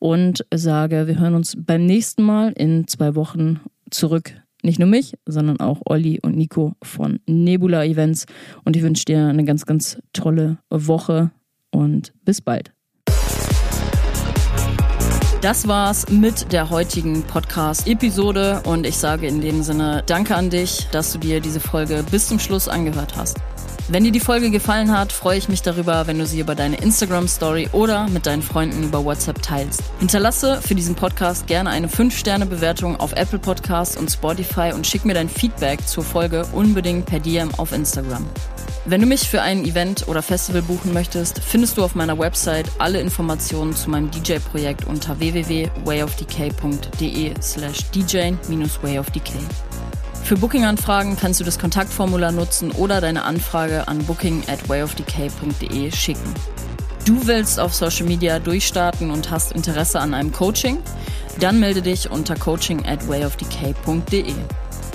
und 0.00 0.44
sage, 0.52 1.06
wir 1.06 1.20
hören 1.20 1.34
uns 1.34 1.56
beim 1.56 1.86
nächsten 1.86 2.24
Mal 2.24 2.52
in 2.52 2.88
zwei 2.88 3.14
Wochen 3.14 3.60
zurück 3.90 4.41
nicht 4.62 4.78
nur 4.78 4.88
mich, 4.88 5.14
sondern 5.26 5.60
auch 5.60 5.80
Olli 5.84 6.20
und 6.22 6.36
Nico 6.36 6.72
von 6.82 7.20
Nebula 7.26 7.84
Events. 7.84 8.26
Und 8.64 8.76
ich 8.76 8.82
wünsche 8.82 9.04
dir 9.04 9.26
eine 9.26 9.44
ganz, 9.44 9.66
ganz 9.66 9.98
tolle 10.12 10.58
Woche 10.70 11.30
und 11.70 12.12
bis 12.24 12.40
bald. 12.40 12.72
Das 15.42 15.66
war's 15.66 16.08
mit 16.08 16.52
der 16.52 16.70
heutigen 16.70 17.24
Podcast-Episode 17.24 18.62
und 18.64 18.86
ich 18.86 18.96
sage 18.96 19.26
in 19.26 19.40
dem 19.40 19.64
Sinne 19.64 20.04
Danke 20.06 20.36
an 20.36 20.50
dich, 20.50 20.86
dass 20.92 21.12
du 21.12 21.18
dir 21.18 21.40
diese 21.40 21.58
Folge 21.58 22.04
bis 22.08 22.28
zum 22.28 22.38
Schluss 22.38 22.68
angehört 22.68 23.16
hast. 23.16 23.38
Wenn 23.88 24.04
dir 24.04 24.12
die 24.12 24.20
Folge 24.20 24.50
gefallen 24.50 24.96
hat, 24.96 25.12
freue 25.12 25.38
ich 25.38 25.48
mich 25.48 25.62
darüber, 25.62 26.06
wenn 26.06 26.18
du 26.18 26.26
sie 26.26 26.40
über 26.40 26.54
deine 26.54 26.76
Instagram-Story 26.76 27.70
oder 27.72 28.08
mit 28.08 28.26
deinen 28.26 28.42
Freunden 28.42 28.84
über 28.84 29.04
WhatsApp 29.04 29.42
teilst. 29.42 29.82
Hinterlasse 29.98 30.60
für 30.62 30.74
diesen 30.74 30.94
Podcast 30.94 31.46
gerne 31.48 31.70
eine 31.70 31.88
5-Sterne-Bewertung 31.88 33.00
auf 33.00 33.12
Apple 33.12 33.40
Podcasts 33.40 33.96
und 33.96 34.10
Spotify 34.10 34.72
und 34.72 34.86
schick 34.86 35.04
mir 35.04 35.14
dein 35.14 35.28
Feedback 35.28 35.84
zur 35.86 36.04
Folge 36.04 36.46
unbedingt 36.52 37.06
per 37.06 37.18
DM 37.18 37.52
auf 37.56 37.72
Instagram. 37.72 38.24
Wenn 38.84 39.00
du 39.00 39.06
mich 39.06 39.28
für 39.28 39.40
ein 39.42 39.64
Event 39.64 40.08
oder 40.08 40.22
Festival 40.22 40.62
buchen 40.62 40.92
möchtest, 40.92 41.40
findest 41.40 41.76
du 41.76 41.84
auf 41.84 41.94
meiner 41.94 42.18
Website 42.18 42.66
alle 42.78 43.00
Informationen 43.00 43.74
zu 43.74 43.90
meinem 43.90 44.10
DJ-Projekt 44.10 44.86
unter 44.86 45.18
www.wayofdk.de 45.18 47.34
slash 47.40 47.90
dj-wayofdk. 47.90 49.32
Für 50.24 50.36
Booking-Anfragen 50.36 51.16
kannst 51.16 51.40
du 51.40 51.44
das 51.44 51.58
Kontaktformular 51.58 52.32
nutzen 52.32 52.70
oder 52.70 53.00
deine 53.00 53.24
Anfrage 53.24 53.88
an 53.88 53.98
booking 54.04 54.44
at 54.46 54.68
wayofdk.de 54.68 55.90
schicken. 55.90 56.34
Du 57.04 57.26
willst 57.26 57.58
auf 57.58 57.74
Social 57.74 58.06
Media 58.06 58.38
durchstarten 58.38 59.10
und 59.10 59.30
hast 59.30 59.52
Interesse 59.52 59.98
an 59.98 60.14
einem 60.14 60.32
Coaching? 60.32 60.78
Dann 61.40 61.58
melde 61.58 61.82
dich 61.82 62.10
unter 62.10 62.36
coaching 62.36 62.86
at 62.86 63.08
wayofdk.de. 63.08 64.34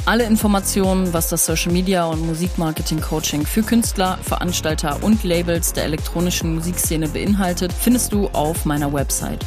Alle 0.06 0.24
Informationen, 0.24 1.12
was 1.12 1.28
das 1.28 1.46
Social 1.46 1.74
Media 1.74 2.06
und 2.06 2.26
Musikmarketing 2.26 3.02
Coaching 3.02 3.46
für 3.46 3.62
Künstler, 3.62 4.18
Veranstalter 4.22 5.04
und 5.04 5.26
Labels 5.26 5.74
der 5.74 5.84
elektronischen 5.84 6.56
Musikszene 6.56 7.10
beinhaltet, 7.10 7.74
findest 7.74 8.14
du 8.14 8.28
auf 8.28 8.64
meiner 8.64 8.94
Website. 8.94 9.46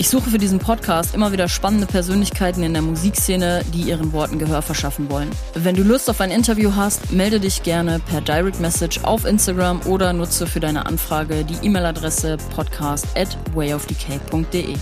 Ich 0.00 0.10
suche 0.10 0.30
für 0.30 0.38
diesen 0.38 0.60
Podcast 0.60 1.12
immer 1.12 1.32
wieder 1.32 1.48
spannende 1.48 1.88
Persönlichkeiten 1.88 2.62
in 2.62 2.72
der 2.72 2.82
Musikszene, 2.82 3.64
die 3.74 3.82
ihren 3.82 4.12
Worten 4.12 4.38
Gehör 4.38 4.62
verschaffen 4.62 5.10
wollen. 5.10 5.28
Wenn 5.54 5.74
du 5.74 5.82
Lust 5.82 6.08
auf 6.08 6.20
ein 6.20 6.30
Interview 6.30 6.76
hast, 6.76 7.10
melde 7.10 7.40
dich 7.40 7.64
gerne 7.64 7.98
per 7.98 8.20
Direct 8.20 8.60
Message 8.60 9.02
auf 9.02 9.24
Instagram 9.24 9.80
oder 9.86 10.12
nutze 10.12 10.46
für 10.46 10.60
deine 10.60 10.86
Anfrage 10.86 11.44
die 11.44 11.66
E-Mail-Adresse 11.66 12.36
podcast 12.54 13.08
at 13.16 13.36
wayofdk.de. 13.54 14.76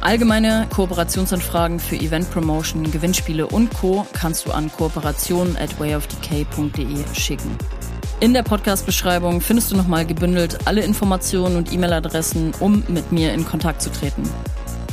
Allgemeine 0.00 0.66
Kooperationsanfragen 0.74 1.78
für 1.78 1.94
Event 1.94 2.28
Promotion, 2.32 2.90
Gewinnspiele 2.90 3.46
und 3.46 3.72
Co. 3.72 4.04
kannst 4.14 4.46
du 4.46 4.50
an 4.50 4.72
kooperation 4.72 5.56
at 5.58 5.78
wayofdk.de 5.78 7.04
schicken. 7.14 7.56
In 8.18 8.32
der 8.32 8.42
Podcast-Beschreibung 8.42 9.40
findest 9.40 9.70
du 9.70 9.76
nochmal 9.76 10.06
gebündelt 10.06 10.66
alle 10.66 10.82
Informationen 10.82 11.56
und 11.56 11.72
E-Mail-Adressen, 11.72 12.54
um 12.58 12.82
mit 12.88 13.12
mir 13.12 13.32
in 13.32 13.44
Kontakt 13.44 13.80
zu 13.80 13.92
treten. 13.92 14.22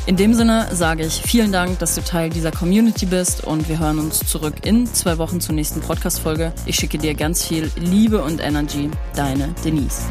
In 0.05 0.17
dem 0.17 0.33
Sinne 0.33 0.67
sage 0.73 1.05
ich 1.05 1.21
vielen 1.21 1.53
Dank, 1.53 1.79
dass 1.79 1.95
du 1.95 2.01
Teil 2.01 2.29
dieser 2.29 2.51
Community 2.51 3.05
bist 3.05 3.45
und 3.45 3.69
wir 3.69 3.79
hören 3.79 3.99
uns 3.99 4.19
zurück 4.19 4.55
in 4.65 4.85
zwei 4.85 5.17
Wochen 5.17 5.39
zur 5.39 5.55
nächsten 5.55 5.79
Podcast-Folge. 5.79 6.51
Ich 6.65 6.75
schicke 6.75 6.97
dir 6.97 7.13
ganz 7.13 7.45
viel 7.45 7.71
Liebe 7.77 8.21
und 8.21 8.41
Energy. 8.41 8.89
Deine 9.15 9.55
Denise. 9.63 10.01